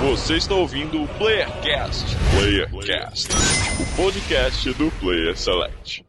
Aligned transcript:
Você 0.00 0.36
está 0.36 0.54
ouvindo 0.54 1.02
o 1.02 1.08
Playercast. 1.08 2.04
Playercast, 2.36 3.28
o 3.80 3.96
podcast 3.96 4.72
do 4.74 4.90
Player 5.00 5.34
Select. 5.36 6.05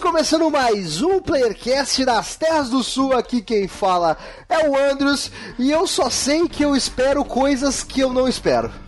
Começando 0.00 0.50
mais 0.50 1.02
um 1.02 1.20
Playercast 1.20 2.04
das 2.04 2.36
Terras 2.36 2.70
do 2.70 2.82
Sul. 2.82 3.16
Aqui 3.16 3.42
quem 3.42 3.66
fala 3.66 4.16
é 4.48 4.68
o 4.68 4.76
Andrews 4.76 5.30
e 5.58 5.70
eu 5.70 5.86
só 5.86 6.08
sei 6.08 6.48
que 6.48 6.64
eu 6.64 6.76
espero 6.76 7.24
coisas 7.24 7.82
que 7.82 8.00
eu 8.00 8.12
não 8.12 8.28
espero. 8.28 8.70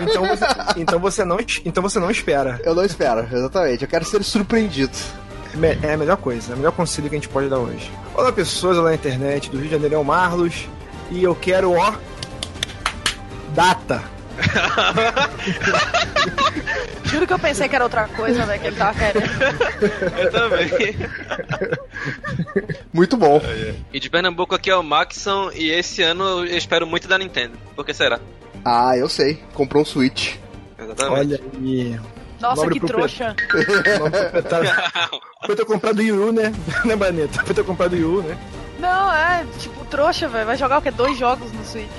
Então 0.00 0.26
você, 0.26 0.44
então 0.76 0.98
você 1.00 1.24
não, 1.24 1.38
então 1.64 1.82
você 1.82 1.98
não 1.98 2.10
espera. 2.10 2.60
Eu 2.62 2.74
não 2.74 2.84
espero, 2.84 3.20
exatamente. 3.20 3.82
Eu 3.82 3.88
quero 3.88 4.04
ser 4.04 4.22
surpreendido. 4.22 4.96
É 5.82 5.88
É 5.88 5.94
a 5.94 5.96
melhor 5.96 6.18
coisa, 6.18 6.52
é 6.52 6.54
o 6.54 6.58
melhor 6.58 6.72
conselho 6.72 7.08
que 7.08 7.16
a 7.16 7.18
gente 7.18 7.28
pode 7.28 7.48
dar 7.48 7.58
hoje. 7.58 7.90
Olá 8.14 8.30
pessoas 8.32 8.76
lá 8.76 8.84
na 8.84 8.94
internet 8.94 9.50
do 9.50 9.56
Rio 9.56 9.66
de 9.66 9.72
Janeiro, 9.72 9.94
é 9.94 9.98
o 9.98 10.04
Marlos 10.04 10.68
e 11.10 11.22
eu 11.22 11.34
quero, 11.34 11.72
ó, 11.72 11.94
data. 13.54 14.13
Juro 17.04 17.26
que 17.26 17.32
eu 17.32 17.38
pensei 17.38 17.66
que 17.68 17.74
era 17.74 17.84
outra 17.84 18.08
coisa, 18.08 18.44
velho, 18.44 18.60
que 18.60 18.66
ele 18.66 18.76
tava 18.76 18.98
querendo. 18.98 19.24
Eu 20.18 20.30
também. 20.30 20.68
Muito 22.92 23.16
bom. 23.16 23.40
E 23.92 24.00
de 24.00 24.10
Pernambuco 24.10 24.54
aqui 24.54 24.70
é 24.70 24.76
o 24.76 24.82
Maxon 24.82 25.50
e 25.54 25.70
esse 25.70 26.02
ano 26.02 26.44
eu 26.44 26.56
espero 26.56 26.86
muito 26.86 27.08
da 27.08 27.18
Nintendo. 27.18 27.56
Por 27.74 27.84
que 27.84 27.92
será? 27.94 28.20
Ah, 28.64 28.96
eu 28.96 29.08
sei. 29.08 29.42
Comprou 29.52 29.82
um 29.82 29.84
Switch. 29.84 30.36
Exatamente. 30.78 31.12
Olha 31.12 31.40
aí. 31.54 32.00
Nossa, 32.40 32.62
Nobre 32.62 32.80
que 32.80 32.86
trouxa. 32.86 33.34
Foi 35.46 35.56
ter 35.56 35.64
comprado 35.64 35.98
o 35.98 36.02
Yu, 36.02 36.32
né? 36.32 36.52
Né, 36.84 36.96
Baneta? 36.96 37.42
Foi 37.44 37.54
ter 37.54 37.64
comprado 37.64 37.94
o 37.94 37.96
Yu, 37.96 38.22
né? 38.22 38.36
Não, 38.78 39.12
é, 39.12 39.44
tipo, 39.58 39.84
trouxa, 39.86 40.28
velho. 40.28 40.46
Vai 40.46 40.56
jogar 40.56 40.78
o 40.78 40.82
quê? 40.82 40.90
Dois 40.90 41.16
jogos 41.16 41.50
no 41.52 41.64
Switch. 41.64 41.88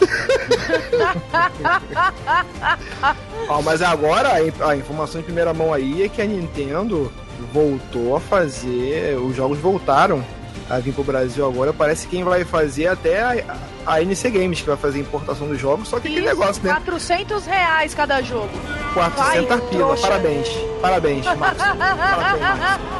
Ó, 3.47 3.61
mas 3.61 3.81
agora 3.81 4.33
a, 4.33 4.41
in- 4.43 4.51
a 4.61 4.75
informação 4.75 5.21
em 5.21 5.23
primeira 5.23 5.53
mão 5.53 5.73
aí 5.73 6.03
é 6.03 6.09
que 6.09 6.21
a 6.21 6.25
Nintendo 6.25 7.11
voltou 7.53 8.15
a 8.15 8.19
fazer. 8.19 9.17
Os 9.17 9.35
jogos 9.35 9.57
voltaram 9.59 10.23
a 10.69 10.79
vir 10.79 10.93
pro 10.93 11.03
Brasil 11.03 11.45
agora. 11.47 11.71
Parece 11.73 12.07
que 12.07 12.15
quem 12.15 12.23
vai 12.23 12.43
fazer 12.43 12.87
até 12.87 13.21
a, 13.21 13.55
a 13.85 14.01
NC 14.01 14.29
Games, 14.31 14.61
que 14.61 14.67
vai 14.67 14.77
fazer 14.77 14.99
a 14.99 15.01
importação 15.01 15.47
dos 15.47 15.59
jogos. 15.59 15.87
Só 15.87 15.99
que 15.99 16.07
aquele 16.07 16.25
Isso, 16.25 16.29
negócio, 16.29 16.63
né? 16.63 16.73
400 16.73 17.45
reais 17.45 17.93
cada 17.93 18.21
jogo. 18.21 18.49
400 18.93 19.47
vai, 19.47 19.61
pila. 19.69 19.97
Parabéns. 19.97 20.47
Parabéns, 20.81 21.25
Marcos. 21.25 21.63
Parabéns, 21.63 22.39
Marcos. 22.39 22.95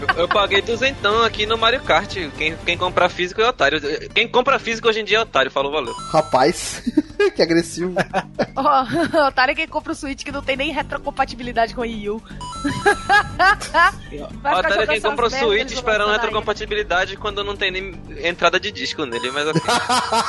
Eu, 0.00 0.22
eu 0.22 0.28
paguei 0.28 0.62
duzentão 0.62 1.22
aqui 1.22 1.46
no 1.46 1.58
Mario 1.58 1.82
Kart. 1.82 2.14
Quem, 2.36 2.56
quem 2.56 2.78
comprar 2.78 3.08
físico 3.08 3.40
é 3.40 3.48
otário. 3.48 3.80
Quem 4.14 4.28
compra 4.28 4.58
físico 4.58 4.88
hoje 4.88 5.00
em 5.00 5.04
dia 5.04 5.18
é 5.18 5.20
otário. 5.20 5.50
Falou, 5.50 5.72
valeu. 5.72 5.94
Rapaz, 6.12 6.82
que 7.34 7.42
agressivo. 7.42 7.94
Ó, 8.56 8.84
otário 9.28 9.52
é 9.52 9.54
quem 9.54 9.68
compra 9.68 9.92
o 9.92 9.94
Switch 9.94 10.24
que 10.24 10.32
não 10.32 10.42
tem 10.42 10.56
nem 10.56 10.72
retrocompatibilidade 10.72 11.74
com 11.74 11.80
o 11.80 11.84
Wii 11.84 12.10
U. 12.10 12.22
Otário 14.44 14.82
é 14.82 14.86
quem 14.86 15.00
compra 15.00 15.26
o 15.26 15.30
Switch 15.30 15.72
esperando 15.72 16.12
retrocompatibilidade 16.12 17.16
quando 17.16 17.42
não 17.42 17.56
tem 17.56 17.70
nem 17.70 18.00
entrada 18.22 18.60
de 18.60 18.70
disco 18.70 19.04
nele. 19.04 19.30
Mas 19.30 19.48
assim. 19.48 19.60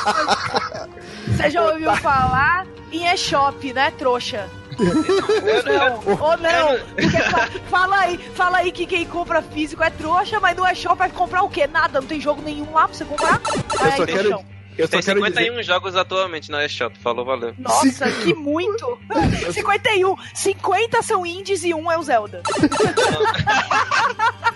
Você 1.28 1.50
já 1.50 1.64
ouviu 1.66 1.96
falar 1.98 2.66
em 2.92 3.08
eShop, 3.14 3.74
né, 3.74 3.92
trouxa? 3.98 4.50
Ou 4.80 5.64
não, 5.64 6.18
ou 6.20 6.38
não. 6.38 6.80
Porque 6.96 7.62
fala 7.70 8.00
aí, 8.00 8.18
fala 8.36 8.58
aí 8.60 8.72
que 8.72 8.86
quem 8.86 9.06
compra 9.06 9.42
físico 9.42 9.84
é 9.84 9.90
trouxa, 9.90 10.40
mas 10.40 10.58
no 10.58 10.68
eShop 10.68 10.98
vai 10.98 11.10
comprar 11.10 11.44
o 11.44 11.50
quê? 11.50 11.68
Nada, 11.68 12.00
não 12.02 12.08
tem 12.08 12.20
jogo 12.20 12.42
nenhum 12.42 12.72
lá 12.74 12.88
pra 12.88 12.98
você 12.98 13.06
comprar? 13.06 13.40
Vai 13.80 13.98
só 13.98 14.06
quero- 14.06 14.30
trouxão. 14.30 14.46
Eu 14.78 14.88
tem 14.88 15.02
quero 15.02 15.20
dizer. 15.22 15.36
51 15.42 15.64
jogos 15.64 15.96
atualmente 15.96 16.50
na 16.50 16.64
eShop. 16.66 16.98
Falou, 17.00 17.26
valeu. 17.26 17.54
Nossa, 17.58 18.10
que 18.24 18.34
muito! 18.34 18.98
51! 19.54 20.16
50 20.34 21.02
são 21.02 21.26
indies 21.26 21.64
e 21.64 21.74
um 21.74 21.92
é 21.92 21.98
o 21.98 22.04
Zelda. 22.04 22.42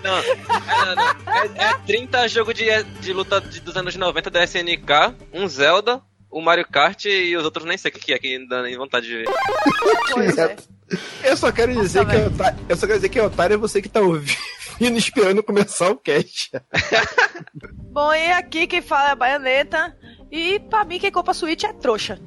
Não, 0.03 0.17
é, 0.17 0.95
não, 0.95 1.33
é, 1.33 1.69
é 1.71 1.73
30 1.85 2.27
jogo 2.27 2.53
de, 2.53 2.65
de 3.01 3.13
luta 3.13 3.41
de- 3.41 3.59
dos 3.61 3.75
anos 3.75 3.95
90 3.95 4.29
da 4.29 4.43
SNK, 4.43 5.15
um 5.33 5.47
Zelda, 5.47 6.01
o 6.29 6.41
Mario 6.41 6.67
Kart 6.67 7.05
e 7.05 7.35
os 7.35 7.43
outros 7.43 7.65
nem 7.65 7.77
sei 7.77 7.91
o 7.91 7.93
que 7.93 8.13
é, 8.13 8.19
que 8.19 8.47
dá 8.47 8.61
nem 8.61 8.77
vontade 8.77 9.07
de 9.07 9.17
ver. 9.17 9.25
Pois 10.11 10.37
é. 10.37 10.55
Eu 11.23 11.35
só 11.35 11.51
quero 11.51 11.73
dizer 11.73 12.03
Nossa, 12.03 12.11
que 12.11 12.17
velho. 12.21 12.33
otário, 12.35 12.59
eu 12.69 12.75
só 12.77 12.85
quero 12.85 12.99
dizer 12.99 13.09
que 13.09 13.19
otário 13.19 13.53
é 13.55 13.57
você 13.57 13.81
que 13.81 13.89
tá 13.89 14.01
ouvindo 14.01 14.37
esperando 14.97 15.41
começar 15.41 15.89
o 15.89 15.95
cast. 15.97 16.51
Bom, 17.91 18.13
e 18.13 18.31
aqui 18.31 18.67
quem 18.67 18.81
fala 18.83 19.09
é 19.09 19.11
a 19.11 19.15
Baioneta. 19.15 19.97
E 20.35 20.59
pra 20.59 20.83
mim, 20.83 20.99
quem 20.99 21.09
compra 21.09 21.33
Switch 21.33 21.63
é 21.63 21.71
trouxa. 21.71 22.19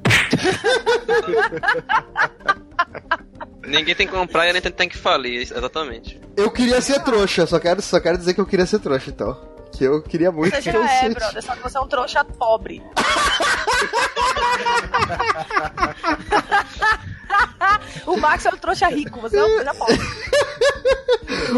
Ninguém 3.61 3.93
tem 3.93 4.07
que 4.07 4.13
comprar 4.13 4.47
e 4.47 4.49
a 4.49 4.53
Nintendo 4.53 4.75
tem 4.75 4.89
que 4.89 4.97
falir, 4.97 5.39
exatamente. 5.39 6.19
Eu 6.35 6.49
queria 6.49 6.81
ser 6.81 7.03
trouxa, 7.03 7.45
só 7.45 7.59
quero, 7.59 7.83
só 7.83 7.99
quero 7.99 8.17
dizer 8.17 8.33
que 8.33 8.41
eu 8.41 8.47
queria 8.47 8.65
ser 8.65 8.79
trouxa, 8.79 9.11
então. 9.11 9.39
Que 9.79 9.85
eu 9.85 10.01
queria 10.01 10.29
muito 10.29 10.53
Você 10.53 10.61
ter 10.61 10.73
já 10.73 10.79
um 10.79 10.85
é, 10.85 11.09
brother, 11.09 11.41
só 11.41 11.55
que 11.55 11.63
você 11.63 11.77
é 11.77 11.79
um 11.79 11.87
trouxa 11.87 12.25
pobre. 12.25 12.83
o 18.05 18.17
Max 18.17 18.45
é 18.45 18.49
um 18.49 18.57
trouxa 18.57 18.89
rico, 18.89 19.21
você 19.21 19.37
é 19.37 19.45
um 19.45 19.55
trouxa 19.55 19.73
pobre. 19.75 19.97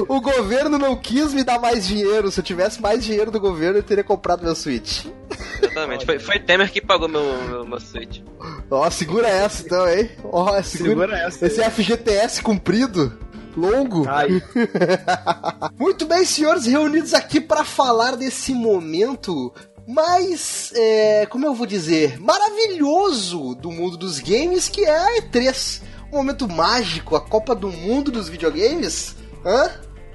O 0.08 0.22
governo 0.22 0.78
não 0.78 0.96
quis 0.96 1.34
me 1.34 1.44
dar 1.44 1.60
mais 1.60 1.88
dinheiro. 1.88 2.30
Se 2.30 2.40
eu 2.40 2.44
tivesse 2.44 2.80
mais 2.80 3.04
dinheiro 3.04 3.32
do 3.32 3.40
governo, 3.40 3.80
eu 3.80 3.84
teria 3.84 4.04
comprado 4.04 4.44
meu 4.44 4.54
Switch. 4.54 5.08
Exatamente. 5.60 6.06
Foi, 6.06 6.20
foi 6.20 6.38
Temer 6.40 6.72
que 6.72 6.80
pagou 6.80 7.10
meu, 7.10 7.24
meu, 7.48 7.66
meu 7.66 7.80
Switch. 7.80 8.22
Ó, 8.70 8.88
segura 8.92 9.28
essa 9.28 9.64
então, 9.64 9.90
hein? 9.90 10.12
Ó, 10.24 10.62
segura, 10.62 10.90
Segura 10.90 11.18
essa 11.18 11.48
Esse 11.48 11.64
FGTS 11.72 12.44
comprido, 12.44 13.18
longo. 13.56 14.06
Muito 15.78 16.06
bem, 16.06 16.26
senhores, 16.26 16.66
reunidos 16.66 17.14
aqui 17.14 17.40
para 17.40 17.64
falar 17.64 18.16
desse 18.16 18.54
momento 18.54 19.54
mais, 19.88 20.72
é, 20.76 21.26
como 21.26 21.46
eu 21.46 21.54
vou 21.54 21.66
dizer, 21.66 22.20
maravilhoso 22.20 23.56
do 23.56 23.72
mundo 23.72 23.98
dos 23.98 24.20
games, 24.20 24.70
que 24.70 24.86
é 24.86 24.98
a 24.98 25.22
E3. 25.22 25.82
Um 26.12 26.18
momento 26.18 26.48
mágico, 26.48 27.16
a 27.16 27.22
Copa 27.22 27.56
do 27.56 27.70
Mundo 27.70 28.12
dos 28.12 28.30
videogames. 28.30 29.16
Hã? 29.46 29.70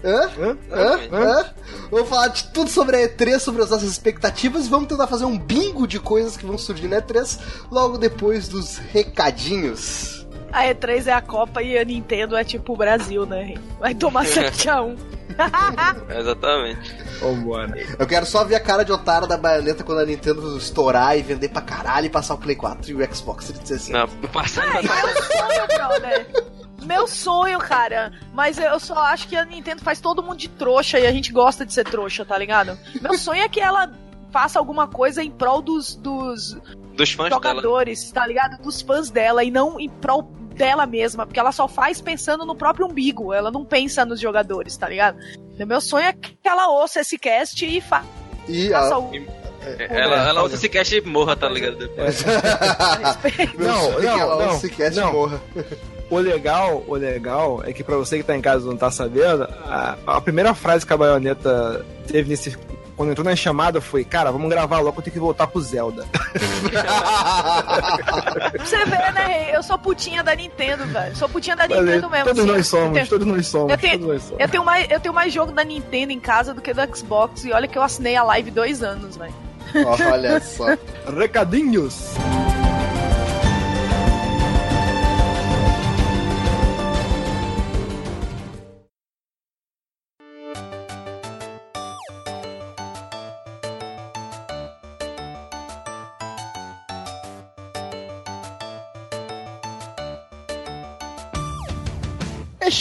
Hã? 0.05 0.31
hã? 0.39 0.59
Hã? 0.71 0.99
Hã? 1.13 1.55
Vamos 1.91 2.09
falar 2.09 2.29
de 2.29 2.45
tudo 2.53 2.71
sobre 2.71 2.97
a 2.97 3.09
E3, 3.09 3.39
sobre 3.41 3.63
as 3.63 3.71
nossas 3.71 3.91
expectativas 3.91 4.67
e 4.67 4.69
vamos 4.69 4.89
tentar 4.89 5.07
fazer 5.07 5.25
um 5.25 5.39
bingo 5.39 5.87
de 5.87 5.99
coisas 5.99 6.37
que 6.37 6.45
vão 6.45 6.59
surgir 6.59 6.89
na 6.89 7.01
E3 7.01 7.39
logo 7.71 7.99
depois 7.99 8.47
dos 8.47 8.77
recadinhos. 8.77 10.26
A 10.53 10.65
E3 10.65 11.07
é 11.07 11.13
a 11.13 11.21
Copa 11.21 11.63
e 11.63 11.77
a 11.79 11.85
Nintendo 11.85 12.37
é 12.37 12.45
tipo 12.45 12.73
o 12.73 12.77
Brasil, 12.77 13.27
né? 13.27 13.55
Vai 13.79 13.95
tomar 13.95 14.25
7x1. 14.27 14.97
Exatamente. 16.19 16.97
Vambora. 17.21 17.75
Eu 17.99 18.07
quero 18.07 18.25
só 18.27 18.45
ver 18.45 18.55
a 18.55 18.61
cara 18.61 18.85
de 18.85 18.93
otário 18.93 19.27
da 19.27 19.37
baioneta 19.37 19.85
quando 19.85 20.01
a 20.01 20.07
Nintendo 20.07 20.57
estourar 20.57 21.19
e 21.19 21.23
vender 21.23 21.49
pra 21.49 21.61
caralho 21.63 22.07
e 22.07 22.11
passar 22.11 22.35
o 22.35 22.39
Play 22.39 22.57
4 22.57 22.91
e 22.91 22.95
o 22.95 23.15
Xbox 23.15 23.47
360. 23.47 23.99
Não, 23.99 24.09
sonho, 25.19 25.67
brother. 25.75 26.27
Meu 26.85 27.07
sonho, 27.09 27.59
cara. 27.59 28.13
Mas 28.33 28.59
eu 28.59 28.79
só 28.79 28.99
acho 28.99 29.29
que 29.29 29.37
a 29.37 29.45
Nintendo 29.45 29.83
faz 29.83 30.01
todo 30.01 30.23
mundo 30.23 30.37
de 30.37 30.49
trouxa 30.49 30.99
e 30.99 31.07
a 31.07 31.13
gente 31.13 31.33
gosta 31.33 31.67
de 31.67 31.73
ser 31.73 31.85
trouxa, 31.85 32.25
tá 32.25 32.39
ligado? 32.39 32.79
Meu 33.01 33.19
sonho 33.19 33.43
é 33.43 33.49
que 33.49 33.61
ela 33.61 33.91
faça 34.31 34.59
alguma 34.59 34.87
coisa 34.87 35.23
em 35.23 35.31
prol 35.31 35.61
dos, 35.61 35.95
dos 35.97 36.57
dos 36.97 37.13
fãs 37.13 37.31
dela. 37.31 37.43
jogadores, 37.43 38.11
tá 38.11 38.27
ligado? 38.27 38.61
Dos 38.63 38.81
fãs 38.83 39.11
dela 39.11 39.45
e 39.45 39.51
não 39.51 39.79
em 39.79 39.89
prol 39.89 40.23
dela 40.55 40.87
mesma, 40.87 41.27
porque 41.27 41.39
ela 41.39 41.53
só 41.53 41.69
faz 41.69 42.01
pensando 42.01 42.45
no 42.47 42.57
próprio 42.57 42.87
umbigo, 42.87 43.33
ela 43.33 43.51
não 43.51 43.65
pensa 43.65 44.05
nos 44.05 44.19
jogadores, 44.19 44.77
tá 44.77 44.89
ligado? 44.89 45.19
O 45.61 45.67
meu 45.67 45.81
sonho 45.81 46.07
é 46.07 46.13
que 46.13 46.37
ela 46.45 46.69
ouça 46.69 47.01
esse 47.01 47.19
cast 47.19 47.65
e 47.65 47.81
fa 47.81 48.03
E 48.49 48.71
faça 48.71 48.95
a... 48.95 48.99
o 48.99 49.13
Ela, 49.91 50.29
ela 50.29 50.45
usa 50.45 50.55
esse 50.55 50.69
cast 50.69 50.97
e 50.97 51.01
morra, 51.03 51.37
tá 51.37 51.49
ligado? 51.49 51.77
Depois. 51.77 52.23
respeito. 53.03 53.59
Meu 53.59 53.69
Não, 53.69 53.99
é 53.99 54.03
não, 54.03 54.19
ela 54.19 54.37
não, 54.37 54.53
ouça 54.53 54.67
esse 54.67 54.77
cast 54.77 54.99
e 54.99 55.03
não. 55.03 55.13
morra. 55.13 55.41
O 56.09 56.19
legal, 56.19 56.85
o 56.87 56.95
legal 56.95 57.63
é 57.65 57.73
que 57.73 57.83
pra 57.83 57.97
você 57.97 58.19
que 58.19 58.23
tá 58.23 58.37
em 58.37 58.41
casa 58.41 58.65
e 58.65 58.69
não 58.69 58.77
tá 58.77 58.91
sabendo, 58.93 59.43
a, 59.43 59.99
a 60.07 60.21
primeira 60.21 60.55
frase 60.55 60.87
que 60.87 60.93
a 60.93 60.97
baioneta 60.97 61.85
teve 62.07 62.29
nesse 62.29 62.57
quando 62.97 63.11
entrou 63.11 63.25
na 63.25 63.37
chamada, 63.37 63.81
foi, 63.81 64.05
cara, 64.05 64.31
vamos 64.33 64.49
gravar 64.49 64.79
logo, 64.81 64.99
eu 64.99 65.03
tenho 65.03 65.15
que 65.15 65.21
voltar 65.21 65.47
pro 65.47 65.61
Zelda. 65.61 66.07
Você 68.59 68.85
vê, 68.87 69.13
né? 69.13 69.57
Eu 69.57 69.63
sou 69.63 69.79
putinha 69.79 70.23
da 70.23 70.35
Nintendo, 70.35 70.85
velho. 70.87 71.17
Sou 71.17 71.29
putinha 71.29 71.57
da 71.57 71.67
Mas, 71.69 71.79
Nintendo 71.79 72.11
mesmo. 72.11 72.25
todos 72.27 72.43
assim. 72.43 72.53
nós 72.53 72.67
somos, 72.67 72.87
Eu 72.89 72.93
tenho- 72.95 73.09
todos 73.09 73.27
nós 73.27 73.47
somos, 73.47 73.73
Eu 73.73 73.79
tenho- 73.79 73.99
todos 73.99 74.15
nós 74.15 74.23
somos. 74.23 74.41
Eu 74.41 74.49
tenho, 74.49 74.65
mais, 74.65 74.91
eu 74.91 75.01
tenho 75.01 75.15
mais 75.15 75.33
jogo 75.33 75.53
da 75.53 75.65
Nintendo 75.65 76.13
em 76.13 76.21
casa 76.21 76.55
do 76.55 76.61
que 76.61 76.73
do 76.73 76.97
Xbox. 76.97 77.45
E 77.45 77.53
olha 77.53 77.69
que 77.69 77.77
eu 77.77 77.83
assinei 77.83 78.17
a 78.17 78.23
live 78.23 78.51
dois 78.51 78.83
anos, 78.83 79.17
velho. 79.17 79.35
Olha 80.13 80.41
só. 80.41 80.67
Recadinhos. 81.17 82.15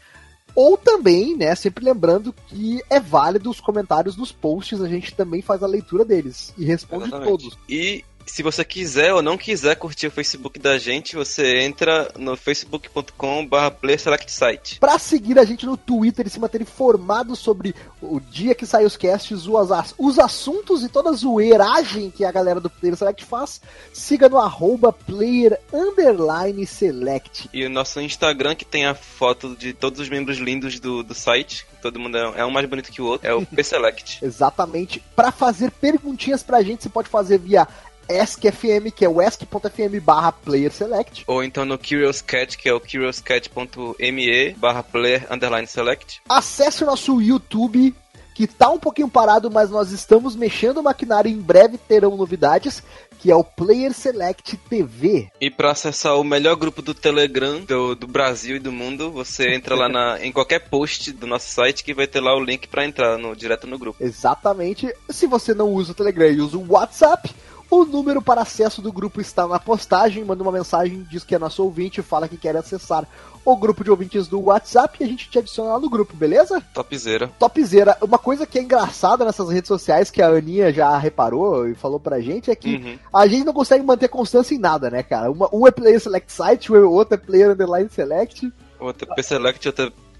Ou 0.55 0.79
também, 0.79 1.37
né, 1.37 1.55
sempre 1.55 1.85
lembrando 1.85 2.35
que 2.47 2.83
é 2.89 2.99
válido 2.99 3.51
os 3.51 3.61
comentários 3.61 4.17
dos 4.17 4.33
posts, 4.33 4.81
a 4.81 4.89
gente 4.89 5.15
também 5.15 5.43
faz 5.43 5.63
a 5.63 5.67
leitura 5.67 6.07
deles 6.07 6.55
e 6.57 6.65
responde 6.65 7.09
Exatamente. 7.09 7.29
todos. 7.29 7.59
E 7.69 8.03
se 8.27 8.43
você 8.43 8.65
quiser 8.65 9.13
ou 9.13 9.23
não 9.23 9.37
quiser 9.37 9.75
curtir 9.77 10.07
o 10.07 10.11
Facebook 10.11 10.59
da 10.59 10.79
gente, 10.79 11.17
você 11.17 11.61
entra 11.61 12.13
no 12.17 12.37
facebook.com.br 12.37 13.71
playerselectsite. 13.81 14.79
Pra 14.79 14.99
seguir 14.99 15.39
a 15.39 15.45
gente 15.45 15.67
no 15.67 15.77
Twitter 15.77 16.27
e 16.27 16.31
se 16.31 16.39
manter 16.39 16.61
informado 16.63 17.35
sobre 17.35 17.75
o 18.01 18.21
dia 18.21 18.55
que 18.55 18.67
sai 18.67 18.85
os 18.85 18.97
casts, 18.97 19.47
os, 19.47 19.73
ass- 19.73 19.95
os 19.99 20.19
assuntos 20.19 20.83
e 20.85 20.89
toda 20.89 21.11
a 21.11 21.13
zoeiragem 21.13 22.11
que 22.11 22.25
a 22.25 22.33
galera 22.33 22.61
do 22.61 22.71
Player 22.71 22.97
Select 22.97 23.25
faz, 23.25 23.61
siga 23.93 24.29
no 24.29 24.39
arroba 24.39 24.93
player 24.93 25.59
underline 25.73 26.67
select. 26.67 27.49
E 27.53 27.65
o 27.65 27.71
nosso 27.71 28.01
Instagram, 28.01 28.55
que 28.55 28.65
tem 28.65 28.87
a 28.87 28.95
foto 28.95 29.57
de 29.57 29.73
todos 29.73 30.01
os 30.01 30.09
membros 30.09 30.39
lindos 30.39 30.79
do, 30.79 31.03
do 31.03 31.15
site, 31.15 31.67
todo 31.83 31.99
mundo 31.99 32.17
é, 32.17 32.41
é 32.41 32.45
um 32.45 32.51
mais 32.51 32.69
bonito 32.69 32.91
que 32.93 33.03
o 33.03 33.07
outro, 33.07 33.27
é 33.29 33.35
o 33.35 33.45
PSelect. 33.47 34.25
Exatamente. 34.25 35.03
Pra 35.17 35.33
fazer 35.33 35.71
perguntinhas 35.71 36.43
pra 36.43 36.63
gente, 36.63 36.83
você 36.83 36.89
pode 36.89 37.09
fazer 37.09 37.39
via 37.39 37.67
EskFM, 38.13 38.91
que 38.95 39.05
é 39.05 39.09
o 39.09 39.21
esk.fm 39.21 40.01
barra 40.03 40.33
player 40.33 40.73
select. 40.73 41.25
Ou 41.27 41.43
então 41.43 41.65
no 41.65 41.79
Curious 41.79 42.21
Cat, 42.21 42.57
que 42.57 42.69
é 42.69 42.75
o 42.75 42.81
curiouscat.me 42.81 44.55
barra 44.55 44.83
player 44.83 45.27
underline 45.31 45.67
select. 45.67 46.21
Acesse 46.29 46.83
o 46.83 46.87
nosso 46.87 47.21
YouTube, 47.21 47.95
que 48.35 48.47
tá 48.47 48.71
um 48.71 48.79
pouquinho 48.79 49.09
parado, 49.09 49.51
mas 49.51 49.71
nós 49.71 49.91
estamos 49.91 50.35
mexendo 50.35 50.79
o 50.79 50.83
maquinário 50.83 51.31
e 51.31 51.35
em 51.35 51.41
breve 51.41 51.77
terão 51.77 52.17
novidades, 52.17 52.83
que 53.19 53.31
é 53.31 53.37
o 53.37 53.45
Player 53.45 53.93
Select 53.93 54.57
TV. 54.57 55.29
E 55.39 55.51
para 55.51 55.73
acessar 55.73 56.19
o 56.19 56.25
melhor 56.25 56.57
grupo 56.57 56.81
do 56.81 56.95
Telegram 56.95 57.61
do, 57.61 57.95
do 57.95 58.07
Brasil 58.07 58.57
e 58.57 58.59
do 58.59 58.73
mundo, 58.73 59.11
você 59.11 59.55
entra 59.55 59.77
lá 59.77 59.91
na, 59.91 60.25
em 60.25 60.33
qualquer 60.33 60.71
post 60.71 61.13
do 61.13 61.27
nosso 61.27 61.51
site 61.51 61.85
que 61.85 61.93
vai 61.93 62.07
ter 62.07 62.21
lá 62.21 62.35
o 62.35 62.43
link 62.43 62.67
para 62.67 62.87
entrar 62.87 63.19
no, 63.19 63.37
direto 63.37 63.67
no 63.67 63.79
grupo. 63.79 64.03
Exatamente. 64.03 64.91
Se 65.11 65.27
você 65.27 65.53
não 65.53 65.69
usa 65.69 65.93
o 65.93 65.95
Telegram 65.95 66.31
e 66.31 66.41
usa 66.41 66.57
o 66.57 66.73
WhatsApp, 66.73 67.31
o 67.71 67.85
número 67.85 68.21
para 68.21 68.43
acesso 68.43 68.83
do 68.83 68.93
grupo 68.93 69.21
está 69.21 69.47
na 69.47 69.59
postagem. 69.59 70.25
Manda 70.25 70.43
uma 70.43 70.53
mensagem, 70.53 71.07
diz 71.09 71.23
que 71.25 71.35
é 71.35 71.39
nosso 71.39 71.63
ouvinte, 71.63 72.03
fala 72.03 72.29
que 72.29 72.37
quer 72.37 72.57
acessar 72.57 73.07
o 73.45 73.57
grupo 73.57 73.83
de 73.83 73.91
ouvintes 73.91 74.29
do 74.29 74.41
WhatsApp 74.41 74.99
e 75.01 75.05
a 75.05 75.07
gente 75.07 75.31
te 75.31 75.39
adiciona 75.39 75.73
lá 75.73 75.81
no 75.81 75.89
grupo, 75.89 76.15
beleza? 76.15 76.61
Topzera. 76.75 77.29
Topzera. 77.39 77.97
Uma 78.03 78.19
coisa 78.19 78.47
que 78.47 78.59
é 78.59 78.63
engraçada 78.63 79.25
nessas 79.25 79.49
redes 79.49 79.69
sociais, 79.69 80.11
que 80.11 80.21
a 80.21 80.29
Aninha 80.29 80.73
já 80.73 80.97
reparou 80.99 81.67
e 81.69 81.75
falou 81.75 81.99
pra 81.99 82.21
gente, 82.21 82.51
é 82.51 82.55
que 82.57 82.77
Uhum. 82.77 82.99
a 83.15 83.27
gente 83.27 83.45
não 83.45 83.53
consegue 83.53 83.85
manter 83.85 84.09
constância 84.09 84.55
em 84.55 84.59
nada, 84.59 84.91
né, 84.91 85.03
cara? 85.03 85.31
Uma, 85.31 85.49
um 85.53 85.67
é 85.67 85.71
Player 85.71 85.99
Select 86.01 86.31
Site, 86.33 86.73
o 86.73 86.91
outro 86.91 87.15
é 87.15 87.19
Player 87.19 87.51
Underline 87.51 87.89
Select. 87.89 88.53
Outra 88.79 89.07
PSelect, 89.15 89.69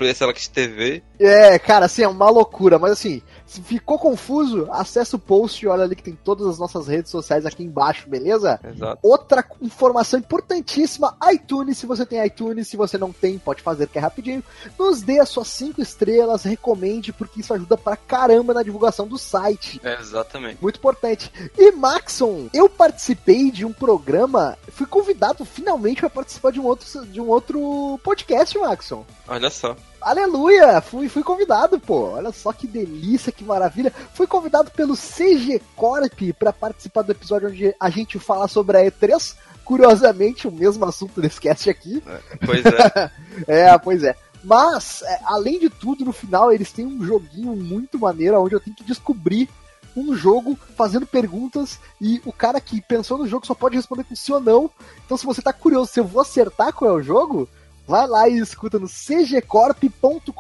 outra 0.01 0.15
PSelect 0.15 0.51
TV. 0.51 1.03
É, 1.19 1.59
cara, 1.59 1.87
assim, 1.87 2.03
é 2.03 2.09
uma 2.09 2.31
loucura, 2.31 2.79
mas 2.79 2.93
assim, 2.93 3.23
se 3.47 3.61
ficou 3.61 3.99
confuso, 3.99 4.69
acessa 4.71 5.17
o 5.17 5.19
post 5.19 5.65
e 5.65 5.69
olha 5.69 5.85
ali 5.85 5.95
que 5.95 6.03
tem 6.03 6.15
todas 6.15 6.47
as 6.47 6.59
nossas 6.59 6.89
redes 6.89 7.11
sociais 7.11 7.45
aqui 7.45 7.63
embaixo, 7.63 8.09
beleza? 8.09 8.59
Exato. 8.65 8.99
Outra 9.03 9.45
informação 9.61 10.19
importantíssima, 10.19 11.17
iTunes, 11.33 11.77
se 11.79 11.87
você 11.87 12.07
tem 12.07 12.25
iTunes, 12.25 12.69
se 12.69 12.77
você 12.77 12.97
não 12.97 13.13
tem, 13.13 13.39
pode 13.39 13.63
fazer 13.63 13.87
que 13.89 13.99
é 13.99 14.01
rapidinho. 14.01 14.43
Nos 14.79 15.03
dê 15.03 15.21
as 15.21 15.29
suas 15.29 15.49
cinco 15.49 15.83
estrelas, 15.83 16.45
recomende, 16.45 17.13
porque 17.13 17.41
isso 17.41 17.53
ajuda 17.53 17.77
pra 17.77 17.97
caramba 17.97 18.55
na 18.55 18.63
divulgação 18.63 19.07
do 19.07 19.19
site. 19.19 19.81
É, 19.85 20.01
exatamente. 20.01 20.59
Muito 20.63 20.79
importante. 20.79 21.31
E 21.59 21.73
Maxon, 21.73 22.49
eu 22.55 22.69
participei 22.69 23.51
de 23.51 23.65
um 23.65 23.73
programa, 23.73 24.57
fui 24.69 24.87
convidado 24.87 25.45
finalmente 25.45 26.01
para 26.01 26.11
participar 26.11 26.53
de 26.53 26.61
um 26.61 26.65
outro 26.65 26.81
de 27.07 27.21
um 27.21 27.29
outro 27.29 28.01
podcast, 28.03 28.57
Maxon. 28.59 29.05
Olha 29.29 29.51
só. 29.51 29.77
Aleluia! 30.01 30.81
Fui, 30.81 31.09
fui 31.09 31.23
convidado, 31.23 31.79
pô. 31.79 32.13
Olha 32.13 32.33
só 32.33 32.53
que 32.53 32.67
delícia, 32.67 33.33
que 33.33 33.45
maravilha. 33.45 33.93
Fui 34.15 34.27
convidado 34.27 34.71
pelo 34.71 34.97
CG 34.97 35.61
Corp 35.77 36.21
para 36.39 36.53
participar 36.53 37.03
do 37.03 37.13
episódio 37.13 37.49
onde 37.49 37.75
a 37.79 37.91
gente 37.91 38.19
fala 38.19 38.49
sobre 38.49 38.79
a 38.79 38.91
E3. 38.91 39.37
Curiosamente, 39.65 40.49
o 40.49 40.53
mesmo 40.53 40.85
assunto 40.85 41.21
desse 41.21 41.41
cast 41.41 41.69
aqui. 41.69 42.03
Pois 42.45 42.65
é. 42.65 43.11
É, 43.47 43.79
pois 43.79 44.03
é. 44.03 44.17
Mas, 44.43 45.03
é, 45.03 45.21
além 45.25 45.59
de 45.59 45.69
tudo, 45.69 46.05
no 46.05 46.13
final 46.13 46.51
eles 46.51 46.73
têm 46.73 46.87
um 46.87 47.05
joguinho 47.05 47.55
muito 47.55 47.99
maneiro 47.99 48.41
onde 48.41 48.55
eu 48.55 48.61
tenho 48.61 48.77
que 48.77 48.85
descobrir 48.85 49.49
um 49.97 50.15
jogo 50.15 50.57
fazendo 50.77 51.07
perguntas 51.07 51.79
e 52.01 52.23
o 52.25 52.33
cara 52.33 52.61
que 52.61 52.81
pensou 52.81 53.19
no 53.19 53.27
jogo 53.27 53.47
só 53.47 53.55
pode 53.55 53.77
responder 53.77 54.05
com 54.05 54.15
sim 54.15 54.33
ou 54.33 54.41
não. 54.41 54.71
Então, 55.05 55.17
se 55.17 55.27
você 55.27 55.43
tá 55.43 55.53
curioso 55.53 55.93
se 55.93 56.01
eu 56.01 56.05
vou 56.05 56.23
acertar 56.23 56.73
qual 56.73 56.91
é 56.91 56.95
o 56.95 57.03
jogo, 57.03 57.49
vai 57.87 58.07
lá 58.07 58.29
e 58.29 58.39
escuta 58.39 58.79
no 58.79 58.89
cgcorp.com.br. 58.89 60.33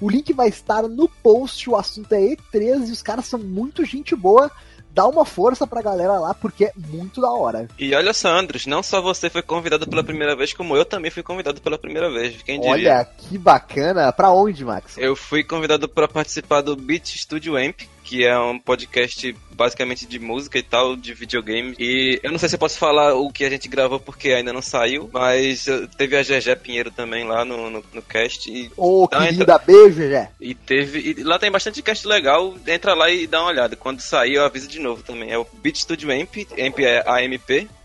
O 0.00 0.10
link 0.10 0.32
vai 0.32 0.48
estar 0.48 0.82
no 0.82 1.08
post. 1.08 1.68
O 1.68 1.76
assunto 1.76 2.12
é 2.12 2.20
E3 2.20 2.88
e 2.88 2.92
os 2.92 3.02
caras 3.02 3.26
são 3.26 3.38
muito 3.38 3.84
gente 3.84 4.16
boa. 4.16 4.50
Dá 4.92 5.06
uma 5.06 5.24
força 5.24 5.66
pra 5.66 5.82
galera 5.82 6.18
lá 6.18 6.34
porque 6.34 6.64
é 6.64 6.72
muito 6.76 7.20
da 7.20 7.30
hora. 7.30 7.68
E 7.78 7.94
olha 7.94 8.12
só, 8.12 8.28
Andros, 8.28 8.66
não 8.66 8.82
só 8.82 9.00
você 9.00 9.30
foi 9.30 9.42
convidado 9.42 9.86
pela 9.86 10.02
primeira 10.02 10.34
vez, 10.34 10.52
como 10.52 10.76
eu 10.76 10.84
também 10.84 11.10
fui 11.10 11.22
convidado 11.22 11.60
pela 11.60 11.78
primeira 11.78 12.10
vez. 12.10 12.42
Quem 12.42 12.58
diria? 12.58 12.72
Olha 12.72 13.04
que 13.04 13.38
bacana. 13.38 14.12
Pra 14.12 14.32
onde, 14.32 14.64
Max? 14.64 14.98
Eu 14.98 15.14
fui 15.14 15.44
convidado 15.44 15.88
para 15.88 16.08
participar 16.08 16.60
do 16.62 16.74
Beat 16.74 17.06
Studio 17.06 17.56
Amp, 17.56 17.82
que 18.04 18.24
é 18.24 18.38
um 18.38 18.58
podcast 18.58 19.34
basicamente 19.52 20.06
de 20.06 20.18
música 20.18 20.58
e 20.58 20.62
tal, 20.62 20.96
de 20.96 21.12
videogame. 21.12 21.74
E 21.78 22.18
eu 22.22 22.30
não 22.30 22.38
sei 22.38 22.48
se 22.48 22.54
eu 22.54 22.58
posso 22.58 22.78
falar 22.78 23.14
o 23.14 23.30
que 23.30 23.44
a 23.44 23.50
gente 23.50 23.68
gravou 23.68 24.00
porque 24.00 24.30
ainda 24.30 24.52
não 24.52 24.62
saiu, 24.62 25.10
mas 25.12 25.66
teve 25.96 26.16
a 26.16 26.22
GG 26.22 26.56
Pinheiro 26.62 26.90
também 26.90 27.24
lá 27.24 27.44
no, 27.44 27.70
no, 27.70 27.84
no 27.92 28.02
cast. 28.02 28.50
E, 28.50 28.70
Ô, 28.76 29.04
Então, 29.04 29.20
querida, 29.20 29.58
beijo, 29.58 30.00
Gé. 30.08 30.30
e 30.40 30.54
teve. 30.54 31.14
E 31.18 31.22
lá 31.22 31.38
tem 31.38 31.50
bastante 31.50 31.82
cast 31.82 32.06
legal. 32.06 32.54
Entra 32.66 32.94
lá 32.94 33.10
e 33.10 33.26
dá 33.26 33.40
uma 33.40 33.50
olhada. 33.50 33.76
Quando 33.76 34.00
sair, 34.00 34.34
eu 34.34 34.44
aviso 34.44 34.68
de 34.68 34.78
novo 34.78 35.02
também. 35.02 35.30
É 35.30 35.38
o 35.38 35.46
Beat 35.62 35.76
Studio 35.76 36.10
Amp, 36.10 36.36
Amp 36.58 36.78
é 36.80 37.02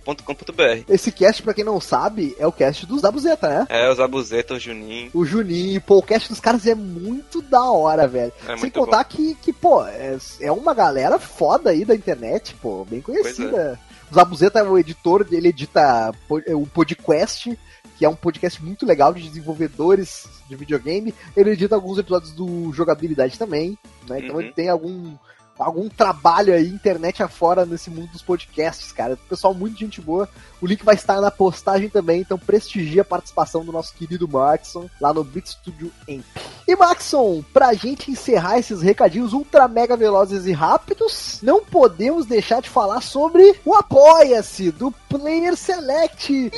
amp.com.br. 0.08 0.84
Esse 0.90 1.12
cast, 1.12 1.42
pra 1.42 1.54
quem 1.54 1.64
não 1.64 1.80
sabe, 1.82 2.36
é 2.40 2.46
o 2.46 2.52
cast 2.52 2.86
dos 2.86 3.02
Zabuzeta, 3.02 3.48
né? 3.50 3.68
É, 3.70 3.90
os 3.92 4.00
Abuzeta, 4.00 4.54
o 4.54 4.60
Juninho. 4.60 5.10
O 5.14 5.26
Juninho, 5.26 5.82
pô, 5.82 5.98
o 5.98 6.04
cast 6.04 6.30
dos 6.30 6.40
caras 6.40 6.66
é 6.68 6.76
muito 6.76 7.42
da 7.42 7.64
hora, 7.64 8.08
velho. 8.08 8.32
É 8.48 8.58
Sem 8.58 8.70
contar 8.70 9.04
que, 9.06 9.36
que, 9.36 9.52
pô, 9.52 9.86
é, 9.86 10.18
é 10.42 10.52
uma 10.52 10.74
galera 10.74 11.18
foda 11.20 11.70
aí 11.72 11.84
da 11.86 11.96
internet, 11.96 12.56
pô, 12.62 12.86
bem 12.86 13.02
conhecida. 13.02 13.80
O 14.12 14.16
Zabuzeta 14.16 14.60
é 14.60 14.64
o 14.64 14.78
editor, 14.78 15.26
ele 15.32 15.50
edita 15.50 16.14
po- 16.28 16.42
é, 16.46 16.54
o 16.56 16.66
Podcast, 16.68 17.58
que 17.98 18.06
é 18.06 18.10
um 18.10 18.16
podcast 18.16 18.62
muito 18.64 18.86
legal 18.86 19.14
de 19.14 19.28
desenvolvedores 19.28 20.28
de 20.48 20.56
videogame. 20.56 21.14
Ele 21.36 21.52
edita 21.52 21.76
alguns 21.76 21.98
episódios 21.98 22.32
do 22.32 22.72
Jogabilidade 22.74 23.40
também, 23.40 23.78
né? 24.08 24.20
Então 24.20 24.36
Uhum. 24.36 24.42
ele 24.42 24.52
tem 24.52 24.70
algum 24.70 25.14
algum 25.58 25.88
trabalho 25.90 26.54
aí, 26.54 26.68
internet 26.68 27.24
afora, 27.24 27.66
nesse 27.66 27.90
mundo 27.90 28.12
dos 28.12 28.22
podcasts, 28.22 28.92
cara. 28.92 29.18
Pessoal, 29.30 29.54
muito 29.54 29.80
gente 29.80 30.02
boa. 30.02 30.28
O 30.62 30.66
link 30.66 30.84
vai 30.84 30.96
estar 30.96 31.22
na 31.22 31.32
postagem 31.32 31.90
também, 31.90 32.22
então 32.22 32.38
prestigia 32.38 33.02
a 33.02 33.06
participação 33.06 33.64
do 33.64 33.72
nosso 33.72 33.94
querido 33.94 34.28
Markson 34.28 34.90
lá 35.00 35.14
no 35.14 35.24
Beat 35.24 35.48
Studio 35.48 35.92
Amp. 36.10 36.26
E 36.68 36.76
Maxon, 36.76 37.44
pra 37.54 37.74
gente 37.74 38.12
encerrar 38.12 38.60
esses 38.60 38.82
recadinhos 38.82 39.34
ultra 39.34 39.68
mega 39.68 39.96
velozes 39.96 40.46
e 40.46 40.52
rápidos, 40.52 41.40
não 41.42 41.64
podemos 41.64 42.26
deixar 42.26 42.62
de 42.62 42.70
falar 42.70 43.02
sobre 43.02 43.60
o 43.64 43.74
Apoia-se 43.74 44.72
do 44.72 44.92
Player 45.10 45.56
Select. 45.56 46.52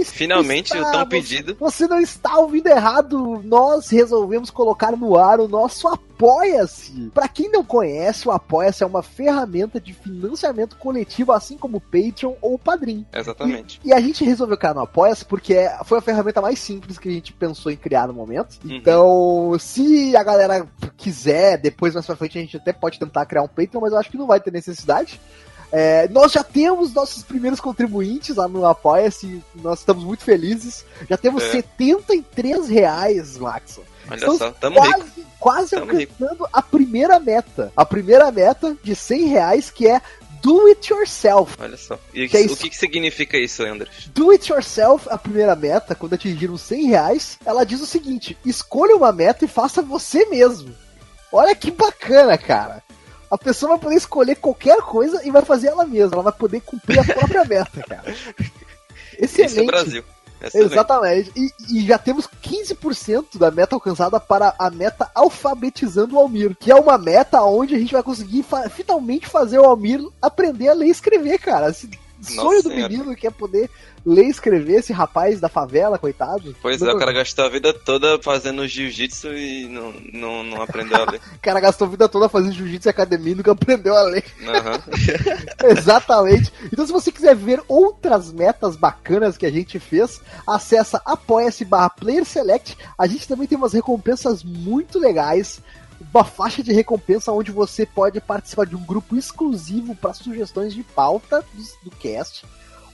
Yay! 0.00 0.04
Finalmente, 0.04 0.76
o 0.76 0.90
tão 0.90 1.06
pedido. 1.06 1.56
Você 1.58 1.86
não 1.86 2.00
está 2.00 2.38
ouvindo 2.38 2.66
errado. 2.68 3.42
Nós 3.44 3.88
resolvemos 3.88 4.50
colocar 4.50 4.96
no 4.96 5.16
ar 5.16 5.40
o 5.40 5.48
nosso 5.48 5.88
Apoia-se. 5.88 7.10
Para 7.14 7.28
quem 7.28 7.50
não 7.50 7.64
conhece, 7.64 8.28
o 8.28 8.30
Apoia-se 8.30 8.82
é 8.82 8.86
uma 8.86 9.02
ferramenta 9.02 9.80
de 9.80 9.94
financiamento 9.94 10.76
coletivo, 10.76 11.32
assim 11.32 11.56
como 11.56 11.78
o 11.78 11.80
Patreon 11.80 12.34
ou 12.42 12.54
o 12.54 12.58
Padrim. 12.58 13.06
Exatamente. 13.12 13.80
E, 13.82 13.88
e, 13.88 13.92
a 13.92 14.00
gente 14.00 14.24
resolveu 14.24 14.56
criar 14.56 14.74
no 14.74 14.80
Apoia-se 14.80 15.24
porque 15.24 15.56
foi 15.84 15.98
a 15.98 16.02
ferramenta 16.02 16.42
mais 16.42 16.58
simples 16.58 16.98
que 16.98 17.08
a 17.08 17.12
gente 17.12 17.32
pensou 17.32 17.72
em 17.72 17.76
criar 17.76 18.08
no 18.08 18.14
momento. 18.14 18.58
Uhum. 18.64 18.74
Então, 18.74 19.56
se 19.58 20.14
a 20.14 20.22
galera 20.22 20.68
quiser, 20.96 21.56
depois 21.56 21.94
mais 21.94 22.04
pra 22.04 22.16
frente 22.16 22.38
a 22.38 22.40
gente 22.42 22.56
até 22.56 22.72
pode 22.72 22.98
tentar 22.98 23.24
criar 23.24 23.42
um 23.42 23.48
Patreon, 23.48 23.80
mas 23.80 23.92
eu 23.92 23.98
acho 23.98 24.10
que 24.10 24.18
não 24.18 24.26
vai 24.26 24.40
ter 24.40 24.52
necessidade. 24.52 25.18
É, 25.72 26.08
nós 26.08 26.32
já 26.32 26.42
temos 26.42 26.92
nossos 26.92 27.22
primeiros 27.22 27.60
contribuintes 27.60 28.36
lá 28.36 28.48
no 28.48 28.66
Apoia-se, 28.66 29.42
nós 29.56 29.80
estamos 29.80 30.04
muito 30.04 30.24
felizes. 30.24 30.84
Já 31.08 31.16
temos 31.16 31.42
é. 31.44 31.50
73 31.52 32.68
reais, 32.68 33.38
Maxon. 33.38 33.82
Olha 34.08 34.16
estamos 34.16 34.38
só, 34.38 34.50
tamo 34.50 34.76
quase, 34.76 35.02
rico. 35.04 35.30
quase 35.38 35.70
tamo 35.70 35.82
alcançando 35.82 36.44
rico. 36.44 36.48
a 36.52 36.62
primeira 36.62 37.20
meta. 37.20 37.72
A 37.76 37.84
primeira 37.84 38.30
meta 38.32 38.76
de 38.82 38.96
100 38.96 39.26
reais, 39.26 39.70
que 39.70 39.86
é 39.86 40.02
do 40.42 40.66
it 40.66 40.92
yourself. 40.92 41.54
Olha 41.58 41.76
só. 41.76 41.98
E 42.12 42.28
que 42.28 42.36
é 42.36 42.40
o 42.40 42.56
que, 42.56 42.70
que 42.70 42.76
significa 42.76 43.38
isso, 43.38 43.62
Andres? 43.62 44.08
Do 44.12 44.30
it 44.30 44.50
yourself, 44.50 45.06
a 45.10 45.18
primeira 45.18 45.54
meta, 45.54 45.94
quando 45.94 46.14
atingir 46.14 46.50
os 46.50 46.62
100 46.62 46.86
reais, 46.86 47.38
ela 47.44 47.64
diz 47.64 47.80
o 47.80 47.86
seguinte: 47.86 48.36
escolha 48.44 48.96
uma 48.96 49.12
meta 49.12 49.44
e 49.44 49.48
faça 49.48 49.82
você 49.82 50.26
mesmo. 50.26 50.74
Olha 51.32 51.54
que 51.54 51.70
bacana, 51.70 52.36
cara. 52.36 52.82
A 53.30 53.38
pessoa 53.38 53.72
vai 53.72 53.78
poder 53.78 53.96
escolher 53.96 54.36
qualquer 54.36 54.78
coisa 54.78 55.24
e 55.24 55.30
vai 55.30 55.42
fazer 55.42 55.68
ela 55.68 55.86
mesma. 55.86 56.14
Ela 56.14 56.24
vai 56.24 56.32
poder 56.32 56.60
cumprir 56.60 56.98
a 56.98 57.04
própria 57.04 57.44
meta, 57.44 57.82
cara. 57.88 58.14
Excelente. 59.18 59.52
Isso 59.52 59.60
é 59.60 59.64
Brasil. 59.64 60.04
Excelente. 60.42 60.72
Exatamente. 60.72 61.32
E, 61.36 61.50
e, 61.70 61.86
já 61.86 61.98
temos 61.98 62.26
15% 62.42 63.38
da 63.38 63.50
meta 63.50 63.76
alcançada 63.76 64.18
para 64.18 64.54
a 64.58 64.70
meta 64.70 65.10
alfabetizando 65.14 66.16
o 66.16 66.18
Almir, 66.18 66.56
que 66.58 66.72
é 66.72 66.74
uma 66.74 66.96
meta 66.96 67.42
onde 67.42 67.74
a 67.74 67.78
gente 67.78 67.92
vai 67.92 68.02
conseguir 68.02 68.42
fa 68.42 68.68
finalmente 68.70 69.26
fazer 69.26 69.58
o 69.58 69.64
Almir 69.64 70.00
aprender 70.20 70.68
a 70.68 70.74
ler 70.74 70.86
e 70.86 70.90
escrever, 70.90 71.38
cara. 71.38 71.68
Esse 71.68 71.90
sonho 72.20 72.62
do 72.62 72.70
menino 72.70 73.14
que 73.14 73.26
é 73.26 73.30
poder 73.30 73.70
ler 74.04 74.24
e 74.24 74.30
escrever 74.30 74.78
esse 74.78 74.92
rapaz 74.92 75.40
da 75.40 75.48
favela, 75.48 75.98
coitado. 75.98 76.54
Pois 76.62 76.80
é, 76.80 76.92
o 76.92 76.98
cara 76.98 77.12
gastou 77.12 77.44
a 77.44 77.48
vida 77.48 77.72
toda 77.72 78.20
fazendo 78.22 78.66
jiu-jitsu 78.66 79.28
e 79.34 79.68
não, 79.68 79.92
não, 80.12 80.42
não 80.42 80.62
aprendeu 80.62 80.96
a 80.96 81.10
ler. 81.10 81.20
o 81.36 81.40
cara 81.40 81.60
gastou 81.60 81.86
a 81.86 81.90
vida 81.90 82.08
toda 82.08 82.28
fazendo 82.28 82.52
jiu-jitsu 82.52 82.88
e 82.88 82.90
academia 82.90 83.32
e 83.32 83.36
nunca 83.36 83.52
aprendeu 83.52 83.94
a 83.94 84.02
ler. 84.02 84.24
Uhum. 84.40 85.68
Exatamente. 85.76 86.52
Então 86.72 86.86
se 86.86 86.92
você 86.92 87.12
quiser 87.12 87.36
ver 87.36 87.62
outras 87.68 88.32
metas 88.32 88.76
bacanas 88.76 89.36
que 89.36 89.46
a 89.46 89.50
gente 89.50 89.78
fez, 89.78 90.20
acessa 90.46 91.00
apoia-se 91.04 91.64
barra 91.64 91.90
Player 91.90 92.24
Select. 92.24 92.76
A 92.98 93.06
gente 93.06 93.28
também 93.28 93.46
tem 93.46 93.58
umas 93.58 93.72
recompensas 93.72 94.42
muito 94.42 94.98
legais 94.98 95.60
uma 96.12 96.24
faixa 96.24 96.62
de 96.62 96.72
recompensa 96.72 97.32
onde 97.32 97.50
você 97.50 97.86
pode 97.86 98.20
participar 98.20 98.66
de 98.66 98.76
um 98.76 98.84
grupo 98.84 99.16
exclusivo 99.16 99.94
para 99.94 100.12
sugestões 100.12 100.74
de 100.74 100.82
pauta 100.82 101.44
do, 101.54 101.90
do 101.90 101.96
cast. 101.96 102.44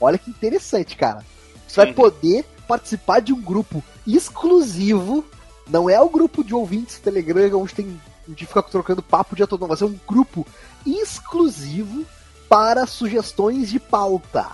Olha 0.00 0.18
que 0.18 0.30
interessante, 0.30 0.96
cara. 0.96 1.24
Você 1.66 1.76
vai 1.76 1.92
poder 1.92 2.44
participar 2.68 3.20
de 3.20 3.32
um 3.32 3.40
grupo 3.40 3.82
exclusivo. 4.06 5.24
Não 5.68 5.88
é 5.88 6.00
o 6.00 6.08
grupo 6.08 6.44
de 6.44 6.54
ouvintes 6.54 6.98
Telegram 6.98 7.60
onde 7.60 7.74
tem 7.74 8.00
a 8.26 8.30
gente 8.30 8.44
fica 8.44 8.62
trocando 8.62 9.02
papo 9.02 9.34
o 9.34 9.36
dia 9.36 9.46
todo, 9.46 9.60
não. 9.60 9.68
Vai 9.68 9.76
ser 9.76 9.84
um 9.84 9.98
grupo 10.06 10.44
exclusivo 10.84 12.04
para 12.48 12.86
sugestões 12.86 13.70
de 13.70 13.78
pauta. 13.78 14.50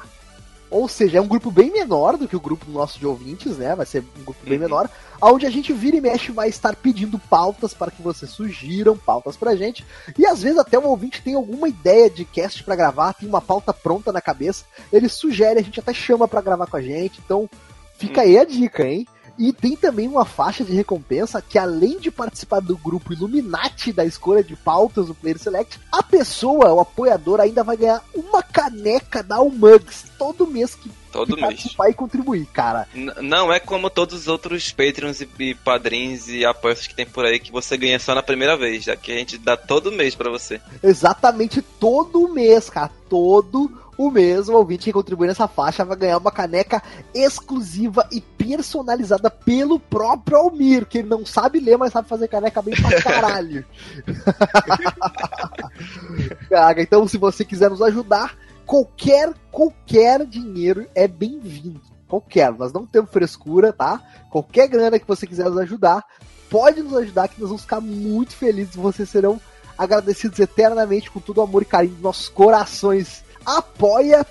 Ou 0.72 0.88
seja, 0.88 1.18
é 1.18 1.20
um 1.20 1.28
grupo 1.28 1.50
bem 1.50 1.70
menor 1.70 2.16
do 2.16 2.26
que 2.26 2.34
o 2.34 2.40
grupo 2.40 2.70
nosso 2.70 2.98
de 2.98 3.06
ouvintes, 3.06 3.58
né? 3.58 3.76
Vai 3.76 3.84
ser 3.84 4.02
um 4.18 4.24
grupo 4.24 4.40
bem 4.42 4.54
uhum. 4.54 4.60
menor, 4.60 4.90
onde 5.20 5.44
a 5.44 5.50
gente 5.50 5.70
vira 5.70 5.98
e 5.98 6.00
mexe 6.00 6.32
vai 6.32 6.48
estar 6.48 6.74
pedindo 6.74 7.18
pautas 7.18 7.74
para 7.74 7.90
que 7.90 8.00
vocês 8.00 8.30
sugiram 8.30 8.96
pautas 8.96 9.36
pra 9.36 9.54
gente. 9.54 9.84
E 10.18 10.26
às 10.26 10.42
vezes 10.42 10.58
até 10.58 10.78
o 10.78 10.88
ouvinte 10.88 11.22
tem 11.22 11.34
alguma 11.34 11.68
ideia 11.68 12.08
de 12.08 12.24
cast 12.24 12.64
para 12.64 12.74
gravar, 12.74 13.12
tem 13.12 13.28
uma 13.28 13.42
pauta 13.42 13.70
pronta 13.70 14.10
na 14.10 14.22
cabeça, 14.22 14.64
ele 14.90 15.10
sugere, 15.10 15.60
a 15.60 15.62
gente 15.62 15.78
até 15.78 15.92
chama 15.92 16.26
para 16.26 16.40
gravar 16.40 16.66
com 16.66 16.78
a 16.78 16.82
gente. 16.82 17.20
Então, 17.22 17.50
fica 17.98 18.22
uhum. 18.22 18.26
aí 18.26 18.38
a 18.38 18.44
dica, 18.44 18.82
hein? 18.82 19.06
E 19.38 19.52
tem 19.52 19.76
também 19.76 20.08
uma 20.08 20.24
faixa 20.24 20.64
de 20.64 20.72
recompensa 20.72 21.42
que, 21.42 21.58
além 21.58 21.98
de 21.98 22.10
participar 22.10 22.60
do 22.60 22.76
grupo 22.76 23.12
Illuminati 23.12 23.92
da 23.92 24.04
escolha 24.04 24.42
de 24.42 24.56
pautas 24.56 25.06
do 25.06 25.14
Player 25.14 25.38
Select, 25.38 25.80
a 25.90 26.02
pessoa, 26.02 26.72
o 26.72 26.80
apoiador, 26.80 27.40
ainda 27.40 27.64
vai 27.64 27.76
ganhar 27.76 28.02
uma 28.14 28.42
caneca 28.42 29.22
da 29.22 29.40
Umugs 29.40 30.04
todo 30.18 30.46
mês 30.46 30.74
que 30.74 30.90
Todo 31.12 31.36
mês. 31.36 31.40
participar 31.40 31.90
e 31.90 31.94
contribuir, 31.94 32.46
cara. 32.46 32.88
N 32.94 33.12
não 33.20 33.52
é 33.52 33.60
como 33.60 33.90
todos 33.90 34.22
os 34.22 34.28
outros 34.28 34.72
Patreons 34.72 35.20
e, 35.20 35.28
e 35.40 35.54
padrinhos 35.54 36.28
e 36.28 36.44
apoios 36.44 36.86
que 36.86 36.94
tem 36.94 37.04
por 37.04 37.26
aí 37.26 37.38
que 37.38 37.52
você 37.52 37.76
ganha 37.76 37.98
só 37.98 38.14
na 38.14 38.22
primeira 38.22 38.56
vez, 38.56 38.84
já 38.84 38.96
que 38.96 39.12
a 39.12 39.16
gente 39.16 39.36
dá 39.36 39.56
todo 39.56 39.92
mês 39.92 40.14
para 40.14 40.30
você. 40.30 40.58
Exatamente 40.82 41.60
todo 41.60 42.28
mês, 42.28 42.70
cara. 42.70 42.90
Todo 43.10 43.70
o 43.96 44.10
mesmo 44.10 44.56
ouvinte 44.56 44.84
que 44.84 44.92
contribui 44.92 45.26
nessa 45.26 45.46
faixa 45.46 45.84
vai 45.84 45.96
ganhar 45.96 46.18
uma 46.18 46.30
caneca 46.30 46.82
exclusiva 47.14 48.06
e 48.10 48.20
personalizada 48.20 49.30
pelo 49.30 49.78
próprio 49.78 50.38
Almir, 50.38 50.86
que 50.86 50.98
ele 50.98 51.08
não 51.08 51.26
sabe 51.26 51.60
ler, 51.60 51.76
mas 51.76 51.92
sabe 51.92 52.08
fazer 52.08 52.28
caneca 52.28 52.62
bem 52.62 52.74
pra 52.74 52.90
caralho. 53.02 53.64
Cara, 56.48 56.82
então 56.82 57.06
se 57.06 57.18
você 57.18 57.44
quiser 57.44 57.70
nos 57.70 57.82
ajudar, 57.82 58.36
qualquer, 58.64 59.32
qualquer 59.50 60.24
dinheiro 60.26 60.86
é 60.94 61.06
bem-vindo. 61.06 61.80
Qualquer, 62.08 62.52
nós 62.52 62.72
não 62.72 62.86
temos 62.86 63.10
frescura, 63.10 63.72
tá? 63.72 64.00
Qualquer 64.30 64.68
grana 64.68 64.98
que 64.98 65.06
você 65.06 65.26
quiser 65.26 65.48
nos 65.48 65.58
ajudar, 65.58 66.04
pode 66.50 66.82
nos 66.82 66.94
ajudar 66.94 67.28
que 67.28 67.40
nós 67.40 67.48
vamos 67.48 67.62
ficar 67.62 67.80
muito 67.80 68.36
felizes. 68.36 68.76
Vocês 68.76 69.08
serão 69.08 69.40
agradecidos 69.78 70.38
eternamente 70.38 71.10
com 71.10 71.20
todo 71.20 71.38
o 71.38 71.42
amor 71.42 71.62
e 71.62 71.66
carinho 71.66 71.94
dos 71.94 72.02
nossos 72.02 72.28
corações 72.28 73.24
apoia.se 73.44 74.24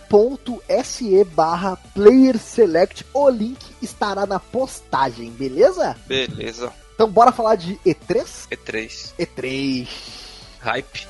barra 1.26 1.78
player 1.94 2.38
select. 2.38 3.06
O 3.14 3.30
link 3.30 3.60
estará 3.82 4.26
na 4.26 4.40
postagem, 4.40 5.32
beleza? 5.32 5.96
Beleza. 6.08 6.72
Então 6.94 7.10
bora 7.10 7.32
falar 7.32 7.56
de 7.56 7.76
E3? 7.86 8.48
E3. 8.52 9.14
E3. 9.20 9.88
Hype. 10.60 11.08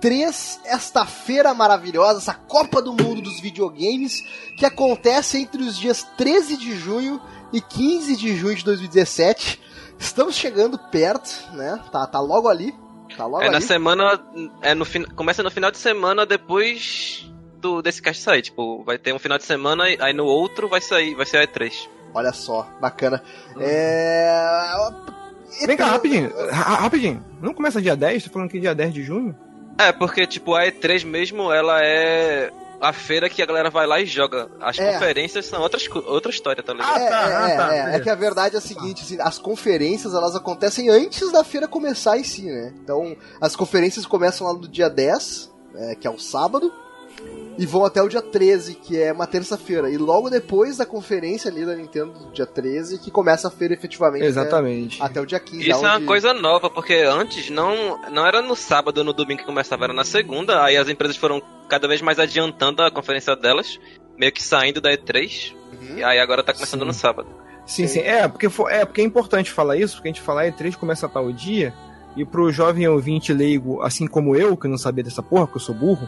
E3, 0.00 0.60
esta 0.64 1.04
feira 1.04 1.52
maravilhosa, 1.52 2.18
essa 2.18 2.34
Copa 2.34 2.80
do 2.80 2.92
Mundo 2.92 3.20
dos 3.20 3.40
videogames, 3.40 4.24
que 4.56 4.64
acontece 4.64 5.38
entre 5.38 5.62
os 5.62 5.76
dias 5.76 6.06
13 6.16 6.56
de 6.56 6.76
junho 6.76 7.20
e 7.52 7.60
15 7.60 8.16
de 8.16 8.36
junho 8.36 8.54
de 8.54 8.64
2017. 8.64 9.60
Estamos 9.98 10.36
chegando 10.36 10.78
perto, 10.78 11.52
né? 11.52 11.80
Tá, 11.90 12.06
tá 12.06 12.20
logo 12.20 12.48
ali. 12.48 12.74
Tá 13.16 13.26
logo 13.26 13.42
é 13.42 13.46
ali. 13.46 13.54
na 13.54 13.60
semana. 13.60 14.20
É 14.62 14.74
no, 14.74 14.86
começa 15.14 15.42
no 15.42 15.50
final 15.50 15.70
de 15.70 15.78
semana 15.78 16.24
depois 16.24 17.28
do, 17.56 17.82
desse 17.82 18.00
cast 18.00 18.22
sair. 18.22 18.42
Tipo, 18.42 18.84
vai 18.84 18.98
ter 18.98 19.12
um 19.12 19.18
final 19.18 19.38
de 19.38 19.44
semana, 19.44 19.84
aí 19.84 20.12
no 20.12 20.24
outro 20.24 20.68
vai 20.68 20.80
sair, 20.80 21.14
vai 21.14 21.26
ser 21.26 21.38
a 21.38 21.46
E3. 21.46 21.88
Olha 22.14 22.32
só, 22.32 22.66
bacana. 22.80 23.22
Hum. 23.56 23.60
É. 23.60 24.70
Vem 25.66 25.76
cá, 25.76 25.86
rapidinho, 25.86 26.30
rapidinho. 26.50 27.24
Não 27.40 27.54
começa 27.54 27.80
dia 27.80 27.96
10? 27.96 28.24
Tô 28.24 28.30
falando 28.30 28.50
que 28.50 28.60
dia 28.60 28.74
10 28.74 28.94
de 28.94 29.02
junho? 29.02 29.34
É, 29.78 29.92
porque, 29.92 30.26
tipo, 30.26 30.54
a 30.54 30.64
E3 30.64 31.04
mesmo, 31.04 31.52
ela 31.52 31.80
é 31.82 32.50
a 32.80 32.92
feira 32.92 33.28
que 33.28 33.42
a 33.42 33.46
galera 33.46 33.70
vai 33.70 33.86
lá 33.86 34.00
e 34.00 34.06
joga. 34.06 34.50
As 34.60 34.78
é. 34.78 34.92
conferências 34.92 35.46
são 35.46 35.60
outras, 35.60 35.88
outra 36.06 36.30
história, 36.30 36.62
tá 36.62 36.72
ligado? 36.72 36.96
Ah, 36.96 37.00
é, 37.00 37.08
tá, 37.08 37.16
é, 37.16 37.34
ah, 37.34 37.56
tá, 37.56 37.74
é, 37.74 37.96
é, 37.96 38.00
que 38.00 38.10
a 38.10 38.14
verdade 38.14 38.54
é 38.54 38.58
a 38.58 38.60
seguinte, 38.60 39.02
assim, 39.02 39.20
as 39.20 39.38
conferências, 39.38 40.14
elas 40.14 40.34
acontecem 40.34 40.88
antes 40.88 41.30
da 41.32 41.44
feira 41.44 41.66
começar 41.66 42.18
em 42.18 42.24
si, 42.24 42.42
né? 42.42 42.72
Então, 42.82 43.16
as 43.40 43.56
conferências 43.56 44.06
começam 44.06 44.46
lá 44.46 44.52
no 44.52 44.68
dia 44.68 44.88
10, 44.88 45.50
é, 45.74 45.94
que 45.94 46.06
é 46.06 46.10
o 46.10 46.18
sábado, 46.18 46.72
e 47.58 47.66
vão 47.66 47.84
até 47.84 48.00
o 48.00 48.08
dia 48.08 48.22
13, 48.22 48.74
que 48.76 49.00
é 49.00 49.12
uma 49.12 49.26
terça-feira. 49.26 49.90
E 49.90 49.96
logo 49.98 50.30
depois 50.30 50.76
da 50.76 50.86
conferência 50.86 51.50
ali 51.50 51.66
da 51.66 51.74
Nintendo, 51.74 52.12
dia 52.32 52.46
13, 52.46 52.98
que 52.98 53.10
começa 53.10 53.48
a 53.48 53.50
feira 53.50 53.74
efetivamente. 53.74 54.24
Exatamente. 54.24 54.96
Até, 55.02 55.10
até 55.12 55.20
o 55.20 55.26
dia 55.26 55.40
15. 55.40 55.68
Isso 55.68 55.78
onde... 55.78 55.86
é 55.86 55.90
uma 55.96 56.06
coisa 56.06 56.32
nova, 56.32 56.70
porque 56.70 56.94
antes 56.94 57.50
não, 57.50 58.00
não 58.10 58.24
era 58.26 58.40
no 58.40 58.54
sábado 58.54 58.98
ou 58.98 59.04
no 59.04 59.12
domingo 59.12 59.40
que 59.40 59.46
começava, 59.46 59.84
era 59.84 59.92
na 59.92 60.04
segunda. 60.04 60.62
Aí 60.62 60.76
as 60.76 60.88
empresas 60.88 61.16
foram 61.16 61.42
cada 61.68 61.88
vez 61.88 62.00
mais 62.00 62.18
adiantando 62.20 62.82
a 62.82 62.90
conferência 62.90 63.34
delas. 63.34 63.78
meio 64.16 64.30
que 64.32 64.42
saindo 64.42 64.80
da 64.80 64.90
E3. 64.92 65.52
Uhum. 65.72 65.98
E 65.98 66.04
aí 66.04 66.18
agora 66.20 66.42
tá 66.44 66.52
começando 66.52 66.80
Sim. 66.82 66.86
no 66.86 66.92
sábado. 66.94 67.28
Sim, 67.66 67.86
sim. 67.86 68.00
É 68.00 68.26
porque, 68.26 68.48
fo- 68.48 68.68
é, 68.68 68.84
porque 68.84 69.00
é 69.00 69.04
importante 69.04 69.50
falar 69.50 69.76
isso, 69.76 69.96
porque 69.96 70.08
a 70.08 70.12
gente 70.12 70.22
falar 70.22 70.46
E3 70.46 70.74
começa 70.76 71.04
a 71.06 71.08
tal 71.08 71.30
dia, 71.32 71.74
e 72.18 72.24
pro 72.24 72.50
jovem 72.52 72.86
ouvinte 72.88 73.32
leigo, 73.32 73.80
assim 73.82 74.06
como 74.06 74.34
eu, 74.36 74.56
que 74.56 74.66
não 74.68 74.76
sabia 74.76 75.04
dessa 75.04 75.22
porra, 75.22 75.46
porque 75.46 75.58
eu 75.58 75.62
sou 75.62 75.74
burro, 75.74 76.06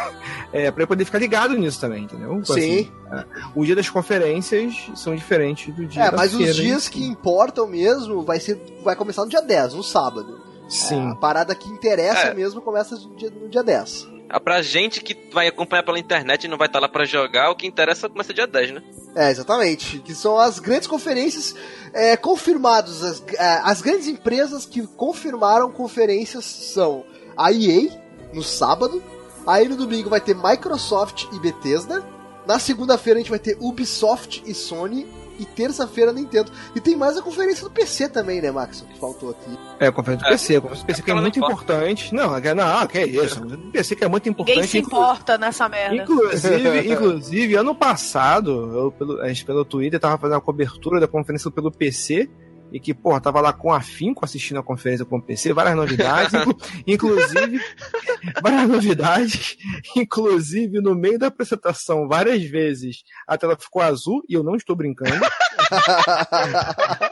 é, 0.52 0.70
pra 0.70 0.82
ele 0.82 0.86
poder 0.88 1.04
ficar 1.04 1.18
ligado 1.18 1.56
nisso 1.56 1.80
também, 1.80 2.04
entendeu? 2.04 2.32
Então, 2.34 2.54
Sim. 2.56 2.60
assim, 2.60 2.92
é, 3.12 3.24
o 3.54 3.64
dia 3.64 3.76
das 3.76 3.88
conferências 3.90 4.90
são 4.94 5.14
diferentes 5.14 5.74
do 5.74 5.86
dia 5.86 6.04
É, 6.04 6.10
da 6.10 6.16
mas 6.16 6.32
os 6.32 6.38
feira, 6.38 6.54
dias 6.54 6.86
hein? 6.86 6.92
que 6.92 7.04
importam 7.04 7.66
mesmo 7.66 8.22
vai 8.22 8.40
ser 8.40 8.58
vai 8.82 8.96
começar 8.96 9.22
no 9.22 9.28
dia 9.28 9.42
10, 9.42 9.74
no 9.74 9.82
sábado. 9.82 10.40
Sim. 10.68 11.10
A 11.10 11.14
parada 11.16 11.54
que 11.54 11.68
interessa 11.68 12.28
É. 12.28 12.34
mesmo 12.34 12.60
começa 12.60 12.94
no 12.96 13.14
dia, 13.16 13.30
no 13.30 13.48
dia 13.48 13.62
10. 13.62 14.08
Ah, 14.32 14.38
pra 14.38 14.62
gente 14.62 15.02
que 15.02 15.16
vai 15.32 15.48
acompanhar 15.48 15.82
pela 15.82 15.98
internet 15.98 16.44
e 16.44 16.48
não 16.48 16.56
vai 16.56 16.68
estar 16.68 16.78
lá 16.78 16.88
pra 16.88 17.04
jogar, 17.04 17.50
o 17.50 17.56
que 17.56 17.66
interessa 17.66 18.08
começa 18.08 18.32
dia 18.32 18.46
10, 18.46 18.70
né? 18.72 18.82
É, 19.16 19.28
exatamente. 19.30 19.98
Que 19.98 20.14
são 20.14 20.38
as 20.38 20.60
grandes 20.60 20.86
conferências 20.86 21.54
é, 21.92 22.16
confirmadas. 22.16 23.02
As, 23.02 23.22
é, 23.34 23.60
as 23.64 23.82
grandes 23.82 24.06
empresas 24.06 24.64
que 24.64 24.86
confirmaram 24.86 25.72
conferências 25.72 26.44
são 26.44 27.04
a 27.36 27.52
EA, 27.52 27.90
no 28.32 28.42
sábado. 28.42 29.02
Aí 29.44 29.68
no 29.68 29.76
domingo 29.76 30.08
vai 30.08 30.20
ter 30.20 30.36
Microsoft 30.36 31.24
e 31.32 31.40
Bethesda. 31.40 32.04
Na 32.46 32.58
segunda-feira 32.58 33.18
a 33.18 33.22
gente 33.22 33.30
vai 33.30 33.38
ter 33.38 33.56
Ubisoft 33.60 34.44
e 34.46 34.54
Sony. 34.54 35.06
E 35.40 35.44
terça-feira 35.46 36.12
Nintendo. 36.12 36.52
E 36.76 36.80
tem 36.80 36.94
mais 36.94 37.16
a 37.16 37.22
conferência 37.22 37.64
do 37.64 37.70
PC 37.70 38.08
também, 38.10 38.42
né, 38.42 38.50
Max? 38.50 38.84
Que 38.92 38.98
faltou 39.00 39.30
aqui. 39.30 39.58
É, 39.80 39.86
a 39.86 39.92
conferência 39.92 40.24
do 40.26 40.28
É. 40.28 40.30
PC. 40.32 40.56
A 40.56 40.60
conferência 40.60 40.84
do 40.84 40.86
PC 40.86 41.02
que 41.02 41.10
é 41.10 41.12
Ela 41.12 41.20
não 41.20 41.24
muito 41.24 41.38
importa. 41.38 41.54
importante. 41.54 42.14
Não, 42.14 42.36
é- 42.36 42.54
não, 42.54 42.86
que 42.86 42.98
é 42.98 43.06
isso. 43.06 43.42
O 43.42 43.70
PC 43.72 43.96
que 43.96 44.04
é 44.04 44.08
muito 44.08 44.28
importante. 44.28 44.54
Ninguém 44.56 44.68
se 44.70 44.78
inclu- 44.78 44.98
importa 45.00 45.38
nessa 45.38 45.68
merda. 45.68 45.96
Inclusive, 45.96 46.80
inclusive, 46.92 47.54
ano 47.56 47.74
passado, 47.74 48.50
eu, 48.76 48.92
pelo, 48.92 49.20
a 49.22 49.28
gente 49.28 49.44
pelo 49.44 49.64
Twitter 49.64 49.98
tava 49.98 50.18
fazendo 50.18 50.36
a 50.36 50.40
cobertura 50.40 51.00
da 51.00 51.08
conferência 51.08 51.50
pelo 51.50 51.70
PC. 51.72 52.28
E 52.72 52.78
que, 52.78 52.94
porra, 52.94 53.20
tava 53.20 53.40
lá 53.40 53.52
com 53.52 53.72
afinco 53.72 54.24
assistindo 54.24 54.60
a 54.60 54.62
conferência 54.62 55.04
com 55.04 55.16
o 55.18 55.22
PC, 55.22 55.52
várias 55.52 55.74
novidades, 55.74 56.32
inclu- 56.34 56.56
inclusive, 56.86 57.60
várias 58.42 58.68
novidades, 58.68 59.56
inclusive 59.96 60.80
no 60.80 60.94
meio 60.94 61.18
da 61.18 61.26
apresentação, 61.26 62.06
várias 62.08 62.42
vezes, 62.44 62.98
a 63.26 63.36
tela 63.36 63.56
ficou 63.58 63.82
azul, 63.82 64.22
e 64.28 64.34
eu 64.34 64.44
não 64.44 64.54
estou 64.54 64.76
brincando. 64.76 65.10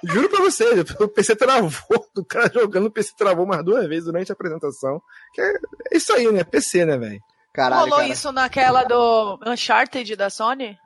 Juro 0.05 0.29
pra 0.29 0.41
vocês, 0.41 0.85
o 1.01 1.09
PC 1.09 1.37
travou, 1.37 1.71
o 2.17 2.25
cara 2.25 2.51
jogando, 2.53 2.87
o 2.87 2.91
PC 2.91 3.13
travou 3.17 3.47
mais 3.47 3.65
duas 3.65 3.87
vezes 3.89 4.05
durante 4.05 4.31
a 4.31 4.35
apresentação. 4.35 5.01
Que 5.33 5.41
é, 5.41 5.53
é 5.93 5.97
isso 5.97 6.13
aí, 6.13 6.31
né? 6.31 6.45
PC, 6.45 6.85
né, 6.85 6.97
velho? 6.97 7.21
Caralho, 7.53 7.83
Rolou 7.83 7.99
cara. 7.99 8.09
isso 8.13 8.31
naquela 8.33 8.85
do 8.85 9.39
Uncharted 9.47 10.15
da 10.15 10.31
Sony? 10.31 10.77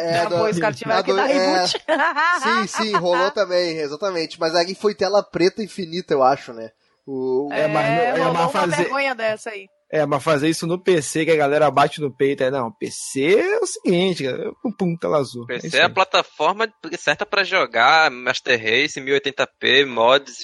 É, 0.00 0.22
Depois 0.22 0.28
do- 0.28 0.50
os 0.56 0.58
caras 0.60 0.76
tiveram 0.78 1.00
a 1.00 1.02
que 1.02 1.12
dar 1.12 1.30
é, 1.30 1.32
reboot. 1.32 1.84
Sim, 2.42 2.66
sim, 2.66 2.92
rolou 2.96 3.30
também, 3.30 3.76
exatamente. 3.78 4.38
Mas 4.40 4.54
aí 4.54 4.74
foi 4.74 4.94
tela 4.94 5.22
preta 5.22 5.62
infinita, 5.62 6.12
eu 6.14 6.22
acho, 6.22 6.52
né? 6.52 6.70
O, 7.06 7.48
É, 7.52 7.68
mas 7.68 7.86
não- 7.86 7.92
é, 7.94 8.10
rolou 8.12 8.32
mas 8.32 8.42
uma 8.42 8.48
fazer- 8.48 8.76
vergonha 8.76 9.14
dessa 9.14 9.50
aí. 9.50 9.68
É, 9.90 10.04
mas 10.04 10.22
fazer 10.22 10.48
isso 10.48 10.66
no 10.66 10.82
PC, 10.82 11.24
que 11.24 11.30
a 11.30 11.36
galera 11.36 11.70
bate 11.70 12.00
no 12.00 12.10
peito, 12.12 12.42
é, 12.42 12.50
não, 12.50 12.72
PC 12.72 13.38
é 13.38 13.58
o 13.60 13.66
seguinte, 13.66 14.24
cara, 14.24 14.50
pum, 14.60 14.72
pum, 14.72 14.96
tela 14.96 15.18
azul. 15.18 15.46
PC 15.46 15.68
isso 15.68 15.76
é 15.76 15.82
a 15.82 15.88
plataforma 15.88 16.68
certa 16.98 17.24
pra 17.24 17.44
jogar 17.44 18.10
Master 18.10 18.58
Race, 18.60 19.00
1080p, 19.00 19.86
mods, 19.86 20.36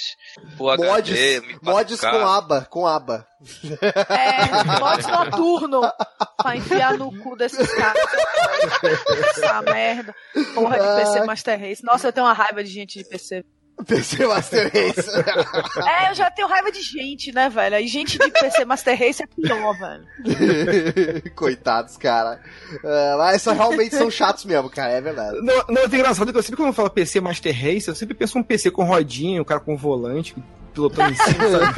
Full 0.57 0.77
mods, 0.77 0.89
HD, 1.11 1.41
mods 1.61 1.99
1004K. 2.01 2.11
com 2.11 2.27
aba, 2.27 2.61
com 2.71 2.87
aba. 2.87 3.27
É, 4.09 4.79
mods 4.81 5.07
noturno 5.09 5.81
pra 6.41 6.57
enfiar 6.57 6.97
no 6.97 7.11
cu 7.21 7.37
desses 7.37 7.69
caras. 7.75 8.01
Essa 9.31 9.63
merda. 9.63 10.15
Porra 10.55 10.79
de 10.79 11.05
PC 11.05 11.19
Ah. 11.19 11.27
Master 11.27 11.61
Race. 11.61 11.85
Nossa, 11.85 12.09
eu 12.09 12.13
tenho 12.13 12.27
uma 12.27 12.33
raiva 12.33 12.63
de 12.63 12.71
gente 12.71 12.99
de 13.01 13.09
PC. 13.09 13.45
PC 13.85 14.27
Master 14.27 14.71
Race. 14.73 15.03
É, 15.83 16.11
eu 16.11 16.15
já 16.15 16.31
tenho 16.31 16.49
raiva 16.49 16.71
de 16.71 16.83
gente, 16.83 17.33
né, 17.33 17.49
velho? 17.49 17.77
E 17.77 17.87
gente 17.87 18.19
de 18.19 18.31
PC 18.31 18.65
Master 18.65 18.99
Race 18.99 19.23
é 19.23 19.27
pior, 19.27 19.77
velho. 19.79 20.05
Coitados, 21.35 21.97
cara. 21.97 22.41
Ah, 22.85 23.17
mas 23.19 23.43
só 23.43 23.53
realmente 23.53 23.95
são 23.95 24.11
chatos 24.11 24.45
mesmo, 24.45 24.71
cara, 24.71 24.93
é 24.93 25.01
verdade. 25.01 25.39
Não, 25.41 25.65
não, 25.69 25.83
é 25.83 25.87
engraçado 25.87 26.33
que 26.33 26.39
eu 26.39 26.43
sempre 26.43 26.57
quando 26.57 26.69
eu 26.69 26.75
falo 26.75 26.91
PC 26.91 27.21
Master 27.21 27.55
Race, 27.55 27.89
eu 27.89 27.95
sempre 27.95 28.15
penso 28.15 28.39
um 28.39 28.43
PC 28.43 28.71
com 28.71 28.85
rodinha, 28.85 29.41
o 29.41 29.45
cara 29.45 29.61
com 29.61 29.77
volante, 29.77 30.35
pilotando 30.73 31.13
em 31.13 31.17
cima, 31.17 31.51
sabe? 31.51 31.75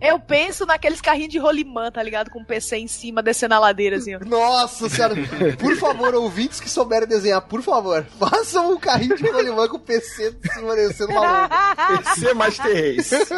Eu 0.00 0.18
penso 0.20 0.64
naqueles 0.66 1.00
carrinhos 1.00 1.32
de 1.32 1.38
rolimã, 1.38 1.90
tá 1.90 2.02
ligado? 2.02 2.30
Com 2.30 2.40
o 2.40 2.44
PC 2.44 2.76
em 2.78 2.86
cima, 2.88 3.22
descendo 3.22 3.54
a 3.54 3.58
ladeira, 3.58 3.96
assim. 3.96 4.14
ó. 4.14 4.20
Nossa 4.24 4.88
senhora, 4.88 5.14
por 5.58 5.74
favor, 5.76 6.14
ouvintes 6.14 6.60
que 6.60 6.70
souberem 6.70 7.08
desenhar, 7.08 7.40
por 7.42 7.62
favor, 7.62 8.04
façam 8.18 8.72
um 8.72 8.78
carrinho 8.78 9.16
de 9.16 9.28
rolimã 9.28 9.66
com 9.68 9.76
o 9.76 9.80
PC 9.80 10.32
de 10.32 10.52
cima 10.52 10.74
descendo 10.76 11.12
uma 11.12 11.20
lomba. 11.20 11.48
PC 11.98 12.34
Master 12.34 12.96
Race. 12.96 13.16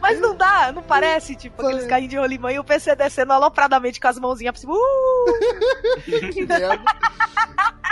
Mas 0.00 0.20
não 0.20 0.34
dá, 0.36 0.72
não 0.72 0.82
parece, 0.82 1.34
tipo, 1.34 1.60
aqueles 1.64 1.86
carrinhos 1.86 2.10
de 2.10 2.18
rolimã 2.18 2.52
e 2.52 2.58
o 2.58 2.64
PC 2.64 2.94
descendo 2.96 3.32
alopradamente 3.32 4.00
com 4.00 4.08
as 4.08 4.18
mãozinhas 4.18 4.52
pra 4.52 4.60
cima. 4.60 4.74
Uh! 4.74 6.32
Que 6.32 6.46
merda. 6.46 6.80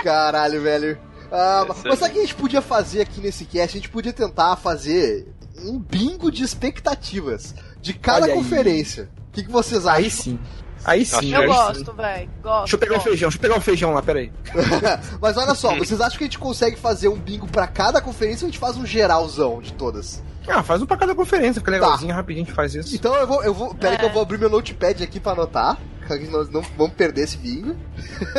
Caralho, 0.02 0.62
velho. 0.62 0.98
Ah, 1.30 1.64
mas 1.84 1.98
sabe 1.98 2.10
o 2.10 2.14
que 2.14 2.18
a 2.18 2.22
gente 2.22 2.34
podia 2.34 2.62
fazer 2.62 3.00
aqui 3.02 3.20
nesse 3.20 3.44
cast? 3.44 3.76
A 3.76 3.80
gente 3.80 3.88
podia 3.90 4.12
tentar 4.12 4.56
fazer 4.56 5.26
um 5.64 5.78
bingo 5.78 6.30
de 6.30 6.42
expectativas 6.44 7.54
de 7.80 7.94
cada 7.94 8.24
Olha 8.24 8.32
aí. 8.34 8.38
conferência. 8.38 9.08
O 9.28 9.32
que, 9.32 9.42
que 9.44 9.50
vocês 9.50 9.86
Aí 9.86 10.06
acham? 10.06 10.22
sim. 10.22 10.38
Aí 10.84 11.04
sim. 11.04 11.32
Eu 11.34 11.40
aí 11.40 11.46
Eu 11.46 11.52
sim. 11.52 11.58
gosto, 11.58 11.92
velho. 11.94 12.30
Gosto. 12.42 12.58
Deixa 12.60 12.74
eu 12.76 12.78
pegar 12.78 12.94
gosto. 12.94 13.08
feijão, 13.08 13.28
deixa 13.28 13.36
eu 13.38 13.42
pegar 13.42 13.56
o 13.56 13.60
feijão 13.60 13.92
lá, 13.92 14.02
peraí. 14.02 14.32
Mas 15.20 15.36
olha 15.36 15.54
só, 15.54 15.74
vocês 15.76 16.00
acham 16.00 16.16
que 16.18 16.24
a 16.24 16.26
gente 16.26 16.38
consegue 16.38 16.76
fazer 16.76 17.08
um 17.08 17.16
bingo 17.18 17.46
pra 17.48 17.66
cada 17.66 18.00
conferência 18.00 18.44
ou 18.44 18.48
a 18.48 18.50
gente 18.52 18.58
faz 18.60 18.76
um 18.76 18.86
geralzão 18.86 19.60
de 19.60 19.72
todas? 19.72 20.22
Ah, 20.48 20.62
faz 20.62 20.80
um 20.82 20.86
pra 20.86 20.96
cada 20.96 21.14
conferência, 21.14 21.60
fica 21.60 21.70
legalzinho, 21.70 22.14
rapidinho 22.14 22.44
a 22.44 22.46
gente 22.46 22.54
faz 22.54 22.74
isso. 22.74 22.94
Então 22.94 23.14
eu 23.16 23.26
vou, 23.26 23.42
eu 23.42 23.52
vou, 23.52 23.74
pera 23.74 23.90
aí 23.90 23.94
É. 23.96 23.98
que 23.98 24.04
eu 24.06 24.12
vou 24.12 24.22
abrir 24.22 24.38
meu 24.38 24.48
notepad 24.50 25.02
aqui 25.02 25.18
pra 25.18 25.32
anotar, 25.32 25.76
que 26.06 26.26
nós 26.28 26.48
não 26.50 26.62
vamos 26.76 26.94
perder 26.94 27.22
esse 27.22 27.36
bingo. 27.36 27.74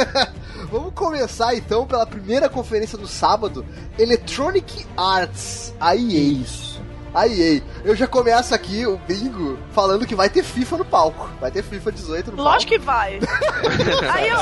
vamos 0.71 0.93
começar 0.93 1.53
então 1.55 1.85
pela 1.85 2.05
primeira 2.05 2.47
conferência 2.49 2.97
do 2.97 3.07
sábado, 3.07 3.65
Electronic 3.99 4.85
Arts, 4.95 5.73
a 5.79 5.95
EA. 5.95 6.01
Isso. 6.01 6.76
A 7.17 7.27
EA. 7.27 7.61
Eu 7.83 7.95
já 7.95 8.05
começo 8.05 8.53
aqui 8.53 8.85
o 8.85 8.97
bingo 9.07 9.57
falando 9.71 10.05
que 10.05 10.13
vai 10.13 10.29
ter 10.29 10.43
FIFA 10.43 10.77
no 10.77 10.85
palco. 10.85 11.27
Vai 11.41 11.49
ter 11.49 11.63
FIFA 11.63 11.91
18 11.91 12.31
no 12.31 12.43
Lógico 12.43 12.71
que 12.73 12.77
vai. 12.77 13.19
Aí 14.13 14.29
eu, 14.29 14.37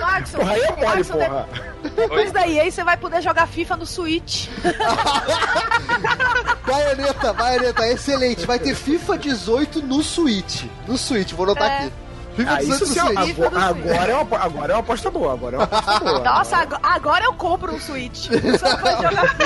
Maxon, 0.00 0.38
Porra, 0.38 0.52
aí 0.52 0.60
mole, 0.76 1.04
porra. 1.04 1.48
depois 1.94 2.32
da 2.32 2.48
EA 2.48 2.70
você 2.70 2.82
vai 2.82 2.96
poder 2.96 3.22
jogar 3.22 3.46
FIFA 3.46 3.76
no 3.76 3.86
Switch. 3.86 4.48
palco. 4.76 6.66
Baioneta, 6.66 7.32
baioneta, 7.32 7.86
excelente. 7.88 8.44
Vai 8.46 8.58
ter 8.58 8.74
FIFA 8.74 9.16
18 9.18 9.82
no 9.82 10.02
Switch. 10.02 10.64
No 10.88 10.98
Switch, 10.98 11.32
vou 11.32 11.44
anotar 11.44 11.70
É. 11.70 11.76
aqui. 11.78 11.92
FIFA 12.36 12.50
Ah, 12.52 12.56
18 12.58 12.74
isso 12.84 12.86
no 12.86 12.92
sim, 12.92 12.98
é- 13.00 13.02
Switch. 13.24 13.38
agora, 13.38 13.64
agora, 13.66 14.12
é 14.12 14.16
uma, 14.16 14.38
agora 14.38 14.72
é 14.72 14.74
uma 14.76 14.80
aposta 14.80 15.10
boa, 15.10 15.32
agora 15.32 15.56
é 15.56 15.58
uma 15.58 15.64
aposta 15.64 16.00
boa. 16.00 16.18
Nossa, 16.20 16.56
ag- 16.56 16.78
agora 16.82 17.24
eu 17.24 17.34
compro 17.34 17.72
um 17.74 17.80
Switch. 17.80 18.28
Só 18.58 18.76
pra 18.76 18.92
jogar 18.96 19.36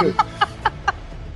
O 0.00 0.32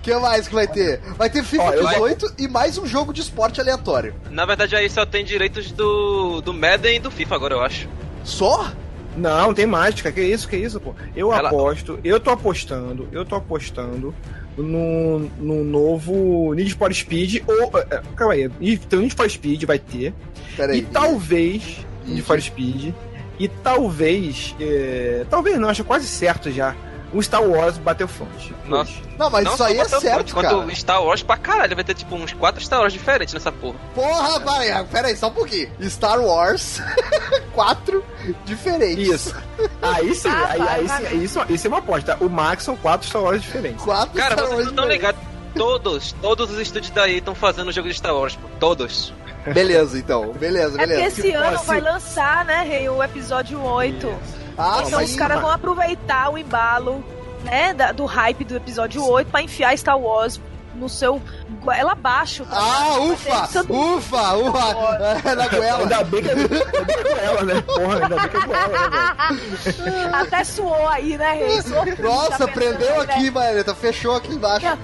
que 0.07 0.15
mais 0.21 0.47
que 0.47 0.55
vai 0.55 0.69
ter? 0.69 1.01
Vai 1.19 1.29
ter 1.29 1.43
FIFA 1.43 1.63
Ó, 1.65 1.73
eu- 1.73 1.89
18 1.89 2.35
e 2.39 2.47
mais 2.47 2.79
um 2.79 2.87
jogo 2.87 3.13
de 3.13 3.21
esporte 3.21 3.61
aleatório. 3.61 4.15
Na 4.31 4.47
verdade, 4.47 4.77
aí 4.77 4.89
só 4.89 5.05
tem 5.05 5.25
direitos 5.25 5.73
do, 5.73 6.41
do 6.41 6.55
Madden 6.55 6.97
e 6.97 7.01
do 7.01 7.11
FIFA 7.11 7.35
agora, 7.35 7.55
eu 7.55 7.61
acho. 7.61 7.89
Só? 8.23 8.71
Não, 9.17 9.53
tem 9.53 9.67
mágica, 9.67 10.13
que 10.13 10.21
isso, 10.23 10.47
que 10.49 10.57
isso, 10.57 10.79
pô. 10.81 10.95
Eu 11.17 11.33
Ela- 11.33 11.49
aposto, 11.49 11.99
eu 12.05 12.21
tô 12.21 12.31
apostando, 12.31 13.09
eu 13.11 13.25
tô 13.25 13.35
apostando 13.35 14.15
no, 14.57 15.19
no 15.39 15.65
novo 15.65 16.55
Need 16.55 16.75
for 16.75 16.93
Speed, 16.95 17.43
ou. 17.47 17.79
é, 17.81 18.03
Calma 18.15 18.35
aí, 18.35 18.49
tem 18.79 18.99
o 18.99 19.03
Need 19.03 19.15
for 19.15 19.29
Speed, 19.29 19.65
vai 19.65 19.79
ter. 19.79 20.15
Pera 20.57 20.73
aí. 20.73 20.79
E 20.79 20.83
talvez. 20.83 21.79
Need 22.07 22.23
for 22.23 22.41
Speed. 22.41 22.95
E 23.41 23.49
talvez. 23.49 24.55
é, 24.61 25.27
talvez 25.29 25.59
não, 25.59 25.69
acho 25.69 25.83
quase 25.83 26.07
certo 26.07 26.51
já. 26.53 26.77
O 27.17 27.23
Star 27.23 27.43
Wars 27.43 27.79
Battlefront. 27.79 28.55
Nossa. 28.67 28.93
Não, 29.19 29.31
mas 29.31 29.45
Não 29.45 29.55
isso 29.55 29.65
aí 29.65 29.79
é 29.79 29.85
certo, 29.87 30.35
quanto 30.35 30.49
cara. 30.61 30.75
Star 30.75 31.03
Wars 31.03 31.23
pra 31.23 31.37
caralho, 31.39 31.75
vai 31.75 31.83
ter 31.85 31.95
tipo 31.95 32.15
uns 32.15 32.33
4 32.35 32.63
Star 32.63 32.81
Wars 32.81 32.93
diferentes 32.93 33.33
nessa 33.33 33.51
porra. 33.51 33.79
Porra, 33.95 34.39
pera 34.41 34.59
aí, 34.81 34.85
pera 34.85 35.09
aí, 35.09 35.17
só 35.17 35.29
um 35.29 35.33
pouquinho. 35.33 35.71
Star 35.89 36.21
Wars, 36.21 36.81
quatro 37.55 38.05
diferentes. 38.45 39.09
Isso. 39.09 39.35
Aí 39.81 40.15
sim, 40.15 40.29
Ah, 40.29 40.47
aí, 40.51 40.59
vai, 40.59 40.69
aí 40.81 40.87
vai. 40.87 41.07
sim, 41.07 41.23
isso, 41.23 41.41
isso 41.49 41.67
é 41.67 41.69
uma 41.69 41.79
aposta. 41.79 42.17
O 42.21 42.29
Max 42.29 42.65
são 42.65 42.77
quatro 42.77 43.09
Star 43.09 43.23
Wars 43.23 43.41
diferentes. 43.43 43.83
Quatro 43.83 44.15
Cara, 44.15 44.35
Star 44.35 44.45
vocês 44.47 44.51
Wars 44.51 44.65
não 44.67 44.71
estão 44.73 44.89
ligados. 44.89 45.21
Todos, 45.55 46.13
todos 46.21 46.51
os 46.51 46.59
estúdios 46.59 46.91
daí 46.91 47.17
estão 47.19 47.35
fazendo 47.35 47.69
o 47.69 47.73
jogo 47.73 47.89
de 47.89 47.95
Star 47.95 48.15
Wars, 48.15 48.37
pô. 48.37 48.47
Todos. 48.61 49.15
Beleza, 49.55 49.97
então. 49.99 50.33
Beleza, 50.33 50.75
É 50.75 50.87
porque 50.87 50.87
beleza. 50.87 51.21
esse 51.21 51.31
ano 51.33 51.55
Ó, 51.57 51.59
se- 51.61 51.67
vai 51.67 51.81
lançar, 51.81 52.45
né, 52.45 52.63
Rei, 52.65 52.89
o 52.91 53.03
episódio 53.03 53.63
8. 53.63 54.13
Ah, 54.59 54.83
então 54.87 54.99
sim. 55.01 55.05
os 55.07 55.17
caras 55.17 55.41
vão 55.41 55.51
aproveitar 55.51 56.31
o 56.31 56.39
embalo, 56.39 57.05
né, 57.45 57.73
da- 57.75 57.93
do 57.93 58.05
hype 58.07 58.45
do 58.45 58.57
episódio 58.57 59.05
8 59.05 59.31
pra 59.31 59.43
enfiar 59.43 59.77
Star 59.77 59.99
Wars 59.99 60.41
no 60.75 60.89
seu 60.91 61.23
goela 61.63 61.93
abaixo. 61.93 62.45
tá 62.45 62.51
Ah, 62.59 62.99
ufa! 63.01 63.63
Ufa, 63.73 64.35
ufa! 64.35 65.19
É 65.25 65.33
na 65.35 65.49
goela. 65.49 65.79
Ainda 65.85 66.05
bem 66.05 66.23
que 66.23 66.29
é, 66.29 66.33
ainda 66.33 66.49
bem 66.49 66.97
que 66.97 67.09
é 67.09 67.15
goela, 67.15 67.43
né? 67.45 67.61
Porra, 67.63 67.95
ainda 67.95 68.09
bem 68.17 68.29
que 68.29 68.37
é 68.37 68.41
goela, 68.41 68.69
né? 68.69 70.11
Até 70.21 70.45
suou 70.45 70.87
aí, 70.89 71.17
né, 71.17 71.33
Rei? 71.33 71.57
Nossa, 71.99 72.31
tá 72.31 72.47
pensando 72.47 72.53
prendeu 72.53 72.95
aí, 72.95 73.01
aqui, 73.01 73.23
né? 73.25 73.31
Maneta. 73.31 73.75
Fechou 73.75 74.17
aqui 74.17 74.35
embaixo. 74.35 74.67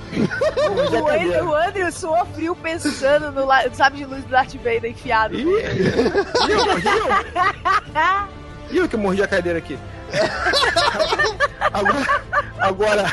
O, 0.62 1.08
Andrew, 1.08 1.48
o 1.48 1.54
Andrew 1.54 1.92
suou 1.92 2.24
frio 2.34 2.54
pensando 2.56 3.32
no 3.32 3.44
la- 3.44 3.68
sabe 3.72 3.98
de 3.98 4.04
luz 4.06 4.22
do 4.24 4.30
Darth 4.30 4.54
Vader 4.54 4.86
enfiado. 4.86 5.34
Ih, 5.34 5.44
ih, 8.72 8.76
eu 8.76 8.80
morri, 8.82 8.88
que 8.88 8.96
mordi 8.96 9.22
a 9.22 9.28
cadeira 9.28 9.58
aqui. 9.58 9.78
Agora, 11.72 12.06
agora, 12.58 13.12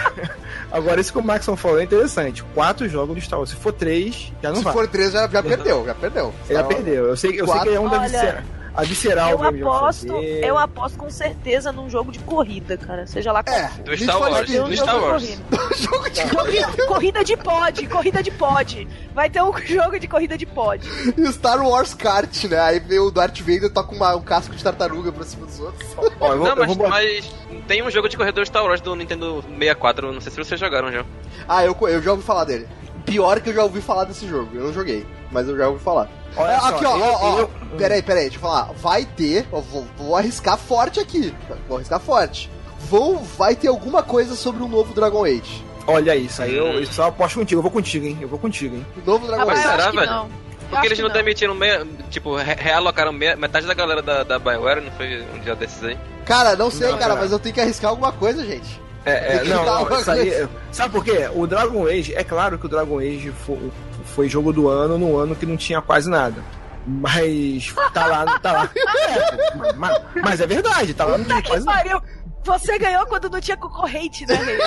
agora, 0.72 1.02
isso 1.02 1.14
que 1.14 1.20
o 1.20 1.24
Maxon 1.24 1.56
falou 1.56 1.80
é 1.80 1.84
interessante. 1.84 2.44
Quatro 2.54 2.88
jogos 2.90 3.16
do 3.16 3.22
Star 3.22 3.40
Wars. 3.40 3.52
Se 3.52 3.56
for 3.56 3.72
três, 3.74 4.34
já 4.42 4.50
não 4.50 4.58
Se 4.58 4.64
vai. 4.64 4.74
for 4.74 4.88
três, 4.88 5.12
já, 5.14 5.28
já 5.28 5.42
perdeu, 5.44 5.86
já 5.86 5.96
perdeu. 5.96 6.34
Já 6.50 6.64
perdeu. 6.64 7.06
Eu 7.08 7.18
sei, 7.18 7.40
eu 7.40 7.48
sei 7.48 7.60
que 7.62 7.70
é 7.70 7.80
um 7.80 7.88
da 7.88 8.00
Olha, 8.00 8.10
visceral. 8.10 8.42
A 8.80 8.84
visceral 8.84 9.32
Eu 9.32 9.44
aposto, 9.44 10.14
eu 10.14 10.58
aposto 10.58 10.98
com 10.98 11.10
certeza 11.10 11.72
num 11.72 11.90
jogo 11.90 12.12
de 12.12 12.20
corrida, 12.20 12.78
cara. 12.78 13.06
Seja 13.08 13.32
lá 13.32 13.44
qual 13.44 13.56
É, 13.56 13.68
Do 13.84 13.98
Star 13.98 14.20
Wars. 14.20 14.50
Um 14.50 14.64
Do 14.70 14.76
jogo 14.76 14.76
Star 14.76 14.96
de 14.96 15.02
Wars. 15.02 15.24
corrida. 15.24 15.60
Jogo 15.80 16.10
de 16.10 16.22
Corrida, 16.30 16.86
corrida 16.88 17.24
de 17.24 17.38
pod, 17.38 17.88
corrida 17.88 18.24
de 18.24 18.32
pod. 18.32 18.88
Vai 19.14 19.30
ter 19.30 19.42
um 19.42 19.56
jogo 19.66 20.00
de 20.00 20.08
corrida 20.08 20.38
de 20.38 20.46
pod. 20.46 20.86
E 21.18 21.32
Star 21.32 21.62
Wars 21.66 21.94
Kart, 21.94 22.44
né? 22.46 22.60
Aí 22.60 22.80
vem 22.80 23.00
o 23.00 23.10
Darth 23.12 23.40
Vader 23.40 23.70
toca 23.72 23.94
uma- 23.96 24.16
um 24.16 24.22
casco 24.22 24.54
de 24.56 24.64
tartaruga 24.64 25.12
pra 25.12 25.24
cima 25.24 25.46
dos 25.46 25.60
outros. 25.60 25.90
Ó, 25.98 26.02
vou, 26.36 26.38
Não, 26.38 26.48
eu 26.48 26.56
mas, 26.56 26.76
vou 26.76 26.90
mas 26.90 27.32
tem 27.68 27.82
um 27.84 27.90
jogo 27.90 28.10
de 28.10 28.18
corredor 28.18 28.46
Star 28.46 28.64
Wars 28.64 28.82
do 28.82 28.96
Nintendo 28.96 29.42
64, 29.58 30.12
não 30.12 30.20
sei 30.22 30.32
se 30.32 30.38
vocês 30.38 30.60
jogaram 30.60 30.92
já. 30.92 31.06
Ah, 31.48 31.64
eu, 31.64 31.76
eu 31.88 32.02
já 32.02 32.12
ouvi 32.12 32.24
falar 32.24 32.44
dele. 32.46 32.68
Pior 33.06 33.40
que 33.40 33.50
eu 33.50 33.54
já 33.54 33.64
ouvi 33.64 33.82
falar 33.82 34.04
desse 34.06 34.28
jogo. 34.28 34.50
Eu 34.54 34.66
não 34.66 34.74
joguei, 34.74 35.06
mas 35.32 35.48
eu 35.48 35.58
já 35.58 35.68
ouvi 35.68 35.84
falar. 35.84 36.08
Olha 36.38 36.52
É, 36.52 36.60
só, 36.60 36.68
aqui, 36.68 36.86
ó, 36.86 36.98
eu- 36.98 37.04
ó, 37.04 37.18
ó. 37.36 37.40
eu- 37.40 37.50
Peraí, 37.78 38.02
peraí, 38.04 38.24
deixa 38.24 38.38
eu 38.38 38.42
falar. 38.42 38.72
Vai 38.74 39.06
ter. 39.06 39.48
ó, 39.52 39.60
vou, 39.60 39.86
vou 39.98 40.16
arriscar 40.16 40.58
forte 40.58 41.00
aqui. 41.00 41.34
Vou 41.68 41.78
arriscar 41.78 42.00
forte. 42.00 42.50
Vou, 42.80 43.18
vai 43.38 43.56
ter 43.56 43.68
alguma 43.68 44.02
coisa 44.04 44.36
sobre 44.36 44.64
um 44.64 44.68
novo 44.68 44.94
Dragon 44.94 45.24
Age. 45.26 45.64
Olha 45.88 46.16
isso, 46.16 46.42
aí 46.44 46.56
eu, 46.56 46.80
isso 46.82 47.02
eu 47.02 47.06
aposto 47.06 47.40
contigo, 47.40 47.60
eu 47.60 47.64
vou 47.64 47.72
contigo, 47.72 48.06
hein? 48.06 48.18
Eu 48.22 48.28
vou 48.28 48.38
contigo, 48.38 48.76
hein? 48.76 48.86
Um 49.02 49.06
novo 49.12 49.26
Dragon 49.28 49.44
eu 49.44 49.50
Age. 49.50 49.62
será, 49.62 49.92
velho? 49.92 50.06
não. 50.12 50.30
Porque 50.70 50.86
eles 50.86 51.00
não 51.00 51.10
demitiram 51.10 51.56
meia, 51.56 51.86
tipo, 52.12 52.36
re- 52.36 52.54
realocaram 52.60 53.12
meia- 53.12 53.36
metade 53.36 53.66
da 53.66 53.74
galera 53.74 54.04
da, 54.04 54.22
da 54.24 54.38
BioWare, 54.38 54.82
não 54.82 54.92
foi 54.92 55.26
um 55.36 55.40
dia 55.40 55.56
desses 55.56 55.84
aí? 55.84 55.98
Cara, 56.26 56.56
não 56.56 56.70
sei, 56.70 56.90
Não, 56.92 56.98
cara, 57.00 57.10
cara. 57.10 57.22
mas 57.22 57.32
eu 57.32 57.40
tenho 57.40 57.56
que 57.56 57.60
arriscar 57.62 57.90
alguma 57.90 58.12
coisa, 58.12 58.46
gente. 58.46 58.80
É, 59.10 59.38
é, 59.38 59.44
não, 59.50 59.66
não, 59.66 60.00
isso 60.00 60.12
aí, 60.12 60.48
sabe 60.72 60.94
por 60.94 61.04
quê? 61.04 61.30
O 61.34 61.48
Dragon 61.48 61.88
Age, 61.88 62.14
é 62.14 62.24
claro 62.24 62.58
que 62.58 62.66
o 62.66 62.70
Dragon 62.70 63.00
Age 63.00 63.32
foi, 63.46 63.72
foi 64.06 64.30
jogo 64.30 64.54
do 64.54 64.68
ano 64.70 64.98
no 64.98 65.18
ano 65.18 65.36
que 65.36 65.46
não 65.46 65.58
tinha 65.58 65.82
quase 65.82 66.10
nada. 66.10 66.44
Mas 66.86 67.74
tá 67.94 68.06
lá, 68.06 68.40
tá 68.40 68.52
lá. 68.52 68.70
É, 69.10 69.74
mas, 69.74 70.02
mas 70.24 70.42
é 70.42 70.46
verdade, 70.46 70.94
tá 70.94 71.04
lá 71.04 71.18
não 71.18 71.26
tinha 71.26 71.42
Que 71.42 71.50
quase 71.50 71.66
pariu! 71.66 72.00
Você 72.44 72.78
ganhou 72.80 73.06
quando 73.06 73.30
não 73.30 73.40
tinha 73.40 73.58
concorrente, 73.58 74.26
né, 74.26 74.36
Rei? 74.36 74.60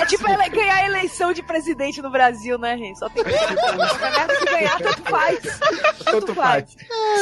É 0.00 0.06
tipo 0.06 0.28
ela 0.28 0.48
ganhar 0.48 0.74
a 0.76 0.86
eleição 0.86 1.32
de 1.32 1.42
presidente 1.42 2.02
no 2.02 2.10
Brasil, 2.10 2.58
né, 2.58 2.74
Rei? 2.74 2.94
Só 2.96 3.08
tem 3.08 3.22
que 3.22 3.30
merda 3.30 4.36
que 4.36 4.44
ganhar, 4.44 4.78
tanto 4.78 5.02
faz. 5.02 5.60
Tanto 6.04 6.34
faz. 6.34 6.76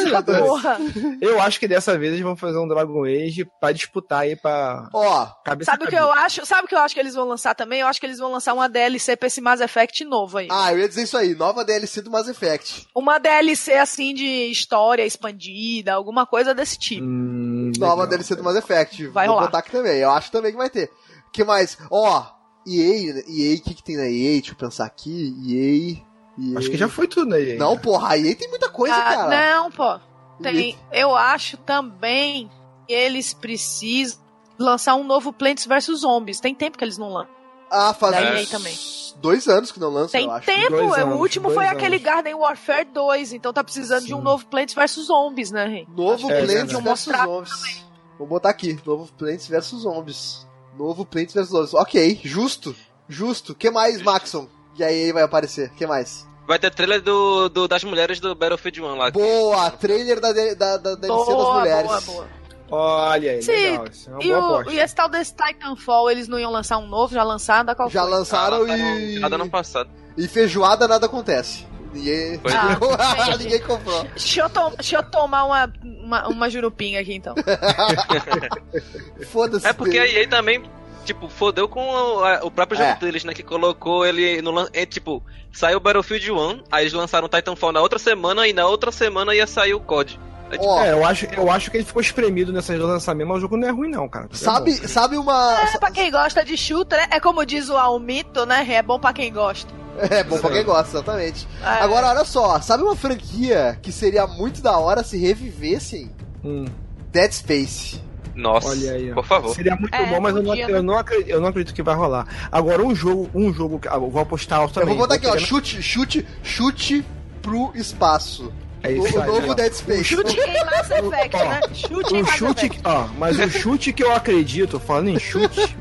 Essa 0.06 0.22
porra. 0.22 0.78
Eu 1.20 1.40
acho 1.40 1.58
que 1.60 1.68
dessa 1.68 1.98
vez 1.98 2.12
eles 2.12 2.24
vão 2.24 2.36
fazer 2.36 2.58
um 2.58 2.68
Dragon 2.68 3.04
Age 3.04 3.46
pra 3.60 3.72
disputar 3.72 4.20
aí 4.20 4.36
pra 4.36 4.88
Ó, 4.92 5.26
cabeça 5.44 5.70
Sabe 5.70 5.84
o 5.84 5.88
que 5.88 5.96
eu 5.96 6.10
acho? 6.12 6.46
Sabe 6.46 6.64
o 6.64 6.68
que 6.68 6.74
eu 6.74 6.80
acho 6.80 6.94
que 6.94 7.00
eles 7.00 7.14
vão 7.14 7.26
lançar 7.26 7.54
também? 7.54 7.80
Eu 7.80 7.86
acho 7.88 8.00
que 8.00 8.06
eles 8.06 8.18
vão 8.18 8.30
lançar 8.32 8.54
uma 8.54 8.68
DLC 8.68 9.16
pra 9.16 9.26
esse 9.26 9.40
Mass 9.40 9.60
Effect 9.60 10.04
novo 10.04 10.38
aí. 10.38 10.48
ah, 10.50 10.72
eu 10.72 10.78
ia 10.78 10.88
dizer 10.88 11.02
isso 11.02 11.16
aí. 11.16 11.34
Nova 11.34 11.64
DLC 11.64 12.00
do 12.00 12.10
Mass 12.10 12.28
Effect. 12.28 12.86
Uma 12.94 13.18
DLC 13.18 13.74
assim 13.74 14.14
de 14.14 14.50
história 14.50 15.04
expandida, 15.04 15.92
alguma 15.94 16.26
coisa 16.26 16.54
desse 16.54 16.78
tipo. 16.78 17.04
Hum, 17.04 17.72
Nova 17.78 18.02
legal. 18.02 18.06
DLC 18.08 18.34
do 18.36 18.44
Mass 18.44 18.56
Effect. 18.56 19.08
Vai 19.16 19.26
Vou 19.26 19.34
rolar. 19.36 19.46
botar 19.48 19.58
aqui 19.58 19.70
também. 19.72 19.98
Eu 19.98 20.10
acho 20.10 20.30
também 20.30 20.52
que 20.52 20.58
vai 20.58 20.70
ter. 20.70 20.90
que 21.32 21.42
mais? 21.44 21.76
Ó, 21.90 22.24
EA, 22.66 23.22
EA, 23.28 23.56
o 23.56 23.60
que, 23.62 23.74
que 23.74 23.82
tem 23.82 23.96
na 23.96 24.04
EA? 24.04 24.32
Deixa 24.40 24.52
eu 24.52 24.56
pensar 24.56 24.84
aqui. 24.86 25.34
EA. 25.46 26.04
EA. 26.52 26.58
Acho 26.58 26.70
que 26.70 26.76
já 26.76 26.88
foi 26.88 27.08
tudo 27.08 27.34
aí. 27.34 27.56
Não, 27.56 27.76
porra, 27.78 28.10
a 28.10 28.18
EA 28.18 28.34
tem 28.36 28.48
muita 28.48 28.68
coisa, 28.68 28.94
Ah, 28.94 29.02
cara. 29.16 29.54
não, 29.56 29.70
pô. 29.70 29.98
Tem, 30.42 30.76
eu 30.92 31.16
acho 31.16 31.56
também 31.58 32.50
que 32.86 32.92
eles 32.92 33.32
precisam 33.32 34.18
lançar 34.58 34.94
um 34.96 35.04
novo 35.04 35.32
Plants 35.32 35.64
vs 35.66 36.00
Zombies. 36.00 36.40
Tem 36.40 36.54
tempo 36.54 36.76
que 36.76 36.84
eles 36.84 36.98
não 36.98 37.10
lançam. 37.10 37.34
Ah, 37.70 37.92
faz 37.94 38.14
uns 38.16 38.40
EA 38.42 38.46
também. 38.58 38.74
dois 39.20 39.48
anos 39.48 39.72
que 39.72 39.80
não 39.80 39.88
lança, 39.90 40.12
Tem 40.12 40.26
eu 40.26 40.30
acho. 40.30 40.46
tempo, 40.46 40.70
Dois 40.76 40.90
o 40.90 40.94
anos, 40.94 41.18
último 41.18 41.50
foi 41.50 41.64
anos. 41.66 41.78
aquele 41.78 41.98
Garden 41.98 42.34
Warfare 42.34 42.84
2, 42.84 43.32
então 43.32 43.52
tá 43.52 43.64
precisando 43.64 44.04
de 44.06 44.14
um 44.14 44.18
Sim. 44.18 44.22
novo 44.24 44.46
Plants 44.46 44.72
vs 44.74 45.06
Zombies, 45.06 45.50
né, 45.50 45.66
Rei? 45.66 45.86
Novo 45.88 46.30
É, 46.30 46.44
Plants 46.44 46.52
verdade. 46.72 46.84
vs 46.84 47.00
Zombies. 47.24 47.85
Vou 48.18 48.26
botar 48.26 48.50
aqui. 48.50 48.78
Novo 48.84 49.10
Plants 49.12 49.46
vs 49.48 49.64
Zombies. 49.82 50.46
Novo 50.78 51.04
Plants 51.04 51.34
vs 51.34 51.48
Zombies. 51.48 51.74
Ok, 51.74 52.20
justo. 52.24 52.74
Justo. 53.08 53.54
que 53.54 53.70
mais, 53.70 54.02
Maxon? 54.02 54.48
E 54.78 54.82
a 54.84 54.92
EA 54.92 55.12
vai 55.12 55.22
aparecer. 55.22 55.70
que 55.70 55.86
mais? 55.86 56.26
Vai 56.46 56.58
ter 56.58 56.70
trailer 56.70 57.02
do, 57.02 57.48
do- 57.48 57.66
das 57.68 57.82
mulheres 57.82 58.20
do 58.20 58.34
Battlefield 58.34 58.80
1 58.82 58.94
lá. 58.96 59.10
Boa! 59.10 59.70
Trailer 59.70 60.20
da, 60.20 60.32
da, 60.32 60.76
da 60.76 60.94
DLC 60.94 61.34
das 61.34 61.54
mulheres. 61.54 61.86
boa, 61.90 62.00
boa. 62.02 62.26
Olha 62.68 63.30
aí, 63.32 63.42
Sim, 63.42 63.52
legal. 63.52 63.86
Isso 63.86 64.10
é 64.10 64.12
uma 64.12 64.22
E, 64.22 64.26
boa 64.28 64.40
o, 64.40 64.54
aposta. 64.54 64.72
e 64.72 64.78
esse 64.80 64.94
tal 64.94 65.08
desse 65.08 65.34
Titanfall, 65.34 66.10
eles 66.10 66.26
não 66.28 66.38
iam 66.38 66.50
lançar 66.50 66.78
um 66.78 66.86
novo? 66.86 67.14
Já 67.14 67.22
lançaram? 67.22 67.64
Da 67.64 67.74
qual 67.76 67.88
Já 67.90 68.02
foi? 68.02 68.10
lançaram 68.10 68.62
Ah, 68.64 68.76
e. 68.76 69.06
no 69.08 69.14
final 69.14 69.30
do 69.30 69.34
ano 69.36 69.50
passado. 69.50 69.90
E 70.16 70.26
feijoada 70.28 70.88
nada 70.88 71.06
acontece. 71.06 71.64
Ninguém. 71.96 72.38
Pois 72.38 72.54
é. 72.54 73.36
Ninguém 73.38 73.60
comprou. 73.60 74.04
Deixa 74.04 74.40
eu, 74.42 74.50
tom- 74.50 74.70
deixa 74.76 74.96
eu 74.96 75.02
tomar 75.02 75.44
uma, 75.44 75.72
uma, 75.82 76.28
uma 76.28 76.50
jurupinha 76.50 77.00
aqui, 77.00 77.14
então. 77.14 77.34
Foda-se. 79.30 79.66
É 79.66 79.72
porque 79.72 79.98
a 79.98 80.06
EA 80.06 80.28
também, 80.28 80.62
tipo, 81.04 81.28
fodeu 81.28 81.68
com 81.68 81.80
o, 81.88 82.24
a- 82.24 82.40
o 82.44 82.50
próprio 82.50 82.78
jogo 82.78 82.90
É. 82.90 82.96
deles, 82.96 83.24
né? 83.24 83.32
Que 83.34 83.42
colocou 83.42 84.04
ele 84.06 84.40
no 84.42 84.68
é, 84.72 84.84
tipo, 84.86 85.22
saiu 85.52 85.78
o 85.78 85.80
Battlefield 85.80 86.30
1, 86.32 86.64
aí 86.70 86.84
eles 86.84 86.92
lançaram 86.92 87.26
o 87.26 87.28
Titanfall 87.30 87.72
na 87.72 87.80
outra 87.80 87.98
semana 87.98 88.46
e 88.46 88.52
na 88.52 88.66
outra 88.66 88.92
semana 88.92 89.34
ia 89.34 89.46
sair 89.46 89.74
o 89.74 89.80
COD. 89.80 90.18
Tipo, 90.50 90.64
Ó, 90.64 90.80
É, 90.82 90.92
eu 90.92 91.04
acho, 91.04 91.26
eu 91.26 91.50
acho 91.50 91.70
que 91.70 91.76
ele 91.78 91.84
ficou 91.84 92.00
espremido 92.00 92.52
nessas 92.52 92.78
lançamentos, 92.78 93.28
mas 93.28 93.38
o 93.38 93.40
jogo 93.40 93.56
não 93.56 93.68
é 93.68 93.70
ruim, 93.72 93.90
não, 93.90 94.08
cara. 94.08 94.28
É 94.32 94.36
sabe, 94.36 94.78
bom. 94.80 94.88
sabe 94.88 95.16
uma. 95.16 95.60
É 95.74 95.78
pra 95.78 95.90
quem 95.90 96.10
gosta 96.10 96.44
de 96.44 96.56
shooter, 96.56 96.98
né? 96.98 97.06
É 97.10 97.20
como 97.20 97.44
diz 97.44 97.68
o 97.68 97.76
Almito, 97.76 98.46
né? 98.46 98.64
É 98.68 98.82
bom 98.82 98.98
pra 98.98 99.12
quem 99.12 99.32
gosta. 99.32 99.72
É 100.10 100.22
bom 100.22 100.38
pra 100.38 100.50
quem 100.50 100.62
gosta, 100.62 100.98
exatamente. 100.98 101.48
É. 101.62 101.66
Agora, 101.82 102.08
olha 102.10 102.24
só, 102.26 102.60
sabe 102.60 102.82
uma 102.82 102.94
franquia 102.94 103.78
que 103.80 103.90
seria 103.90 104.26
muito 104.26 104.60
da 104.60 104.76
hora 104.78 105.02
se 105.02 105.16
revivessem? 105.16 106.10
Hum, 106.44 106.66
Dead 107.10 107.32
Space. 107.32 108.02
Nossa, 108.34 108.68
olha 108.68 108.92
aí, 108.92 109.14
por 109.14 109.24
favor. 109.24 109.54
Seria 109.54 109.74
muito 109.74 109.94
É, 109.94 110.04
bom, 110.04 110.20
mas 110.20 110.36
eu 110.36 110.42
não, 110.42 110.54
eu, 110.54 110.82
não 110.82 110.98
acredito, 110.98 111.28
eu 111.30 111.40
não 111.40 111.48
acredito 111.48 111.74
que 111.74 111.82
vai 111.82 111.94
rolar. 111.94 112.26
Agora, 112.52 112.82
um 112.84 112.94
jogo, 112.94 113.30
um 113.34 113.50
jogo 113.54 113.78
que. 113.78 113.88
ah, 113.88 113.94
eu 113.94 114.10
vou 114.10 114.20
apostar 114.20 114.58
alto 114.60 114.72
Eu 114.78 114.82
também. 114.82 114.94
vou 114.98 115.04
botar 115.08 115.14
aqui, 115.14 115.26
ó, 115.26 115.38
chute, 115.38 115.80
chute, 115.82 116.26
chute 116.42 117.02
pro 117.40 117.72
espaço. 117.74 118.52
É 118.86 118.98
o 118.98 119.06
isso 119.06 119.18
o 119.18 119.22
aí, 119.22 119.26
novo 119.28 119.50
ó. 119.50 119.54
Dead 119.54 119.72
Space. 119.72 120.04
Chute 120.04 120.36
em 120.40 120.64
Mass 120.64 120.90
Effect, 120.90 121.36
Ó, 121.36 121.44
né? 121.48 121.60
Chute 121.74 122.14
em 122.16 122.22
O 122.22 122.24
Mass 122.26 122.34
chute, 122.36 122.66
Effect. 122.66 122.80
ó, 122.84 123.06
mas 123.18 123.38
o 123.38 123.50
chute 123.50 123.92
que 123.92 124.02
eu 124.04 124.12
acredito, 124.12 124.78
falando 124.80 125.08
em 125.08 125.18
chute, 125.18 125.60
o 125.60 125.62
chute 125.66 125.74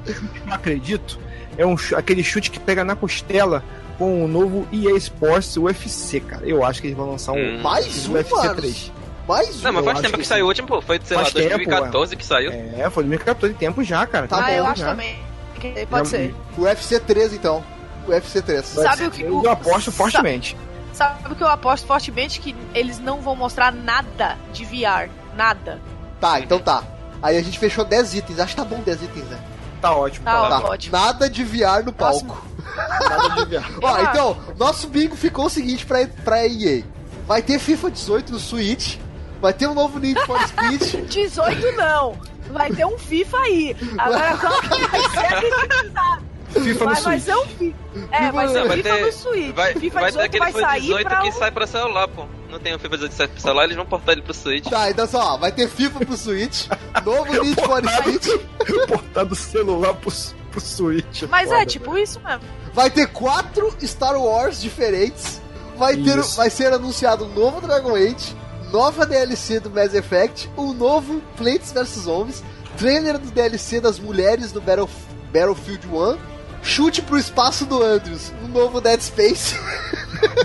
que 0.43 0.49
eu 0.49 0.53
acredito, 0.53 1.19
é 1.57 1.65
um, 1.65 1.75
aquele 1.95 2.23
chute 2.23 2.51
que 2.51 2.59
pega 2.59 2.83
na 2.83 2.95
costela 2.95 3.63
com 3.97 4.25
o 4.25 4.27
novo 4.27 4.67
EA 4.73 4.95
Sports 4.97 5.55
UFC, 5.57 6.19
cara. 6.19 6.45
Eu 6.45 6.65
acho 6.65 6.81
que 6.81 6.87
eles 6.87 6.97
vão 6.97 7.09
lançar 7.11 7.31
um 7.31 7.37
Hum. 7.57 7.61
Mais 7.61 8.07
um, 8.07 8.13
UFC 8.13 8.35
mano. 8.35 8.55
3. 8.55 8.91
Mais 9.27 9.59
um. 9.59 9.63
Não, 9.63 9.71
mas 9.73 9.85
eu 9.85 9.91
faz 9.91 10.01
tempo 10.01 10.13
que 10.17 10.21
que, 10.21 10.27
saiu 10.27 10.45
o 10.45 10.47
último, 10.49 10.67
pô. 10.67 10.81
Foi, 10.81 10.99
sei 11.03 11.15
Faz 11.17 11.33
lá, 11.33 11.39
tempo, 11.41 11.55
2014 11.55 12.15
que 12.15 12.25
saiu. 12.25 12.51
É, 12.51 12.89
foi 12.89 13.03
2014, 13.03 13.53
tempo 13.55 13.83
já, 13.83 14.05
cara. 14.05 14.27
Tá 14.27 14.37
ah, 14.37 14.41
bom, 14.41 14.49
eu 14.49 14.65
acho 14.67 14.81
já. 14.81 14.89
também. 14.89 15.15
que 15.59 15.85
Pode 15.87 16.09
Já- 16.09 16.17
ser. 16.17 16.35
O 16.57 16.61
UFC 16.61 16.99
3, 16.99 17.33
então. 17.33 17.63
O 18.05 18.11
UFC 18.11 18.41
3. 18.41 18.65
Sabe 18.65 19.05
o 19.07 19.11
que- 19.11 19.23
Eu 19.23 19.49
aposto 19.49 19.85
sa- 19.85 19.91
fortemente. 19.97 20.55
Sabe 20.95 21.33
o 21.33 21.35
que 21.35 21.43
eu 21.43 21.47
aposto 21.49 21.85
fortemente? 21.85 22.39
Que 22.39 22.55
eles 22.73 22.99
não 22.99 23.19
vão 23.21 23.35
mostrar 23.35 23.71
nada 23.71 24.37
de 24.53 24.63
VR. 24.63 25.09
Nada. 25.35 25.81
Tá, 26.21 26.39
então 26.39 26.57
tá. 26.59 26.83
Aí 27.21 27.37
a 27.37 27.43
gente 27.43 27.59
fechou 27.59 27.83
10 27.83 28.15
itens. 28.15 28.39
Acho 28.39 28.55
que 28.55 28.61
tá 28.61 28.65
bom 28.65 28.79
10 28.81 29.03
itens, 29.03 29.25
né? 29.25 29.39
Tá 29.81 29.91
ótimo. 29.95 30.23
Tá, 30.25 30.41
Tá, 30.49 30.61
Tá. 30.61 30.67
ótimo. 30.69 30.97
Nada 30.97 31.29
de 31.29 31.43
VR 31.43 31.83
no 31.83 31.91
palco. 31.91 32.45
Nada 33.09 33.29
de 33.35 33.45
viar. 33.49 33.69
Ó, 33.81 34.01
então, 34.01 34.37
nosso 34.57 34.87
bingo 34.87 35.15
ficou 35.15 35.45
o 35.45 35.49
seguinte 35.49 35.85
pra, 35.85 36.07
pra 36.23 36.45
EA. 36.47 36.83
Vai 37.27 37.41
ter 37.41 37.59
FIFA 37.59 37.91
18 37.91 38.31
no 38.31 38.39
Switch. 38.39 38.97
Vai 39.41 39.53
ter 39.53 39.67
um 39.67 39.73
novo 39.73 39.99
Need 39.99 40.19
for 40.25 40.39
Speed. 40.47 41.05
18 41.11 41.71
não. 41.73 42.17
Vai 42.51 42.71
ter 42.71 42.85
um 42.85 42.97
FIFA 42.97 43.37
aí. 43.39 43.75
Agora 43.97 44.37
qual 44.37 44.61
que 44.61 44.87
vai 44.87 45.09
ser 45.09 45.33
a 45.33 45.41
gente 45.41 45.67
não 45.67 45.91
sabe. 45.91 46.23
FIFA 46.61 46.85
no 46.85 46.91
vai 46.91 47.01
Switch. 47.19 47.21
ser 47.23 47.35
um 47.35 47.45
FIFA. 47.47 47.75
É, 48.11 48.31
vai 48.31 48.47
ser 48.47 48.53
Não, 48.59 48.67
vai 48.67 48.77
FIFA 48.77 48.89
ter- 48.95 49.05
no 49.05 49.11
Switch. 49.11 49.55
Vai, 49.55 49.73
FIFA 49.75 49.99
vai 49.99 50.11
ter 50.11 50.17
18 50.17 50.25
aquele 50.25 50.39
vai 50.39 50.53
FIFA 50.53 50.67
sair 50.67 50.81
18 50.81 51.07
pra 51.07 51.21
que 51.21 51.27
um- 51.27 51.31
sai 51.31 51.51
pra 51.51 51.67
celular, 51.67 52.07
pô. 52.07 52.25
Não 52.49 52.59
tem 52.59 52.73
o 52.75 52.79
FIFA 52.79 52.95
18 52.95 53.11
que 53.11 53.17
sai 53.17 53.27
pro 53.27 53.41
celular, 53.41 53.63
eles 53.65 53.75
vão 53.75 53.85
portar 53.85 54.13
ele 54.13 54.21
pro 54.21 54.33
Switch. 54.33 54.65
Tá, 54.69 54.89
então 54.89 55.07
só, 55.07 55.33
ó, 55.33 55.37
vai 55.37 55.51
ter 55.51 55.67
FIFA 55.69 56.05
pro 56.05 56.15
Switch. 56.17 56.67
Novo 57.05 57.25
Need 57.43 57.55
for 57.61 57.81
Speed. 57.87 58.41
Portar 58.87 59.25
do 59.25 59.35
celular 59.35 59.93
pro, 59.95 60.11
pro 60.51 60.61
Switch. 60.61 61.23
Mas 61.29 61.49
foda, 61.49 61.61
é 61.61 61.65
tipo 61.65 61.97
isso 61.97 62.19
mesmo. 62.21 62.41
Vai 62.73 62.89
ter 62.89 63.07
quatro 63.07 63.75
Star 63.83 64.15
Wars 64.19 64.61
diferentes. 64.61 65.41
Vai, 65.77 65.97
ter, 65.97 66.17
Isso. 66.19 66.37
vai 66.37 66.49
ser 66.49 66.71
anunciado 66.71 67.25
um 67.25 67.33
novo 67.33 67.59
Dragon 67.59 67.95
Age, 67.95 68.33
nova 68.71 69.05
DLC 69.05 69.59
do 69.59 69.69
Mass 69.69 69.93
Effect, 69.93 70.49
um 70.57 70.71
novo 70.71 71.21
Plants 71.35 71.73
vs 71.73 72.03
Zombies, 72.03 72.41
trailer 72.77 73.17
do 73.17 73.29
DLC 73.29 73.81
das 73.81 73.99
mulheres 73.99 74.53
do 74.53 74.61
Battle, 74.61 74.89
Battlefield 75.33 75.85
1, 75.87 76.17
chute 76.65 77.01
pro 77.01 77.17
espaço 77.17 77.65
do 77.65 77.81
Andrews, 77.81 78.33
um 78.43 78.47
novo 78.47 78.81
Dead 78.81 78.99
Space, 78.99 79.55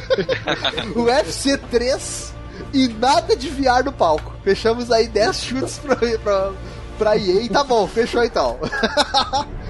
o 0.94 1.02
UFC 1.02 1.56
3 1.56 2.34
e 2.72 2.88
nada 2.88 3.34
de 3.34 3.48
VR 3.48 3.84
no 3.84 3.92
palco. 3.92 4.32
Fechamos 4.44 4.92
aí 4.92 5.08
10 5.08 5.42
chutes 5.42 5.78
pra, 5.78 5.96
pra, 5.96 6.52
pra 6.98 7.16
EA. 7.16 7.48
Tá 7.48 7.64
bom, 7.64 7.86
fechou 7.86 8.22
então. 8.22 8.58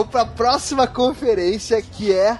Vamos 0.00 0.12
pra 0.12 0.24
próxima 0.24 0.86
conferência 0.86 1.80
que 1.82 2.10
é 2.10 2.38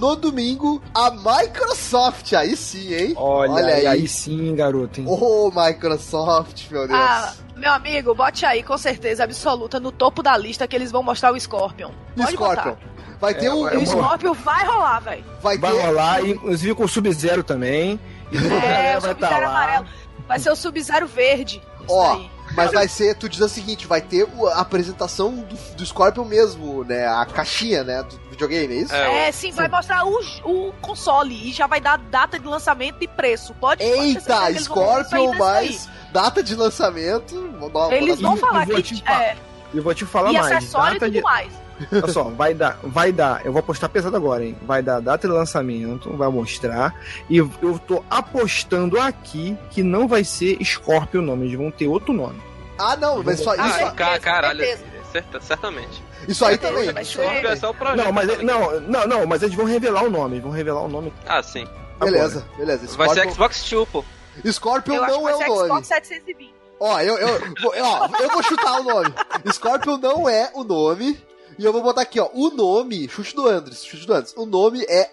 no 0.00 0.16
domingo 0.16 0.82
a 0.94 1.10
Microsoft. 1.10 2.32
Aí 2.32 2.56
sim, 2.56 2.94
hein? 2.94 3.12
Olha, 3.16 3.74
aí. 3.74 3.86
aí 3.86 4.08
sim, 4.08 4.54
garoto, 4.54 5.00
hein? 5.00 5.06
Ô, 5.06 5.50
Microsoft, 5.54 6.70
meu 6.70 6.88
Deus. 6.88 6.98
Ah, 6.98 7.34
meu 7.56 7.70
amigo, 7.74 8.14
bote 8.14 8.46
aí 8.46 8.62
com 8.62 8.78
certeza 8.78 9.22
absoluta 9.24 9.78
no 9.78 9.92
topo 9.92 10.22
da 10.22 10.34
lista 10.36 10.66
que 10.66 10.74
eles 10.74 10.90
vão 10.90 11.02
mostrar 11.02 11.30
o 11.32 11.38
Scorpion. 11.38 11.90
Pode 12.16 12.32
Scorpion. 12.32 12.70
botar. 12.70 12.78
Vai 13.20 13.34
ter 13.34 13.46
É, 13.46 13.52
um. 13.54 13.68
é 13.68 13.76
O 13.76 13.86
Scorpion 13.86 14.32
vai 14.32 14.64
rolar, 14.66 15.00
velho. 15.00 15.24
Vai 15.42 15.58
Vai 15.58 15.72
ter. 15.72 15.82
rolar, 15.82 16.26
inclusive 16.26 16.74
com 16.74 16.84
o 16.84 16.88
Sub-Zero 16.88 17.44
também. 17.44 18.00
E 18.32 18.38
a 18.38 18.40
É, 18.40 18.96
o 18.96 19.00
vai 19.02 19.12
estar 19.12 19.28
Sub-Zero 19.28 19.40
lá. 19.52 19.62
amarelo. 19.62 19.86
Vai 20.26 20.38
ser 20.38 20.50
o 20.50 20.56
Sub-Zero 20.56 21.06
verde. 21.06 21.62
Ó, 21.86 22.14
daí. 22.16 22.30
Mas 22.56 22.72
vai 22.72 22.88
ser, 22.88 23.14
tu 23.16 23.28
diz 23.28 23.40
o 23.40 23.48
seguinte, 23.48 23.86
vai 23.86 24.00
ter 24.00 24.26
a 24.52 24.60
apresentação 24.60 25.32
do, 25.34 25.54
do 25.76 25.86
Scorpion 25.86 26.24
mesmo, 26.24 26.84
né? 26.84 27.06
A 27.06 27.24
caixinha, 27.26 27.82
né? 27.84 28.02
Do 28.02 28.16
videogame, 28.30 28.74
é 28.74 28.76
isso? 28.78 28.94
É, 28.94 29.28
É, 29.28 29.32
sim, 29.32 29.50
vai 29.52 29.68
mostrar 29.68 30.04
o, 30.06 30.18
o 30.44 30.72
console 30.80 31.48
e 31.48 31.52
já 31.52 31.66
vai 31.66 31.80
dar 31.80 31.98
data 31.98 32.38
de 32.38 32.46
lançamento 32.46 32.96
e 33.02 33.08
preço. 33.08 33.54
Pode 33.54 33.84
pode 33.84 34.00
Eita, 34.00 34.20
sair 34.20 34.60
Scorpion 34.60 35.34
mais 35.34 35.88
data 36.12 36.42
de 36.42 36.54
lançamento. 36.54 37.34
Vou 37.58 37.70
dar 37.70 37.86
uma- 37.86 37.94
Eles 37.94 38.20
vou 38.20 38.30
vão 38.30 38.36
falar 38.38 38.68
e 38.70 38.82
que. 38.82 39.02
É, 39.10 39.36
E 39.72 39.80
vou 39.80 39.94
te 39.94 40.04
falar 40.06 40.30
e 40.30 40.34
mais. 40.34 40.52
acessório 40.52 40.96
e 40.96 41.00
Data 41.00 41.06
tudo 41.06 41.14
de... 41.16 41.22
mais. 41.22 41.63
Olha 41.92 42.08
só, 42.12 42.24
vai 42.24 42.54
dar, 42.54 42.78
vai 42.82 43.12
dar. 43.12 43.44
Eu 43.44 43.52
vou 43.52 43.60
apostar 43.60 43.88
pesado 43.90 44.16
agora, 44.16 44.44
hein? 44.44 44.56
Vai 44.62 44.82
dar 44.82 45.00
data 45.00 45.26
de 45.28 45.32
lançamento, 45.34 46.16
vai 46.16 46.28
mostrar. 46.28 46.94
E 47.28 47.36
eu 47.36 47.50
tô 47.86 48.04
apostando 48.10 48.98
aqui 49.00 49.56
que 49.70 49.82
não 49.82 50.06
vai 50.08 50.24
ser 50.24 50.58
Scorpio 50.64 51.20
o 51.20 51.24
nome, 51.24 51.46
eles 51.46 51.58
vão 51.58 51.70
ter 51.70 51.86
outro 51.86 52.12
nome. 52.12 52.40
Ah, 52.78 52.96
não, 52.96 53.22
mas 53.22 53.40
só, 53.40 53.52
Ah, 53.56 53.68
isso, 53.68 53.94
ca- 53.94 54.18
caralho, 54.18 54.64
certa- 55.12 55.40
certamente. 55.40 56.02
isso 56.26 56.44
aí 56.44 56.58
também. 56.58 56.88
Scorpio 57.04 57.48
é 57.48 57.56
só 57.56 57.70
o 57.70 57.74
projeto. 57.74 58.04
Não, 58.04 58.12
mas 58.12 58.26
tá 58.28 58.34
ligado? 58.36 58.60
não, 58.60 58.80
não, 58.80 59.06
não, 59.06 59.26
mas 59.26 59.42
eles 59.42 59.54
vão 59.54 59.64
revelar 59.64 60.02
o 60.04 60.10
nome, 60.10 60.34
eles 60.34 60.42
vão 60.44 60.52
revelar 60.52 60.82
o 60.82 60.88
nome. 60.88 61.12
Ah, 61.26 61.42
sim. 61.42 61.66
Beleza, 62.00 62.44
beleza. 62.58 62.96
Vai 62.96 63.08
ser 63.10 63.30
Xbox 63.30 63.62
Two, 63.70 63.86
pô. 63.86 64.04
Scorpion 64.50 64.94
Eu 64.96 65.06
não 65.06 65.22
vai 65.22 65.32
é 65.32 65.36
ser 65.36 65.44
o 65.44 65.54
nome. 65.54 65.68
Xbox 65.68 65.86
720. 65.86 66.54
Ó, 66.80 67.00
eu, 67.00 67.16
eu, 67.16 67.38
vou- 67.62 67.72
ó, 67.78 68.08
eu 68.20 68.28
vou 68.30 68.42
chutar 68.42 68.80
o 68.80 68.82
nome. 68.82 69.14
Scorpion 69.52 69.96
não 69.96 70.28
é 70.28 70.50
o 70.52 70.64
nome. 70.64 71.16
E 71.58 71.64
eu 71.64 71.72
vou 71.72 71.82
botar 71.82 72.02
aqui, 72.02 72.18
ó. 72.20 72.28
O 72.32 72.50
nome. 72.50 73.08
Chute 73.08 73.34
do 73.34 73.46
Andres. 73.48 73.84
Chute 73.84 74.06
do 74.06 74.12
Andres. 74.14 74.34
O 74.36 74.46
nome 74.46 74.84
é 74.88 75.10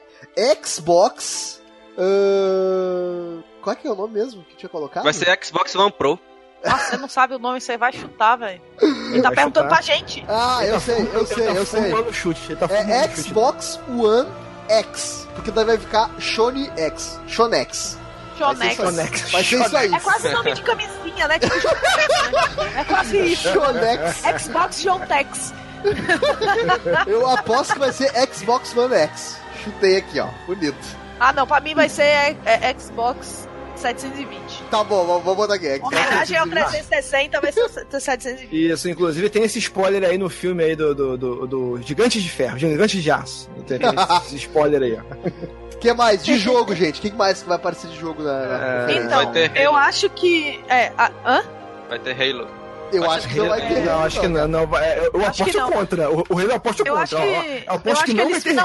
Xbox. 0.63 1.61
ahn, 1.97 3.41
qual 3.61 3.73
é 3.73 3.75
que 3.75 3.87
é 3.87 3.91
o 3.91 3.95
nome 3.95 4.13
mesmo 4.13 4.43
que 4.45 4.55
tinha 4.55 4.69
colocado? 4.69 5.03
Vai 5.03 5.13
ser 5.13 5.37
Xbox 5.43 5.75
One 5.75 5.91
Pro. 5.91 6.19
Nossa, 6.63 6.91
você 6.91 6.97
não 6.97 7.09
sabe 7.09 7.33
o 7.33 7.39
nome, 7.39 7.59
você 7.59 7.75
vai 7.75 7.91
chutar, 7.91 8.35
velho. 8.35 8.61
Ele 8.79 9.21
tá 9.21 9.29
Vai 9.29 9.35
perguntando 9.37 9.65
chutar. 9.67 9.69
pra 9.69 9.81
gente. 9.81 10.23
Ah, 10.27 10.59
eu 10.63 10.79
sei, 10.79 10.95
eu 11.11 11.17
Ele 11.21 11.25
sei, 11.25 11.45
tá 11.47 11.53
eu 11.53 11.65
sei. 11.65 11.81
formando 11.89 12.13
chute, 12.13 12.51
ele 12.51 12.55
tá 12.55 12.67
É 12.71 13.09
chute. 13.09 13.21
Xbox 13.29 13.79
One 13.89 14.29
X. 14.69 15.27
Porque 15.33 15.49
daí 15.49 15.65
vai 15.65 15.77
ficar 15.79 16.11
Shone 16.19 16.69
X. 16.77 17.19
Shonex. 17.27 17.97
Chonex. 18.37 18.75
Shonex. 18.75 19.31
Vai 19.31 19.43
ser 19.43 19.59
isso 19.65 19.75
aí. 19.77 19.91
É 19.93 19.99
quase 19.99 20.29
nome 20.29 20.53
de 20.53 20.61
camisinha, 20.61 21.27
né? 21.27 21.39
Tipo 21.39 21.55
né? 21.55 22.71
É 22.81 22.83
quase 22.83 23.17
isso. 23.17 23.51
Shonex. 23.51 24.43
Xbox 24.43 24.81
Jontex. 24.83 25.53
Eu 27.07 27.27
aposto 27.29 27.73
que 27.73 27.79
vai 27.79 27.91
ser 27.91 28.11
Xbox 28.33 28.75
One 28.75 28.93
X. 28.93 29.37
Chutei 29.63 29.97
aqui, 29.97 30.19
ó. 30.19 30.27
Bonito. 30.47 30.77
Ah, 31.19 31.31
não, 31.33 31.45
pra 31.45 31.59
mim 31.59 31.75
vai 31.75 31.87
ser 31.87 32.03
é, 32.03 32.35
é 32.45 32.75
Xbox 32.79 33.47
720. 33.75 34.63
Tá 34.69 34.83
bom, 34.83 35.05
vamos 35.05 35.23
vamos 35.23 35.37
botar 35.37 35.55
aqui. 35.55 35.67
Em 35.67 35.81
homenagem 35.83 36.37
ao 36.37 36.47
360 36.47 37.41
vai 37.41 37.51
ser 37.51 37.63
o 37.63 37.69
720. 37.99 38.49
Isso, 38.71 38.89
inclusive 38.89 39.29
tem 39.29 39.43
esse 39.43 39.59
spoiler 39.59 40.03
aí 40.03 40.17
no 40.17 40.29
filme 40.29 40.63
aí 40.63 40.75
do, 40.75 40.93
do, 40.95 41.17
do, 41.17 41.47
do 41.47 41.81
Gigantes 41.81 42.21
de 42.23 42.29
Ferro, 42.29 42.57
Gigantes 42.57 43.01
de 43.01 43.11
Aço. 43.11 43.49
Tem 43.67 43.79
esse 44.25 44.35
spoiler 44.37 44.81
aí, 44.81 44.97
ó. 44.97 45.27
O 45.75 45.77
que 45.81 45.91
mais? 45.93 46.23
De 46.23 46.37
jogo, 46.37 46.75
gente. 46.75 46.99
O 46.99 47.01
que 47.01 47.11
mais 47.11 47.41
que 47.41 47.47
vai 47.47 47.55
aparecer 47.55 47.89
de 47.89 47.99
jogo 47.99 48.21
na, 48.21 48.31
na 48.45 48.91
É? 48.91 48.95
Então, 48.97 49.33
eu 49.55 49.75
acho 49.75 50.09
que. 50.11 50.63
É, 50.69 50.91
a- 50.95 51.11
hã? 51.25 51.43
Vai 51.89 51.97
ter 51.99 52.11
Halo. 52.11 52.47
Eu 52.93 53.09
acho 53.11 53.27
ter 53.27 53.33
que 53.33 53.39
não 53.39 53.47
vai 53.49 53.67
ter. 53.67 53.85
Não, 53.85 54.03
acho 54.03 54.19
que 54.19 54.27
não. 54.27 54.47
não 54.47 54.59
eu 54.61 55.11
eu 55.13 55.25
Acho 55.25 55.43
que 55.43 55.49
aposto 55.49 55.57
não. 55.59 55.71
contra. 55.71 56.09
O, 56.09 56.35
rei 56.35 56.47
eu 56.47 56.55
aposto 56.55 56.85
contra. 56.85 57.19
Eu 57.19 57.73
aposto 57.75 57.89
acho 57.91 58.05
que 58.05 58.13
não 58.13 58.29
vai 58.29 58.41
ter. 58.41 58.55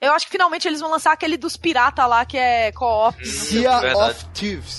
Eu 0.00 0.12
acho 0.12 0.26
que 0.26 0.32
finalmente 0.32 0.68
eles 0.68 0.80
vão 0.80 0.90
lançar 0.90 1.12
aquele 1.12 1.36
dos 1.36 1.56
piratas 1.56 2.06
lá 2.08 2.24
que 2.24 2.36
é 2.36 2.70
co-op. 2.72 3.26
Sea 3.26 3.80
Verdade. 3.80 4.10
of 4.10 4.24
Thieves. 4.34 4.78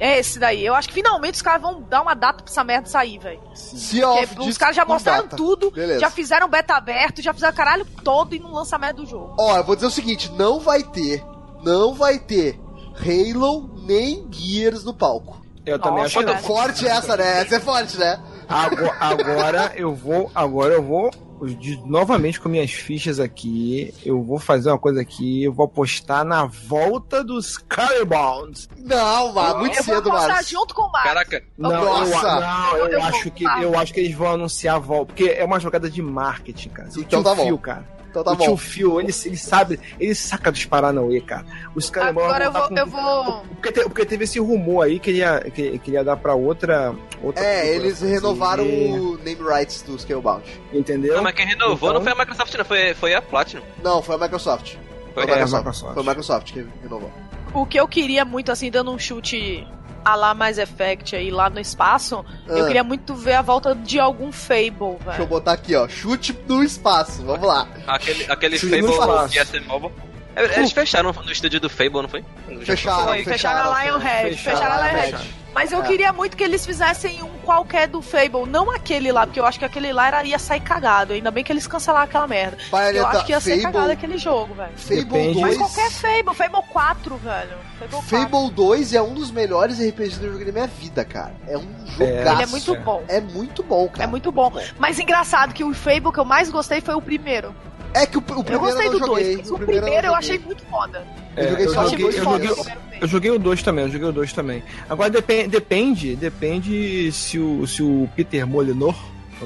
É 0.00 0.18
esse 0.18 0.38
daí. 0.38 0.64
Eu 0.64 0.74
acho 0.74 0.88
que 0.88 0.94
finalmente 0.94 1.34
os 1.36 1.42
caras 1.42 1.62
vão 1.62 1.80
dar 1.82 2.02
uma 2.02 2.14
data 2.14 2.42
pra 2.42 2.52
essa 2.52 2.62
merda 2.64 2.88
sair, 2.88 3.18
velho. 3.18 3.40
Sea 3.54 4.06
Porque 4.06 4.24
of 4.24 4.34
Thieves 4.34 4.48
os 4.48 4.58
caras 4.58 4.76
já 4.76 4.84
mostraram 4.84 5.24
data. 5.24 5.36
tudo, 5.36 5.70
Beleza. 5.70 6.00
já 6.00 6.10
fizeram 6.10 6.48
beta 6.48 6.74
aberto, 6.74 7.20
já 7.22 7.32
fizeram 7.32 7.52
o 7.52 7.56
caralho 7.56 7.84
todo 8.04 8.34
e 8.34 8.38
não 8.38 8.52
lançamento 8.52 8.96
do 8.96 9.06
jogo. 9.06 9.34
Ó, 9.38 9.56
eu 9.56 9.64
vou 9.64 9.74
dizer 9.74 9.86
o 9.88 9.90
seguinte: 9.90 10.30
não 10.32 10.58
vai 10.60 10.82
ter. 10.82 11.24
Não 11.64 11.94
vai 11.94 12.18
ter 12.20 12.58
Halo 12.94 13.68
nem 13.84 14.26
Gears 14.30 14.84
no 14.84 14.94
palco. 14.94 15.40
Eu 15.68 15.78
também 15.78 16.02
Nossa, 16.02 16.20
acho 16.20 16.36
que. 16.36 16.42
Forte 16.46 16.86
essa, 16.86 17.16
né? 17.16 17.40
Essa 17.42 17.56
é 17.56 17.60
forte, 17.60 17.96
né? 17.98 18.18
Agora, 18.48 18.96
agora 19.00 19.72
eu 19.76 19.94
vou. 19.94 20.30
Agora 20.34 20.74
eu 20.74 20.82
vou. 20.82 21.10
de- 21.40 21.80
novamente 21.86 22.40
com 22.40 22.48
minhas 22.48 22.72
fichas 22.72 23.20
aqui. 23.20 23.94
Eu 24.04 24.22
vou 24.22 24.38
fazer 24.40 24.70
uma 24.70 24.78
coisa 24.78 25.00
aqui. 25.00 25.44
Eu 25.44 25.52
vou 25.52 25.66
apostar 25.66 26.24
na 26.24 26.46
volta 26.46 27.22
dos 27.22 27.50
Skybound. 27.50 28.68
Não, 28.78 29.32
mas 29.32 29.56
muito 29.56 29.76
eu 29.78 29.84
vou 29.84 29.94
cedo, 29.96 30.08
apostar 30.08 30.28
Marcos. 30.30 30.48
junto 30.48 30.74
com 30.74 30.82
o 30.82 30.90
Marcos. 30.90 31.08
Caraca, 31.12 31.42
Não, 31.56 31.70
Nossa! 31.70 32.14
eu, 32.26 32.40
não, 32.40 32.76
eu, 32.76 32.86
Eu 32.88 32.98
vou 33.00 33.08
acho 33.08 33.30
que 33.30 33.44
eu 33.44 33.78
acho 33.78 33.94
que 33.94 34.00
eles 34.00 34.14
vão 34.16 34.32
anunciar 34.32 34.76
a 34.76 34.78
volta, 34.80 35.06
porque 35.12 35.28
é 35.30 35.44
uma 35.44 35.60
jogada 35.60 35.88
de 35.90 36.02
marketing, 36.02 36.70
cara. 36.70 36.88
Então 36.96 37.22
tá 37.22 37.34
bom. 37.34 37.44
Phil, 37.44 37.58
cara. 37.58 37.97
Então 38.10 38.24
tá 38.24 38.32
o 38.32 38.36
tio 38.36 38.50
bom. 38.52 38.56
Phil, 38.56 39.00
ele, 39.00 39.12
ele 39.26 39.36
sabe, 39.36 39.78
ele 40.00 40.14
saca 40.14 40.50
dos 40.50 40.64
Paranauê, 40.64 41.20
cara. 41.20 41.44
Os 41.74 41.90
caras 41.90 42.14
vão 42.14 42.24
Agora 42.24 42.44
eu 42.46 42.52
vou, 42.52 42.68
com- 42.68 42.78
eu 42.78 42.86
vou. 42.86 43.42
Porque, 43.54 43.72
te- 43.72 43.82
porque 43.84 44.04
teve 44.06 44.24
esse 44.24 44.38
rumor 44.40 44.86
aí 44.86 44.98
que 44.98 45.10
ele 45.10 45.18
ia, 45.18 45.40
que, 45.40 45.78
que 45.78 45.90
ele 45.90 45.96
ia 45.96 46.04
dar 46.04 46.16
pra 46.16 46.34
outra. 46.34 46.94
outra 47.22 47.44
É, 47.44 47.74
eles 47.74 48.00
fazer, 48.00 48.12
renovaram 48.12 48.64
o 48.64 49.18
name 49.18 49.42
rights 49.42 49.82
do 49.82 49.98
Scalebound. 49.98 50.42
Entendeu? 50.72 51.16
não, 51.16 51.22
mas 51.22 51.34
quem 51.34 51.46
renovou 51.46 51.90
Então- 51.90 51.92
não 51.94 52.02
foi 52.02 52.12
a 52.12 52.16
Microsoft, 52.16 52.54
não, 52.54 52.64
foi, 52.64 52.94
foi 52.94 53.14
a 53.14 53.20
Platinum. 53.22 53.62
Não, 53.82 54.02
foi 54.02 54.14
a 54.14 54.18
Microsoft. 54.18 54.76
Foi, 55.14 55.22
É, 55.22 55.26
a 55.26 55.28
Microsoft. 55.34 55.58
Microsoft. 55.64 55.94
Foi 55.94 56.02
a 56.02 56.06
Microsoft 56.06 56.52
que 56.52 56.66
renovou. 56.82 57.10
O 57.54 57.64
que 57.66 57.78
eu 57.80 57.88
queria 57.88 58.24
muito, 58.24 58.52
assim, 58.52 58.70
dando 58.70 58.90
um 58.90 58.98
chute 58.98 59.66
a 60.12 60.14
lá 60.14 60.34
Mass 60.34 60.58
Effect 60.58 61.14
aí 61.16 61.30
lá 61.30 61.48
no 61.50 61.58
espaço, 61.60 62.24
eu 62.46 62.64
Ah. 62.64 62.66
queria 62.66 62.84
muito 62.84 63.14
ver 63.14 63.34
a 63.34 63.42
volta 63.42 63.74
de 63.74 63.98
algum 63.98 64.30
Fable, 64.32 64.70
Deixa 64.70 65.08
eu 65.08 65.12
velho. 65.12 65.26
botar 65.26 65.52
aqui, 65.52 65.74
ó. 65.74 65.88
Chute 65.88 66.36
no 66.46 66.62
espaço. 66.62 67.22
Vamos 67.24 67.46
lá. 67.46 67.66
Aquele, 67.86 68.24
aquele 68.30 68.58
Fable 68.58 69.28
que 69.30 69.36
ia 69.36 69.44
ser 69.44 69.62
mobile. 69.64 69.92
É, 70.36 70.58
Eles 70.58 70.70
fecharam 70.70 71.12
no 71.12 71.32
estúdio 71.32 71.58
do 71.60 71.68
Fable, 71.68 72.02
não 72.02 72.08
foi? 72.08 72.24
Fecharam, 72.64 73.04
Foi, 73.08 73.24
fecharam 73.24 73.72
a 73.72 73.84
Lionhead, 73.84 74.36
fecharam 74.36 74.72
a 74.74 74.88
Lionhead. 74.88 75.34
Mas 75.54 75.72
eu 75.72 75.82
É. 75.82 75.86
queria 75.86 76.12
muito 76.12 76.36
que 76.36 76.44
eles 76.44 76.64
fizessem 76.64 77.22
um 77.22 77.30
qualquer 77.38 77.88
do 77.88 78.00
Fable, 78.02 78.46
não 78.46 78.70
aquele 78.70 79.10
lá, 79.10 79.26
porque 79.26 79.40
eu 79.40 79.46
acho 79.46 79.58
que 79.58 79.64
aquele 79.64 79.92
lá 79.92 80.06
era, 80.08 80.24
ia 80.24 80.38
sair 80.38 80.60
cagado. 80.60 81.14
Ainda 81.14 81.30
bem 81.30 81.42
que 81.42 81.50
eles 81.52 81.66
cancelaram 81.66 82.04
aquela 82.04 82.26
merda. 82.26 82.58
Eu 82.62 82.70
Bayonetta, 82.70 83.08
acho 83.08 83.26
que 83.26 83.32
ia 83.32 83.40
ser 83.40 83.56
cagado 83.56 83.78
Fable, 83.78 83.92
aquele 83.92 84.18
jogo, 84.18 84.54
velho. 84.54 84.72
Fable 84.76 85.04
Depende. 85.04 85.40
Mas 85.40 85.56
2. 85.56 85.58
qualquer 85.58 85.90
Fable, 85.90 86.34
Fable 86.34 86.68
4, 86.70 87.16
velho. 87.16 87.56
Fable 87.78 87.90
4. 87.90 88.08
Fable 88.08 88.50
2 88.52 88.94
é 88.94 89.02
um 89.02 89.14
dos 89.14 89.30
melhores 89.30 89.78
RPGs 89.80 90.18
que 90.20 90.26
eu 90.26 90.32
joguei 90.32 90.46
na 90.46 90.52
minha 90.52 90.66
vida, 90.66 91.04
cara. 91.04 91.34
É 91.48 91.56
um 91.56 91.66
jogaço. 91.86 92.32
Ele 92.36 92.42
é 92.42 92.46
muito 92.46 92.76
bom. 92.76 93.04
É 93.08 93.20
muito 93.20 93.62
bom, 93.62 93.88
cara. 93.88 94.04
É 94.04 94.06
muito 94.06 94.30
bom. 94.30 94.52
Mas 94.78 94.98
engraçado 94.98 95.54
que 95.54 95.64
o 95.64 95.72
Fable 95.74 96.12
que 96.12 96.18
eu 96.20 96.24
mais 96.24 96.50
gostei 96.50 96.80
foi 96.80 96.94
o 96.94 97.00
primeiro. 97.02 97.54
É 98.02 98.06
que 98.06 98.16
o, 98.18 98.20
o 98.20 98.24
Eu 98.38 98.44
primeiro 98.44 98.60
gostei 98.60 98.86
eu 98.86 98.92
não 98.92 98.98
do 99.00 99.06
joguei. 99.06 99.36
2. 99.36 99.50
O 99.50 99.54
eu 99.54 99.58
primeiro 99.58 99.86
eu 99.86 99.92
joguei. 100.02 100.10
achei 100.10 100.38
muito 100.38 100.62
foda. 100.64 101.06
Eu 101.36 101.44
É, 101.44 101.48
joguei 101.50 101.66
eu 101.66 101.72
só 101.74 101.82
joguei- 101.84 101.98
dois 102.04 102.16
eu 102.16 102.24
primeiros. 102.24 102.56
joguei- 102.56 102.74
Eu 103.00 103.06
joguei 103.08 103.30
o 103.30 103.38
2 103.38 103.62
também, 103.62 103.84
eu 103.84 103.90
joguei 103.90 104.08
o 104.08 104.12
2 104.12 104.32
também. 104.32 104.62
Agora 104.88 105.08
depen- 105.10 105.48
depende, 105.48 106.16
depende 106.16 107.10
se 107.12 107.38
o, 107.38 107.66
se 107.66 107.82
o 107.82 108.08
Peter 108.16 108.46
Molinor 108.46 108.94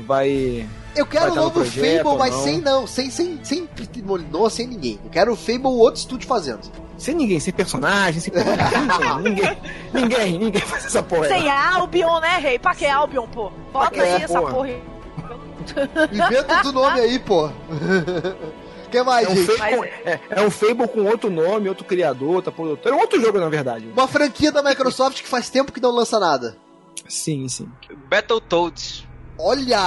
vai. 0.06 0.66
Eu 0.96 1.06
quero 1.06 1.26
o 1.32 1.34
no 1.34 1.42
novo 1.42 1.50
projeto 1.60 2.02
Fable, 2.04 2.18
mas 2.18 2.34
não? 2.34 2.42
sem 2.42 2.60
não, 2.60 2.86
sem, 2.86 3.10
sem, 3.10 3.38
sem 3.42 3.66
Peter 3.66 4.04
Molyneux, 4.04 4.52
sem 4.54 4.66
ninguém. 4.66 4.98
Eu 5.04 5.10
quero 5.10 5.32
o 5.32 5.36
Fable 5.36 5.66
outro 5.66 6.00
estúdio 6.00 6.26
fazendo. 6.26 6.60
Sem 6.98 7.14
ninguém, 7.14 7.40
sem 7.40 7.52
personagem, 7.52 8.20
sem 8.20 8.32
personagem, 8.32 9.18
ninguém, 9.22 9.56
ninguém, 9.92 10.38
ninguém 10.38 10.60
faz 10.62 10.86
essa 10.86 11.02
porra. 11.02 11.28
Sem 11.28 11.50
Albion, 11.50 12.20
né, 12.20 12.38
rei? 12.38 12.58
Pra 12.58 12.74
que 12.74 12.86
Albion, 12.86 13.26
pô? 13.26 13.50
Bota 13.72 14.00
aí 14.02 14.22
essa 14.22 14.38
porra? 14.38 14.52
porra 14.54 14.66
aí. 14.68 14.82
Inventa 16.12 16.54
outro 16.56 16.72
nome 16.72 17.00
aí, 17.00 17.18
pô. 17.18 17.48
O 18.86 18.90
que 18.92 19.02
mais, 19.02 19.26
É 19.26 19.30
um, 19.30 19.34
gente? 19.36 19.56
Fable, 19.56 19.88
é, 20.04 20.20
é 20.28 20.42
um 20.42 20.50
Fable 20.50 20.86
com 20.86 21.04
outro 21.06 21.30
nome, 21.30 21.66
outro 21.66 21.82
criador, 21.82 22.34
outra 22.34 22.52
produtora. 22.52 22.94
É 22.94 22.98
outro 23.00 23.18
jogo, 23.18 23.40
na 23.40 23.48
verdade. 23.48 23.88
Uma 23.90 24.06
franquia 24.06 24.52
da 24.52 24.62
Microsoft 24.62 25.22
que 25.22 25.26
faz 25.28 25.48
tempo 25.48 25.72
que 25.72 25.80
não 25.80 25.90
lança 25.92 26.20
nada. 26.20 26.58
Sim, 27.08 27.48
sim. 27.48 27.66
Battletoads. 28.10 29.08
Olha! 29.38 29.78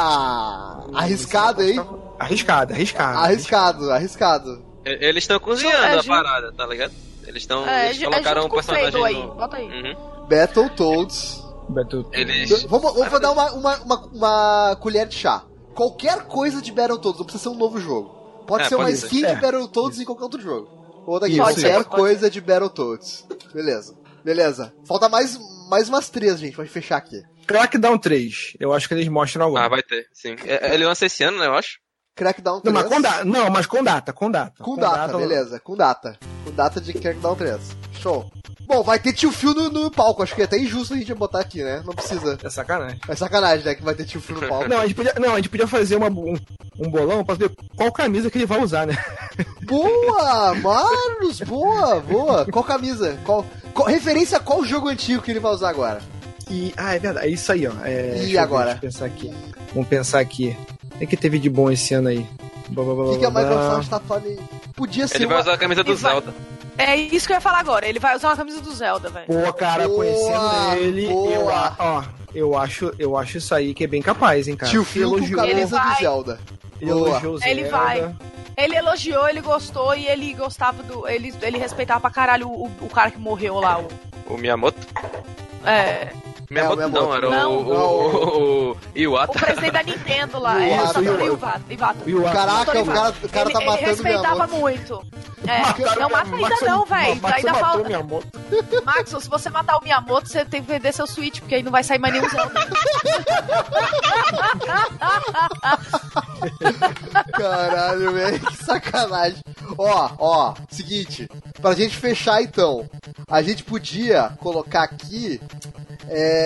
Arriscado, 0.94 1.62
hein? 1.62 1.80
Arriscado, 2.18 2.74
arriscado. 2.74 3.18
Arriscado, 3.20 3.92
arriscado. 3.92 4.66
Eles 4.84 5.24
estão 5.24 5.40
cozinhando 5.40 5.78
É, 5.86 6.00
a 6.00 6.04
parada, 6.04 6.52
tá 6.52 6.66
ligado? 6.66 6.92
Eles 7.28 7.44
estão. 7.44 7.64
É, 7.68 7.86
eles 7.86 7.98
ju- 7.98 8.06
é 8.06 8.10
colocaram 8.10 8.42
junto 8.44 8.52
um 8.54 8.56
personagem. 8.56 9.06
Aí. 9.06 9.14
no- 9.24 9.36
Bota 9.36 9.58
aí. 9.58 9.68
Uhum. 9.68 9.96
Battletoads. 10.28 11.44
Battle- 11.70 12.10
Eles. 12.12 12.64
Vamos, 12.64 12.94
vamos 12.94 13.20
dar 13.20 13.32
uma, 13.32 13.52
uma, 13.54 13.76
uma, 13.84 14.06
uma 14.14 14.76
colher 14.80 15.08
de 15.08 15.16
chá. 15.16 15.44
Qualquer 15.76 16.24
coisa 16.28 16.62
de 16.62 16.72
Battletoads, 16.72 17.20
não 17.20 17.26
precisa 17.26 17.44
ser 17.44 17.50
um 17.50 17.58
novo 17.58 17.80
jogo. 17.80 18.10
Pode 18.48 18.64
É, 18.64 18.70
ser 18.70 18.76
uma 18.76 18.86
pode 18.86 18.96
skin 18.98 19.20
ser. 19.22 19.26
de 19.28 19.32
É. 19.34 19.36
Battletoads 19.36 20.00
em 20.00 20.06
qualquer 20.06 20.24
outro 20.24 20.42
jogo. 20.42 20.70
Ou 21.06 21.20
daqui, 21.20 21.34
Isso, 21.34 21.42
qualquer 21.44 21.80
isso. 21.82 21.90
coisa 21.90 22.30
de 22.30 22.42
Battletoads. 22.42 23.26
Beleza. 23.54 23.96
Beleza. 24.24 24.74
Falta 24.88 25.08
mais, 25.10 25.38
mais 25.70 25.88
umas 25.90 26.10
três, 26.10 26.40
gente, 26.40 26.56
pra 26.56 26.66
fechar 26.66 26.98
aqui. 26.98 27.22
Crackdown 27.46 27.98
3. 27.98 28.54
Eu 28.60 28.74
acho 28.74 28.88
que 28.88 28.94
eles 28.96 29.08
mostram 29.08 29.46
agora. 29.48 29.66
Ah, 29.66 29.70
vai 29.70 29.84
ter, 29.84 30.08
sim. 30.14 30.36
É- 30.46 30.74
Ele 30.74 30.86
lança 30.86 31.06
esse 31.06 31.24
ano, 31.24 31.38
né, 31.38 31.46
eu 31.46 31.54
acho. 31.54 31.78
Crackdown 32.16 32.56
Não, 32.56 32.62
3. 32.62 32.74
mas 32.74 32.88
com 32.88 33.02
data. 33.02 33.26
Não, 33.26 33.50
mas 33.52 33.66
com 33.68 33.84
data, 33.84 34.14
com 34.14 34.32
data. 34.32 34.64
Com 34.64 34.76
data, 34.78 35.18
beleza. 35.18 35.60
Com 35.60 35.76
data. 35.76 36.18
Com 36.44 36.52
data 36.52 36.80
de 36.82 36.94
Crackdown 36.94 37.36
3. 37.36 37.60
Show. 38.00 38.32
Bom, 38.68 38.82
vai 38.84 38.98
ter 39.00 39.14
tio 39.14 39.32
Phil 39.32 39.54
no, 39.54 39.70
no 39.70 39.92
palco. 39.92 40.24
Acho 40.24 40.34
que 40.36 40.42
é 40.42 40.46
até 40.46 40.58
injusto 40.58 40.94
a 40.94 40.98
gente 40.98 41.14
botar 41.14 41.40
aqui, 41.40 41.64
né? 41.64 41.82
Não 41.86 41.94
precisa. 41.94 42.38
É 42.44 42.50
sacanagem. 42.50 43.00
É 43.08 43.16
sacanagem, 43.16 43.66
né? 43.66 43.76
Que 43.76 43.84
vai 43.84 43.94
ter 43.96 44.06
tio 44.06 44.20
Phil 44.22 44.40
no 44.40 44.48
palco. 44.48 44.68
Não, 44.68 44.78
a 44.80 44.84
gente 44.88 44.96
podia, 44.96 45.14
não, 45.20 45.34
a 45.34 45.36
gente 45.38 45.50
podia 45.50 45.68
fazer 45.68 45.96
uma, 45.96 46.08
um, 46.08 46.36
um 46.80 46.90
bolão 46.90 47.24
pra 47.24 47.36
ver 47.36 47.52
qual 47.76 47.92
camisa 47.92 48.30
que 48.32 48.38
ele 48.38 48.46
vai 48.46 48.62
usar, 48.64 48.88
né? 48.88 48.98
Boa! 49.64 50.56
Marlos, 50.56 51.42
boa, 51.42 52.00
boa. 52.02 52.46
Qual 52.46 52.64
camisa? 52.64 53.18
Qual, 53.24 53.46
qual- 53.74 53.88
referência 53.88 54.38
a 54.38 54.42
qual 54.42 54.64
jogo 54.64 54.88
antigo 54.90 55.22
que 55.22 55.32
ele 55.32 55.40
vai 55.40 55.52
usar 55.52 55.70
agora? 55.70 56.02
E, 56.50 56.74
ah, 56.78 56.94
é 56.96 57.00
verdade. 57.00 57.28
É 57.28 57.30
isso 57.30 57.52
aí, 57.52 57.68
ó. 57.68 57.72
É, 57.84 58.24
E 58.26 58.38
agora? 58.38 58.72
Eu 58.74 58.78
pensar 58.78 59.06
aqui. 59.06 59.34
Vamos 59.74 59.90
pensar 59.90 60.20
aqui. 60.20 60.56
O 60.94 60.98
que, 61.00 61.08
que 61.08 61.18
teve 61.18 61.40
de 61.40 61.50
bom 61.50 61.72
esse 61.72 61.94
ano 61.94 62.08
aí? 62.10 62.26
O 62.76 63.12
que, 63.14 63.20
que 63.20 63.26
a 63.26 63.30
blá, 63.30 63.44
blá. 63.44 63.50
Microsoft 63.52 63.90
tá 63.90 64.00
falando? 64.00 64.40
Podia 64.76 65.08
ser 65.08 65.18
Ele 65.18 65.28
vai 65.28 65.36
uma... 65.38 65.42
usar 65.44 65.54
a 65.54 65.58
camisa 65.58 65.84
do 65.84 65.96
Zelda. 65.96 66.34
É 66.78 66.96
isso 66.96 67.26
que 67.28 67.34
eu 67.34 67.38
ia 67.38 67.42
falar 67.42 67.60
agora. 67.60 67.88
Ele 67.88 68.00
vai 68.00 68.16
usar 68.16 68.30
uma 68.30 68.36
camisa 68.36 68.62
do 68.62 68.74
Zelda, 68.74 69.10
velho. 69.10 69.28
Pô, 69.28 69.54
cara, 69.54 69.88
Boa, 69.88 69.98
conhecendo 69.98 70.76
ele, 70.78 71.08
boa. 71.08 71.32
eu, 71.34 71.46
ó, 71.80 72.04
eu 72.34 72.58
acho, 72.58 72.92
eu 73.00 73.16
acho 73.18 73.38
isso 73.38 73.56
aí 73.56 73.74
que 73.74 73.84
é 73.84 73.88
bem 73.88 74.02
capaz, 74.02 74.48
hein, 74.48 74.56
cara. 74.58 74.70
Tio 74.72 74.84
Phil 74.84 75.10
com 75.10 75.18
elogiou, 75.18 75.42
camisa 75.42 75.80
do. 75.80 75.96
Zelda. 75.96 76.40
ele 76.82 76.92
Boa. 76.92 77.08
elogiou 77.10 77.36
o 77.36 77.44
Ele 77.44 77.62
Zelda. 77.64 77.78
vai. 77.78 78.16
Ele 78.58 78.76
elogiou, 78.78 79.28
ele 79.28 79.42
gostou 79.42 79.96
e 79.96 80.06
ele 80.08 80.34
gostava 80.34 80.82
do. 80.84 81.08
Ele, 81.08 81.34
ele 81.42 81.58
respeitava 81.58 82.00
pra 82.02 82.10
caralho 82.10 82.48
o, 82.50 82.66
o 82.82 82.90
cara 82.90 83.12
que 83.12 83.18
morreu 83.20 83.56
lá. 83.60 83.80
O, 83.80 83.88
O 84.34 84.38
Miyamoto. 84.38 84.78
é, 85.66 86.10
Miyamoto, 86.56 86.74
o 86.74 86.78
Miyamoto. 86.90 87.04
não, 87.06 87.16
era 87.16 87.30
Não. 87.30 87.52
o, 87.52 87.62
o, 87.62 87.74
o, 87.74 88.72
o 88.72 88.72
o 88.72 88.78
Iwata. 88.96 89.40
presidente 89.40 89.72
da 89.72 89.84
Nintendo 89.84 90.40
lá. 90.40 90.60
É, 90.62 90.76
Iwata, 90.76 90.88
Satoru 90.94 91.26
Iwata. 91.26 91.26
Iwata. 91.26 91.62
Iwata. 91.70 92.00
E 92.10 92.16
o 92.16 92.24
Caraca, 92.24 92.82
o 92.82 92.86
cara, 92.86 93.14
o 93.24 93.30
cara 93.30 93.50
ele, 93.50 93.54
tá 93.54 93.62
ele 93.62 93.70
matando 93.70 93.72
o 93.72 93.86
respeitava 93.90 94.24
Miyamoto. 94.48 94.56
muito. 94.56 95.04
É, 95.48 95.60
Mataram 95.60 96.02
não 96.02 96.10
mata 96.10 96.36
ainda 96.36 96.50
Max- 96.50 96.62
não, 96.62 96.86
velho. 96.86 97.22
Max 97.22 97.36
Ainda 97.36 97.54
falta. 97.54 97.86
Max, 98.84 99.10
se 99.12 99.30
você 99.30 99.50
matar 99.52 99.78
o 99.78 99.84
Miyamoto, 99.84 100.28
você 100.28 100.44
tem 100.44 100.64
que 100.64 100.68
vender 100.72 100.92
seu 100.92 101.06
Switch, 101.06 101.40
porque 101.40 101.54
aí 101.56 101.62
não 101.64 101.72
vai 101.72 101.84
sair 101.84 102.00
mais 102.00 102.14
nenhum 102.16 102.28
Zelda. 102.30 102.52
Caralho, 107.34 108.12
velho, 108.14 108.40
que 108.40 108.64
sacanagem. 108.66 109.40
Ó, 109.78 110.10
ó, 110.18 110.54
seguinte, 110.70 111.28
pra 111.62 111.74
gente 111.74 111.96
fechar 111.96 112.42
então, 112.42 112.88
a 113.30 113.42
gente 113.42 113.64
podia 113.64 114.32
colocar 114.40 114.84
aqui 114.84 115.42
é, 116.08 116.45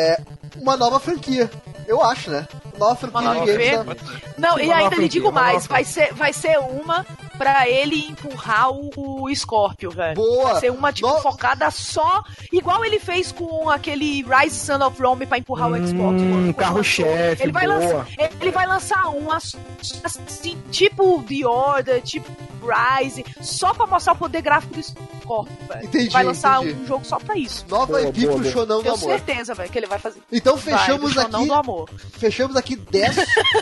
uma 0.57 0.75
nova 0.77 0.99
franquia. 0.99 1.49
Eu 1.87 2.03
acho, 2.03 2.29
né? 2.29 2.47
Nova 2.77 2.95
franquia 2.95 3.19
Uma 3.21 3.33
nova 3.33 3.45
de 3.45 3.51
games. 3.57 3.69
franquia? 3.95 4.05
né? 4.15 4.21
Não, 4.37 4.51
Uma 4.53 4.63
e 4.63 4.71
ainda 4.71 4.95
lhe 4.95 5.09
digo 5.09 5.31
mais, 5.31 5.65
vai 5.67 5.83
ser, 5.83 6.13
vai 6.13 6.31
ser 6.31 6.57
uma 6.59 7.05
pra 7.37 7.67
ele 7.69 8.05
empurrar 8.09 8.69
o, 8.71 8.89
o 8.95 9.35
Scorpio, 9.35 9.89
velho. 9.91 10.13
Boa! 10.15 10.51
Vai 10.51 10.59
ser 10.59 10.71
uma, 10.71 10.91
tipo, 10.93 11.07
No- 11.07 11.21
focada 11.21 11.69
só, 11.71 12.21
igual 12.51 12.83
ele 12.85 12.99
fez 12.99 13.31
com 13.31 13.69
aquele 13.69 14.23
Rise 14.23 14.55
Son 14.59 14.81
of 14.85 15.01
Rome 15.01 15.25
pra 15.25 15.37
empurrar 15.37 15.69
o 15.71 15.75
Xbox. 15.75 16.21
Hum, 16.21 16.31
quando 16.31 16.53
carro-chefe, 16.53 17.43
ele 17.43 17.51
vai 17.51 17.65
boa. 17.65 17.77
lançar 17.79 18.07
Ele 18.41 18.51
vai 18.51 18.67
lançar 18.67 19.09
um 19.09 19.31
ass- 19.31 19.55
assim, 20.03 20.57
tipo 20.69 21.23
The 21.23 21.45
Order, 21.47 22.01
tipo 22.01 22.29
Rise, 22.61 23.25
só 23.41 23.73
pra 23.73 23.87
mostrar 23.87 24.13
o 24.13 24.17
poder 24.17 24.41
gráfico 24.41 24.73
do 24.75 24.83
Scorpio, 24.83 25.55
velho. 25.67 25.85
Entendi, 25.85 26.09
Vai 26.09 26.23
lançar 26.23 26.61
entendi. 26.61 26.81
um 26.81 26.85
jogo 26.85 27.05
só 27.05 27.17
pra 27.19 27.35
isso. 27.37 27.65
Nova 27.69 27.85
Boa, 27.87 28.01
IP 28.01 28.25
boa, 28.25 28.39
pro. 28.39 28.51
Shonão 28.51 28.77
do 28.77 28.83
Tenho 28.83 28.95
Amor. 28.95 29.09
certeza, 29.09 29.53
velho, 29.53 29.69
ele 29.79 29.87
vai 29.87 29.99
fazer. 29.99 30.21
Então 30.31 30.55
Vai, 30.55 30.77
fechamos 30.77 31.13
Shonão 31.13 31.83
aqui 31.83 31.93
fechamos 32.19 32.55
aqui 32.55 32.75
10, 32.75 33.17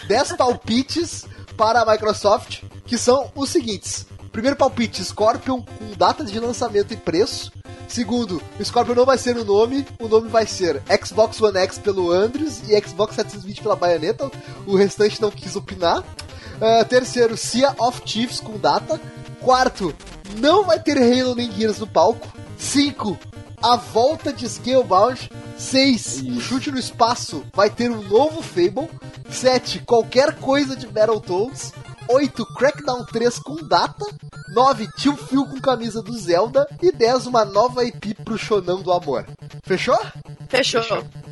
10 0.08 0.34
palpites 0.38 1.26
para 1.56 1.82
a 1.82 1.92
Microsoft, 1.92 2.64
que 2.86 2.98
são 2.98 3.32
os 3.36 3.50
seguintes. 3.50 4.06
Primeiro 4.32 4.56
palpite, 4.56 5.04
Scorpion 5.04 5.62
com 5.62 5.94
data 5.98 6.24
de 6.24 6.40
lançamento 6.40 6.94
e 6.94 6.98
preço. 6.98 7.52
Segundo, 7.88 8.42
o 8.60 8.64
Scorpion 8.64 8.94
não 8.94 9.06
vai 9.06 9.18
ser 9.18 9.38
o 9.38 9.46
nome, 9.46 9.88
o 10.00 10.08
nome 10.08 10.30
vai 10.30 10.46
ser 10.46 10.84
Xbox 11.04 11.42
One 11.42 11.58
X 11.58 11.80
pelo 11.80 12.12
Andrews 12.12 12.62
e 12.68 12.80
Xbox 12.80 13.16
720 13.16 13.62
pela 13.62 13.76
Bayonetta. 13.76 14.30
O 14.66 14.76
restante 14.76 15.22
não 15.22 15.32
quis 15.32 15.56
opinar. 15.56 16.04
Ah, 16.62 16.84
terceiro, 16.84 17.38
Sea 17.38 17.74
of 17.80 18.02
Chiefs 18.06 18.40
com 18.40 18.58
data. 18.58 19.00
Quarto, 19.40 19.94
não 20.38 20.64
vai 20.64 20.80
ter 20.80 20.98
Halo 20.98 21.34
nem 21.34 21.52
Gears 21.52 21.80
no 21.80 21.88
palco. 21.88 22.28
Cinco, 22.58 23.18
a 23.62 23.76
volta 23.76 24.32
de 24.32 24.48
Scalebound. 24.48 25.30
6. 25.58 26.22
O 26.22 26.40
chute 26.40 26.72
no 26.72 26.78
espaço 26.78 27.44
vai 27.54 27.70
ter 27.70 27.90
um 27.90 28.02
novo 28.04 28.42
Fable. 28.42 28.90
7. 29.30 29.80
Qualquer 29.80 30.36
coisa 30.36 30.76
de 30.76 30.88
Battletoads. 30.88 31.74
8. 32.08 32.46
Crackdown 32.54 33.06
3 33.06 33.40
com 33.40 33.56
data. 33.56 34.06
9. 34.54 34.88
Tio 34.98 35.16
Phil 35.18 35.46
com 35.46 35.60
camisa 35.60 36.02
do 36.02 36.18
Zelda. 36.18 36.68
E 36.82 36.92
10. 36.92 37.26
Uma 37.26 37.44
nova 37.44 37.84
IP 37.84 38.14
pro 38.14 38.38
Shonão 38.38 38.82
do 38.82 38.92
Amor. 38.92 39.26
Fechou? 39.64 40.00
Fechou. 40.48 40.84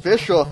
Fechou. 0.02 0.48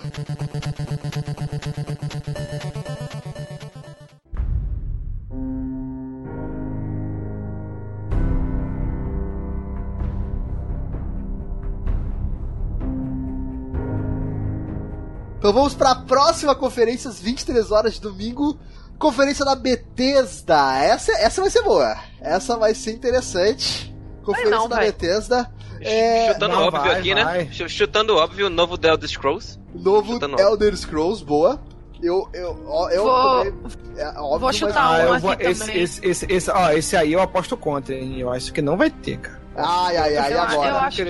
Então 15.43 15.51
vamos 15.51 15.73
para 15.73 15.91
a 15.91 15.95
próxima 15.95 16.56
conferência, 16.56 17.10
às 17.10 17.19
23 17.19 17.69
horas 17.69 17.95
de 17.95 17.99
domingo. 17.99 18.58
Conferência 18.97 19.43
da 19.43 19.53
Bethesda. 19.56 20.77
Essa, 20.82 21.12
essa 21.19 21.41
vai 21.41 21.49
ser 21.49 21.62
boa. 21.63 21.97
Essa 22.21 22.56
vai 22.56 22.73
ser 22.73 22.93
interessante. 22.93 23.93
Conferência 24.23 24.56
não, 24.58 24.69
da 24.69 24.77
vai. 24.77 24.86
Bethesda. 24.86 25.51
É, 25.82 26.32
Chutando 26.32 26.56
não, 26.56 26.63
óbvio 26.63 26.82
vai, 26.84 26.97
aqui, 26.97 27.13
vai. 27.13 27.39
né? 27.43 27.49
Ch- 27.51 27.67
Chutando 27.69 28.15
óbvio 28.15 28.47
o 28.47 28.49
novo 28.49 28.77
The 28.77 28.88
Elder 28.88 29.10
Scrolls. 29.10 29.60
novo 29.75 30.13
Chutando 30.13 30.39
Elder 30.39 30.77
Scrolls, 30.77 31.21
boa. 31.25 31.60
Eu, 32.01 32.29
eu, 32.34 32.89
eu 32.89 33.03
Vou- 33.03 33.43
também- 33.43 33.53
é 33.97 34.08
óbvio, 34.12 34.29
vou 34.29 34.39
mas- 34.39 34.56
chutar 34.56 35.01
Ah, 35.10 35.12
um 35.12 35.19
vou, 35.19 35.34
esse, 35.34 35.60
também. 35.60 35.82
esse, 35.84 36.06
esse, 36.08 36.25
esse, 36.32 36.49
ó, 36.51 36.69
esse 36.71 36.95
aí 36.95 37.12
eu 37.12 37.21
aposto 37.21 37.58
contra, 37.58 37.93
hein? 37.93 38.17
Eu 38.17 38.32
acho 38.32 38.53
que 38.53 38.62
não 38.62 38.77
vai 38.77 38.89
ter, 38.89 39.17
cara. 39.17 39.41
Ai, 39.58 39.97
ai, 39.97 40.15
ai, 40.17 40.34
Eu 40.34 40.41
acho- 40.41 40.53
agora. 40.53 40.69
eu 40.69 40.77
acho- 40.77 41.01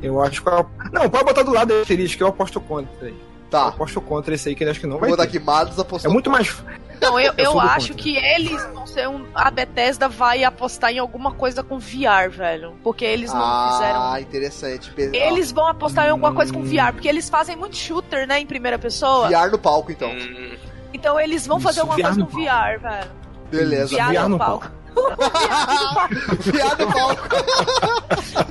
Eu 0.00 0.22
acho 0.22 0.42
que. 0.44 0.48
eu- 0.48 0.66
Não, 0.92 1.10
pode 1.10 1.24
botar 1.24 1.42
do 1.42 1.52
lado 1.52 1.74
da 1.74 1.80
asterisco, 1.80 2.22
eu 2.22 2.28
aposto 2.28 2.60
contra. 2.60 3.08
aí. 3.08 3.27
Eu 3.48 3.50
Tá, 3.50 3.68
aposto 3.68 3.98
contra 4.02 4.34
esse 4.34 4.50
aí, 4.50 4.54
que 4.54 4.62
eu 4.62 4.70
acho 4.70 4.78
que 4.78 4.86
não 4.86 4.98
vai 4.98 5.08
vou 5.08 5.16
ter. 5.16 5.24
daqui 5.24 5.38
Mados 5.38 5.78
É 5.78 5.80
apostou. 5.80 6.12
muito 6.12 6.30
mais. 6.30 6.54
Não, 7.00 7.18
eu, 7.18 7.32
Eu 7.38 7.44
eu 7.52 7.60
acho 7.60 7.88
contra. 7.88 8.02
que 8.02 8.16
eles 8.16 8.62
vão 8.74 8.86
ser 8.86 9.08
um. 9.08 9.24
A 9.34 9.50
Bethesda 9.50 10.06
vai 10.06 10.44
apostar 10.44 10.92
em 10.92 10.98
alguma 10.98 11.32
coisa 11.32 11.62
com 11.62 11.78
VR, 11.78 12.28
velho. 12.30 12.74
Porque 12.84 13.06
eles 13.06 13.32
não 13.32 13.40
ah, 13.42 13.70
fizeram. 13.72 14.18
interessante. 14.20 14.90
Be- 14.90 15.16
Eles 15.16 15.50
vão 15.50 15.66
apostar 15.66 16.06
em 16.06 16.10
alguma 16.10 16.34
coisa 16.34 16.52
com 16.52 16.62
VR, 16.62 16.92
porque 16.92 17.08
eles 17.08 17.30
fazem 17.30 17.56
muito 17.56 17.76
shooter, 17.76 18.26
né, 18.26 18.38
em 18.38 18.46
primeira 18.46 18.78
pessoa. 18.78 19.28
VR 19.28 19.50
no 19.50 19.58
palco, 19.58 19.90
então. 19.90 20.10
Hum, 20.10 20.56
Então 20.92 21.18
eles 21.18 21.46
vão 21.46 21.58
fazer 21.58 21.80
Isso, 21.80 21.90
alguma 21.90 21.96
VR 21.96 22.02
coisa 22.14 22.20
no 22.20 22.26
com 22.26 22.36
VR, 22.38 22.80
velho. 22.82 23.10
Beleza. 23.50 23.96
VR, 23.96 24.12
VR 24.12 24.22
no 24.24 24.28
no 24.30 24.38
palco. 24.38 24.70
Viado 26.40 26.76
do 26.78 26.92
palco. 26.92 27.22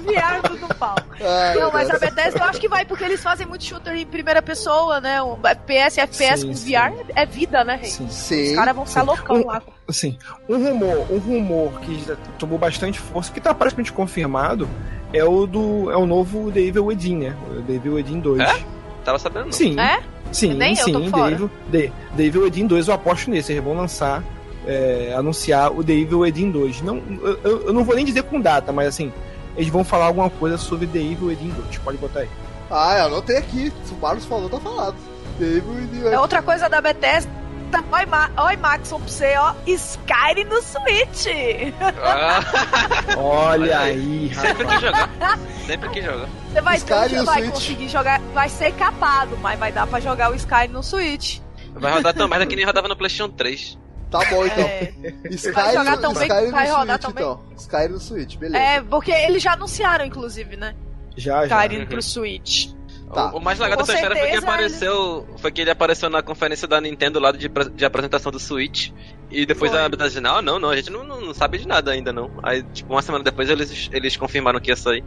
Viado 0.07 0.57
do 0.57 0.75
palco. 0.75 1.03
Ai, 1.21 1.55
Não, 1.55 1.71
mas 1.71 1.89
a 1.89 1.97
Bethesda 1.99 2.39
eu 2.39 2.43
acho 2.45 2.59
que 2.59 2.67
vai 2.67 2.85
porque 2.85 3.03
eles 3.03 3.21
fazem 3.21 3.45
muito 3.47 3.63
shooter 3.63 3.95
em 3.95 4.05
primeira 4.05 4.41
pessoa, 4.41 4.99
né? 5.01 5.21
Um 5.21 5.37
FPS, 5.43 5.99
FPS 5.99 6.41
Sim, 6.41 6.47
com 6.47 6.53
sim. 6.55 6.71
VR 6.71 7.11
é 7.15 7.25
vida, 7.25 7.63
né, 7.63 7.75
rei? 7.75 7.89
Sim. 7.89 8.07
Sim. 8.09 8.49
Os 8.51 8.55
caras 8.55 8.75
vão 8.75 8.85
ficar 8.85 9.01
loucão 9.03 9.43
lá. 9.45 9.61
Assim, 9.87 10.17
um 10.47 10.57
rumor, 10.57 11.11
um 11.11 11.17
rumor 11.17 11.79
que 11.81 12.03
tomou 12.37 12.57
bastante 12.57 12.99
força, 12.99 13.31
que 13.31 13.39
tá 13.41 13.53
praticamente 13.53 13.91
confirmado, 13.93 14.67
é 15.13 15.23
o 15.23 15.45
do. 15.47 15.89
É 15.91 15.97
o 15.97 16.05
novo 16.05 16.51
The 16.51 16.59
Evil 16.59 16.85
Within, 16.85 17.17
né? 17.17 17.35
O 17.49 17.61
The 17.61 17.73
Evil 17.73 17.93
Within 17.95 18.19
2. 18.19 18.39
É? 18.41 18.63
Tava 19.03 19.17
sabendo 19.19 19.45
não. 19.45 19.51
Sim. 19.53 19.79
É? 19.79 20.01
Sim, 20.31 20.53
Nem 20.55 20.77
eu 20.77 20.83
sim, 20.83 20.91
tô 20.91 21.05
fora. 21.09 21.27
The 21.29 21.31
Evil, 21.31 21.51
The, 21.71 21.91
The 22.17 22.23
Evil 22.23 22.41
Within 22.43 22.67
2 22.67 22.87
eu 22.89 22.93
aposto 22.93 23.29
nisso, 23.31 23.51
eles 23.51 23.63
vão 23.63 23.73
lançar, 23.73 24.21
é, 24.67 25.13
anunciar 25.17 25.71
o 25.71 25.83
The 25.83 25.93
Evil 25.93 26.19
Within 26.19 26.51
2. 26.51 26.81
Não, 26.81 27.01
eu- 27.21 27.39
eu, 27.67 27.73
não 27.73 27.83
vou 27.83 27.95
nem 27.95 28.05
dizer 28.05 28.23
com 28.23 28.39
data, 28.39 28.71
mas 28.71 28.87
assim, 28.89 29.11
eles 29.55 29.69
vão 29.71 29.83
falar 29.83 30.05
alguma 30.05 30.29
coisa 30.29 30.57
sobre 30.57 30.85
The 30.85 30.99
Evil 30.99 31.29
Within 31.29 31.49
2, 31.49 31.77
pode 31.79 31.97
botar 31.97 32.19
aí. 32.19 32.29
Ah, 32.69 32.97
eu 32.99 33.05
anotei 33.05 33.37
aqui. 33.37 33.71
Se 33.85 33.93
o 33.93 33.97
Marlos 33.97 34.25
falou, 34.25 34.49
tá 34.49 34.59
falado. 34.59 34.95
David- 35.39 36.05
É 36.07 36.19
outra 36.19 36.41
coisa 36.41 36.67
da 36.67 36.81
Bethesda. 36.81 37.31
Oi, 37.91 38.05
Ma 38.05 38.29
Oi 38.45 38.55
Maxon, 38.57 38.97
pra 38.99 39.07
você, 39.09 39.35
ó. 39.37 39.53
Skyrim 39.65 40.45
no 40.45 40.61
Switch. 40.61 41.25
Ah, 42.01 42.39
Olha 43.17 43.79
aí, 43.79 44.31
sempre 44.33 44.63
rapaz. 44.63 44.69
quis 44.69 44.81
jogar. 44.81 45.09
Sempre 45.65 45.89
quis 45.89 46.05
jogar. 46.05 46.29
Você 46.53 46.61
vai, 46.61 46.77
Skyrim 46.77 47.15
no 47.17 47.25
vai 47.25 47.41
Switch. 47.41 47.53
conseguir 47.53 47.89
jogar. 47.89 48.21
Vai 48.33 48.49
ser 48.49 48.71
capado, 48.73 49.37
mas 49.41 49.59
vai 49.59 49.71
dar 49.71 49.85
pra 49.87 49.99
jogar 49.99 50.31
o 50.31 50.35
Skyrim 50.35 50.69
no 50.73 50.81
Switch. 50.83 51.39
Vai 51.73 51.91
rodar 51.93 52.13
tão 52.13 52.27
merda 52.27 52.45
que 52.45 52.55
nem 52.55 52.65
rodava 52.65 52.87
no 52.87 52.95
PlayStation 52.95 53.29
3. 53.31 53.77
Tá 54.09 54.19
bom, 54.29 54.45
então. 54.45 54.63
É, 54.63 54.93
Skyrim, 55.31 55.53
Vai 55.53 55.73
jogar 55.73 55.97
tão 55.97 56.13
bem 56.13 56.27
que 56.27 56.33
Skyrim 56.33 56.51
vai 56.51 56.67
no 56.69 56.75
rodar 56.75 57.01
Switch, 57.01 57.01
tão 57.01 57.11
bem. 57.13 57.23
então. 57.23 57.55
Skyrim 57.57 57.93
no 57.93 57.99
Switch, 57.99 58.35
beleza. 58.37 58.63
é, 58.63 58.81
porque 58.81 59.11
eles 59.11 59.43
já 59.43 59.53
anunciaram, 59.53 60.05
inclusive, 60.05 60.55
né? 60.55 60.75
Já, 61.17 61.45
já. 61.47 61.65
Skyrim 61.65 61.85
pro 61.87 62.01
Switch. 62.01 62.69
Tá. 63.13 63.31
O, 63.33 63.37
o 63.37 63.41
mais 63.41 63.57
legal 63.57 63.77
Com 63.77 63.83
dessa 63.83 63.95
história 63.95 64.17
foi 64.17 64.29
que 64.31 64.35
apareceu. 64.37 65.27
Foi 65.37 65.51
que 65.51 65.61
ele 65.61 65.71
apareceu 65.71 66.09
na 66.09 66.21
conferência 66.21 66.67
da 66.67 66.79
Nintendo 66.81 67.19
lá 67.19 67.31
de, 67.31 67.49
de 67.73 67.85
apresentação 67.85 68.31
do 68.31 68.39
Switch. 68.39 68.91
E 69.31 69.45
depois 69.45 69.71
Foi. 69.71 69.79
a 69.81 69.87
Bethesda 69.89 70.07
disse, 70.09 70.21
não, 70.21 70.41
não, 70.41 70.59
não, 70.59 70.69
a 70.69 70.75
gente 70.75 70.89
não, 70.89 71.03
não, 71.05 71.33
sabe 71.33 71.57
de 71.57 71.67
nada 71.67 71.91
ainda, 71.91 72.11
não. 72.13 72.29
Aí, 72.43 72.63
tipo, 72.63 72.93
uma 72.93 73.01
semana 73.01 73.23
depois 73.23 73.49
eles, 73.49 73.89
eles 73.93 74.15
confirmaram 74.17 74.59
que 74.59 74.71
ia 74.71 74.75
sair. 74.75 75.03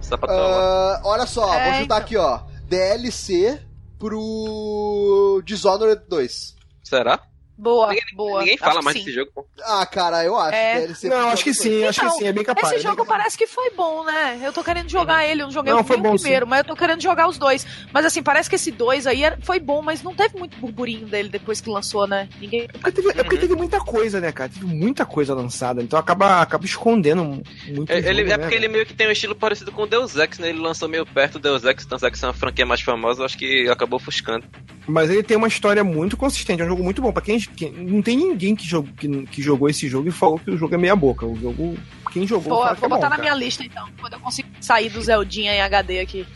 Só 0.00 0.16
pra 0.16 0.28
tomar. 0.28 0.40
Ah, 0.42 1.00
olha 1.04 1.26
só, 1.26 1.52
É, 1.54 1.64
vou 1.64 1.80
chutar 1.80 1.84
então. 1.84 1.96
aqui, 1.98 2.16
ó. 2.16 2.40
DLC 2.66 3.60
pro 3.98 5.42
Dishonored 5.44 6.02
2. 6.08 6.56
Será? 6.82 7.20
Boa, 7.60 7.88
Ninguém, 7.88 8.04
boa. 8.14 8.38
ninguém 8.38 8.54
Acho 8.54 8.64
fala 8.64 8.78
que 8.78 8.84
mais 8.86 8.96
sim. 8.96 9.04
desse 9.04 9.16
jogo, 9.16 9.30
pô. 9.34 9.46
Ah, 9.62 9.84
cara, 9.84 10.24
eu 10.24 10.34
acho. 10.38 10.54
É. 10.54 10.88
Não, 11.04 11.28
acho 11.28 11.44
que 11.44 11.52
sim, 11.52 11.84
acho 11.84 12.00
que 12.00 12.10
sim, 12.12 12.26
é 12.26 12.32
bem 12.32 12.42
capaz. 12.42 12.68
Esse 12.68 12.76
é 12.76 12.78
jogo 12.82 13.04
capaz. 13.04 13.18
parece 13.18 13.36
que 13.36 13.46
foi 13.46 13.70
bom, 13.76 14.02
né? 14.02 14.40
Eu 14.42 14.50
tô 14.50 14.64
querendo 14.64 14.88
jogar 14.88 15.26
ele, 15.26 15.42
eu 15.42 15.46
não 15.46 15.52
joguei 15.52 15.70
Não, 15.70 15.80
o 15.80 15.84
bom, 15.84 16.14
primeiro, 16.16 16.46
mas 16.46 16.60
eu 16.60 16.64
tô 16.64 16.74
querendo 16.74 17.02
jogar 17.02 17.28
os 17.28 17.36
dois. 17.36 17.66
Mas 17.92 18.06
assim, 18.06 18.22
parece 18.22 18.48
que 18.48 18.56
esse 18.56 18.70
dois 18.70 19.06
aí 19.06 19.20
foi 19.42 19.60
bom, 19.60 19.82
mas 19.82 20.02
não 20.02 20.14
teve 20.14 20.38
muito 20.38 20.56
burburinho 20.58 21.06
dele 21.06 21.28
depois 21.28 21.60
que 21.60 21.68
lançou, 21.68 22.06
né? 22.06 22.30
Ninguém. 22.40 22.62
É 22.62 22.68
porque, 22.78 22.92
teve, 22.92 23.08
é 23.10 23.22
porque 23.22 23.36
teve 23.36 23.54
muita 23.54 23.78
coisa, 23.78 24.20
né, 24.20 24.32
cara? 24.32 24.48
Teve 24.48 24.64
muita 24.64 25.04
coisa 25.04 25.34
lançada, 25.34 25.82
então 25.82 25.98
acaba, 25.98 26.40
acaba 26.40 26.64
escondendo 26.64 27.22
muito. 27.24 27.90
É, 27.90 27.96
jogo, 27.96 28.08
Ele, 28.08 28.24
né, 28.24 28.32
é 28.32 28.38
porque 28.38 28.54
ele 28.54 28.60
velho? 28.62 28.72
meio 28.72 28.86
que 28.86 28.94
tem 28.94 29.06
um 29.06 29.12
estilo 29.12 29.34
parecido 29.34 29.70
com 29.70 29.82
o 29.82 29.86
Deus 29.86 30.16
Ex, 30.16 30.38
né? 30.38 30.48
Ele 30.48 30.60
lançou 30.60 30.88
meio 30.88 31.04
perto 31.04 31.34
do 31.34 31.40
Deus 31.40 31.62
Ex, 31.64 31.84
Deus 31.84 32.02
Ex 32.02 32.22
é 32.22 32.26
uma 32.26 32.32
franquia 32.32 32.64
mais 32.64 32.80
famosa, 32.80 33.20
eu 33.20 33.26
acho 33.26 33.36
que 33.36 33.68
acabou 33.68 33.98
ofuscando. 33.98 34.46
Mas 34.86 35.10
ele 35.10 35.22
tem 35.22 35.36
uma 35.36 35.46
história 35.48 35.84
muito 35.84 36.16
consistente, 36.16 36.62
é 36.62 36.64
um 36.64 36.68
jogo 36.68 36.82
muito 36.82 37.00
bom. 37.02 37.12
Pra 37.12 37.22
quem, 37.22 37.38
quem- 37.38 37.70
não 37.72 38.02
tem 38.02 38.16
ninguém 38.16 38.56
que, 38.56 38.66
jogou- 38.66 38.92
que, 38.96 39.08
que 39.26 39.42
jogou 39.42 39.68
esse 39.68 39.88
jogo 39.88 40.08
e 40.08 40.12
falou 40.12 40.38
que 40.38 40.50
o 40.50 40.56
jogo 40.56 40.74
é 40.74 40.78
meia 40.78 40.96
boca. 40.96 41.26
O 41.26 41.36
jogo, 41.36 41.76
quem 42.12 42.26
jogou, 42.26 42.58
que 42.68 42.80
vou 42.80 42.86
é 42.86 42.88
botar 42.88 42.88
bom, 42.88 42.98
na 43.04 43.10
cara. 43.10 43.22
minha 43.22 43.34
lista 43.34 43.62
então, 43.64 43.86
quando 44.00 44.14
eu 44.14 44.20
conseguir 44.20 44.48
sair 44.60 44.88
do 44.88 45.00
Zeldinha 45.00 45.52
em 45.54 45.60
HD 45.60 46.00
aqui. 46.00 46.26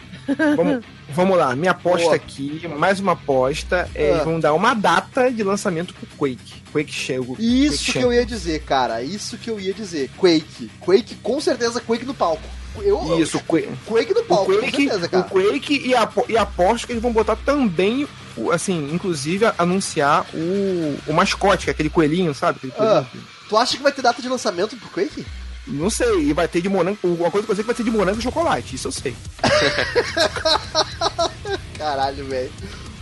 Vamos, 0.56 0.84
vamos 1.10 1.36
lá, 1.36 1.54
minha 1.54 1.72
aposta 1.72 2.04
Boa. 2.04 2.16
aqui, 2.16 2.66
mais 2.78 2.98
uma 2.98 3.12
aposta, 3.12 3.88
é, 3.94 4.10
Ah. 4.10 4.14
eles 4.14 4.24
vão 4.24 4.40
dar 4.40 4.54
uma 4.54 4.72
data 4.72 5.30
de 5.30 5.42
lançamento 5.42 5.92
pro 5.92 6.06
Quake. 6.16 6.62
Quake 6.72 6.92
chegou. 6.92 7.36
Isso 7.38 7.92
que 7.92 7.98
eu 7.98 8.12
ia 8.12 8.24
dizer, 8.24 8.62
cara. 8.62 9.02
Isso 9.02 9.36
que 9.36 9.50
eu 9.50 9.60
ia 9.60 9.74
dizer. 9.74 10.10
Quake. 10.16 10.70
Quake, 10.80 11.14
com 11.16 11.40
certeza, 11.40 11.80
Quake 11.80 12.04
no 12.06 12.14
palco. 12.14 12.42
Eu, 12.82 13.18
Isso, 13.20 13.36
o 13.36 13.40
Quake. 13.42 13.68
Quake 13.86 14.14
no 14.14 14.20
O 14.20 14.24
palco, 14.24 14.46
com 14.52 14.60
Quake, 14.60 14.82
certeza, 14.88 15.06
o 15.06 15.10
cara. 15.10 15.22
Quake 15.24 15.82
e, 15.86 15.94
apo, 15.94 16.24
e 16.28 16.36
aposto 16.38 16.86
que 16.86 16.92
eles 16.94 17.02
vão 17.02 17.12
botar 17.12 17.36
também, 17.36 18.04
o- 18.04 18.08
assim, 18.52 18.90
inclusive 18.92 19.44
anunciar 19.58 20.26
o, 20.34 20.98
o 21.06 21.12
mascote, 21.12 21.64
que 21.64 21.70
é 21.70 21.72
aquele 21.72 21.90
coelhinho, 21.90 22.34
sabe? 22.34 22.58
Aquele 22.58 22.72
Ah. 22.76 23.04
coelhinho. 23.04 23.28
Tu 23.48 23.56
acha 23.56 23.76
que 23.76 23.82
vai 23.82 23.92
ter 23.92 24.02
data 24.02 24.20
de 24.22 24.28
lançamento 24.28 24.76
pro 24.76 24.88
Quake? 24.90 25.24
Não 25.66 25.88
sei, 25.88 26.28
e 26.28 26.32
vai 26.32 26.46
ter 26.46 26.60
de 26.60 26.68
morango. 26.68 26.98
Uma 27.02 27.30
coisa 27.30 27.46
que 27.46 27.52
eu 27.52 27.56
sei 27.56 27.62
é 27.62 27.64
que 27.64 27.68
vai 27.68 27.74
ter 27.74 27.84
de 27.84 27.90
morango 27.90 28.18
e 28.18 28.22
chocolate, 28.22 28.74
isso 28.76 28.88
eu 28.88 28.92
sei. 28.92 29.16
Caralho, 31.78 32.24
velho. 32.26 32.50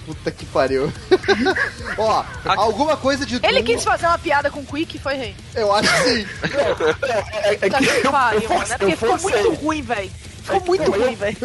Puta 0.07 0.31
que 0.31 0.45
pariu. 0.47 0.93
Ó, 1.97 2.25
alguma 2.45 2.97
coisa 2.97 3.25
de 3.25 3.39
Ele 3.43 3.63
quis 3.63 3.85
fazer 3.85 4.07
uma 4.07 4.19
piada 4.19 4.51
com 4.51 4.61
o 4.61 4.65
Quick, 4.67 4.99
foi 4.99 5.15
rei. 5.15 5.37
Eu 5.55 5.73
acho 5.73 5.89
que 5.93 6.03
sim. 6.03 6.27
É, 7.03 7.49
é 7.51 7.55
Puta 7.57 7.79
que 7.79 8.01
que 8.01 8.07
eu, 8.07 8.11
pariu, 8.11 8.41
eu 8.43 8.49
mano. 8.49 8.59
forcei, 8.61 8.75
É 8.75 8.79
porque 8.79 8.93
eu 8.93 8.97
ficou 8.97 9.19
forcei. 9.19 9.43
muito 9.43 9.61
ruim, 9.65 9.83
velho. 9.83 10.11
Ficou 10.43 10.57
É, 10.57 10.65
muito 10.65 10.91
não, 10.91 10.97
eu- 10.97 11.05
ruim, 11.05 11.15
velho. 11.15 11.37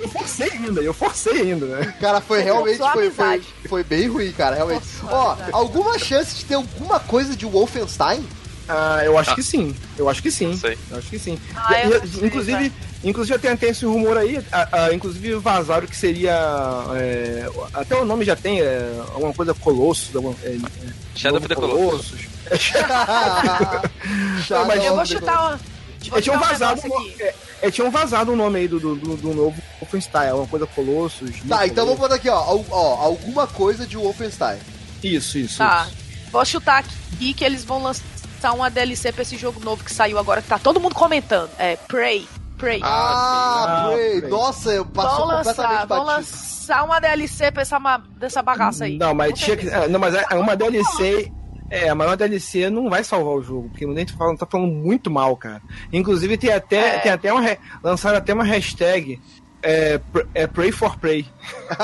Eu 0.00 0.08
forcei 0.08 0.50
ainda, 0.50 0.80
eu 0.80 0.94
forcei 0.94 1.40
ainda, 1.40 1.66
né? 1.66 1.94
Cara, 2.00 2.20
foi 2.20 2.40
realmente 2.42 2.78
foi, 2.78 3.10
foi, 3.10 3.42
foi 3.68 3.82
bem 3.82 4.06
ruim, 4.08 4.30
cara, 4.32 4.54
realmente. 4.54 4.86
Ó, 5.02 5.30
amizade. 5.32 5.50
alguma 5.52 5.98
chance 5.98 6.36
de 6.36 6.44
ter 6.44 6.54
alguma 6.54 7.00
coisa 7.00 7.34
de 7.36 7.44
Wolfenstein? 7.44 8.24
Ah, 8.68 9.00
eu 9.04 9.16
acho 9.18 9.30
Ah. 9.30 9.34
que 9.34 9.42
sim. 9.42 9.74
Eu 9.96 10.08
acho 10.08 10.22
que 10.22 10.30
sim. 10.30 10.56
Sei. 10.56 10.76
Eu 10.90 10.98
acho 10.98 11.08
que 11.08 11.18
sim. 11.18 11.38
Ah, 11.54 11.72
E- 11.78 11.86
e- 11.86 11.88
não 11.88 12.00
sei, 12.06 12.26
inclusive, 12.28 12.72
inclusive 13.04 13.34
já 13.36 13.40
tem 13.40 13.50
até 13.52 13.68
esse 13.68 13.84
rumor 13.84 14.16
aí, 14.16 14.38
ah, 14.50 14.68
ah, 14.72 14.92
inclusive 14.92 15.34
vazaram 15.36 15.86
que 15.86 15.96
seria. 15.96 16.32
é, 16.96 17.48
até 17.72 17.94
o 17.96 18.04
nome 18.04 18.24
já 18.24 18.34
tem, 18.36 18.60
é, 18.60 18.90
alguma 19.14 19.32
coisa 19.32 19.54
Colossus. 19.54 20.14
Alguma, 20.16 20.34
é, 20.42 20.48
é, 20.56 20.58
Shadow 21.14 21.38
of 21.38 21.48
the 21.48 21.54
Colossus. 21.54 22.20
Shadow 24.46 24.66
mas 24.66 24.84
Eu 24.84 24.94
vou 24.96 25.06
chutar 25.06 25.40
uma. 25.40 25.60
Vou 26.08 26.18
É, 26.18 26.22
tinham 26.22 26.36
chutar 26.36 26.46
um 26.46 26.52
vazado, 26.52 26.80
é, 27.18 27.34
é, 27.62 27.70
tinham 27.70 27.90
vazado 27.90 28.32
o 28.32 28.36
nome 28.36 28.60
aí 28.60 28.68
do, 28.68 28.78
do, 28.78 28.94
do, 28.94 29.16
do 29.16 29.34
novo 29.34 29.60
Wolfenstein, 29.80 30.28
alguma 30.28 30.46
coisa 30.46 30.66
Colossus. 30.66 31.30
Tá, 31.48 31.66
então 31.66 31.84
vamos 31.84 31.98
vou... 31.98 32.08
botar 32.08 32.14
aqui, 32.16 32.28
ó, 32.28 32.60
ó, 32.70 32.94
alguma 33.02 33.46
coisa 33.48 33.84
de 33.86 33.96
Wolfenstein. 33.96 34.58
Isso, 35.02 35.36
isso. 35.38 35.58
Tá. 35.58 35.86
isso. 35.88 35.96
Vou 36.30 36.44
chutar 36.44 36.84
aqui 36.84 37.34
que 37.34 37.44
eles 37.44 37.64
vão 37.64 37.82
lançar 37.82 38.04
uma 38.52 38.70
DLC 38.70 39.12
pra 39.12 39.22
esse 39.22 39.36
jogo 39.36 39.58
novo 39.64 39.82
que 39.84 39.92
saiu 39.92 40.18
agora, 40.18 40.40
que 40.42 40.48
tá 40.48 40.58
todo 40.58 40.80
mundo 40.80 40.94
comentando. 40.94 41.50
É 41.58 41.76
Prey. 41.76 42.26
Prey. 42.58 42.80
Ah, 42.82 43.86
Ah, 43.86 43.90
Prey. 43.92 44.20
Prey. 44.20 44.30
Nossa, 44.30 44.84
passou 44.86 45.26
vão 45.26 45.36
completamente 45.36 45.72
lançar, 45.72 45.86
vão 45.86 46.04
lançar 46.04 46.84
uma 46.84 46.98
DLC 47.00 47.50
pra 47.52 47.62
essa 47.62 47.78
ma- 47.78 48.02
dessa 48.16 48.42
bagaça 48.42 48.84
aí. 48.84 48.96
Não, 48.98 49.14
mas 49.14 49.30
Com 49.30 49.36
tinha 49.36 49.56
que. 49.56 49.68
ah, 49.70 49.86
Não, 49.88 50.00
mas 50.00 50.14
é 50.14 50.24
é 50.30 50.34
uma 50.36 50.56
DLC. 50.56 51.30
É, 51.68 51.92
mas 51.92 52.06
uma 52.06 52.16
DLC 52.16 52.70
não 52.70 52.88
vai 52.88 53.02
salvar 53.02 53.34
o 53.34 53.42
jogo, 53.42 53.68
porque 53.70 53.84
muita 53.84 54.00
gente 54.00 54.12
fala, 54.12 54.36
tá 54.36 54.46
falando 54.46 54.72
muito 54.72 55.10
mal, 55.10 55.36
cara. 55.36 55.60
Inclusive 55.92 56.38
tem 56.38 56.52
até, 56.52 56.96
É. 56.96 56.98
tem 57.00 57.10
até 57.10 57.32
uma. 57.32 57.42
re- 57.42 57.58
Lançaram 57.82 58.18
até 58.18 58.32
uma 58.32 58.44
hashtag. 58.44 59.20
É, 59.68 60.00
é 60.34 60.46
Pray 60.46 60.70
for 60.70 60.96
Prey. 60.98 61.26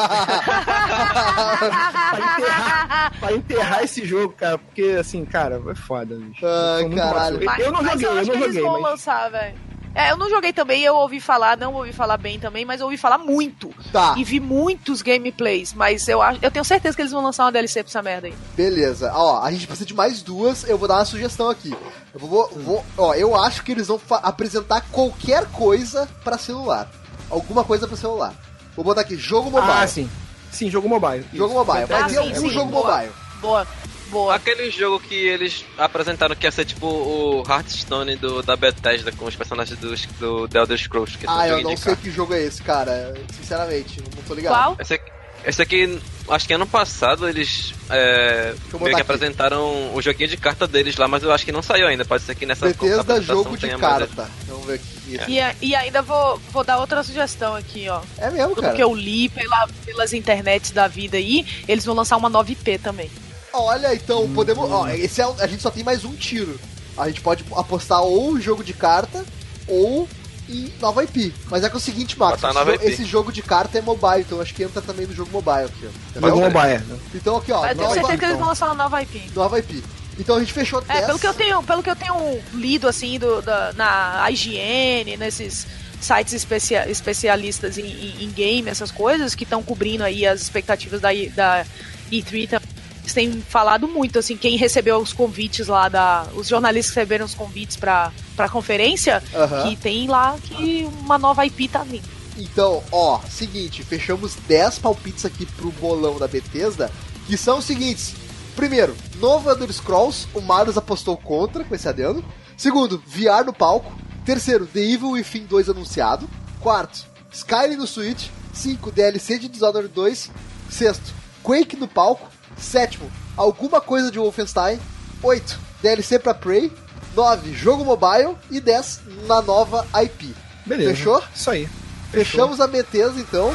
Pra 3.19 3.33
enterrar 3.33 3.83
esse 3.83 4.05
jogo, 4.07 4.35
cara. 4.35 4.59
Porque, 4.59 4.97
assim, 5.01 5.25
cara, 5.25 5.61
é 5.69 5.75
foda, 5.75 6.15
bicho. 6.15 6.45
Ai, 6.47 6.89
caralho. 6.91 7.41
Mas- 7.45 7.59
eu 7.59 7.73
não 7.73 7.83
mas 7.83 7.93
joguei, 7.93 8.07
eu 8.07 8.13
eu, 8.13 8.19
acho 8.21 8.31
não 8.31 8.37
que 8.37 8.43
eles 8.45 8.55
joguei, 8.55 8.71
vão 8.71 8.81
mas. 8.81 8.91
lançar, 8.93 9.29
velho. 9.31 9.73
É, 9.95 10.11
eu 10.11 10.17
não 10.17 10.31
joguei 10.31 10.55
também, 10.55 10.83
eu 10.83 10.95
ouvi 10.97 11.21
falar, 11.21 11.55
não 11.59 11.75
ouvi 11.75 11.93
falar 11.93 12.17
bem 12.17 12.41
também, 12.41 12.65
mas 12.65 12.81
eu 12.81 12.87
ouvi 12.87 12.97
falar 12.97 13.19
muito. 13.19 13.69
Tá, 13.93 14.15
E 14.17 14.25
vi 14.25 14.41
muitos 14.41 15.03
gameplays, 15.03 15.75
mas 15.75 16.09
eu, 16.09 16.23
acho, 16.23 16.39
eu 16.41 16.51
tenho 16.51 16.65
certeza 16.65 16.97
que 16.97 17.03
eles 17.03 17.13
vão 17.13 17.23
lançar 17.23 17.45
uma 17.45 17.53
DLC 17.53 17.83
pra 17.83 17.91
essa 17.91 18.01
merda 18.03 18.27
aí. 18.29 18.35
beleza. 18.57 19.13
Ó, 19.15 19.43
a 19.43 19.51
gente 19.53 19.67
precisa 19.67 19.85
de 19.87 19.93
mais 19.93 20.23
duas, 20.23 20.65
eu 20.67 20.79
vou 20.79 20.89
dar 20.89 20.95
uma 20.95 21.05
sugestão 21.05 21.51
aqui. 21.51 21.77
Eu 22.15 22.21
vou, 22.21 22.49
vou- 22.57 22.83
ó, 22.97 23.13
eu 23.15 23.37
acho 23.39 23.63
que 23.63 23.71
eles 23.73 23.89
vão 23.89 24.01
apresentar 24.23 24.81
qualquer 24.91 25.45
coisa 25.53 26.09
pra 26.25 26.39
celular. 26.39 26.89
Alguma 27.33 27.65
coisa 27.65 27.89
pra 27.89 27.97
celular. 27.97 28.35
Vou 28.77 28.85
botar 28.85 29.01
aqui, 29.01 29.17
jogo 29.17 29.51
mobile. 29.51 29.73
Ah, 29.73 29.87
sim. 29.87 30.09
Sim, 30.51 30.71
jogo 30.71 30.89
mobile. 30.89 31.25
Jogo 31.33 31.55
Isso. 31.55 31.65
mobile. 31.67 31.87
Vai 31.87 32.01
Ah, 32.03 32.05
ter 32.05 32.11
sim, 32.11 32.17
algum 32.19 32.35
sim, 32.35 32.51
jogo 32.51 32.71
boa. 32.71 32.91
mobile. 32.93 33.13
Boa, 33.41 33.67
boa. 34.11 34.35
Aquele 34.35 34.71
jogo 34.71 35.01
que 35.01 35.15
eles 35.15 35.65
apresentaram 35.79 36.37
que 36.37 36.47
ia 36.47 36.51
ser 36.53 36.65
tipo 36.67 36.87
o 36.87 37.43
Hearthstone 37.49 38.17
do, 38.17 38.43
da 38.43 38.55
Bethesda 38.55 39.11
com 39.13 39.25
os 39.25 39.35
personagens 39.35 39.79
do, 39.79 39.95
do 40.21 40.47
The 40.49 40.59
Elder 40.59 40.79
Scrolls. 40.79 41.17
Que 41.19 41.25
é 41.27 41.29
Ah, 41.31 41.49
eu 41.49 41.63
não 41.63 41.75
de 41.75 41.81
sei 41.81 41.97
que 41.97 42.11
jogo 42.11 42.35
é 42.35 42.43
esse, 42.43 42.63
cara. 42.63 43.15
Sinceramente, 43.35 44.01
não 44.15 44.23
tô 44.25 44.35
ligado. 44.35 44.53
Qual? 44.53 44.77
Esse 44.79 44.95
aqui, 44.95 45.11
esse 45.45 45.61
aqui, 45.63 46.01
acho 46.29 46.47
que 46.47 46.53
ano 46.55 46.67
passado 46.67 47.29
eles 47.29 47.75
é, 47.91 48.55
meio 48.81 48.95
que 48.95 49.03
apresentaram 49.03 49.95
o 49.95 50.01
joguinho 50.01 50.29
de 50.29 50.37
carta 50.37 50.67
deles 50.67 50.97
lá, 50.97 51.07
mas 51.09 51.23
eu 51.23 51.33
acho 51.33 51.45
que 51.45 51.53
não 51.53 51.63
saiu 51.63 51.87
ainda. 51.87 52.05
Pode 52.05 52.23
ser 52.25 52.35
que 52.35 52.47
nessa 52.47 52.67
Bethesda 52.67 53.01
apresentação 53.01 53.37
jogo 53.45 53.57
de 53.57 53.69
carta. 53.77 54.31
Vamos 54.47 54.67
ver 54.67 54.75
aqui. 54.75 55.21
E, 55.29 55.41
a- 55.41 55.55
e 55.61 55.75
ainda 55.75 56.01
vou, 56.03 56.39
vou 56.53 56.65
dar 56.65 56.79
outra 56.79 57.03
sugestão 57.03 57.55
aqui, 57.55 57.89
ó. 57.89 58.01
É 58.19 58.31
mesmo, 58.31 58.51
Tudo 58.55 58.63
cara. 58.63 58.75
que 58.75 58.83
eu 58.83 58.95
li 58.95 59.29
pela, 59.29 59.69
pelas 59.85 60.13
internets 60.13 60.71
da 60.71 60.87
vida 60.89 61.17
aí, 61.17 61.45
eles 61.69 61.85
vão 61.85 61.95
lançar 61.95 62.17
uma 62.17 62.29
nova 62.29 62.51
IP 62.51 62.79
também. 62.79 63.11
Olha, 63.53 63.95
então, 63.95 64.33
podemos. 64.33 64.71
Ó, 64.71 64.89
esse 64.89 65.21
é, 65.21 65.25
a 65.41 65.47
gente 65.47 65.63
só 65.63 65.71
tem 65.71 65.85
mais 65.85 66.05
um 66.05 66.15
tiro. 66.15 66.59
A 66.97 67.09
gente 67.09 67.21
pode 67.21 67.45
apostar 67.55 68.01
ou 68.03 68.39
jogo 68.41 68.63
de 68.65 68.73
carta 68.73 69.25
ou 69.69 70.09
em 70.53 70.73
nova 70.81 71.03
IP. 71.05 71.35
Mas 71.51 71.65
é 71.65 71.69
que 71.69 71.75
é 71.75 71.79
o 71.79 71.81
seguinte, 71.81 72.19
Max, 72.19 72.41
esse, 72.43 72.85
esse 72.93 73.05
jogo 73.05 73.33
de 73.33 73.43
carta 73.43 73.79
é 73.79 73.81
mobile, 73.81 74.21
então 74.21 74.41
acho 74.41 74.55
que 74.55 74.63
entra 74.63 74.81
também 74.83 75.07
no 75.07 75.15
jogo 75.15 75.31
mobile 75.33 75.65
aqui, 75.67 75.87
ó. 75.87 76.11
Entendeu? 76.11 76.35
um 76.37 76.41
mobile, 76.41 76.79
né? 76.85 76.99
Então 77.15 77.37
aqui, 77.37 77.53
ó, 77.53 77.67
eu 77.67 77.75
tenho 77.77 77.91
certeza 77.93 78.19
que 78.19 78.25
eles 78.25 78.35
então. 78.35 78.39
vão 78.39 78.49
lançar 78.49 78.67
uma 78.67 78.75
nova 78.75 79.03
IP. 79.03 79.31
nova 79.35 79.59
IP. 79.59 79.83
Então 80.19 80.37
a 80.37 80.41
gente 80.41 80.53
fechou 80.53 80.81
10. 80.83 81.03
É, 81.03 81.07
pelo 81.07 81.19
que 81.19 81.27
eu 81.27 81.35
tenho, 81.35 81.63
pelo 81.63 81.83
que 81.83 81.89
eu 81.91 81.97
tenho 81.97 82.41
lido 82.53 82.87
assim 82.87 83.19
do, 83.19 83.41
da, 83.41 83.73
na 83.73 84.31
IGN, 84.31 85.17
nesses 85.17 85.67
sites 86.01 86.35
especia- 86.35 86.89
especialistas 86.91 87.79
em, 87.79 87.87
em- 87.87 88.25
em 88.25 88.31
game, 88.31 88.69
essas 88.69 88.91
coisas 88.91 89.35
que 89.35 89.45
estão 89.45 89.63
cobrindo 89.63 90.05
aí 90.05 90.27
as 90.27 90.43
expectativas 90.43 91.01
da, 91.01 91.09
da 91.35 91.65
E3 92.11 92.49
também. 92.51 92.69
Eles 93.03 93.13
têm 93.13 93.41
falado 93.41 93.89
muito, 93.89 94.19
assim, 94.19 94.37
quem 94.37 94.57
recebeu 94.57 94.99
os 94.99 95.13
convites 95.13 95.67
lá 95.67 95.89
da. 95.89 96.27
Os 96.35 96.49
jornalistas 96.49 96.95
que 96.95 97.01
receberam 97.01 97.27
os 97.27 97.35
convites 97.35 97.77
pra, 97.77 98.13
pra 98.37 98.49
conferência, 98.49 99.23
que 99.65 99.77
tem 99.77 100.07
lá 100.07 100.37
que 100.41 100.89
uma 101.01 101.19
nova 101.19 101.45
IP 101.45 101.69
tá 101.69 101.83
vindo. 101.83 102.09
Então, 102.39 102.83
ó, 102.91 103.21
seguinte, 103.29 103.83
fechamos 103.83 104.37
10 104.49 104.79
palpites 104.79 105.25
aqui 105.25 105.45
pro 105.45 105.71
bolão 105.73 106.19
da 106.19 106.27
Bethesda, 106.27 106.91
que 107.27 107.37
são 107.37 107.59
os 107.59 107.65
seguintes. 107.65 108.15
Primeiro, 108.57 108.95
novo 109.17 109.51
Elder 109.51 109.73
Scrolls, 109.73 110.29
o 110.35 110.41
Marius 110.41 110.77
apostou 110.77 111.17
contra, 111.17 111.65
com 111.65 111.75
esse 111.75 111.89
adendo. 111.89 112.25
Segundo, 112.57 113.03
VR 113.07 113.45
no 113.45 113.53
palco. 113.53 113.93
Terceiro, 114.25 114.67
The 114.67 114.81
Evil 114.81 115.11
Within 115.11 115.47
2 115.47 115.71
anunciado. 115.71 116.29
Quarto, 116.61 117.05
Skyrim 117.33 117.77
no 117.77 117.87
Switch. 117.87 118.29
Cinco, 118.53 118.93
DLC 118.93 119.39
de 119.39 119.49
Dishonored 119.49 119.89
2. 119.89 120.31
Sexto, 120.71 121.13
Quake 121.43 121.77
no 121.77 121.89
palco. 121.89 122.29
Sétimo, 122.57 123.11
alguma 123.37 123.81
coisa 123.81 124.11
de 124.11 124.19
Wolfenstein. 124.19 124.81
Oito, 125.23 125.59
DLC 125.83 126.19
pra 126.19 126.35
Prey. 126.35 126.73
Nove, 127.15 127.53
jogo 127.53 127.85
mobile. 127.85 128.37
E 128.51 128.61
10, 128.61 129.01
na 129.27 129.43
nova 129.43 129.87
IP. 130.03 130.35
Beleza. 130.65 130.95
Fechou? 130.95 131.23
Isso 131.35 131.51
aí. 131.51 131.69
Fechamos 132.11 132.61
a 132.61 132.67
Bethesda 132.67 133.21
então. 133.21 133.55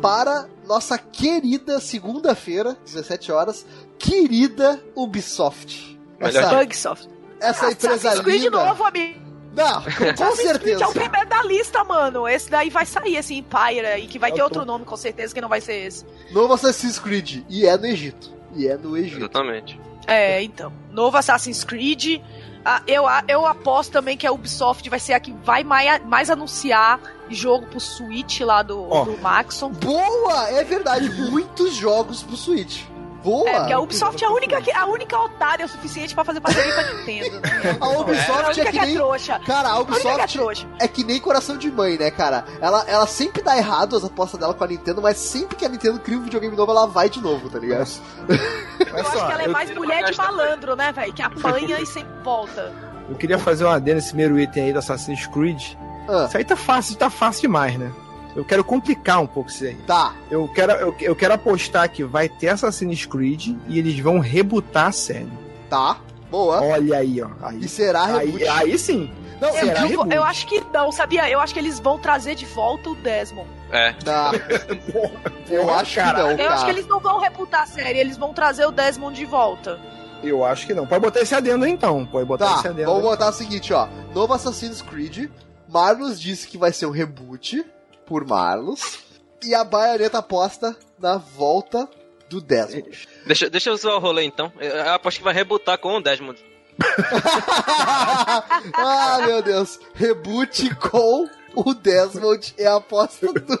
Para 0.00 0.48
nossa 0.66 0.98
querida 0.98 1.80
segunda-feira, 1.80 2.76
17 2.84 3.32
horas, 3.32 3.66
querida 3.98 4.82
Ubisoft. 4.94 5.98
Melhor 6.20 6.42
Essa, 6.42 6.56
Bugsoft. 6.56 7.08
essa 7.40 7.70
empresa 7.72 7.94
Assassin's 7.94 8.20
Creed 8.24 8.42
linda. 8.44 8.64
novo, 8.64 8.84
amigo. 8.84 9.20
Não, 9.54 9.82
com 9.82 10.36
certeza. 10.36 10.84
é 10.84 10.86
o 10.86 10.92
primeiro 10.92 11.28
da 11.28 11.42
lista, 11.42 11.82
mano. 11.84 12.28
Esse 12.28 12.50
daí 12.50 12.70
vai 12.70 12.86
sair, 12.86 13.16
esse 13.16 13.34
Empire 13.34 13.86
aí, 13.86 14.06
que 14.06 14.18
vai 14.18 14.30
Eu 14.30 14.34
ter 14.36 14.42
outro 14.42 14.64
nome, 14.64 14.84
com 14.84 14.96
certeza, 14.96 15.34
que 15.34 15.40
não 15.40 15.48
vai 15.48 15.60
ser 15.60 15.86
esse. 15.86 16.04
Novo 16.30 16.54
Assassin's 16.54 16.98
Creed. 16.98 17.44
E 17.48 17.66
é 17.66 17.76
no 17.76 17.86
Egito. 17.86 18.32
E 18.54 18.68
é 18.68 18.76
no 18.76 18.96
Egito. 18.96 19.18
Exatamente. 19.18 19.80
É, 20.06 20.42
então. 20.42 20.72
Novo 20.92 21.16
Assassin's 21.16 21.64
Creed. 21.64 22.20
Ah, 22.64 22.82
eu, 22.86 23.04
eu 23.26 23.46
aposto 23.46 23.92
também 23.92 24.16
que 24.16 24.26
a 24.26 24.32
Ubisoft 24.32 24.88
vai 24.90 24.98
ser 25.00 25.14
a 25.14 25.20
que 25.20 25.32
vai 25.44 25.64
mais, 25.64 26.04
mais 26.04 26.30
anunciar 26.30 27.00
jogo 27.34 27.66
pro 27.66 27.80
Switch 27.80 28.40
lá 28.40 28.62
do, 28.62 28.88
Ó. 28.90 29.04
do 29.04 29.18
Maxon. 29.18 29.70
Boa! 29.70 30.48
É 30.50 30.64
verdade, 30.64 31.08
muitos 31.30 31.74
jogos 31.74 32.22
pro 32.22 32.36
Switch. 32.36 32.82
Boa! 33.24 33.48
É, 33.50 33.58
porque 33.58 33.72
a 33.72 33.80
Ubisoft 33.80 34.22
é 34.22 34.26
a 34.28 34.30
única, 34.30 34.62
que- 34.62 34.70
a 34.72 34.86
única 34.86 35.18
otária 35.18 35.66
o 35.66 35.68
suficiente 35.68 36.14
pra 36.14 36.24
fazer 36.24 36.40
parceria 36.40 36.72
com 36.72 36.80
a 36.80 36.84
Nintendo, 36.94 37.40
né? 37.40 37.50
A 37.80 37.86
É 37.90 37.94
a 37.96 37.98
Ubisoft 37.98 38.30
é 38.42 38.46
única 38.46 38.70
que 38.72 38.78
é 38.78 38.86
nem. 38.86 38.94
trouxa. 38.94 39.40
Cara, 39.44 39.68
a 39.70 39.72
A 39.72 39.76
é 39.76 39.80
Ubisoft 39.80 40.32
trouxa. 40.38 40.66
é 40.78 40.86
que 40.88 41.02
nem 41.02 41.20
coração 41.20 41.56
de 41.58 41.68
mãe, 41.70 41.98
né, 41.98 42.12
cara? 42.12 42.44
Ela, 42.60 42.84
ela 42.86 43.06
sempre 43.08 43.42
dá 43.42 43.56
errado 43.56 43.96
as 43.96 44.04
apostas 44.04 44.38
dela 44.38 44.54
com 44.54 44.62
a 44.62 44.68
Nintendo, 44.68 45.02
mas 45.02 45.16
sempre 45.18 45.56
que 45.56 45.64
a 45.64 45.68
Nintendo 45.68 45.98
cria 45.98 46.16
um 46.16 46.22
videogame 46.22 46.56
novo, 46.56 46.70
ela 46.70 46.86
vai 46.86 47.10
de 47.10 47.20
novo, 47.20 47.50
tá 47.50 47.58
ligado? 47.58 47.88
Eu 48.28 48.96
acho 49.00 49.10
só, 49.12 49.26
que 49.26 49.32
ela 49.32 49.42
é 49.42 49.48
mais 49.48 49.74
mulher 49.74 50.04
de 50.10 50.16
malandro, 50.16 50.76
né, 50.76 50.92
velho? 50.92 51.12
Que 51.12 51.22
apanha 51.22 51.80
e 51.80 51.86
sempre 51.86 52.12
volta. 52.22 52.72
eu 53.10 53.16
queria 53.16 53.38
fazer 53.38 53.64
uma 53.64 53.74
adendo 53.74 53.96
nesse 53.96 54.08
primeiro 54.10 54.38
item 54.38 54.66
aí 54.66 54.72
do 54.72 54.78
Assassin's 54.78 55.26
Creed. 55.26 55.74
Ah, 56.08 56.24
Isso 56.26 56.36
aí 56.36 56.44
tá 56.44 56.56
fácil, 56.56 56.96
tá 56.96 57.10
fácil 57.10 57.42
demais, 57.42 57.78
né? 57.78 57.92
Eu 58.36 58.44
quero 58.44 58.62
complicar 58.64 59.20
um 59.20 59.26
pouco 59.26 59.50
isso 59.50 59.64
aí. 59.64 59.74
tá. 59.86 60.14
Eu 60.30 60.46
quero, 60.48 60.72
eu, 60.72 60.94
eu 61.00 61.16
quero 61.16 61.34
apostar 61.34 61.90
que 61.90 62.04
vai 62.04 62.28
ter 62.28 62.48
Assassin's 62.48 63.04
Creed 63.04 63.54
e 63.66 63.78
eles 63.78 63.98
vão 63.98 64.18
rebutar 64.20 64.86
a 64.86 64.92
série. 64.92 65.28
Tá. 65.68 65.98
Boa. 66.30 66.60
Olha 66.62 66.98
aí, 66.98 67.20
ó. 67.22 67.28
Aí, 67.42 67.60
E 67.64 67.68
será 67.68 68.06
reboot? 68.06 68.42
aí, 68.46 68.70
aí 68.70 68.78
sim. 68.78 69.10
Não, 69.40 69.48
Eu, 69.48 69.54
Será 69.54 69.80
eu- 69.82 69.88
reboot? 69.88 70.14
eu 70.14 70.24
acho 70.24 70.46
que 70.46 70.62
não, 70.72 70.90
sabia? 70.92 71.28
Eu 71.30 71.40
acho 71.40 71.54
que 71.54 71.60
eles 71.60 71.78
vão 71.80 71.98
trazer 71.98 72.34
de 72.34 72.44
volta 72.44 72.90
o 72.90 72.94
Desmond. 72.96 73.48
É. 73.70 73.92
Tá. 73.92 74.32
Eu 75.48 75.72
acho 75.74 75.94
que 75.94 76.12
não, 76.12 76.30
Eu 76.32 76.50
acho 76.50 76.64
que 76.64 76.70
eles 76.70 76.86
não 76.86 77.00
vão 77.00 77.18
reputar 77.20 77.62
a 77.62 77.66
série, 77.66 77.98
eles 77.98 78.16
vão 78.16 78.32
trazer 78.34 78.66
o 78.66 78.70
Desmond 78.70 79.16
de 79.16 79.24
volta. 79.24 79.78
Eu 80.22 80.44
acho 80.44 80.66
que 80.66 80.74
não. 80.74 80.86
Pode 80.86 81.00
botar 81.00 81.20
esse 81.20 81.34
adendo 81.34 81.64
aí, 81.64 81.70
então. 81.72 82.04
Pode 82.04 82.26
botar 82.26 82.46
Tá, 82.46 82.54
esse 82.58 82.68
adendo. 82.68 82.86
vamos 82.90 83.02
botar 83.02 83.28
o 83.28 83.32
seguinte, 83.32 83.72
ó. 83.72 83.86
Novo 84.14 84.32
Assassin's 84.34 84.82
Creed. 84.82 85.30
Marlos 85.68 86.20
disse 86.20 86.48
que 86.48 86.56
vai 86.58 86.72
ser 86.72 86.86
um 86.86 86.90
reboot 86.90 87.64
por 88.06 88.26
Marlos. 88.26 88.98
E 89.44 89.54
a 89.54 89.62
Bayonetta 89.62 90.18
aposta 90.18 90.76
na 90.98 91.16
volta 91.16 91.88
do 92.28 92.40
Desmond. 92.40 93.08
Deixa, 93.26 93.48
deixa 93.48 93.70
eu 93.70 93.76
zoar 93.76 93.96
o 93.96 94.00
rolê 94.00 94.24
então. 94.24 94.52
Eu 94.58 94.90
aposto 94.92 95.18
que 95.18 95.24
vai 95.24 95.34
rebutar 95.34 95.78
com 95.78 95.96
o 95.96 96.02
Desmond. 96.02 96.42
ah, 98.74 99.20
meu 99.24 99.42
Deus. 99.42 99.78
Reboot 99.94 100.74
com 100.76 101.28
o 101.54 101.74
Desmond 101.74 102.54
é 102.56 102.66
a 102.66 102.76
aposta 102.76 103.32
do. 103.32 103.60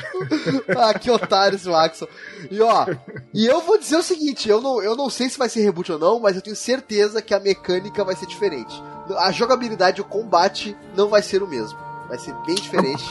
ah, 0.78 0.98
que 0.98 1.10
otário 1.10 1.56
esse 1.56 1.68
Maxon. 1.68 2.06
E 2.50 2.60
ó, 2.60 2.86
e 3.34 3.46
eu 3.46 3.60
vou 3.60 3.78
dizer 3.78 3.96
o 3.96 4.02
seguinte: 4.02 4.48
eu 4.48 4.60
não, 4.60 4.82
eu 4.82 4.96
não 4.96 5.10
sei 5.10 5.28
se 5.28 5.38
vai 5.38 5.48
ser 5.48 5.62
reboot 5.62 5.92
ou 5.92 5.98
não, 5.98 6.20
mas 6.20 6.36
eu 6.36 6.42
tenho 6.42 6.56
certeza 6.56 7.22
que 7.22 7.34
a 7.34 7.40
mecânica 7.40 8.04
vai 8.04 8.16
ser 8.16 8.26
diferente. 8.26 8.74
A 9.18 9.30
jogabilidade, 9.32 10.00
o 10.00 10.04
combate 10.04 10.76
não 10.96 11.08
vai 11.08 11.22
ser 11.22 11.42
o 11.42 11.46
mesmo. 11.48 11.78
Vai 12.08 12.18
ser 12.18 12.34
bem 12.46 12.54
diferente. 12.54 13.04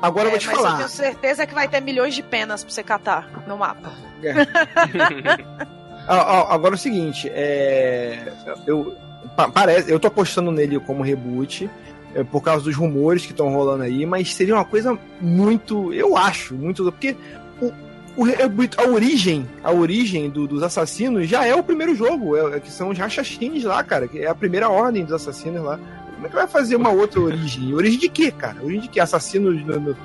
Agora 0.00 0.26
eu 0.26 0.30
vou 0.30 0.36
É, 0.36 0.40
te 0.40 0.46
mas 0.48 0.56
eu 0.56 0.62
falar. 0.62 0.76
tenho 0.78 0.88
certeza 0.88 1.46
que 1.46 1.54
vai 1.54 1.68
ter 1.68 1.80
milhões 1.80 2.14
de 2.14 2.22
penas 2.22 2.64
pra 2.64 2.72
você 2.72 2.82
catar 2.82 3.28
no 3.46 3.56
mapa. 3.56 3.92
Ah, 6.08 6.16
ah, 6.16 6.54
agora 6.54 6.74
é 6.74 6.76
o 6.76 6.78
seguinte, 6.78 7.28
é. 7.32 8.32
Eu. 8.66 8.96
pa- 9.36 9.48
Parece, 9.48 9.88
eu 9.88 10.00
tô 10.00 10.08
apostando 10.08 10.50
nele 10.50 10.80
como 10.80 11.02
reboot. 11.02 11.70
é, 12.14 12.24
por 12.24 12.42
causa 12.42 12.64
dos 12.64 12.74
rumores 12.76 13.24
que 13.24 13.30
estão 13.30 13.48
rolando 13.54 13.84
aí, 13.84 14.04
mas 14.04 14.34
seria 14.34 14.54
uma 14.56 14.64
coisa 14.64 14.98
muito. 15.20 15.92
Eu 15.94 16.16
acho, 16.16 16.54
muito. 16.56 16.82
Porque 16.90 17.16
o, 17.60 17.72
o 18.16 18.24
reboot- 18.24 18.78
a 18.78 18.86
origem, 18.88 19.48
a 19.64 19.70
origem 19.72 20.28
do- 20.30 20.46
dos 20.46 20.62
assassinos 20.62 21.28
já 21.28 21.46
é 21.46 21.54
o 21.54 21.62
primeiro 21.62 21.94
jogo, 21.94 22.36
é- 22.36 22.56
é 22.56 22.60
que 22.60 22.70
são 22.70 22.90
os 22.90 22.98
rachachins 22.98 23.64
lá, 23.64 23.82
cara, 23.82 24.06
que 24.08 24.18
é 24.20 24.28
a 24.28 24.34
primeira 24.34 24.68
ordem 24.68 25.04
dos 25.04 25.12
assassinos 25.14 25.62
lá. 25.62 25.78
Como 26.14 26.26
é 26.26 26.28
que 26.28 26.34
vai 26.36 26.46
fazer 26.46 26.76
uma 26.76 26.90
outra 26.90 27.20
origem? 27.20 27.74
Origem 27.74 27.98
de 27.98 28.08
quê, 28.08 28.30
cara? 28.30 28.56
Origem 28.62 28.82
de 28.82 28.88
quê? 28.88 29.00
Assassinos, 29.00 29.64
no, 29.64 29.80
no- 29.80 29.96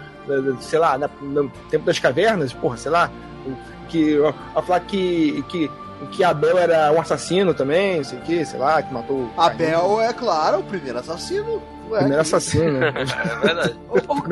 no- 0.41 0.61
sei 0.61 0.79
lá, 0.79 0.97
na- 0.97 1.09
no 1.21 1.49
tempo 1.69 1.85
das 1.85 1.99
cavernas? 1.99 2.53
Porra, 2.53 2.77
sei 2.77 2.91
lá. 2.91 3.11
Que, 3.89 4.17
a 4.53 4.61
falar 4.61 4.81
que, 4.81 5.41
que, 5.47 5.71
que 6.11 6.21
Abel 6.23 6.57
era 6.57 6.91
um 6.91 6.99
assassino 6.99 7.53
também, 7.53 8.03
sei 8.03 8.19
que, 8.19 8.43
sei 8.45 8.59
lá, 8.59 8.81
que 8.81 8.93
matou. 8.93 9.29
Abel 9.37 10.01
é, 10.01 10.11
claro, 10.11 10.59
o 10.59 10.63
primeiro 10.63 10.99
assassino. 10.99 11.61
Ué, 11.89 11.99
Primeiro 11.99 12.21
assassino, 12.21 12.79
né? 12.79 12.93
É 13.41 13.45
verdade. 13.45 13.79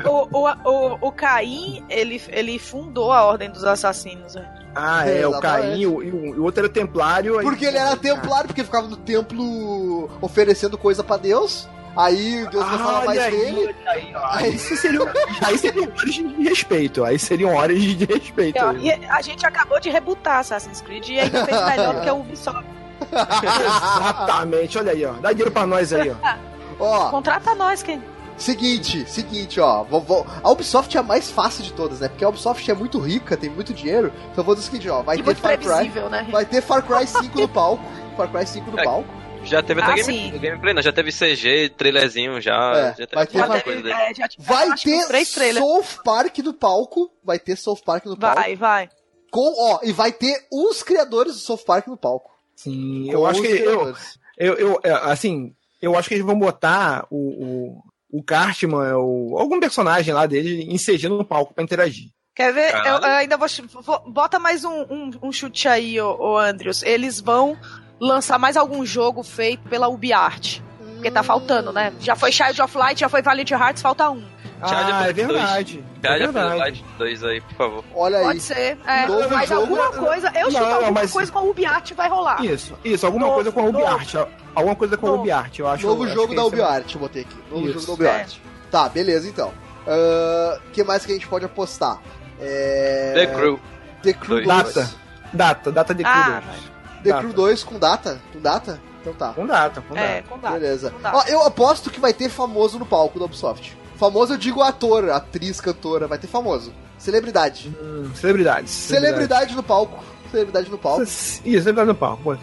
O, 0.08 0.38
o, 0.38 0.50
o, 0.50 0.52
o, 0.66 0.98
o 1.08 1.12
Caim, 1.12 1.84
ele, 1.90 2.22
ele 2.30 2.60
fundou 2.60 3.12
a 3.12 3.24
Ordem 3.24 3.50
dos 3.50 3.64
Assassinos. 3.64 4.36
né? 4.36 4.48
Ah, 4.76 5.08
é, 5.10 5.26
o. 5.26 5.40
Caim 5.40 5.80
e 5.80 5.88
o, 5.88 6.44
outro 6.44 6.62
era 6.66 6.70
templário. 6.72 7.38
aí- 7.40 7.46
Porque 7.46 7.66
ele 7.66 7.78
era 7.78 7.96
templário, 7.96 8.48
porque 8.48 8.64
ficava 8.64 8.88
no 8.88 8.98
templo 8.98 10.10
oferecendo 10.22 10.78
coisa 10.78 11.04
pra 11.04 11.18
Deus. 11.18 11.68
Aí 11.96 12.46
Deus 12.52 12.66
gostava 12.70 12.90
Ah, 13.04 13.06
mais 13.06 13.20
olha 13.20 13.24
aí, 13.24 13.32
dele. 13.32 13.76
aí. 13.88 14.14
Aí 14.32 14.60
seriam, 14.60 15.08
aí 15.42 15.58
seriam 15.58 15.88
horas 15.98 16.14
de 16.14 16.44
respeito. 16.44 17.04
Aí 17.06 17.18
seriam 17.18 17.56
horas 17.56 17.82
de 17.82 18.04
respeito. 18.06 18.60
E 18.82 18.92
a 18.92 19.22
gente 19.22 19.46
acabou 19.46 19.80
de 19.80 19.90
rebutar 19.90 20.40
Assassin's 20.40 20.82
Creed 20.82 21.08
e 21.08 21.20
ainda 21.22 21.46
fez 21.46 21.66
melhor 21.66 21.96
do 21.96 22.02
que 22.02 22.12
o 22.12 22.20
Ubisoft. 22.20 22.66
Exatamente, 23.14 24.78
olha 24.78 24.92
aí, 24.92 25.06
ó. 25.06 25.14
Dá 25.14 25.30
dinheiro 25.32 25.52
pra 25.52 25.66
nós 25.66 25.94
aí, 25.94 26.10
ó. 26.12 26.55
Ó, 26.80 27.10
Contrata 27.10 27.54
nós, 27.56 27.82
quem? 27.84 28.02
seguinte, 28.38 29.10
seguinte, 29.10 29.60
ó. 29.62 29.84
vou- 29.84 30.02
vou- 30.02 30.28
A 30.44 30.52
Ubisoft 30.52 30.96
é 30.96 31.00
a 31.00 31.04
mais 31.04 31.32
fácil 31.32 31.64
de 31.64 31.72
todas, 31.74 32.02
né? 32.02 32.10
Porque 32.10 32.24
a 32.26 32.30
Ubisoft 32.30 32.70
é 32.70 32.74
muito 32.74 33.00
rica, 33.00 33.38
tem 33.38 33.50
muito 33.50 33.74
dinheiro. 33.74 34.12
Então 34.32 34.42
eu 34.42 34.44
vou 34.44 34.56
dizer 34.56 34.68
o 34.68 34.72
seguinte, 34.72 34.90
ó. 34.90 35.02
Vai 35.02 35.18
E 35.18 35.24
ter 35.24 35.36
Far 35.36 35.58
Cry. 35.58 35.90
né? 36.10 36.28
Vai 36.32 36.46
ter 36.46 36.62
Far 36.62 36.84
Cry 36.86 37.08
5 37.08 37.40
no 37.40 37.48
palco. 37.48 37.84
Far 38.18 38.30
Cry 38.30 38.46
5 38.46 38.72
no 38.72 38.80
É. 38.80 38.84
palco. 38.84 39.08
Já 39.46 39.62
teve 39.62 39.80
até 39.80 39.92
Ah, 39.92 39.96
game, 39.96 40.04
sim. 40.32 40.38
gameplay, 40.40 40.74
não. 40.74 40.82
Já 40.82 40.92
teve 40.92 41.12
CG, 41.12 41.70
trailerzinho 41.78 42.42
já. 42.42 42.74
É, 42.76 42.88
já 42.98 43.08
teve 43.08 43.16
vai 43.16 43.28
ter 43.28 43.64
coisa 43.64 43.82
dele. 43.84 43.94
é, 43.94 44.14
já 44.16 44.28
Vai 44.40 44.76
ter 44.76 45.06
três 45.08 45.32
trailers. 45.32 45.64
South 45.66 46.04
Park 46.04 46.38
no 46.40 46.52
palco. 46.54 47.12
Vai 47.24 47.38
ter 47.38 47.56
South 47.56 47.78
Park 47.86 48.06
no 48.08 48.18
palco. 48.18 48.42
Vai, 48.42 48.56
vai. 48.56 48.90
Com, 49.32 49.54
ó, 49.72 49.80
e 49.84 49.92
vai 49.92 50.12
ter 50.12 50.48
os 50.52 50.82
criadores 50.82 51.34
do 51.36 51.40
South 51.40 51.60
Park 51.66 51.86
no 51.88 51.96
palco. 51.96 52.32
Sim, 52.56 53.06
Com 53.06 53.12
eu 53.14 53.26
acho 53.28 53.40
que. 53.42 53.48
Eu, 53.48 53.94
eu, 54.38 54.54
eu, 54.56 54.80
é, 54.84 54.92
assim, 54.92 55.54
eu 55.86 55.98
acho 55.98 56.08
que 56.10 56.16
eles 56.16 56.26
vão 56.26 56.38
botar 56.38 57.06
o, 57.10 57.78
o, 58.14 58.20
o 58.20 58.24
Cartman, 58.24 58.96
o, 58.98 59.38
algum 59.38 59.60
personagem 59.60 60.14
lá 60.14 60.26
dele, 60.26 60.64
em 60.70 60.78
CG 60.78 61.08
no 61.10 61.24
palco 61.26 61.54
pra 61.54 61.64
interagir. 61.64 62.10
Quer 62.36 62.54
ver? 62.54 62.74
Eu, 62.86 62.96
eu 62.98 63.04
ainda 63.06 63.38
vou, 63.38 63.48
vou- 63.82 64.12
Bota 64.12 64.38
mais 64.40 64.66
um, 64.66 64.82
um, 64.90 65.12
um 65.24 65.32
chute 65.32 65.68
aí, 65.68 66.00
ô, 66.02 66.18
ô 66.20 66.38
Andrews. 66.38 66.84
Eles 66.84 67.22
vão 67.22 67.58
lançar 68.00 68.38
mais 68.38 68.58
algum 68.58 68.86
jogo 68.86 69.24
feito 69.24 69.68
pela 69.70 69.88
UbiArt. 69.88 70.60
Porque 70.96 71.10
tá 71.12 71.24
faltando, 71.24 71.72
né? 71.72 71.94
Já 72.00 72.16
foi 72.16 72.32
Child 72.32 72.62
of 72.62 72.78
Light, 72.78 73.00
já 73.00 73.08
foi 73.08 73.22
Valiant 73.22 73.52
Hearts, 73.52 73.82
falta 73.82 74.10
um. 74.10 74.20
Child 74.20 74.32
ah, 74.62 74.82
of 74.82 74.92
é 74.92 74.94
Light 74.94 75.14
verdade. 75.16 75.84
É 75.96 76.08
Pede 76.08 76.24
a 76.24 76.32
verdade. 76.32 76.58
Light 76.60 76.86
2 76.98 77.24
aí, 77.24 77.42
por 77.42 77.54
favor. 77.56 77.84
Olha 77.94 78.18
aí. 78.18 78.26
Pode 78.26 78.40
ser. 78.42 78.78
É, 78.86 79.06
Novo 79.06 79.30
mas 79.30 79.50
jogo- 79.50 79.62
alguma 79.62 79.92
coisa. 79.92 80.32
Eu 80.36 80.44
Não, 80.46 80.52
chuto 80.52 80.64
alguma 80.74 80.92
mas- 80.92 81.12
coisa 81.12 81.32
com 81.32 81.40
a 81.40 81.42
UbiArt 81.44 81.94
vai 81.94 82.10
rolar. 82.10 82.44
Isso, 82.44 82.78
isso, 82.84 83.06
alguma 83.06 83.26
Novo, 83.28 83.36
coisa 83.36 83.52
com 83.52 83.60
a 83.62 83.64
novo. 83.64 83.78
UbiArt. 83.78 84.14
Alguma 84.56 84.76
coisa 84.76 84.98
com 84.98 85.08
a. 85.08 85.12
UbiArt, 85.12 85.60
eu 85.60 85.68
acho. 85.68 85.86
Novo 85.86 86.06
acho 86.06 86.14
jogo 86.14 86.30
que 86.30 86.36
da 86.36 86.42
esse 86.42 86.52
é- 86.52 86.56
UbiArt, 86.56 86.94
eu 86.96 87.00
botei 87.00 87.22
aqui. 87.24 87.36
Novo 87.52 87.70
Isso. 87.70 87.74
jogo 87.74 87.86
da 87.86 87.94
UbiArt. 87.94 88.38
Tá, 88.72 88.90
beleza 88.90 89.28
então. 89.28 89.52
O 89.88 90.72
que 90.72 90.84
mais 90.84 91.06
que 91.06 91.12
a 91.12 91.16
gente 91.16 91.28
pode 91.28 91.46
apostar? 91.46 92.02
É... 92.40 93.14
The 93.14 93.28
Crew. 93.28 93.60
The 94.02 94.14
Crew 94.14 94.44
2. 94.44 94.48
Dois. 94.48 94.74
Data. 94.76 94.92
Data, 95.34 95.72
data 95.72 95.94
de 95.94 96.04
Ah, 96.06 96.42
Crew 96.42 96.62
The 97.04 97.10
Data. 97.10 97.22
Crew 97.22 97.34
2 97.34 97.64
com 97.64 97.80
data? 97.80 98.22
Com 98.34 98.40
data? 98.40 98.80
Então 99.02 99.14
tá. 99.14 99.34
Com 99.34 99.46
data, 99.46 99.82
com 99.82 99.94
data. 99.94 100.08
É, 100.08 100.22
com 100.24 100.40
data. 100.40 100.60
Beleza. 100.60 100.90
com 100.92 101.02
data. 101.02 101.18
Ó, 101.18 101.24
eu 101.28 101.44
aposto 101.44 101.92
que 101.92 102.00
vai 102.00 102.14
ter 102.14 102.30
famoso 102.30 102.80
no 102.80 102.86
palco 102.86 103.20
da 103.20 103.26
Ubisoft. 103.26 103.78
Famoso 103.98 104.34
eu 104.34 104.38
digo 104.38 104.62
ator, 104.62 105.10
atriz, 105.10 105.62
cantora, 105.62 106.08
vai 106.08 106.18
ter 106.18 106.28
famoso. 106.28 106.74
Celebridade. 106.98 107.74
Hum, 107.82 108.10
celebridades. 108.16 108.72
Celebridade 108.72 109.56
no 109.56 109.62
palco. 109.64 110.04
Celebridade 110.32 110.70
no 110.70 110.78
palco. 110.78 111.04
Isso, 111.04 111.42
celebridade 111.44 111.88
no 111.88 111.96
palco. 111.96 112.36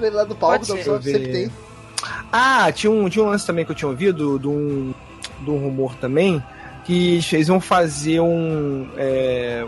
Celebridade 0.00 0.28
no 0.30 0.34
palco 0.36 0.66
da 0.66 0.74
eu 0.74 1.02
sempre 1.02 1.28
tem. 1.28 1.52
Ah, 2.32 2.70
tinha 2.72 2.90
um, 2.90 3.08
tinha 3.08 3.24
um 3.24 3.28
lance 3.28 3.46
também 3.46 3.64
que 3.64 3.70
eu 3.70 3.76
tinha 3.76 3.88
ouvido 3.88 4.38
de 4.38 4.48
um, 4.48 4.94
de 5.40 5.50
um 5.50 5.58
rumor 5.58 5.94
também 5.96 6.42
que 6.84 7.20
eles 7.32 7.46
vão 7.48 7.60
fazer 7.60 8.20
um 8.20 8.88
é, 8.96 9.66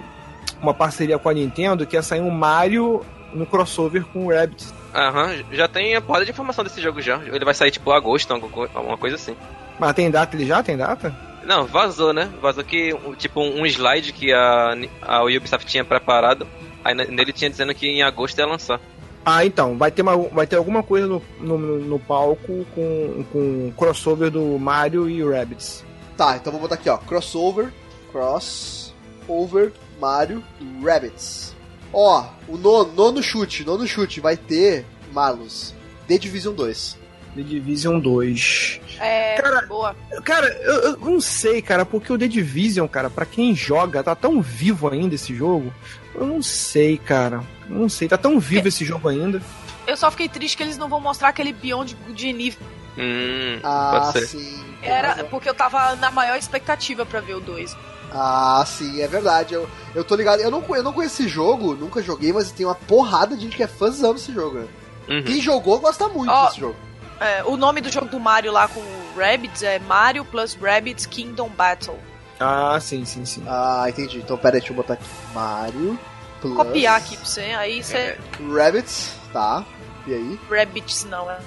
uma 0.63 0.73
parceria 0.73 1.19
com 1.19 1.29
a 1.29 1.35
Nintendo 1.35 1.87
que 1.87 1.95
ia 1.95 2.03
sair 2.03 2.21
um 2.21 2.31
Mario 2.31 3.05
no 3.35 3.45
crossover 3.47 4.05
com 4.07 4.27
o 4.27 4.33
Rabbit. 4.33 4.65
Aham, 4.95 5.43
já 5.53 5.69
tem 5.69 5.95
a 5.95 6.01
porra 6.01 6.25
de 6.25 6.31
informação 6.31 6.65
desse 6.65 6.81
jogo 6.81 7.01
já. 7.03 7.21
Ele 7.25 7.45
vai 7.45 7.55
sair 7.55 7.71
tipo 7.71 7.91
agosto, 7.93 8.31
alguma 8.33 8.51
co- 8.53 8.69
alguma 8.75 8.97
coisa 8.99 9.17
assim. 9.17 9.37
Mas 9.79 9.95
tem 9.95 10.11
data 10.11 10.37
ele 10.37 10.47
já? 10.47 10.63
Tem 10.63 10.77
data? 10.77 11.15
Não, 11.45 11.67
vazou, 11.67 12.13
né? 12.13 12.31
Vazou 12.41 12.63
que, 12.63 12.95
tipo, 13.19 13.41
um 13.41 13.67
slide 13.67 14.13
que 14.13 14.33
a, 14.33 14.77
a 15.03 15.23
Ubisoft 15.25 15.67
tinha 15.67 15.85
preparado. 15.85 16.47
Aí 16.85 16.95
ne- 16.95 17.07
nele 17.07 17.33
tinha 17.33 17.51
dizendo 17.51 17.75
que 17.75 17.87
em 17.89 18.03
agosto 18.03 18.39
ia 18.39 18.47
lançar. 18.47 18.79
Ah, 19.25 19.45
então, 19.45 19.79
vai 19.79 19.91
ter, 19.91 20.03
uma, 20.03 20.17
vai 20.17 20.47
ter 20.47 20.57
alguma 20.57 20.83
coisa 20.83 21.07
no, 21.07 21.23
no, 21.41 21.59
no 21.59 21.99
palco 21.99 22.67
com, 22.75 23.25
com 23.33 23.73
crossover 23.77 24.31
do 24.31 24.59
Mario 24.59 25.09
e 25.09 25.23
o 25.23 25.31
Rabbids. 25.31 25.85
Tá, 26.17 26.37
então 26.37 26.53
vou 26.53 26.61
botar 26.61 26.75
aqui, 26.75 26.89
ó. 26.89 26.97
Crossover. 26.99 27.73
Crossover 28.11 29.73
Mario 30.01 30.43
Rabbits. 30.85 31.55
Ó, 31.93 32.27
o 32.49 32.57
nono, 32.57 32.93
nono 32.93 33.23
chute, 33.23 33.65
nono 33.65 33.87
chute 33.87 34.21
vai 34.21 34.37
ter, 34.37 34.85
Malus, 35.13 35.75
The 36.09 36.19
Division 36.19 36.55
2. 36.55 36.99
The 37.37 37.43
Division 37.43 38.01
2. 38.01 38.81
É, 38.99 39.37
Cara, 39.37 39.67
boa. 39.67 39.97
Cara, 40.25 40.49
eu, 40.63 40.75
eu 40.75 40.97
não 40.99 41.21
sei, 41.21 41.63
cara, 41.63 41.85
porque 41.85 42.13
o 42.13 42.19
The 42.19 42.27
Division, 42.29 42.87
cara, 42.89 43.09
pra 43.09 43.25
quem 43.25 43.55
joga, 43.55 44.03
tá 44.03 44.15
tão 44.15 44.43
vivo 44.43 44.89
ainda 44.89 45.15
esse 45.15 45.35
jogo. 45.35 45.73
Eu 46.15 46.27
não 46.27 46.43
sei, 46.43 46.99
cara. 46.99 47.43
Eu 47.69 47.77
não 47.77 47.89
sei, 47.89 48.09
tá 48.09 48.17
tão 48.19 48.39
vivo 48.39 48.69
esse 48.69 48.85
jogo 48.85 49.09
ainda. 49.09 49.41
Eu 49.87 49.97
só 49.97 50.11
fiquei 50.11 50.29
triste 50.29 50.57
que 50.57 50.63
eles 50.63 50.79
não 50.79 50.89
vão 50.89 51.01
mostrar 51.01 51.29
aquele 51.29 51.53
Beyond 51.53 51.97
de 52.15 52.33
nível. 52.33 52.61
Hum, 52.99 53.59
Ah, 53.63 53.91
pode 54.13 54.13
ser. 54.21 54.27
sim. 54.39 54.65
Era 54.83 55.09
razão. 55.13 55.29
porque 55.29 55.49
eu 55.49 55.55
tava 55.55 55.97
na 55.97 56.11
maior 56.11 56.37
expectativa 56.37 57.07
pra 57.07 57.21
ver 57.21 57.35
o 57.37 57.41
2. 57.41 57.77
Ah, 58.13 58.63
sim, 58.67 59.01
é 59.01 59.09
verdade. 59.09 59.55
Eu, 59.55 59.69
eu 59.95 60.05
tô 60.05 60.15
ligado. 60.15 60.41
Eu 60.41 60.51
não, 60.51 60.63
eu 60.77 60.83
não 60.83 60.93
conheço 60.93 61.23
esse 61.23 61.29
jogo, 61.31 61.75
nunca 61.75 62.03
joguei, 62.03 62.33
mas 62.33 62.53
tem 62.53 62.67
uma 62.67 62.75
porrada 62.75 63.35
de 63.35 63.43
gente 63.45 63.57
que 63.57 63.63
é 63.63 63.67
fãzão 63.67 64.13
desse 64.13 64.33
jogo, 64.33 64.59
né? 64.59 64.67
Uhum. 65.09 65.23
Quem 65.25 65.41
jogou 65.41 65.81
gosta 65.81 66.07
muito 66.09 66.31
Ó. 66.31 66.47
desse 66.47 66.61
jogo. 66.61 66.77
É, 67.19 67.43
o 67.45 67.57
nome 67.57 67.81
do 67.81 67.91
jogo 67.91 68.07
do 68.09 68.21
Mario 68.21 68.53
lá 68.53 68.69
com 68.69 68.81
o 68.81 69.13
Rabbids 69.17 69.63
é 69.63 69.79
Mario 69.79 70.25
plus 70.25 70.55
Rabbids 70.61 71.07
Kingdom 71.07 71.49
Battle. 71.49 71.99
Ah, 72.43 72.79
sim, 72.81 73.05
sim, 73.05 73.25
sim. 73.25 73.45
Ah, 73.47 73.85
entendi. 73.89 74.19
Então 74.19 74.37
pera 74.37 74.57
aí, 74.57 74.61
deixa 74.61 74.73
eu 74.73 74.77
botar 74.77 74.95
aqui. 74.95 75.05
Mario. 75.35 75.99
Plus 76.41 76.55
Vou 76.55 76.65
copiar 76.65 76.97
aqui 76.97 77.17
pra 77.17 77.25
você, 77.25 77.41
aí 77.41 77.83
você. 77.83 77.97
É. 77.97 78.19
Rabbits, 78.53 79.15
tá. 79.33 79.65
E 80.07 80.13
aí? 80.15 80.41
Rabbids 80.51 81.05
não, 81.05 81.31
é. 81.31 81.39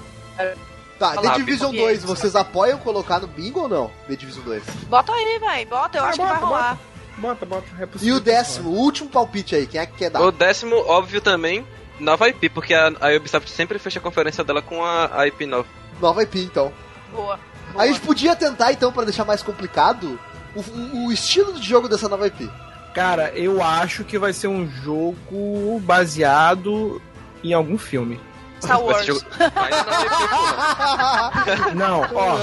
Tá, 0.98 1.10
Olha 1.18 1.30
The 1.32 1.36
Division 1.36 1.66
copiei. 1.66 1.84
2, 1.98 2.04
vocês 2.04 2.34
apoiam 2.34 2.78
colocar 2.78 3.18
no 3.18 3.26
bingo 3.26 3.60
ou 3.60 3.68
não? 3.68 3.90
The 4.08 4.16
Division 4.16 4.42
2. 4.44 4.62
Bota 4.88 5.12
aí, 5.12 5.38
véi, 5.38 5.66
bota, 5.66 5.98
eu 5.98 6.04
Ah, 6.04 6.08
acho 6.08 6.16
bota, 6.18 6.32
que 6.32 6.40
vai 6.40 6.48
rolar. 6.48 6.78
Bota, 7.18 7.44
bota. 7.46 7.64
É 7.78 7.82
E 7.82 7.86
possível 7.86 8.16
o 8.16 8.20
décimo, 8.20 8.70
o 8.70 8.74
último 8.74 9.10
palpite 9.10 9.54
aí, 9.54 9.66
quem 9.66 9.78
é 9.80 9.84
que 9.86 9.92
quer 9.92 10.08
dar? 10.10 10.22
O 10.22 10.32
décimo, 10.32 10.74
óbvio 10.86 11.20
também, 11.20 11.66
nova 12.00 12.26
IP, 12.30 12.48
porque 12.48 12.72
a, 12.72 12.86
a 13.00 13.14
Ubisoft 13.14 13.50
sempre 13.50 13.78
fecha 13.78 13.98
a 13.98 14.02
conferência 14.02 14.42
dela 14.42 14.62
com 14.62 14.82
a, 14.82 15.10
a 15.20 15.26
IP 15.26 15.44
nova. 15.44 15.68
Nova 16.00 16.22
IP, 16.22 16.38
então. 16.40 16.72
Boa. 17.12 17.38
A 17.76 17.86
gente 17.86 18.00
podia 18.00 18.34
tentar, 18.34 18.72
então, 18.72 18.90
pra 18.90 19.04
deixar 19.04 19.26
mais 19.26 19.42
complicado, 19.42 20.18
o, 20.56 21.06
o- 21.06 21.12
estilo 21.12 21.52
de 21.54 21.68
jogo 21.68 21.88
dessa 21.88 22.08
nova 22.08 22.26
IP. 22.26 22.50
Cara, 22.94 23.30
eu 23.34 23.62
acho 23.62 24.04
que 24.04 24.18
vai 24.18 24.32
ser 24.32 24.48
um 24.48 24.66
jogo 24.82 25.78
baseado 25.84 27.00
em 27.44 27.52
algum 27.52 27.76
filme. 27.76 28.18
Star 28.62 28.80
Wars. 28.82 29.04
jogo- 29.04 29.20
não 29.38 29.64
é 29.64 29.70
IP, 29.70 30.28
porra. 30.30 31.74
Não, 31.74 32.00
ó, 32.14 32.36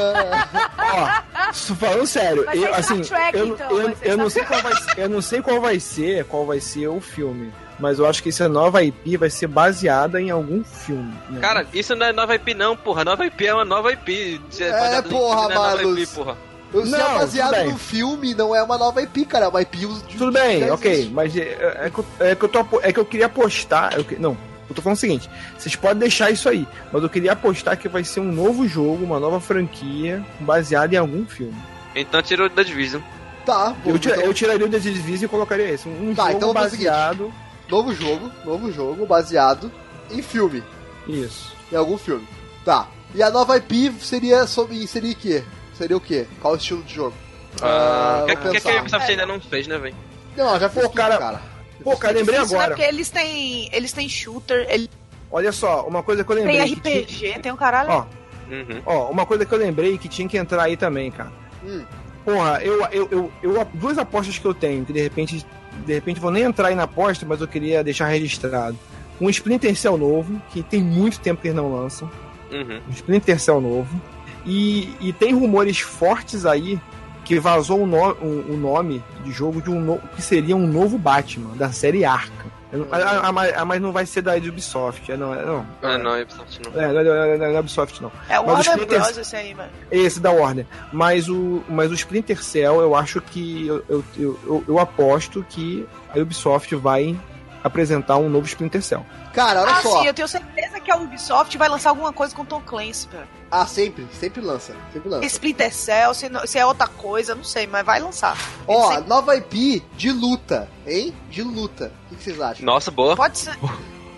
ó, 0.78 1.52
falando 1.76 2.06
sério, 2.08 2.46
eu, 2.54 2.74
assim, 2.74 3.02
Trek, 3.02 3.38
eu, 3.38 3.48
então, 3.48 3.72
eu, 3.82 3.98
eu 4.04 4.18
não 4.18 4.30
sei 4.30 4.44
qual 4.44 4.62
vai 4.62 4.76
ser, 4.76 5.00
eu 5.00 5.10
não 5.10 5.22
sei 5.22 5.42
qual 5.42 5.60
vai 5.62 5.80
ser, 5.80 6.26
qual 6.26 6.46
vai 6.46 6.60
ser 6.60 6.88
o 6.88 7.02
filme, 7.02 7.52
mas 7.80 7.98
eu 7.98 8.06
acho 8.08 8.22
que 8.22 8.30
essa 8.30 8.48
nova 8.48 8.84
IP 8.84 9.18
vai 9.18 9.30
ser 9.32 9.48
baseada 9.48 10.22
em 10.22 10.30
algum 10.30 10.64
filme. 10.64 11.14
né? 11.32 11.40
Cara, 11.42 11.66
isso 11.74 11.96
não 11.96 12.06
é 12.06 12.14
nova 12.14 12.36
IP 12.36 12.54
não, 12.54 12.76
porra. 12.78 13.04
Nova 13.04 13.26
IP 13.26 13.48
é 13.48 13.54
uma 13.54 13.66
nova 13.66 13.92
IP. 13.92 14.40
É, 14.60 15.00
em 15.00 15.04
porra, 15.04 15.50
não 15.50 15.70
é. 15.80 15.84
IP, 15.84 16.08
porra. 16.14 16.38
Se 16.74 16.96
é 16.96 16.98
Não, 16.98 17.14
baseado 17.16 17.50
tudo 17.52 17.60
bem. 17.64 17.72
no 17.72 17.78
filme, 17.78 18.34
não 18.34 18.56
é 18.56 18.64
uma 18.64 18.78
nova 18.78 19.02
IP, 19.02 19.26
cara. 19.26 19.46
É 19.46 19.48
uma 19.48 19.62
IP 19.62 19.78
de 19.78 20.18
Tudo 20.18 20.32
bem, 20.32 20.70
ok, 20.72 20.92
existe. 20.92 21.12
mas 21.14 21.36
é, 21.38 21.42
é 21.86 21.90
que 21.94 22.00
eu, 22.00 22.06
é 22.20 22.36
que 22.36 22.44
eu 22.46 22.50
tô 22.50 22.66
é 22.82 22.92
que 22.94 23.00
eu 23.00 23.06
queria 23.06 23.28
apostar, 23.28 23.94
eu 23.96 24.04
que- 24.04 24.16
não, 24.16 24.36
eu 24.70 24.76
tô 24.76 24.82
falando 24.82 24.98
o 24.98 25.00
seguinte, 25.00 25.30
vocês 25.58 25.76
podem 25.76 26.00
deixar 26.00 26.32
isso 26.32 26.50
aí, 26.50 26.68
mas 26.92 27.04
eu 27.04 27.10
queria 27.10 27.34
apostar 27.34 27.78
que 27.78 27.88
vai 27.88 28.04
ser 28.04 28.20
um 28.22 28.32
novo 28.32 28.68
jogo, 28.68 29.04
uma 29.06 29.20
nova 29.20 29.40
franquia 29.40 30.26
baseada 30.40 30.96
em 30.96 30.98
algum 30.98 31.26
filme. 31.26 31.56
Então 31.96 32.22
tirou 32.24 32.50
da 32.50 32.64
Division. 32.64 33.02
Tá, 33.46 33.76
bom, 33.84 33.92
Eu, 33.92 34.00
tira- 34.00 34.16
então, 34.16 34.26
eu 34.28 34.34
tiraria 34.34 34.66
o 34.66 34.70
The 34.70 34.80
Division 34.80 35.26
e 35.26 35.28
colocaria 35.28 35.70
esse, 35.70 35.88
um 35.88 36.16
Tá, 36.16 36.28
jogo 36.32 36.38
então 36.38 36.50
seguinte. 36.54 36.86
baseado, 36.88 37.34
novo 37.70 37.94
jogo, 37.94 38.32
novo 38.46 38.72
jogo 38.72 39.06
baseado 39.06 39.72
em 40.10 40.22
filme. 40.22 40.64
isso. 41.08 41.54
Em 41.72 41.76
algum 41.76 41.98
filme. 41.98 42.26
Tá. 42.66 42.88
E 43.14 43.22
a 43.22 43.30
nova 43.30 43.58
IP 43.58 43.94
seria 44.00 44.48
sobre. 44.48 44.88
Seria 44.88 45.12
o 45.12 45.16
quê? 45.16 45.44
Seria 45.84 45.98
o 45.98 46.02
quê? 46.02 46.26
Qual 46.42 46.54
o 46.54 46.58
estilo 46.58 46.82
de 46.84 46.94
jogo? 46.96 47.14
Ah, 47.62 48.22
O 48.24 48.26
que, 48.28 48.36
que, 48.38 48.62
que 48.62 48.70
a. 48.70 48.80
Ubisoft 48.82 49.12
ainda 49.12 49.26
não 49.26 49.40
fez, 49.42 49.68
né, 49.68 49.78
velho? 49.78 49.96
Não, 50.38 50.58
já 50.58 50.70
Pô, 50.70 50.80
tudo, 50.82 50.94
cara- 50.94 51.18
cara. 51.18 51.42
Pô, 51.84 51.98
cara, 51.98 52.14
lembrei 52.14 52.38
agora. 52.40 52.68
Porque 52.70 52.82
eles 52.84 53.10
têm, 53.10 53.70
eles 53.74 53.92
têm 53.92 54.08
shooter, 54.08 54.66
ele 54.70 54.90
Olha 55.30 55.52
só, 55.52 55.86
uma 55.86 56.02
coisa 56.02 56.24
que 56.24 56.32
eu 56.32 56.36
lembrei. 56.38 56.58
tem 56.58 56.76
tinha- 56.76 57.02
RPG, 57.34 57.40
tem 57.42 57.52
um 57.52 57.58
caralho. 57.58 57.90
Ó, 57.90 58.06
Uhum. 58.50 58.82
ó, 58.86 59.10
uma 59.12 59.26
coisa 59.26 59.46
que 59.46 59.52
eu 59.54 59.58
lembrei 59.58 59.98
que 59.98 60.08
tinha 60.08 60.28
que 60.28 60.38
entrar 60.38 60.64
aí 60.64 60.78
também, 60.78 61.12
cara. 61.12 61.32
Hum. 61.66 61.84
Porra, 62.24 62.62
eu, 62.64 62.80
eu, 62.92 63.08
eu, 63.12 63.32
eu- 63.44 63.68
duas 63.74 63.98
apostas 63.98 64.38
que 64.40 64.46
eu 64.46 64.54
tenho, 64.54 64.86
que 64.86 64.94
de 64.94 65.02
repente, 65.02 65.46
de 65.86 65.94
repente 65.94 66.20
vou 66.20 66.32
nem 66.32 66.44
entrar 66.44 66.70
aí 66.70 66.76
na 66.76 66.84
aposta, 66.84 67.26
mas 67.26 67.42
eu 67.42 67.48
queria 67.48 67.84
deixar 67.84 68.08
registrado. 68.08 68.80
Um 69.20 69.30
Splinter 69.30 69.76
Cell 69.76 69.98
novo, 69.98 70.42
que 70.52 70.64
tem 70.64 70.82
muito 70.82 71.20
tempo 71.20 71.42
que 71.42 71.50
eles 71.50 71.58
não 71.58 71.72
lançam. 71.76 72.10
Uhum. 72.52 72.80
Um 72.88 72.92
Splinter 72.92 73.40
Cell 73.40 73.60
novo. 73.60 74.02
E, 74.46 74.96
e 75.00 75.14
tem 75.14 75.34
rumores 75.34 75.80
fortes 75.80 76.46
aí 76.46 76.80
que 77.24 77.40
vazou 77.40 77.84
o, 77.84 77.88
no, 77.88 77.98
o, 78.16 78.54
o 78.54 78.58
nome 78.58 79.02
de 79.24 79.32
jogo 79.32 79.62
de 79.62 79.70
um 79.70 79.80
no, 79.80 79.98
que 80.16 80.22
seria 80.22 80.56
um 80.56 80.68
novo 80.68 80.98
Batman, 80.98 81.56
da 81.56 81.72
série 81.72 82.04
Arkham. 82.04 82.52
A- 82.92 83.30
a- 83.60 83.66
mas 83.66 83.80
não 83.80 83.92
vai 83.92 84.04
ser 84.04 84.24
da 84.24 84.36
Ubisoft, 84.36 85.12
é, 85.12 85.16
não, 85.16 85.32
é, 85.34 85.46
não. 85.46 85.64
Ah, 85.84 85.96
não, 85.98 86.20
Ubisoft 86.20 86.60
não. 86.66 86.82
É, 86.82 86.92
não 86.92 87.00
é, 87.00 87.38
não 87.38 87.46
é- 87.46 87.54
é 87.54 87.60
Ubisoft, 87.60 88.02
não. 88.02 88.12
É 88.28 88.40
o 88.40 88.48
Mas 88.48 88.68
Warner 88.68 88.84
Splinters- 88.84 89.04
Bros. 89.14 89.18
esse 89.20 89.36
aí, 89.36 89.54
mano. 89.54 89.70
Esse 89.92 90.20
da 90.20 90.32
Warner. 90.32 90.66
Mas 90.92 91.30
o, 91.30 91.64
mas 91.70 91.92
o 91.92 91.94
Splinter 91.94 92.44
Cell, 92.44 92.82
eu 92.82 92.96
acho 92.96 93.22
que. 93.22 93.68
Eu, 93.68 93.86
eu, 93.88 94.04
eu, 94.18 94.64
eu 94.68 94.80
aposto 94.80 95.46
que 95.48 95.88
a 96.16 96.20
Ubisoft 96.20 96.76
vai 96.76 97.16
apresentar 97.64 98.18
um 98.18 98.30
novo 98.30 98.46
Splinter 98.46 98.82
Cell. 98.82 99.06
Cara, 99.34 99.62
olha 99.62 99.72
Ah, 99.72 99.82
só. 99.82 100.02
sim, 100.02 100.08
eu 100.08 100.14
tenho 100.14 100.28
certeza 100.28 100.80
que 100.80 100.92
a 100.92 100.98
Ubisoft 100.98 101.58
vai 101.58 101.70
lançar 101.70 101.90
alguma 101.92 102.12
coisa 102.12 102.36
com 102.36 102.44
Tom 102.44 102.62
Clancy, 102.62 103.08
velho. 103.10 103.28
Ah, 103.50 103.66
sempre, 103.66 104.08
sempre 104.20 104.42
lança, 104.42 104.74
sempre 104.92 105.10
lança. 105.10 105.26
Splinter 105.26 105.74
Cell, 105.74 106.14
se, 106.14 106.28
não- 106.30 106.46
se 106.46 106.58
é 106.60 106.66
outra 106.66 106.88
coisa, 106.88 107.34
não 107.36 107.44
sei, 107.44 107.66
mas 107.68 107.86
vai 107.86 108.00
lançar. 108.00 108.38
Ó, 108.68 108.90
sempre- 108.94 109.08
nova 109.10 109.36
IP 109.36 109.82
de 109.96 110.12
luta, 110.12 110.70
hein? 110.86 111.14
De 111.30 111.42
luta. 111.44 111.92
O 112.12 112.16
que 112.16 112.24
vocês 112.24 112.42
acham? 112.42 112.66
Nossa, 112.66 112.92
boa. 112.92 113.16
Pode 113.16 113.38
ser. 113.38 113.56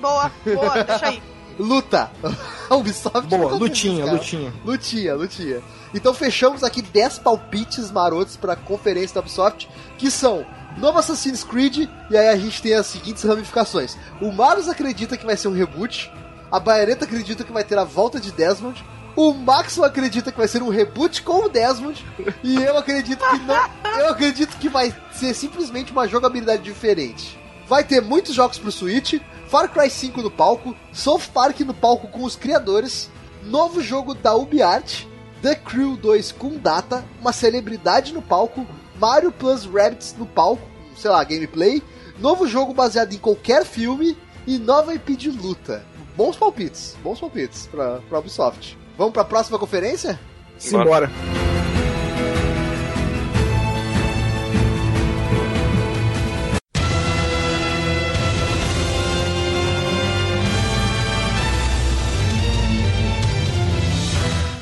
Boa, 0.01 0.31
boa, 0.45 0.83
deixa 0.83 1.07
aí. 1.07 1.21
Luta. 1.57 2.11
A 2.69 2.75
Ubisoft 2.75 3.27
Boa, 3.29 3.53
lutinha, 3.53 4.03
isso, 4.05 4.13
lutinha. 4.13 4.53
Lutinha, 4.65 5.15
lutinha. 5.15 5.61
Então 5.93 6.13
fechamos 6.13 6.63
aqui 6.63 6.81
10 6.81 7.19
palpites 7.19 7.91
marotos 7.91 8.35
pra 8.35 8.55
conferência 8.55 9.13
da 9.15 9.21
Ubisoft, 9.21 9.69
que 9.97 10.09
são 10.11 10.45
novo 10.77 10.99
Assassin's 10.99 11.43
Creed, 11.43 11.89
e 12.09 12.17
aí 12.17 12.29
a 12.29 12.37
gente 12.37 12.61
tem 12.61 12.73
as 12.73 12.87
seguintes 12.87 13.23
ramificações. 13.23 13.97
O 14.21 14.31
Marius 14.31 14.67
acredita 14.67 15.17
que 15.17 15.25
vai 15.25 15.37
ser 15.37 15.47
um 15.47 15.53
reboot, 15.53 16.11
a 16.51 16.59
Bayonetta 16.59 17.05
acredita 17.05 17.43
que 17.43 17.51
vai 17.51 17.63
ter 17.63 17.77
a 17.77 17.83
volta 17.83 18.19
de 18.19 18.31
Desmond, 18.31 18.83
o 19.15 19.33
Maxwell 19.33 19.87
acredita 19.87 20.31
que 20.31 20.37
vai 20.37 20.47
ser 20.47 20.61
um 20.61 20.69
reboot 20.69 21.23
com 21.23 21.45
o 21.45 21.49
Desmond, 21.49 22.05
e 22.43 22.55
eu 22.55 22.77
acredito 22.77 23.25
que 23.29 23.39
não. 23.39 23.69
Eu 23.97 24.09
acredito 24.09 24.57
que 24.57 24.67
vai 24.67 24.93
ser 25.11 25.33
simplesmente 25.33 25.91
uma 25.91 26.07
jogabilidade 26.07 26.63
diferente. 26.63 27.39
Vai 27.67 27.83
ter 27.83 28.01
muitos 28.01 28.35
jogos 28.35 28.59
pro 28.59 28.71
Switch, 28.71 29.21
Far 29.47 29.69
Cry 29.69 29.89
5 29.89 30.21
no 30.21 30.29
palco, 30.29 30.75
South 30.91 31.21
Park 31.33 31.61
no 31.61 31.73
palco 31.73 32.07
com 32.09 32.23
os 32.23 32.35
criadores, 32.35 33.09
novo 33.43 33.81
jogo 33.81 34.13
da 34.13 34.35
UbiArt, 34.35 35.05
The 35.41 35.55
Crew 35.55 35.95
2 35.95 36.31
com 36.33 36.57
data, 36.57 37.05
uma 37.21 37.31
celebridade 37.31 38.13
no 38.13 38.21
palco, 38.21 38.65
Mario 38.99 39.31
Plus 39.31 39.65
Rabbids 39.65 40.15
no 40.17 40.25
palco, 40.25 40.63
sei 40.95 41.11
lá, 41.11 41.23
gameplay, 41.23 41.81
novo 42.19 42.47
jogo 42.47 42.73
baseado 42.73 43.13
em 43.13 43.17
qualquer 43.17 43.65
filme 43.65 44.17
e 44.47 44.57
nova 44.57 44.93
IP 44.93 45.15
de 45.15 45.29
luta. 45.29 45.85
Bons 46.15 46.37
palpites, 46.37 46.95
bons 47.03 47.19
palpites 47.19 47.67
pra, 47.67 47.99
pra 48.07 48.19
Ubisoft. 48.19 48.77
Vamos 48.97 49.13
pra 49.13 49.25
próxima 49.25 49.59
conferência? 49.59 50.19
Simbora. 50.57 51.09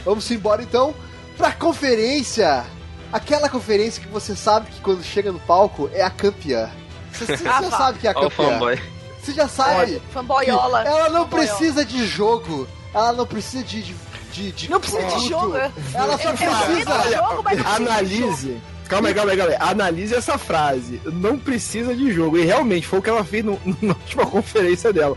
Vamos 0.03 0.29
embora 0.31 0.61
então 0.61 0.93
pra 1.37 1.51
conferência. 1.51 2.65
Aquela 3.13 3.47
conferência 3.47 4.01
que 4.01 4.09
você 4.09 4.35
sabe 4.35 4.69
que 4.71 4.81
quando 4.81 5.03
chega 5.03 5.31
no 5.31 5.39
palco 5.39 5.89
é 5.93 6.01
a 6.01 6.09
campeã. 6.09 6.69
Você, 7.11 7.25
você 7.27 7.43
já 7.43 7.57
Ah, 7.57 7.61
vá. 7.61 7.77
sabe 7.77 7.99
que 7.99 8.07
é 8.07 8.09
a 8.09 8.13
campeã. 8.13 8.29
fanboy. 8.53 8.81
Você 9.21 9.31
já 9.33 9.47
sabe. 9.47 10.01
Fanboyola. 10.11 10.81
Ela 10.83 11.09
não 11.09 11.21
Fanboyola. 11.25 11.27
precisa 11.55 11.85
de 11.85 12.05
jogo. 12.07 12.67
Ela 12.93 13.13
não 13.13 13.25
precisa 13.25 13.63
de. 13.63 13.81
de, 13.83 13.95
de, 14.33 14.51
de 14.51 14.69
Não 14.71 14.79
precisa 14.79 15.05
de 15.07 15.29
jogo, 15.29 15.55
é. 15.55 15.71
Ela 15.93 16.17
só 16.17 16.29
Eu- 16.31 16.37
sei 16.37 16.47
do 16.49 16.55
precisa. 16.65 17.17
jogo. 17.17 17.43
Analise. 17.75 18.57
Calma 18.89 19.07
aí, 19.09 19.13
calma 19.13 19.31
aí, 19.31 19.37
calma 19.37 19.51
aí. 19.53 19.57
Analise 19.59 20.13
essa 20.15 20.37
frase. 20.37 20.99
Não 21.05 21.37
precisa 21.39 21.95
de 21.95 22.11
jogo. 22.11 22.37
E 22.37 22.43
realmente 22.45 22.85
foi 22.87 22.99
o 22.99 23.01
que 23.01 23.09
ela 23.09 23.23
fez 23.23 23.45
no- 23.45 23.59
na 23.81 23.93
última 23.93 24.25
conferência 24.25 24.91
dela. 24.91 25.15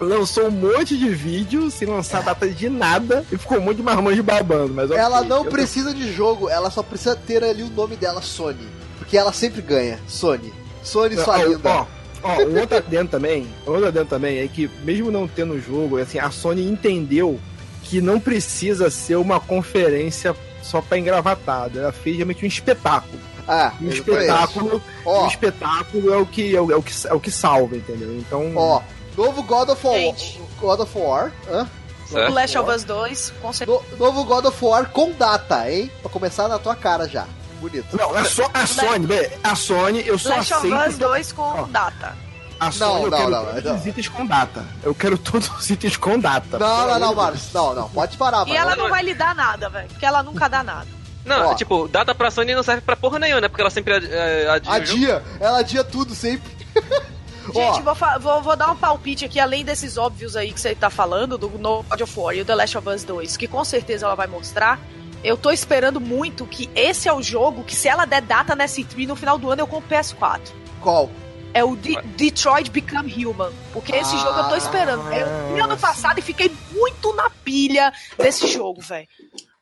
Lançou 0.00 0.48
um 0.48 0.50
monte 0.50 0.96
de 0.96 1.08
vídeo 1.10 1.70
sem 1.70 1.86
lançar 1.88 2.22
data 2.22 2.48
de 2.48 2.68
nada 2.68 3.24
e 3.30 3.38
ficou 3.38 3.58
um 3.58 3.60
monte 3.60 3.76
de 3.76 3.82
marmanjo 3.82 4.22
babando. 4.22 4.74
Mas 4.74 4.90
Ela 4.90 5.22
não 5.22 5.44
precisa 5.44 5.94
de 5.94 6.12
jogo, 6.12 6.48
ela 6.48 6.70
só 6.70 6.82
precisa 6.82 7.14
ter 7.14 7.44
ali 7.44 7.62
o 7.62 7.70
nome 7.70 7.96
dela, 7.96 8.20
Sony. 8.20 8.68
Porque 8.98 9.16
ela 9.16 9.32
sempre 9.32 9.62
ganha. 9.62 9.98
Sony. 10.08 10.52
Sony, 10.82 11.16
sua 11.16 11.38
Ó, 11.38 11.44
linda. 11.44 11.70
Ó, 11.70 11.86
ó, 12.22 12.42
um 12.42 12.58
outro 12.60 12.76
adendo 12.76 13.10
também, 13.10 13.46
um 13.66 13.70
outro 13.70 13.88
adendo 13.88 14.06
também 14.06 14.38
é 14.38 14.48
que 14.48 14.70
mesmo 14.82 15.10
não 15.10 15.28
tendo 15.28 15.60
jogo, 15.60 15.98
assim, 15.98 16.18
a 16.18 16.30
Sony 16.30 16.68
entendeu 16.68 17.38
que 17.84 18.00
não 18.00 18.18
precisa 18.18 18.90
ser 18.90 19.16
uma 19.16 19.38
conferência 19.38 20.34
só 20.62 20.80
pra 20.80 20.98
engravatada. 20.98 21.80
Ela 21.80 21.92
fez 21.92 22.16
realmente 22.16 22.44
um 22.44 22.48
espetáculo. 22.48 23.20
Ah, 23.46 23.72
Um 23.80 23.88
espetáculo, 23.88 24.82
um 25.04 25.26
espetáculo 25.26 26.14
é 26.14 26.16
o 26.16 26.24
que 26.24 26.56
é 26.56 26.60
o, 26.60 26.72
é 26.72 26.76
o 26.76 26.82
que 26.82 26.92
é 27.06 27.12
o 27.12 27.20
que 27.20 27.30
salva, 27.30 27.76
entendeu? 27.76 28.16
Então, 28.16 28.52
ó. 28.56 28.80
Novo 29.16 29.42
God 29.42 29.68
of 29.70 29.86
War. 29.86 29.96
Gente. 29.98 30.40
God 30.60 30.80
of 30.80 30.98
War. 30.98 31.32
Hã? 31.48 31.66
O 32.04 32.08
Certo. 32.08 32.32
Last 32.34 32.58
of 32.58 32.70
Us 32.70 32.84
2, 32.84 33.32
com 33.40 33.52
certeza. 33.52 33.80
No- 33.92 33.96
novo 34.06 34.24
God 34.24 34.44
of 34.44 34.64
War 34.64 34.86
com 34.90 35.10
data, 35.12 35.70
hein? 35.70 35.90
Pra 36.02 36.10
começar 36.10 36.46
na 36.48 36.58
tua 36.58 36.76
cara 36.76 37.08
já. 37.08 37.26
Bonito. 37.60 37.96
não, 37.96 38.14
a, 38.14 38.24
so, 38.24 38.42
a 38.52 38.66
Sony, 38.66 39.06
a 39.42 39.54
Sony 39.54 40.06
eu 40.06 40.18
só 40.18 40.30
Last 40.36 40.52
of 40.54 40.66
Us 40.66 40.72
aceito 40.74 40.98
2 40.98 41.32
com 41.32 41.42
Ó. 41.42 41.62
data. 41.64 42.14
a 42.60 42.70
Sony, 42.70 42.90
Não, 42.92 43.02
eu 43.04 43.10
não, 43.10 43.18
quero 43.18 43.30
não, 43.30 43.44
todos 43.46 43.64
não. 43.64 43.74
os 43.76 43.86
itens 43.86 44.08
com 44.08 44.26
data. 44.26 44.64
Eu 44.82 44.94
quero 44.94 45.16
todos 45.16 45.48
os 45.48 45.70
itens 45.70 45.96
com 45.96 46.18
data. 46.18 46.58
Não, 46.58 46.86
não, 46.88 46.98
não, 46.98 47.14
Marcos. 47.14 47.48
Não, 47.54 47.74
não. 47.74 47.88
Pode 47.88 48.16
parar, 48.18 48.42
E 48.42 48.48
mano. 48.50 48.54
ela 48.54 48.76
não 48.76 48.90
vai 48.90 49.02
lhe 49.02 49.14
dar 49.14 49.34
nada, 49.34 49.68
velho. 49.70 49.88
Porque 49.88 50.04
ela 50.04 50.22
nunca 50.22 50.46
dá 50.46 50.62
nada. 50.62 50.86
Não, 51.24 51.46
Ó. 51.52 51.54
tipo, 51.54 51.88
data 51.88 52.14
pra 52.14 52.30
Sony 52.30 52.54
não 52.54 52.62
serve 52.62 52.82
pra 52.82 52.94
porra 52.96 53.18
nenhuma, 53.18 53.40
né? 53.40 53.48
Porque 53.48 53.62
ela 53.62 53.70
sempre 53.70 53.94
é, 53.94 54.46
adia. 54.50 54.72
Adia. 54.72 55.22
Ela 55.40 55.58
adia 55.60 55.82
tudo 55.82 56.14
sempre. 56.14 56.52
Gente, 57.52 57.82
vou, 57.82 57.94
vou, 58.20 58.42
vou 58.42 58.56
dar 58.56 58.70
um 58.70 58.76
palpite 58.76 59.24
aqui, 59.24 59.38
além 59.38 59.64
desses 59.64 59.96
óbvios 59.98 60.36
aí 60.36 60.52
que 60.52 60.60
você 60.60 60.74
tá 60.74 60.88
falando, 60.90 61.36
do 61.36 61.48
No 61.50 61.82
God 61.82 62.00
of 62.00 62.18
War 62.20 62.34
e 62.34 62.40
o 62.40 62.44
The 62.44 62.54
Last 62.54 62.78
of 62.78 62.88
Us 62.88 63.04
2, 63.04 63.36
que 63.36 63.46
com 63.48 63.64
certeza 63.64 64.06
ela 64.06 64.14
vai 64.14 64.26
mostrar. 64.26 64.78
Eu 65.22 65.36
tô 65.36 65.50
esperando 65.50 66.00
muito 66.00 66.46
que 66.46 66.68
esse 66.74 67.08
é 67.08 67.12
o 67.12 67.22
jogo 67.22 67.64
que, 67.64 67.74
se 67.74 67.88
ela 67.88 68.04
der 68.04 68.20
data 68.22 68.54
nessa 68.54 68.80
E3 68.80 69.06
no 69.06 69.16
final 69.16 69.38
do 69.38 69.50
ano, 69.50 69.62
eu 69.62 69.66
compro 69.66 69.88
PS4. 69.94 70.40
qual? 70.80 71.10
É 71.56 71.62
o 71.62 71.76
De- 71.76 72.00
Detroit 72.16 72.68
Become 72.68 73.24
Human. 73.26 73.52
Porque 73.72 73.94
esse 73.94 74.14
Ah. 74.16 74.18
jogo 74.18 74.38
eu 74.40 74.48
tô 74.48 74.56
esperando. 74.56 75.02
Eu 75.12 75.54
vi 75.54 75.60
ano 75.60 75.76
passado 75.78 76.18
e 76.18 76.22
fiquei 76.22 76.50
muito 76.72 77.12
na 77.14 77.30
pilha 77.30 77.92
desse 78.18 78.48
jogo, 78.48 78.80
velho. 78.82 79.06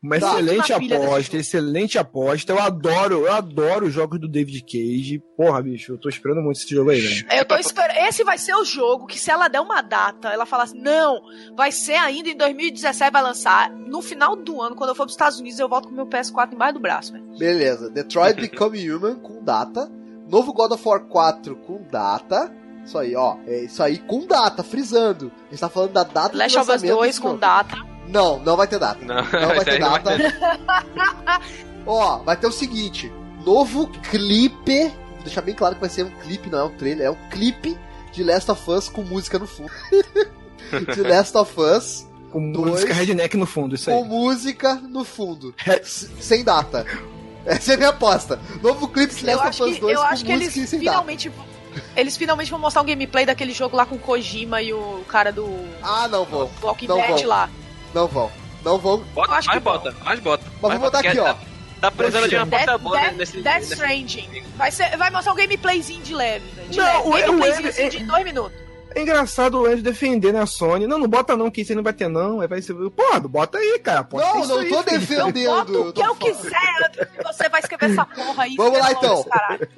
Uma 0.03 0.18
Tá. 0.18 0.32
excelente 0.40 0.72
aposta, 0.72 1.36
excelente 1.36 1.96
aposta. 1.98 2.53
Eu 2.53 2.59
adoro, 2.59 3.24
eu 3.26 3.32
adoro 3.32 3.86
os 3.86 3.92
jogos 3.94 4.18
do 4.18 4.26
David 4.26 4.61
Cage. 4.62 5.22
Porra, 5.36 5.62
bicho, 5.62 5.92
eu 5.92 5.98
tô 5.98 6.09
esperando 6.09 6.42
muito 6.42 6.57
esse 6.59 6.68
jogo 6.74 6.90
aí, 6.90 7.00
velho. 7.00 7.26
Eu 7.30 7.44
tô 7.44 7.55
esperando. 7.57 7.96
Esse 7.98 8.24
vai 8.24 8.36
ser 8.36 8.55
o 8.57 8.64
jogo 8.64 9.07
que, 9.07 9.16
se 9.16 9.30
ela 9.30 9.46
der 9.46 9.61
uma 9.61 9.80
data, 9.80 10.28
ela 10.30 10.44
falar 10.44 10.64
assim: 10.64 10.80
não, 10.80 11.20
vai 11.57 11.70
ser 11.70 11.94
ainda 11.94 12.28
em 12.28 12.36
2017, 12.36 13.12
vai 13.12 13.22
lançar. 13.22 13.70
No 13.70 14.03
final 14.03 14.34
do 14.34 14.61
ano, 14.61 14.74
quando 14.74 14.90
eu 14.90 14.94
for 14.96 15.05
pros 15.05 15.14
Estados 15.14 15.38
Unidos, 15.38 15.61
eu 15.61 15.68
volto 15.68 15.88
com 15.88 15.94
meu 15.94 16.07
PS4 16.07 16.53
embaixo 16.53 16.74
do 16.74 16.80
braço, 16.80 17.12
velho. 17.12 17.24
Beleza. 17.38 17.88
Detroit 17.88 18.40
Become 18.40 18.90
Human 18.90 19.14
com 19.20 19.40
data. 19.44 19.88
Novo 20.28 20.53
God 20.53 20.72
of 20.72 20.88
War 20.88 21.00
4 21.05 21.55
com 21.57 21.80
data. 21.90 22.53
Isso 22.84 22.98
aí, 22.98 23.14
ó. 23.14 23.36
É 23.46 23.64
isso 23.66 23.80
aí 23.80 23.98
com 23.98 24.26
data, 24.26 24.64
frisando. 24.64 25.30
A 25.46 25.50
gente 25.50 25.61
tá 25.61 25.68
falando 25.68 25.92
da 25.92 26.03
data 26.03 26.36
Last 26.36 26.57
do 26.57 26.61
of 26.61 26.70
Us 26.70 26.82
lançamento 26.82 26.96
2 26.96 27.09
desse 27.09 27.20
com 27.20 27.36
data. 27.36 27.76
Não, 28.12 28.38
não 28.40 28.56
vai 28.56 28.66
ter 28.66 28.78
data. 28.78 29.04
Não, 29.04 29.14
Não 29.16 29.24
vai 29.54 29.64
ter 29.64 29.70
aí 29.72 29.78
não 29.78 29.92
data. 29.92 30.16
Ó, 31.86 32.18
vai 32.18 32.36
ter 32.36 32.46
o 32.46 32.52
seguinte: 32.52 33.12
novo 33.44 33.88
clipe. 34.10 34.88
Vou 35.14 35.22
deixar 35.24 35.40
bem 35.42 35.54
claro 35.54 35.74
que 35.76 35.80
vai 35.80 35.90
ser 35.90 36.04
um 36.04 36.10
clipe, 36.10 36.50
não 36.50 36.58
é 36.58 36.64
um 36.64 36.76
trailer, 36.76 37.06
é 37.06 37.10
um 37.10 37.28
clipe 37.30 37.78
de 38.12 38.24
Last 38.24 38.50
of 38.50 38.70
Us 38.70 38.88
com 38.88 39.02
música 39.02 39.38
no 39.38 39.46
fundo. 39.46 39.70
de 40.94 41.00
Last 41.02 41.36
of 41.36 41.60
Us 41.60 42.06
Com 42.30 42.50
Dois. 42.50 42.70
música 42.72 42.94
redneck 42.94 43.36
no 43.36 43.46
fundo, 43.46 43.74
isso 43.74 43.90
com 43.90 44.02
aí. 44.02 44.08
música 44.08 44.74
no 44.74 45.04
fundo. 45.04 45.54
É. 45.66 45.80
Sem 45.84 46.42
data. 46.44 46.84
Essa 47.44 47.72
é 47.72 47.74
a 47.74 47.76
minha 47.78 47.88
aposta. 47.90 48.38
Novo 48.62 48.88
clipe 48.88 49.14
de 49.14 49.24
Last 49.26 49.62
of 49.62 49.70
Us 49.70 49.74
que, 49.76 49.80
2 49.80 49.94
eu 49.94 50.00
com 50.00 50.06
acho 50.06 50.24
que 50.24 50.32
música 50.32 50.58
eles 50.58 50.68
sem 50.70 50.78
data. 50.80 50.90
finalmente. 50.90 51.28
vão- 51.28 51.46
Eles 51.96 52.16
finalmente 52.16 52.50
vão 52.50 52.60
mostrar 52.60 52.82
um 52.82 52.84
gameplay 52.86 53.24
daquele 53.26 53.52
jogo 53.52 53.76
lá 53.76 53.84
com 53.86 53.96
o 53.96 53.98
Kojima 53.98 54.60
e 54.62 54.72
o 54.72 55.02
cara 55.08 55.32
do 55.32 55.48
Ah, 55.82 56.06
não 56.08 56.24
vão. 56.24 56.50
Walking 56.62 56.86
Dead 56.86 57.24
lá. 57.26 57.48
Não 57.95 58.07
vão. 58.09 58.30
Não 58.64 58.78
vão. 58.78 58.99
Bota, 59.14 59.32
acho 59.32 59.49
mais 59.49 59.59
que 59.59 59.64
bota, 59.64 59.95
mais 60.05 60.20
bota. 60.20 60.45
Mas 60.45 60.62
mais 60.62 60.80
vou 60.80 60.90
botar 60.90 60.99
bota, 60.99 61.09
aqui, 61.09 61.18
porque 61.18 61.47
ó. 61.49 61.53
Tá, 61.80 61.90
precisando 61.90 62.28
de 62.28 62.36
uma 62.36 62.47
porta 62.47 62.78
boa 62.78 62.97
Death, 63.01 63.14
nesse. 63.16 63.40
Death 63.43 63.62
Stranding. 63.64 64.45
Vai, 64.57 64.70
ser, 64.70 64.97
vai 64.97 65.11
mostrar 65.11 65.32
um 65.32 65.36
gameplayzinho 65.36 66.01
de 66.03 66.14
leve. 66.14 66.45
De 66.70 66.78
Não, 66.78 66.84
leve. 66.84 67.09
o- 67.09 67.12
Gameplayzinho 67.32 67.68
assim, 67.68 67.88
de 67.88 67.99
dois 68.05 68.24
minutos. 68.24 68.62
É 68.95 69.01
engraçado 69.01 69.59
o 69.59 69.66
Anjo 69.66 69.82
defender 69.82 70.36
a 70.36 70.45
Sony. 70.47 70.86
Não, 70.86 70.99
não 70.99 71.09
bota 71.09 71.34
não, 71.36 71.51
que 71.51 71.62
isso 71.62 71.72
aí 71.72 71.76
não 71.76 71.82
vai 71.82 71.95
ter 71.95 72.09
não. 72.09 72.40
Aí 72.43 72.47
vai 72.47 72.61
ser. 72.62 72.74
Porra, 72.90 73.18
bota 73.20 73.57
aí, 73.59 73.78
cara. 73.80 74.05
Pode 74.05 74.22
Não, 74.24 74.47
não 74.47 74.59
aí, 74.59 74.68
tô 74.68 74.82
filho. 74.82 74.99
defendendo. 75.01 75.38
Eu 75.38 75.55
boto 75.64 75.88
o 75.88 75.93
que 75.95 76.01
eu 76.03 76.14
falando. 76.14 76.18
quiser 76.36 77.09
você 77.24 77.49
vai 77.49 77.61
escrever 77.61 77.90
essa 77.90 78.05
porra 78.05 78.43
aí. 78.45 78.55
Vamos 78.55 78.78
lá, 78.78 78.93
então. 78.93 79.24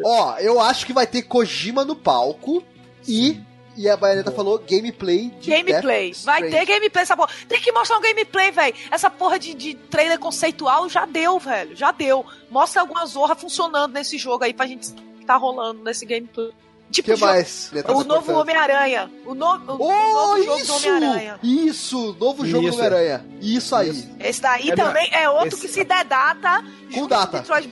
Ó, 0.05 0.37
eu 0.39 0.61
acho 0.61 0.85
que 0.85 0.93
vai 0.93 1.07
ter 1.07 1.23
Kojima 1.23 1.85
no 1.85 1.95
palco 1.97 2.63
e. 3.09 3.41
E 3.77 3.89
a 3.89 3.97
Baianeta 3.97 4.31
falou 4.31 4.59
gameplay 4.59 5.31
de 5.41 5.51
Gameplay. 5.51 6.11
Death 6.13 6.25
Vai 6.25 6.43
ter 6.49 6.65
gameplay 6.65 7.03
essa 7.03 7.17
porra. 7.17 7.31
Tem 7.49 7.61
que 7.61 7.73
mostrar 7.73 7.99
um 7.99 8.01
gameplay, 8.01 8.51
velho. 8.53 8.75
Essa 8.91 9.11
porra 9.11 9.39
de, 9.39 9.53
de 9.55 9.75
trailer 9.75 10.19
conceitual 10.19 10.89
já 10.89 11.05
deu, 11.07 11.39
velho. 11.41 11.75
Já 11.77 11.91
deu. 11.91 12.25
Mostra 12.51 12.83
alguma 12.83 13.05
zorra 13.07 13.35
funcionando 13.35 13.93
nesse 13.93 14.17
jogo 14.17 14.45
aí 14.45 14.55
pra 14.55 14.67
gente 14.67 14.93
que 14.93 15.27
tá 15.27 15.37
rolando 15.37 15.83
nesse 15.83 16.07
gameplay. 16.07 16.49
O 16.49 16.93
Tipo, 16.93 17.11
que 17.11 17.17
jogo- 17.17 17.33
mais? 17.33 17.71
Letra 17.73 17.97
o 17.97 18.05
novo. 18.05 18.33
Homem-Aranha. 18.33 19.11
O, 19.27 19.35
no, 19.35 19.47
o, 19.47 19.73
o 19.73 19.89
Oh, 19.89 20.37
novo 20.37 20.43
jogo 20.45 20.57
do 20.57 20.63
isso! 20.63 20.73
Homem-Aranha. 20.77 21.41
Isso! 21.43 22.17
Novo 22.21 22.47
jogo 22.47 22.63
do 22.63 22.69
Isso. 22.69 22.79
Homem-Aranha. 22.79 23.27
Isso 23.41 23.75
aí. 23.75 23.89
Isso. 23.91 24.11
Esse 24.21 24.41
daí 24.41 24.71
É, 24.71 24.77
também 24.77 25.09
é 25.13 25.29
outro 25.29 25.49
esse- 25.49 25.63
que 25.63 25.69
se 25.69 25.83
der 25.83 26.05
data. 26.05 26.63
Com 26.95 27.09
data. 27.09 27.39
Detroit 27.41 27.69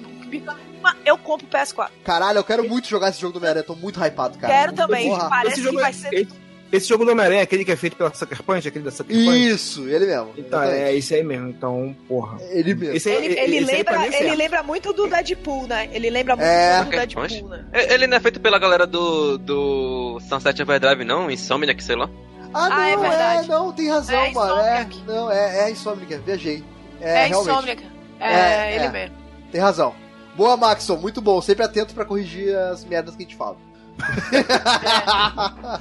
Eu 1.04 1.18
compro 1.18 1.46
o 1.46 1.50
PS4. 1.50 1.88
Caralho, 2.04 2.38
eu 2.38 2.44
quero 2.44 2.68
muito 2.68 2.88
jogar 2.88 3.08
esse 3.10 3.20
jogo 3.20 3.32
do 3.32 3.36
Homem-Aranha. 3.38 3.64
Tô 3.64 3.74
muito 3.74 3.98
hypado, 4.04 4.38
cara. 4.38 4.52
Quero 4.52 4.72
também. 4.72 5.08
Porra. 5.08 5.28
Parece 5.28 5.46
Esse 5.48 5.60
que 5.60 5.66
jogo 5.66 5.80
vai 5.80 5.90
é- 5.90 5.94
ser. 5.94 6.14
esse- 6.14 6.42
Esse 6.72 6.88
jogo 6.88 7.04
do 7.04 7.10
Homem-Aranha 7.12 7.40
é 7.40 7.42
aquele 7.42 7.66
que 7.66 7.70
é 7.72 7.76
feito 7.76 7.96
pela 7.98 8.14
Sucker 8.14 8.42
Punch, 8.42 8.66
aquele 8.66 8.82
da 8.84 8.90
Sucker 8.90 9.14
Punch? 9.14 9.48
Isso, 9.50 9.86
ele 9.90 10.06
mesmo. 10.06 10.32
Então, 10.38 10.58
exatamente. 10.62 10.82
é 10.90 10.96
esse 10.96 11.14
aí 11.14 11.22
mesmo. 11.22 11.48
Então, 11.50 11.94
porra. 12.08 12.38
Ele 12.50 12.74
mesmo. 12.74 12.96
Esse 12.96 13.10
aí- 13.10 13.16
Ele, 13.26 13.38
ele 13.38 13.56
esse 13.58 13.64
lembra, 13.66 13.94
é 14.02 14.06
ele 14.06 14.16
certo. 14.16 14.38
lembra 14.38 14.62
muito 14.62 14.92
do 14.94 15.06
Deadpool, 15.06 15.66
né? 15.66 15.90
Ele 15.92 16.08
lembra 16.08 16.34
muito 16.34 16.48
É. 16.48 16.82
do 16.82 16.88
Deadpool, 16.90 17.48
né? 17.50 17.64
É, 17.74 17.92
Ele 17.92 18.06
não 18.06 18.16
é 18.16 18.20
feito 18.20 18.40
pela 18.40 18.58
galera 18.58 18.86
do, 18.86 19.36
do 19.36 20.18
Sunset 20.26 20.62
Overdrive, 20.62 21.04
não? 21.04 21.30
Insomniac, 21.30 21.84
sei 21.84 21.94
lá. 21.96 22.08
Ah, 22.54 22.68
não, 22.70 22.76
Ah, 22.78 22.88
é 22.88 22.96
verdade. 22.96 23.48
não, 23.48 23.72
tem 23.72 23.90
razão, 23.90 24.20
É 24.22 24.30
mano. 24.32 24.60
É, 24.62 24.86
não, 25.06 25.30
é, 25.30 25.64
é 25.64 25.70
Insomniac, 25.70 26.16
viajei. 26.24 26.64
É, 27.02 27.24
É, 27.24 27.26
realmente. 27.26 27.86
É, 28.18 28.32
É, 28.70 28.74
ele 28.76 28.84
é. 28.86 28.90
mesmo. 28.90 29.14
Tem 29.50 29.60
razão. 29.60 29.94
Boa, 30.36 30.56
Maxon, 30.56 30.96
muito 30.96 31.20
bom. 31.20 31.40
Sempre 31.42 31.64
atento 31.64 31.94
pra 31.94 32.04
corrigir 32.04 32.54
as 32.56 32.84
merdas 32.84 33.14
que 33.16 33.22
a 33.22 33.26
gente 33.26 33.36
fala. 33.36 33.56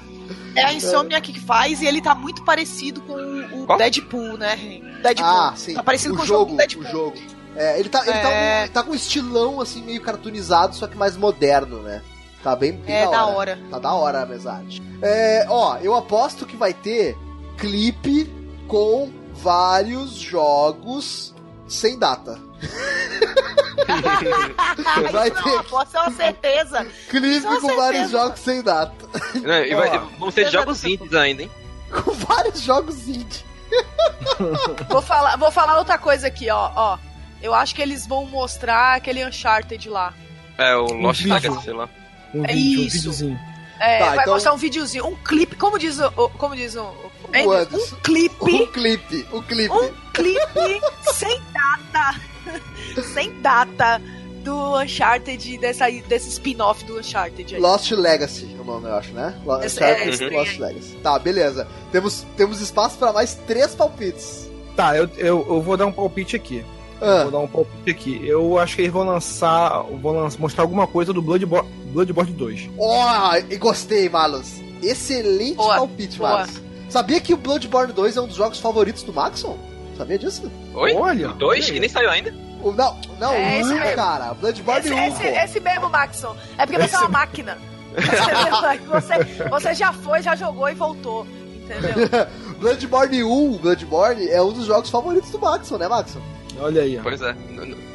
É 0.53 0.63
a 0.65 0.73
Insomniac 0.73 1.31
que 1.31 1.39
faz 1.39 1.81
e 1.81 1.85
ele 1.85 2.01
tá 2.01 2.13
muito 2.13 2.43
parecido 2.43 2.99
com 3.03 3.13
o 3.13 3.65
Qual? 3.65 3.77
Deadpool, 3.77 4.37
né? 4.37 4.57
Deadpool. 5.01 5.25
ah, 5.25 5.53
sim. 5.55 5.73
Tá 5.73 5.81
parecido 5.81 6.13
o 6.13 6.17
com 6.17 6.23
o 6.23 6.25
jogo, 6.25 6.39
jogo 6.39 6.51
do 6.51 6.57
Deadpool. 6.57 6.83
o 6.83 6.87
jogo. 6.91 7.17
É, 7.55 7.79
ele 7.79 7.87
tá, 7.87 8.01
ele, 8.01 8.11
Tá 8.11 8.29
É. 8.29 8.65
um, 8.65 8.67
tá 8.67 8.83
com 8.83 8.91
um 8.91 8.95
estilão 8.95 9.61
assim 9.61 9.81
meio 9.81 10.01
cartoonizado, 10.01 10.75
só 10.75 10.87
que 10.87 10.97
mais 10.97 11.15
moderno, 11.15 11.81
né? 11.81 12.01
Tá 12.43 12.53
bem, 12.55 12.73
bem 12.73 12.93
É, 12.95 13.05
da 13.05 13.11
da 13.11 13.25
hora. 13.27 13.35
hora. 13.53 13.59
Tá 13.69 13.79
da 13.79 13.93
hora 13.93 14.19
a 14.19 14.23
amizade. 14.23 14.81
É, 15.01 15.45
ó, 15.47 15.77
eu 15.77 15.95
aposto 15.95 16.45
que 16.45 16.57
vai 16.57 16.73
ter 16.73 17.17
clipe 17.57 18.29
com 18.67 19.09
vários 19.33 20.15
jogos 20.15 21.33
sem 21.67 21.97
data. 21.97 22.37
Vai 25.11 25.27
Isso 25.29 25.43
ter 25.43 25.49
não, 25.49 25.63
pode 25.65 25.89
ser 25.91 25.97
uma 25.97 26.11
certeza. 26.11 26.87
clipe 27.09 27.41
Com 27.41 27.47
com 27.47 27.53
certeza. 27.61 27.75
vários 27.75 28.11
jogos 28.11 28.39
sem 28.39 28.61
data. 28.61 28.93
Né, 29.41 29.69
E 29.69 29.75
vai, 29.75 29.99
vão 30.19 30.31
ser 30.31 30.49
jogos 30.49 30.83
indies 30.83 31.13
ainda, 31.13 31.43
hein? 31.43 31.51
Com 31.91 32.11
vários 32.11 32.61
jogos 32.61 33.07
indie. 33.07 33.45
Vou 34.89 35.01
falar, 35.01 35.37
vou 35.37 35.51
falar 35.51 35.77
outra 35.77 35.97
coisa 35.97 36.27
aqui, 36.27 36.49
ó, 36.49 36.71
ó. 36.75 36.97
Eu 37.41 37.53
acho 37.53 37.73
que 37.73 37.81
eles 37.81 38.05
vão 38.05 38.25
mostrar 38.25 38.95
aquele 38.95 39.25
Uncharted 39.25 39.89
lá. 39.89 40.13
É, 40.57 40.75
o 40.75 40.85
Lost. 40.93 41.23
Legacy, 41.25 41.63
sei 41.63 41.73
lá. 41.73 41.87
Um 42.33 42.43
É 42.45 42.53
vídeo, 42.53 42.81
um 42.81 42.85
isso. 42.87 42.97
videozinho. 42.97 43.39
É, 43.79 43.99
Tá, 43.99 44.05
vai 44.09 44.17
então- 44.19 44.33
mostrar 44.33 44.53
um 44.53 44.57
videozinho, 44.57 45.07
um 45.07 45.15
clipe, 45.15 45.55
como 45.55 45.79
diz 45.79 45.99
o, 45.99 46.11
como 46.37 46.55
diz 46.55 46.75
o, 46.75 46.83
O 46.83 47.11
Anderson. 47.51 47.95
um 47.95 47.99
clipe, 48.01 48.35
Um 48.45 48.67
clipe, 48.67 49.27
um 49.31 49.41
clipe. 49.41 49.73
um 49.73 49.93
clipe 50.13 50.81
sem 51.13 51.41
data, 51.53 52.19
sem 53.13 53.31
data 53.41 54.01
do 54.43 54.77
Uncharted 54.79 55.57
dessa 55.59 55.85
desse 56.07 56.29
spin-off 56.29 56.83
do 56.85 56.97
Uncharted 56.99 57.55
aí. 57.55 57.61
Lost 57.61 57.91
Legacy, 57.91 58.55
é 58.57 58.61
o 58.61 58.63
nome, 58.63 58.87
eu 58.87 58.95
acho, 58.95 59.11
né? 59.13 59.35
Uncharted 59.45 59.81
é, 59.81 60.09
esse 60.09 60.29
Lost 60.29 60.51
aí. 60.53 60.59
Legacy. 60.59 60.95
Tá, 61.03 61.19
beleza. 61.19 61.67
Temos, 61.91 62.25
temos 62.35 62.59
espaço 62.61 62.97
pra 62.97 63.13
mais 63.13 63.35
três 63.47 63.75
palpites. 63.75 64.49
Tá, 64.75 64.95
eu, 64.97 65.09
eu, 65.17 65.45
eu 65.47 65.61
vou 65.61 65.77
dar 65.77 65.85
um 65.85 65.91
palpite 65.91 66.35
aqui. 66.35 66.63
Ah, 67.03 67.23
Vou 67.23 67.31
dar 67.31 67.39
um 67.39 67.47
palpite 67.47 67.89
aqui. 67.89 68.27
Eu 68.27 68.57
acho 68.59 68.75
que 68.75 68.83
eles 68.83 68.93
vão 68.93 69.03
lançar. 69.03 69.83
Vão 70.01 70.13
lan- 70.13 70.29
mostrar 70.37 70.63
alguma 70.63 70.85
coisa 70.87 71.11
do 71.11 71.19
Bloodborne, 71.21 71.67
Bloodborne 71.91 72.31
2. 72.31 72.69
Ó, 72.77 73.35
e 73.49 73.57
gostei, 73.57 74.07
Malus. 74.07 74.61
Excelente 74.83 75.55
Boa, 75.55 75.75
palpite, 75.77 76.17
boa. 76.19 76.29
Malus. 76.31 76.61
Sabia 76.89 77.19
que 77.19 77.33
o 77.33 77.37
Bloodborne 77.37 77.91
2 77.93 78.17
é 78.17 78.21
um 78.21 78.27
dos 78.27 78.35
jogos 78.35 78.59
favoritos 78.59 79.01
do 79.03 79.11
Maxon? 79.13 79.57
Sabia 80.01 80.17
disso? 80.17 80.51
Oi? 80.73 80.93
Olha, 80.95 81.29
O 81.29 81.33
dois? 81.33 81.63
olha 81.65 81.73
Que 81.75 81.79
nem 81.79 81.87
saiu 81.87 82.09
ainda? 82.09 82.33
O, 82.63 82.71
não, 82.71 82.99
não, 83.19 83.31
É 83.33 83.57
o 83.57 83.61
esse 83.61 83.71
1, 83.71 83.75
mesmo. 83.79 83.95
cara. 83.95 84.33
Bloodborne 84.33 84.79
Esse, 84.79 84.91
1, 84.93 84.97
esse, 85.07 85.21
pô. 85.21 85.27
esse 85.27 85.59
mesmo, 85.59 85.89
Maxon. 85.89 86.35
É 86.57 86.65
porque 86.65 86.81
você 86.87 86.95
é 86.95 86.99
uma 86.99 87.09
máquina. 87.09 87.57
Você, 88.87 89.47
você 89.49 89.73
já 89.75 89.93
foi, 89.93 90.23
já 90.23 90.35
jogou 90.35 90.67
e 90.69 90.73
voltou. 90.73 91.27
Entendeu? 91.55 92.07
Bloodborne 92.57 93.23
1, 93.23 93.57
Bloodborne, 93.57 94.27
é 94.27 94.41
um 94.41 94.51
dos 94.51 94.65
jogos 94.65 94.89
favoritos 94.89 95.29
do 95.29 95.37
Maxon, 95.37 95.77
né, 95.77 95.87
Maxon? 95.87 96.19
olha 96.59 96.81
aí. 96.81 96.97
ó. 96.97 97.03
Pois 97.03 97.21
é. 97.21 97.35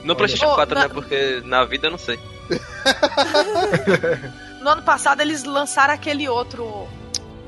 No, 0.04 0.14
PlayStation 0.14 0.52
Ô, 0.52 0.54
4, 0.54 0.74
na- 0.76 0.82
né? 0.82 0.88
Porque 0.94 1.42
na 1.44 1.64
vida 1.64 1.88
eu 1.88 1.90
não 1.90 1.98
sei. 1.98 2.20
No 4.60 4.70
ano 4.70 4.82
passado 4.82 5.20
eles 5.20 5.44
lançaram 5.44 5.94
aquele 5.94 6.28
outro 6.28 6.88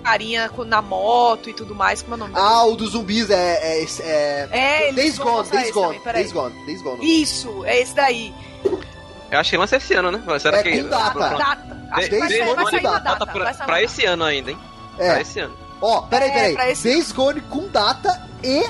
carinha 0.09 0.49
com- 0.49 0.65
na 0.65 0.81
moto 0.81 1.51
e 1.51 1.53
tudo 1.55 1.75
mais, 1.75 2.01
como 2.03 2.15
é 2.15 2.17
o 2.17 2.21
nome? 2.21 2.33
Ah, 2.37 2.65
o 2.65 2.77
dos 2.77 2.91
zumbis 2.93 3.29
é. 3.31 3.81
é, 3.83 3.85
é... 4.01 4.49
é, 4.89 4.93
Days 4.93 5.19
Gone, 5.19 5.49
Days 5.49 5.71
Gone. 5.71 5.99
Days 6.05 6.33
Gone, 6.33 6.65
Days 6.67 6.83
Gone. 6.83 7.23
Isso, 7.23 7.65
é 7.65 7.81
esse 7.81 7.95
daí. 7.95 8.35
Eu 9.31 9.39
acho 9.39 9.51
que 9.51 9.57
lança 9.57 9.77
esse 9.77 9.93
ano, 9.95 10.11
né? 10.11 10.23
Será 10.39 10.59
É, 10.59 10.63
que. 10.63 10.83
com 10.83 10.89
data. 10.89 11.11
Pronto. 11.13 11.39
Data. 11.39 11.89
Acho 11.93 12.09
que 12.09 12.19
vai, 12.19 12.29
vai 12.29 12.65
com 12.65 12.71
sair 12.71 12.83
data. 12.83 13.01
data. 13.01 13.27
Pra, 13.27 13.45
vai 13.45 13.55
sair 13.55 13.67
pra 13.67 13.83
esse 13.83 14.05
ano 14.07 14.25
ainda, 14.25 14.51
hein? 14.51 14.59
Pra 14.97 15.19
É. 15.19 15.21
esse 15.23 15.41
ano. 15.41 15.55
Ó, 15.81 16.01
peraí, 16.03 16.31
É, 16.31 16.33
peraí. 16.33 16.55
pra 16.55 16.71
esse- 16.71 16.83
Days 16.89 17.13
Gone 17.13 17.41
com 17.43 17.69
data 17.69 18.23
e 18.43 18.65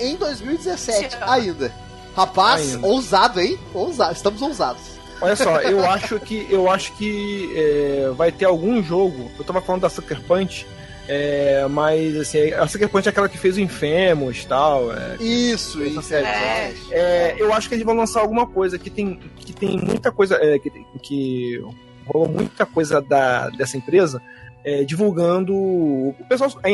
em 0.00 0.16
2017 0.16 1.06
Esse 1.06 1.16
ano. 1.16 1.30
ainda. 1.32 1.74
Rapaz, 2.16 2.74
Ainda. 2.74 2.86
ousado, 2.88 3.40
hein? 3.40 3.58
Ousado, 3.72 4.12
estamos 4.12 4.42
ousados. 4.42 4.82
Olha 5.22 5.36
só, 5.36 5.60
eu 5.60 5.88
acho 5.88 6.18
que 6.18 6.46
eu 6.50 6.68
acho 6.70 6.92
que 6.94 7.52
é, 7.54 8.10
vai 8.16 8.32
ter 8.32 8.46
algum 8.46 8.82
jogo. 8.82 9.30
Eu 9.38 9.44
tava 9.44 9.60
falando 9.60 9.82
da 9.82 9.88
Sucker 9.90 10.20
Punch, 10.22 10.66
é, 11.12 11.66
mas 11.68 12.16
assim, 12.16 12.52
a 12.52 12.66
Sucker 12.68 12.88
Punch 12.88 13.08
é 13.08 13.10
aquela 13.10 13.28
que 13.28 13.36
fez 13.36 13.56
o 13.56 13.60
Infamous 13.60 14.42
e 14.42 14.46
tal. 14.46 14.92
é, 14.92 15.16
Isso, 15.20 15.82
isso. 15.82 16.00
série. 16.02 16.26
É. 16.26 16.74
É, 16.90 17.36
eu 17.38 17.52
acho 17.52 17.68
que 17.68 17.74
eles 17.74 17.84
vão 17.84 17.96
lançar 17.96 18.20
alguma 18.20 18.46
coisa 18.46 18.78
que 18.78 18.88
tem, 18.90 19.18
que 19.36 19.52
tem 19.52 19.76
muita 19.76 20.12
coisa. 20.12 20.36
é, 20.40 20.58
que, 20.58 20.70
que 21.02 21.60
rolou 22.06 22.28
muita 22.28 22.64
coisa 22.64 23.00
da, 23.00 23.48
dessa 23.50 23.76
empresa 23.76 24.22
é, 24.64 24.84
divulgando 24.84 25.52
o 25.54 26.14
pessoal. 26.28 26.50
A, 26.64 26.68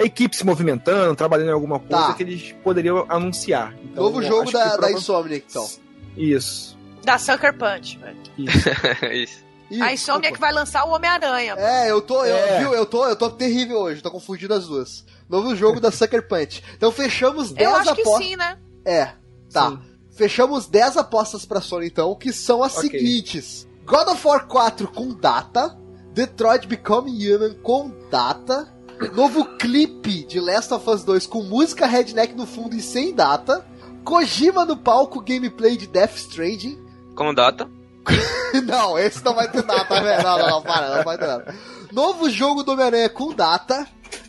a 0.00 0.04
equipe 0.04 0.36
se 0.36 0.44
movimentando, 0.46 1.14
trabalhando 1.16 1.48
em 1.50 1.52
alguma 1.52 1.78
coisa 1.78 2.06
Tá. 2.08 2.14
que 2.14 2.22
eles 2.22 2.54
poderiam 2.62 3.04
anunciar. 3.08 3.74
Então, 3.84 4.04
Novo 4.04 4.22
jogo 4.22 4.50
da, 4.52 4.76
da 4.76 4.92
Insomniac, 4.92 5.44
então. 5.50 5.68
Isso. 6.16 6.78
Da 7.04 7.18
Sucker 7.18 7.52
Punch, 7.56 7.98
velho. 7.98 8.16
Isso. 8.38 8.68
Isso. 9.12 9.51
Ih, 9.72 9.80
A 9.82 9.92
Insomnia 9.92 10.22
que 10.30 10.32
desculpa. 10.32 10.46
vai 10.46 10.52
lançar 10.52 10.84
o 10.84 10.90
Homem-Aranha. 10.90 11.54
É, 11.56 11.90
eu 11.90 12.00
tô, 12.02 12.24
eu, 12.24 12.36
É. 12.36 12.58
viu, 12.60 12.74
eu 12.74 12.84
tô, 12.84 13.06
eu 13.08 13.16
tô 13.16 13.30
terrível 13.30 13.78
hoje, 13.78 14.02
tô 14.02 14.10
confundindo 14.10 14.52
as 14.54 14.66
duas. 14.66 15.04
Novo 15.28 15.54
jogo 15.56 15.80
da 15.80 15.90
Sucker 15.90 16.26
Punch. 16.28 16.62
Então 16.76 16.92
fechamos 16.92 17.50
10 17.52 17.68
Eu 17.70 17.76
acho 17.76 17.94
que 17.94 18.02
apostas. 18.02 18.26
sim, 18.26 18.36
né? 18.36 18.58
É, 18.84 19.12
tá. 19.52 19.70
Sim. 19.70 19.78
Fechamos 20.14 20.66
10 20.66 20.98
apostas 20.98 21.44
pra 21.46 21.60
Sony 21.62 21.86
então, 21.86 22.14
que 22.14 22.32
são 22.32 22.62
as 22.62 22.76
Ok. 22.76 22.90
seguintes: 22.90 23.66
God 23.86 24.08
of 24.08 24.26
War 24.26 24.46
4 24.46 24.88
com 24.88 25.08
data, 25.14 25.74
Detroit 26.12 26.66
Become 26.66 27.10
Human 27.10 27.54
com 27.62 27.90
data, 28.10 28.68
novo 29.14 29.44
clipe 29.56 30.24
de 30.24 30.38
Last 30.38 30.74
of 30.74 30.88
Us 30.90 31.02
2 31.02 31.26
com 31.26 31.42
música 31.44 31.86
redneck 31.86 32.34
no 32.34 32.44
fundo 32.46 32.76
e 32.76 32.82
sem 32.82 33.14
data, 33.14 33.64
Kojima 34.04 34.66
no 34.66 34.76
palco 34.76 35.20
gameplay 35.22 35.76
de 35.78 35.86
Death 35.86 36.16
Stranding. 36.16 36.78
Com 37.14 37.32
data. 37.32 37.70
não, 38.64 38.98
esse 38.98 39.24
não 39.24 39.34
vai 39.34 39.50
ter 39.50 39.62
data, 39.62 40.00
velho. 40.00 40.22
Não, 40.22 40.38
não, 40.38 40.50
não, 40.50 40.62
para, 40.62 40.96
não 40.96 41.04
vai 41.04 41.18
ter 41.18 41.26
data. 41.26 41.54
Novo 41.92 42.30
jogo 42.30 42.62
do 42.62 42.72
Homem-Aranha 42.72 43.08
com 43.08 43.32
data, 43.34 43.86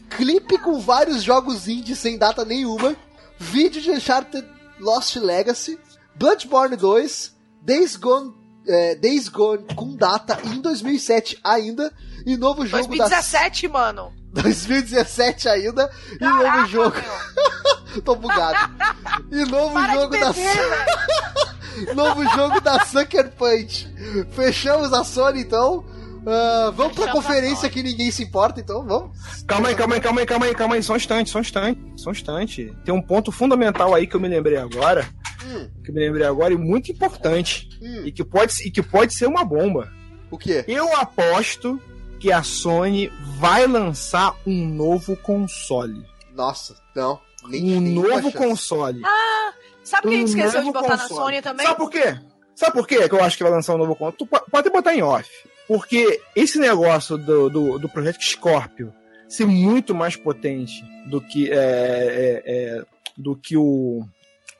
clipe 0.09 0.57
com 0.57 0.79
vários 0.79 1.23
jogos 1.23 1.67
indie 1.67 1.95
sem 1.95 2.17
data 2.17 2.43
nenhuma, 2.43 2.95
vídeo 3.39 3.81
de 3.81 3.91
Uncharted 3.91 4.45
Lost 4.79 5.15
Legacy, 5.15 5.79
Bloodborne 6.15 6.75
2, 6.75 7.33
Days 7.61 7.95
Gone, 7.95 8.33
é, 8.67 8.95
Days 8.95 9.29
Gone 9.29 9.65
com 9.75 9.95
data 9.95 10.37
em 10.43 10.59
2007 10.61 11.39
ainda, 11.43 11.91
e 12.25 12.35
novo 12.37 12.65
jogo 12.65 12.87
2017, 12.87 13.67
mano. 13.67 14.13
da 14.33 14.41
2017 14.41 15.47
ainda, 15.47 15.89
e 16.11 16.17
Caraca, 16.17 16.57
novo 16.57 16.67
jogo, 16.67 16.95
tô 18.03 18.15
bugado. 18.15 18.73
E 19.31 19.45
novo 19.45 19.73
Para 19.73 19.93
jogo 19.93 20.17
da. 20.17 20.33
Novo 21.95 22.23
jogo 22.29 22.59
da 22.61 22.83
Sucker 22.85 23.31
Punch. 23.31 23.87
Fechamos 24.31 24.93
a 24.93 25.03
Sony, 25.03 25.41
então. 25.41 25.83
Ah, 26.25 26.71
vamos 26.73 26.93
pra 26.95 27.11
conferência 27.11 27.69
que 27.69 27.83
ninguém 27.83 28.09
se 28.09 28.23
importa, 28.23 28.59
então 28.61 28.85
vamos. 28.85 29.43
Calma 29.45 29.67
aí, 29.69 29.75
calma 29.75 29.95
aí, 29.95 30.01
calma 30.01 30.21
aí, 30.21 30.25
calma 30.25 30.45
aí, 30.45 30.55
calma 30.55 30.75
aí, 30.75 30.83
só 30.83 30.93
um 30.93 30.95
instante, 30.97 31.29
só 31.29 31.39
um 31.39 31.41
instante, 31.41 31.81
só 31.97 32.09
um 32.09 32.13
instante. 32.13 32.73
Tem 32.85 32.93
um 32.93 33.01
ponto 33.01 33.31
fundamental 33.31 33.93
aí 33.93 34.07
que 34.07 34.15
eu 34.15 34.19
me 34.21 34.27
lembrei 34.29 34.57
agora, 34.57 35.05
Hum, 35.45 35.67
que 35.83 35.91
eu 35.91 35.93
me 35.93 35.99
lembrei 35.99 36.25
agora 36.25 36.53
e 36.53 36.57
muito 36.57 36.89
importante, 36.91 37.67
hum, 37.81 38.03
e 38.05 38.11
que 38.13 38.23
pode, 38.23 38.53
e 38.65 38.71
que 38.71 38.81
pode 38.81 39.13
ser 39.13 39.27
uma 39.27 39.43
bomba. 39.43 39.91
o 40.31 40.37
quê? 40.37 40.63
Eu 40.65 40.95
aposto 40.95 41.77
que 42.19 42.31
a 42.31 42.41
Sony 42.41 43.11
vai 43.37 43.67
lançar 43.67 44.33
um 44.47 44.65
novo 44.65 45.17
console. 45.17 46.05
Nossa, 46.33 46.75
não. 46.95 47.19
Nem, 47.49 47.75
Um 47.75 47.81
nenhuma 47.81 48.07
novo 48.21 48.31
console. 48.31 49.01
Sabe 49.83 50.07
o 50.07 50.09
que 50.09 50.15
a 50.15 50.19
gente 50.19 50.29
esqueceu 50.29 50.63
de 50.63 50.71
botar 50.71 50.97
na 50.97 50.97
console. 50.97 51.19
Sony 51.19 51.41
também? 51.41 51.65
Sabe 51.65 51.77
por 51.77 51.89
quê? 51.89 52.19
Sabe 52.55 52.73
por 52.73 52.87
quê 52.87 53.09
que 53.09 53.15
eu 53.15 53.23
acho 53.23 53.37
que 53.37 53.43
vai 53.43 53.51
lançar 53.51 53.75
um 53.75 53.77
novo 53.77 53.95
console? 53.95 54.29
Pode 54.49 54.69
botar 54.69 54.95
em 54.95 55.01
off. 55.01 55.29
Porque 55.67 56.21
esse 56.35 56.59
negócio 56.59 57.17
do, 57.17 57.49
do, 57.49 57.79
do 57.79 57.89
projeto 57.89 58.21
Scorpio 58.21 58.93
ser 59.27 59.45
muito 59.45 59.95
mais 59.95 60.15
potente 60.15 60.83
do 61.07 61.19
que, 61.19 61.51
é, 61.51 61.55
é, 61.55 62.43
é, 62.45 62.85
do 63.17 63.35
que 63.35 63.57
o 63.57 64.05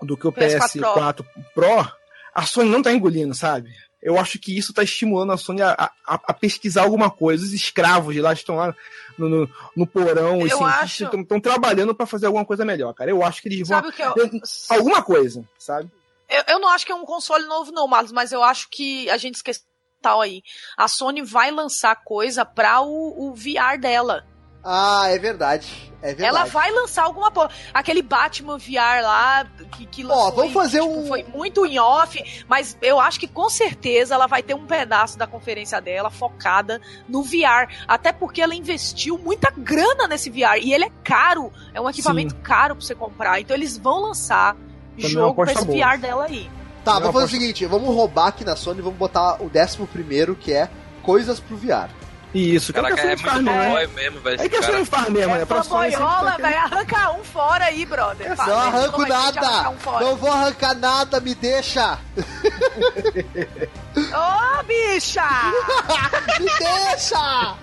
do 0.01 0.17
que 0.17 0.27
o 0.27 0.33
PS4 0.33 0.81
PS4 0.81 1.25
Pro. 1.53 1.91
a 2.33 2.45
Sony 2.45 2.69
não 2.69 2.81
tá 2.81 2.91
engolindo, 2.91 3.33
sabe? 3.33 3.69
Eu 4.03 4.19
acho 4.19 4.37
que 4.37 4.55
isso 4.57 4.73
tá 4.73 4.83
estimulando 4.83 5.31
a 5.31 5.37
Sony 5.37 5.61
a, 5.61 5.71
a, 6.05 6.13
a 6.27 6.33
pesquisar 6.33 6.83
alguma 6.83 7.09
coisa. 7.09 7.43
Os 7.43 7.53
escravos 7.53 8.13
de 8.13 8.21
lá 8.21 8.33
estão 8.33 8.55
lá 8.57 8.75
no, 9.17 9.29
no, 9.29 9.49
no 9.75 9.87
porão, 9.87 10.39
os 10.39 10.49
cientistas 10.51 11.07
acho- 11.07 11.21
estão 11.21 11.39
trabalhando 11.39 11.95
pra 11.95 12.05
fazer 12.05 12.25
alguma 12.27 12.45
coisa 12.45 12.63
melhor, 12.65 12.93
cara. 12.93 13.09
Eu 13.09 13.23
acho 13.23 13.41
que 13.41 13.47
eles 13.47 13.67
vão. 13.67 13.77
Sabe 13.77 13.87
o 13.87 13.91
que 13.93 14.01
eu... 14.01 14.77
Alguma 14.77 15.01
coisa, 15.01 15.43
sabe? 15.57 15.89
eu... 16.29 16.43
eu 16.47 16.59
não 16.59 16.69
acho 16.69 16.85
que 16.85 16.91
é 16.91 16.95
um 16.95 17.05
console 17.05 17.45
novo, 17.45 17.71
não, 17.71 17.87
Marlos, 17.87 18.11
mas 18.11 18.31
eu 18.31 18.43
acho 18.43 18.67
que 18.69 19.09
a 19.09 19.17
gente 19.17 19.35
esqueceu 19.35 19.63
tal 20.01 20.19
aí. 20.19 20.43
A 20.77 20.87
Sony 20.89 21.21
vai 21.21 21.49
lançar 21.49 21.95
coisa 22.03 22.43
pra 22.43 22.81
o, 22.81 23.29
o 23.29 23.33
VR 23.33 23.79
dela. 23.79 24.25
Ah, 24.63 25.05
é 25.09 25.19
verdade. 25.19 25.91
É 26.01 26.07
verdade. 26.13 26.27
Ela 26.27 26.45
vai 26.45 26.71
lançar 26.71 27.03
alguma 27.03 27.29
porra. 27.31 27.49
Aquele 27.73 28.01
Batman 28.01 28.57
VR 28.57 29.01
lá 29.03 29.45
que, 29.71 29.85
que 29.85 30.03
lançou. 30.03 30.23
Ó, 30.27 30.31
vamos 30.31 30.51
e, 30.51 30.53
fazer 30.53 30.79
tipo, 30.81 30.93
um- 30.99 31.07
Foi 31.07 31.23
muito 31.33 31.65
em 31.65 31.79
off, 31.79 32.43
mas 32.47 32.77
eu 32.81 32.99
acho 32.99 33.19
que 33.19 33.27
com 33.27 33.49
certeza 33.49 34.13
ela 34.13 34.27
vai 34.27 34.43
ter 34.43 34.53
um 34.53 34.65
pedaço 34.65 35.17
da 35.17 35.25
conferência 35.27 35.79
dela 35.81 36.09
focada 36.09 36.81
no 37.07 37.23
VR. 37.23 37.67
Até 37.87 38.11
porque 38.13 38.41
ela 38.41 38.53
investiu 38.55 39.17
muita 39.17 39.49
grana 39.51 40.07
nesse 40.07 40.29
VR. 40.29 40.57
E 40.61 40.73
ele 40.73 40.85
é 40.85 40.91
caro. 41.03 41.51
É 41.73 41.79
um 41.81 41.89
equipamento 41.89 42.35
caro 42.35 42.75
pra 42.75 42.85
você 42.85 42.95
comprar. 42.95 43.39
Então 43.41 43.55
eles 43.55 43.77
vão 43.77 43.99
lançar 44.01 44.55
Também 44.55 45.05
é 45.05 45.09
jogo 45.09 45.33
com 45.35 45.41
aposta 45.43 45.59
esse 45.59 45.67
boa. 45.67 45.87
VR 45.95 45.97
dela 45.99 46.25
aí. 46.25 46.49
Tá, 46.83 46.95
Não, 46.95 46.99
vamos 47.01 47.13
fazer 47.13 47.25
o 47.25 47.29
seguinte: 47.29 47.65
vamos 47.65 47.87
roubar 47.95 48.27
aqui 48.27 48.43
na 48.43 48.55
Sony 48.57 48.79
e 48.79 48.81
vamos 48.81 48.97
botar 48.99 49.41
o 49.41 49.49
décimo 49.49 49.87
primeiro, 49.87 50.35
que 50.35 50.51
é 50.53 50.69
coisas 51.01 51.39
pro 51.39 51.55
VR. 51.55 51.89
E 52.33 52.55
isso, 52.55 52.73
que 52.73 52.79
é 52.79 52.81
Caraca, 52.81 53.01
é 53.01 53.15
muito 53.15 53.41
não 53.43 53.53
é? 53.53 53.69
boy 53.69 53.87
mesmo, 53.87 54.19
velho. 54.21 54.41
É 54.41 54.49
que 54.49 54.55
a 54.55 54.61
cara. 54.61 55.09
Né? 55.09 55.41
É 55.41 55.45
Pra 55.45 55.63
Sony 55.63 55.91
sempre 55.91 56.03
boiola, 56.05 56.31
tá 56.31 56.37
velho. 56.37 56.57
Arranca 56.57 57.11
um 57.11 57.23
fora 57.23 57.65
aí, 57.65 57.85
brother. 57.85 58.29
Não 58.29 58.35
Fala, 58.35 58.63
arranco 58.67 58.91
como 58.91 59.05
é 59.05 59.09
nada! 59.09 59.69
um? 59.69 59.99
Não 59.99 60.15
vou 60.15 60.31
arrancar 60.31 60.73
nada, 60.75 61.19
me 61.19 61.35
deixa! 61.35 61.99
Ô, 63.95 64.63
bicha! 64.63 65.21
Me 66.39 66.49
deixa! 66.57 67.55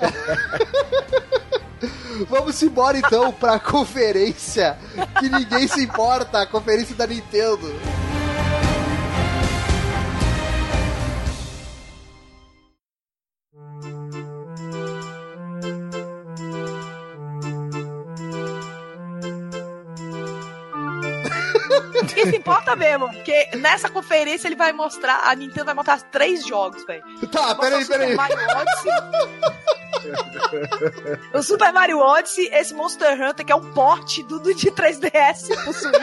Vamos 2.29 2.63
embora 2.63 2.99
então 2.99 3.33
pra 3.33 3.59
conferência 3.59 4.79
que 5.19 5.29
ninguém 5.29 5.67
se 5.67 5.83
importa, 5.83 6.43
a 6.43 6.47
conferência 6.47 6.95
da 6.95 7.07
Nintendo. 7.07 7.75
Quem 22.23 22.31
se 22.33 22.37
importa 22.37 22.77
mesmo, 22.77 23.09
porque 23.11 23.49
nessa 23.57 23.89
conferência 23.89 24.47
ele 24.49 24.57
vai 24.57 24.73
mostrar, 24.73 25.23
a 25.29 25.35
Nintendo 25.35 25.67
vai 25.67 25.75
mostrar 25.75 26.01
três 26.11 26.47
jogos, 26.47 26.85
velho. 26.85 27.03
Tá, 27.29 27.55
peraí, 27.55 27.85
peraí. 27.87 28.15
O 28.15 28.17
Super 28.17 28.17
Mario 28.17 28.39
Odyssey. 28.57 28.93
o 31.35 31.43
Super 31.43 31.73
Mario 31.73 31.99
Odyssey, 31.99 32.49
esse 32.53 32.75
Monster 32.75 33.19
Hunter, 33.21 33.45
que 33.47 33.53
é 33.53 33.57
um 33.57 33.73
porte 33.73 34.23
do, 34.25 34.39
do 34.39 34.55
de 34.55 34.71
3DS 34.71 35.49
pro 35.65 35.73
Switch. 35.73 35.95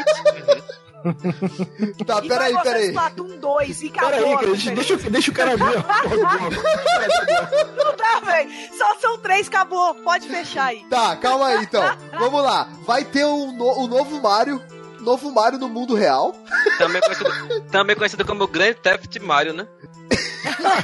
Tá, 2.06 2.20
e 2.24 2.28
peraí, 2.28 2.58
peraí. 2.64 2.88
Splatoon 2.88 3.38
2 3.38 3.82
e 3.84 3.88
acabou. 3.88 4.10
Pera 4.10 4.26
aí, 4.26 4.34
a 4.34 4.38
cara, 4.38 4.48
deixa, 4.76 4.96
deixa 4.98 5.32
o 5.32 5.34
cara 5.34 5.56
ver. 5.56 5.78
Não 7.78 7.96
dá, 7.96 8.20
velho. 8.26 8.50
Só 8.78 8.96
são 9.00 9.18
três, 9.20 9.48
acabou. 9.48 9.96
Pode 9.96 10.28
fechar 10.28 10.66
aí. 10.66 10.84
Tá, 10.90 11.16
calma 11.16 11.48
aí 11.48 11.64
então. 11.64 11.84
Vamos 12.18 12.44
lá. 12.44 12.68
Vai 12.86 13.06
ter 13.06 13.26
o, 13.26 13.52
no- 13.52 13.80
o 13.84 13.88
novo 13.88 14.22
Mario. 14.22 14.62
Novo 15.08 15.32
Mario 15.32 15.58
no 15.58 15.70
mundo 15.70 15.96
real. 15.96 16.36
Também 16.78 17.02
conhecido, 17.02 17.30
também 17.72 17.96
conhecido 17.96 18.26
como 18.26 18.46
Grand 18.46 18.74
Theft 18.74 19.18
Mario, 19.22 19.54
né? 19.54 19.66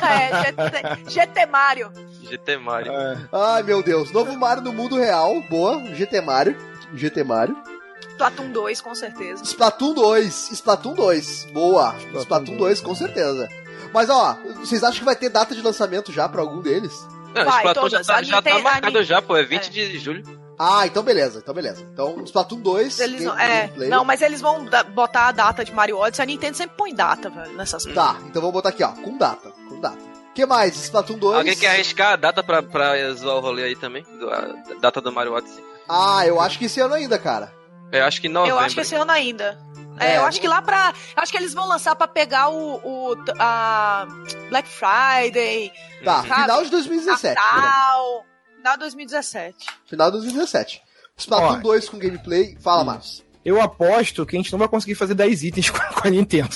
é, 0.01 0.45
GT, 0.45 1.09
GT 1.11 1.45
Mario. 1.45 1.91
GT 2.21 2.57
Mario. 2.57 2.93
Ai, 3.33 3.63
meu 3.63 3.83
Deus. 3.83 4.13
Novo 4.13 4.37
Mario 4.37 4.63
no 4.63 4.71
mundo 4.71 4.97
real. 4.97 5.41
Boa. 5.49 5.77
GT 5.93 6.21
Mario. 6.21 6.57
GT 6.93 7.21
Mario. 7.25 7.57
Splatoon 8.11 8.49
2, 8.51 8.79
com 8.79 8.95
certeza. 8.95 9.43
Splatoon 9.43 9.93
2. 9.93 10.51
Splatoon 10.53 10.93
2. 10.93 11.47
Boa. 11.51 11.93
Splatoon 11.97 12.19
Splatoon 12.21 12.57
2, 12.57 12.79
com 12.79 12.95
certeza. 12.95 13.49
Mas 13.93 14.09
ó, 14.09 14.37
vocês 14.59 14.85
acham 14.85 14.99
que 14.99 15.05
vai 15.05 15.17
ter 15.17 15.27
data 15.27 15.53
de 15.53 15.61
lançamento 15.61 16.13
já 16.13 16.29
pra 16.29 16.39
algum 16.41 16.61
deles? 16.61 16.93
Não, 17.35 17.43
Vai, 17.43 17.57
Splatoon 17.57 17.89
já 17.89 18.01
tá, 18.03 18.23
já 18.23 18.41
tá 18.41 18.59
marcado 18.59 19.03
já, 19.03 19.21
pô. 19.21 19.35
É 19.35 19.43
20 19.43 19.65
É. 19.67 19.69
de 19.69 19.99
julho. 19.99 20.42
Ah, 20.59 20.85
então 20.85 21.01
beleza, 21.03 21.39
então 21.39 21.53
beleza. 21.53 21.83
Então, 21.93 22.23
Splatoon 22.23 22.59
2. 22.61 22.99
Eles 22.99 23.23
não, 23.23 23.37
é, 23.39 23.71
não, 23.89 24.05
mas 24.05 24.21
eles 24.21 24.39
vão 24.41 24.63
da- 24.65 24.83
botar 24.83 25.27
a 25.27 25.31
data 25.31 25.65
de 25.65 25.71
Mario 25.71 25.97
Odyssey. 25.97 26.23
A 26.23 26.25
Nintendo 26.25 26.55
sempre 26.57 26.77
põe 26.77 26.93
data, 26.93 27.29
velho, 27.29 27.53
nessas 27.53 27.83
coisas. 27.85 28.03
Tá, 28.03 28.17
então 28.25 28.41
vamos 28.41 28.53
botar 28.53 28.69
aqui, 28.69 28.83
ó. 28.83 28.89
Com 28.91 29.17
data. 29.17 29.51
Com 29.67 29.79
data. 29.79 29.97
O 29.97 30.33
que 30.33 30.45
mais? 30.45 30.75
Splatoon 30.75 31.17
2. 31.17 31.37
Alguém 31.37 31.55
quer 31.57 31.71
arriscar 31.71 32.13
a 32.13 32.15
data 32.15 32.43
pra, 32.43 32.61
pra 32.63 32.93
zoar 33.13 33.35
o 33.37 33.39
rolê 33.39 33.63
aí 33.63 33.75
também? 33.75 34.03
Do- 34.03 34.29
a 34.31 34.47
data 34.81 34.99
do 35.01 35.11
Mario 35.11 35.33
Odyssey? 35.33 35.63
Ah, 35.89 36.25
eu 36.25 36.39
acho 36.39 36.57
que 36.57 36.65
esse 36.65 36.79
ano 36.79 36.93
ainda, 36.93 37.17
cara. 37.19 37.53
Eu 37.91 38.05
acho 38.05 38.19
que 38.21 38.27
novembro. 38.29 38.57
Eu 38.57 38.59
acho 38.59 38.73
que 38.75 38.81
esse 38.81 38.95
ano 38.95 39.11
ainda. 39.11 39.59
É, 39.99 40.07
É, 40.07 40.15
eu 40.15 40.19
vou- 40.21 40.27
acho 40.29 40.41
que 40.41 40.47
lá 40.47 40.59
pra. 40.61 40.91
Acho 41.15 41.31
que 41.31 41.37
eles 41.37 41.53
vão 41.53 41.67
lançar 41.67 41.95
pra 41.95 42.07
pegar 42.07 42.49
o. 42.49 42.77
o 42.83 43.15
a 43.37 44.07
Black 44.49 44.67
Friday, 44.67 45.71
Tá, 46.03 46.17
Uhum. 46.17 46.23
final 46.23 46.63
de 46.63 46.71
2017. 46.71 47.35
né? 47.39 47.41
Natal. 47.61 48.25
Final 48.63 48.77
de 48.77 48.79
2017. 48.79 49.55
Final 49.87 50.09
de 50.09 50.17
2017. 50.19 50.81
Splatoon 51.17 51.57
Ó. 51.57 51.59
2 51.61 51.89
com 51.89 51.99
gameplay. 51.99 52.57
Fala, 52.61 52.85
Marcos. 52.85 53.21
Eu 53.43 53.61
aposto 53.61 54.25
que 54.25 54.37
a 54.37 54.39
gente 54.39 54.53
não 54.53 54.59
vai 54.59 54.69
conseguir 54.69 54.95
fazer 54.95 55.13
10 55.15 55.43
itens 55.43 55.69
com 55.69 56.07
a, 56.07 56.09
Nintendo. 56.09 56.55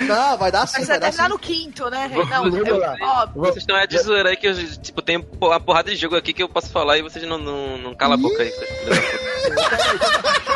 Não, 0.00 0.38
vai 0.38 0.50
dar 0.50 0.66
sim, 0.66 0.78
Mas 0.78 0.88
vai 0.88 0.98
dar 0.98 1.08
terminar 1.08 1.26
sim. 1.26 1.32
no 1.34 1.38
quinto, 1.38 1.90
né? 1.90 2.08
Vou- 2.08 2.24
Não, 2.24 2.50
vou 2.50 2.66
eu, 2.66 2.80
ó, 3.02 3.26
Vocês 3.26 3.58
estão 3.58 3.76
é 3.76 3.86
de 3.86 3.98
zoeira 3.98 4.30
aí 4.30 4.38
que 4.38 4.48
eu, 4.48 4.54
tipo, 4.78 5.02
tem 5.02 5.22
uma 5.38 5.60
porrada 5.60 5.90
de 5.90 5.96
jogo 5.96 6.16
aqui 6.16 6.32
que 6.32 6.42
eu 6.42 6.48
posso 6.48 6.70
falar 6.70 6.96
e 6.96 7.02
vocês 7.02 7.28
não, 7.28 7.36
não, 7.36 7.76
não 7.76 7.94
calam 7.94 8.14
a 8.14 8.16
boca 8.22 8.42
aí. 8.42 8.50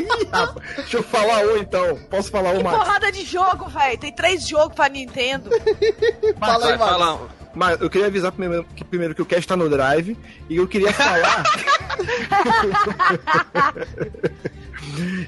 Ih, 0.00 0.06
rapaz, 0.30 0.66
Deixa 0.76 0.96
eu 0.98 1.02
falar 1.02 1.38
um 1.46 1.56
então. 1.58 1.96
Posso 2.10 2.30
falar 2.30 2.52
que 2.52 2.58
um 2.60 2.64
mais? 2.64 2.78
porrada 2.78 3.10
de 3.12 3.24
jogo, 3.24 3.68
velho. 3.68 3.98
Tem 3.98 4.12
três 4.12 4.46
jogos 4.46 4.74
pra 4.74 4.88
Nintendo. 4.88 5.48
Fala 6.38 6.66
aí, 6.72 6.76
Vai, 6.76 6.78
Marcos. 6.78 6.98
fala. 6.98 7.28
Mas 7.54 7.80
eu 7.80 7.88
queria 7.88 8.08
avisar 8.08 8.30
primeiro 8.32 8.64
que, 8.76 8.84
primeiro 8.84 9.14
que 9.14 9.22
o 9.22 9.26
cast 9.26 9.48
tá 9.48 9.56
no 9.56 9.66
drive 9.70 10.14
e 10.50 10.56
eu 10.56 10.68
queria 10.68 10.92
falar 10.92 11.42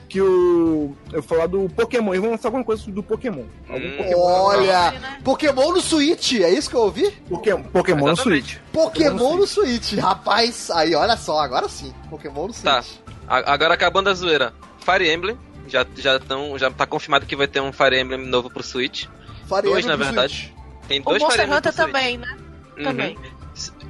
que 0.09 0.21
o. 0.21 0.95
Eu 1.13 1.23
falar 1.23 1.47
do 1.47 1.69
Pokémon. 1.71 2.13
Eles 2.13 2.21
vão 2.21 2.31
lançar 2.33 2.49
alguma 2.49 2.65
coisa 2.65 2.91
do 2.91 3.03
Pokémon. 3.03 3.45
Algum 3.69 3.87
Hum. 3.87 3.97
Pokémon. 3.97 4.19
Olha, 4.21 4.91
né? 4.93 5.19
Pokémon 5.25 5.73
no 5.73 5.81
Switch, 5.81 6.35
é 6.35 6.51
isso 6.51 6.69
que 6.71 6.77
eu 6.77 6.81
ouvi? 6.81 7.11
Pokémon, 7.29 7.63
Pokémon 7.63 8.07
no 8.07 8.13
Exatamente. 8.13 8.47
Switch. 8.47 8.59
Pokémon 8.73 9.37
no 9.37 9.47
Switch, 9.47 9.95
rapaz. 9.95 10.71
Aí, 10.71 10.95
olha 10.95 11.17
só, 11.17 11.41
agora 11.41 11.69
sim. 11.69 11.93
Pokémon 12.11 12.47
no 12.49 12.53
Switch. 12.53 12.65
Tá. 12.65 12.85
Agora 13.29 13.75
acabando 13.75 14.09
a 14.11 14.15
zoeira. 14.15 14.53
Fire 14.81 15.13
Emblem. 15.13 15.39
Já, 15.67 15.85
já, 15.97 16.19
tão, 16.19 16.59
já 16.59 16.71
tá 16.71 16.87
confirmado 16.87 17.27
que 17.27 17.37
vai 17.37 17.47
ter 17.47 17.61
um 17.61 17.73
Fire 17.73 17.99
Emblem 18.01 18.27
novo 18.27 18.49
pro 18.49 18.63
Switch. 18.63 19.05
Fire 19.47 19.63
Dois, 19.63 19.85
Emblem 19.85 19.87
na 19.87 19.97
verdade. 19.97 20.35
Switch. 20.35 20.51
Tem 20.89 21.01
O 21.01 21.05
dois 21.05 21.17
Fire 21.23 21.29
Monster 21.29 21.45
Emblem 21.45 21.59
Hunter 21.59 21.75
também, 21.75 22.19
né? 22.19 22.37
Uhum. 22.79 22.85
Também. 22.85 23.19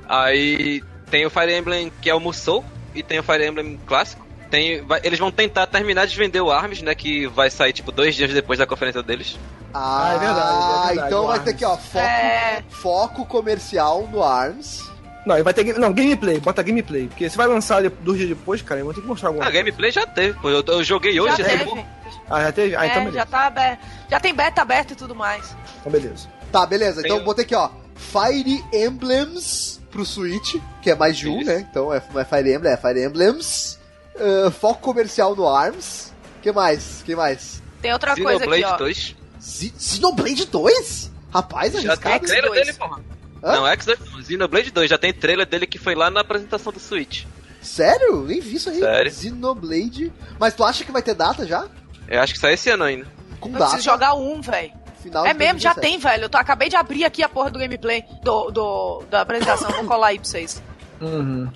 Aí 0.09 0.83
tem 1.11 1.25
o 1.27 1.31
Fire 1.31 1.55
Emblem 1.57 1.93
que 2.03 2.11
é 2.11 2.15
o 2.15 2.21
Musou 2.21 2.65
e 2.95 3.03
tem 3.03 3.19
o 3.19 3.23
Fire 3.23 3.47
Emblem 3.47 3.79
clássico. 3.87 4.27
Tem, 4.51 4.83
vai- 4.85 5.01
eles 5.05 5.19
vão 5.19 5.31
tentar 5.31 5.67
terminar 5.67 6.07
de 6.07 6.17
vender 6.17 6.41
o 6.41 6.51
ARMS, 6.51 6.83
né? 6.83 6.95
Que 6.95 7.27
vai 7.27 7.51
sair 7.51 7.73
tipo 7.73 7.93
dois 7.93 8.15
dias 8.17 8.33
depois 8.33 8.59
da 8.59 8.67
conferência 8.67 9.03
deles. 9.03 9.39
Ah, 9.75 10.15
é 10.15 10.19
verdade, 10.19 10.39
é 10.41 10.87
verdade, 10.89 11.07
então 11.09 11.25
o 11.25 11.27
vai 11.29 11.39
ter 11.41 11.51
aqui, 11.51 11.65
ó, 11.67 11.77
foco, 11.77 11.99
É. 11.99 12.63
foco 12.71 13.27
comercial 13.27 14.09
no 14.11 14.25
ARMS. 14.25 14.91
Não, 15.27 15.35
ele 15.37 15.43
vai 15.45 15.53
ter. 15.53 15.65
game- 15.65 15.79
Não, 15.79 15.93
gameplay, 15.93 16.41
bota 16.41 16.63
gameplay. 16.63 17.07
Porque 17.09 17.29
se 17.29 17.37
vai 17.37 17.47
lançar 17.47 17.83
dois 17.91 18.19
dias 18.19 18.31
depois, 18.31 18.63
cara, 18.63 18.81
eu 18.81 18.85
vou 18.85 18.95
ter 18.95 19.01
que 19.03 19.07
mostrar 19.07 19.29
alguma 19.29 19.45
A 19.45 19.49
coisa. 19.49 19.59
gameplay 19.59 19.91
já 19.91 20.07
teve, 20.07 20.39
pô. 20.41 20.49
Eu, 20.49 20.63
eu 20.67 20.83
joguei 20.85 21.19
hoje, 21.21 21.37
já 21.37 21.47
esse 21.55 21.65
teve. 21.65 21.85
Ah, 22.31 22.43
já 22.43 22.53
teve? 22.53 22.77
Ah, 22.77 22.87
então 22.87 22.97
É, 22.97 23.05
beleza. 23.05 23.17
já 23.19 23.27
tá 23.27 23.47
aberto. 23.47 23.81
Já 24.11 24.21
tem 24.21 24.35
beta 24.35 24.63
aberto 24.63 24.91
e 24.93 24.95
tudo 24.97 25.15
mais. 25.15 25.55
Então 25.81 25.93
beleza. 25.93 26.29
Tá, 26.53 26.65
beleza. 26.67 27.01
Então 27.01 27.17
Tem 27.17 27.21
um- 27.21 27.25
botei 27.25 27.45
aqui, 27.45 27.55
ó, 27.55 27.71
Fire 27.95 28.65
Emblems 28.73 29.81
pro 29.91 30.05
Switch, 30.05 30.57
que 30.83 30.91
é 30.91 30.95
mais 30.95 31.17
de 31.17 31.29
um, 31.29 31.41
Isso. 31.41 31.51
né? 31.51 31.67
Então 31.71 31.93
é, 31.93 31.97
é 31.99 32.25
Fire 32.25 32.53
Emblem, 32.55 32.73
é 32.73 32.77
Fire 32.77 33.03
Emblems. 33.03 33.79
Ah, 34.19 34.51
foco 34.51 34.81
comercial 34.81 35.35
no 35.37 35.49
ARMS. 35.49 36.13
que 36.43 36.53
mais? 36.53 37.03
que 37.05 37.15
mais? 37.17 37.63
Tem 37.83 37.93
outra 37.93 38.15
coisa 38.15 38.45
aqui, 38.45 38.55
Xenoblade 38.55 38.65
ó. 38.65 38.77
2. 38.77 39.17
Z- 39.41 39.73
Xenoblade 39.79 40.47
2? 40.47 41.11
Rapaz, 41.33 41.73
Já 41.75 41.81
tem 41.81 42.13
arriscado. 42.13 42.27
trailer 42.27 42.51
X2. 42.51 42.55
dele, 42.55 42.73
porra. 42.75 43.01
Hã? 43.43 43.53
Não, 43.53 43.63
X2 43.65 43.99
não. 44.13 44.23
Xenoblade 44.23 44.71
2. 44.71 44.91
Já 44.91 44.99
tem 44.99 45.13
trailer 45.13 45.47
dele 45.47 45.67
que 45.67 45.79
foi 45.79 45.95
lá 45.95 46.11
na 46.11 46.21
apresentação 46.21 46.73
do 46.73 46.81
Switch. 46.81 47.25
Sério? 47.63 48.23
Nem 48.25 48.41
vi 48.41 48.57
isso 48.57 48.71
aí. 48.71 48.79
Sério. 48.79 49.13
Xenoblade. 49.13 50.13
Mas 50.39 50.55
tu 50.55 50.65
acha 50.65 50.85
que 50.85 50.93
vai 50.93 51.03
ter 51.03 51.15
data 51.15 51.47
já? 51.47 51.67
Eu 52.09 52.21
acho 52.21 52.33
que 52.35 52.39
sai 52.39 52.55
esse 52.55 52.71
ano 52.71 52.85
ainda. 52.85 53.07
Com 53.41 53.49
Eu 53.49 53.53
data. 53.53 53.65
preciso 53.73 53.85
jogar 53.91 54.15
um, 54.15 54.41
velho. 54.41 54.73
Final 55.03 55.25
É 55.27 55.33
mesmo, 55.35 55.59
já 55.61 55.73
2017. 55.73 55.81
tem, 55.81 55.99
velho. 55.99 56.25
Eu 56.25 56.29
tô, 56.29 56.39
acabei 56.39 56.69
de 56.69 56.77
abrir 56.77 57.05
aqui 57.05 57.23
a 57.23 57.29
porra 57.29 57.51
do 57.51 57.59
gameplay 57.59 58.05
do, 58.25 58.51
do- 58.51 59.03
da 59.11 59.21
apresentação. 59.21 59.71
Vou 59.71 59.85
colar 59.85 60.09
aí 60.09 60.19
pra 60.19 60.29
vocês. 60.29 60.61
Uhum. 61.01 61.49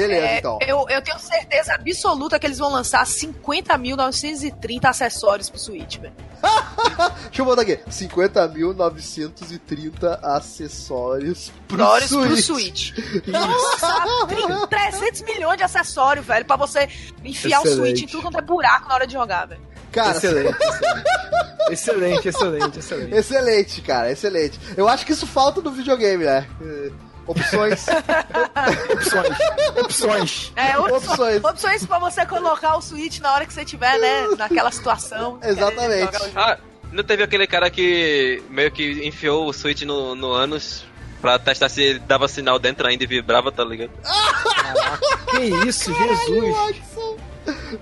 Beleza, 0.00 0.26
É, 0.26 0.38
então. 0.38 0.58
eu, 0.66 0.86
eu 0.88 1.02
tenho 1.02 1.18
certeza 1.18 1.74
absoluta 1.74 2.38
que 2.38 2.46
eles 2.46 2.58
vão 2.58 2.70
lançar 2.70 3.04
50.930 3.04 4.84
acessórios 4.84 5.50
pro 5.50 5.58
Switch, 5.58 5.96
velho. 5.98 6.14
Deixa 7.26 7.42
eu 7.42 7.44
botar 7.44 7.62
aqui. 7.62 7.76
50.930 7.90 10.20
acessórios 10.22 11.50
pro 11.66 11.82
Acessórios 11.84 12.44
Switch. 12.44 12.92
pro 12.94 13.02
Switch. 13.04 13.24
Vão 13.26 13.50
lançar 13.50 14.06
30, 14.28 14.66
300 14.68 15.22
milhões 15.22 15.56
de 15.58 15.64
acessórios, 15.64 16.24
velho, 16.26 16.44
pra 16.44 16.56
você 16.56 16.88
enfiar 17.24 17.60
o 17.60 17.64
Excelente. 17.64 17.98
Switch 17.98 18.02
em 18.02 18.06
tudo 18.06 18.22
quanto 18.22 18.38
é 18.38 18.42
buraco 18.42 18.88
na 18.88 18.94
hora 18.94 19.06
de 19.06 19.12
jogar, 19.12 19.46
velho. 19.46 19.60
Cara, 19.90 20.16
Excelente, 20.16 20.54
excelente. 21.70 21.72
excelente, 21.72 22.28
excelente, 22.28 22.78
excelente. 22.78 23.14
excelente, 23.14 23.80
cara, 23.82 24.10
excelente. 24.12 24.60
Eu 24.76 24.86
acho 24.88 25.06
que 25.06 25.12
isso 25.12 25.26
falta 25.26 25.60
no 25.62 25.70
videogame, 25.70 26.24
né? 26.24 26.46
Opções. 27.28 27.86
Opções. 28.92 29.36
Opções. 29.76 30.52
É, 30.56 30.78
opções. 30.78 31.44
Opções. 31.44 31.86
pra 31.86 31.98
você 31.98 32.24
colocar 32.26 32.76
o 32.76 32.82
Switch 32.82 33.20
na 33.20 33.32
hora 33.32 33.46
que 33.46 33.52
você 33.52 33.64
tiver, 33.64 33.98
né, 33.98 34.28
naquela 34.36 34.70
situação. 34.72 35.38
Exatamente. 35.42 36.16
Ah, 36.34 36.58
não 36.90 37.04
teve 37.04 37.22
aquele 37.22 37.46
cara 37.46 37.70
que 37.70 38.42
meio 38.48 38.70
que 38.70 39.06
enfiou 39.06 39.46
o 39.46 39.52
Switch 39.52 39.82
no, 39.82 40.14
no 40.14 40.32
ânus 40.32 40.84
pra 41.20 41.38
testar 41.38 41.68
se 41.68 41.82
ele 41.82 41.98
dava 42.00 42.26
sinal 42.28 42.58
dentro 42.58 42.86
ainda 42.86 43.04
e 43.04 43.06
vibrava, 43.06 43.52
tá 43.52 43.64
ligado? 43.64 43.90
Que 45.30 45.40
isso, 45.68 45.92
Jesus. 45.94 46.56
Watson. 46.56 47.16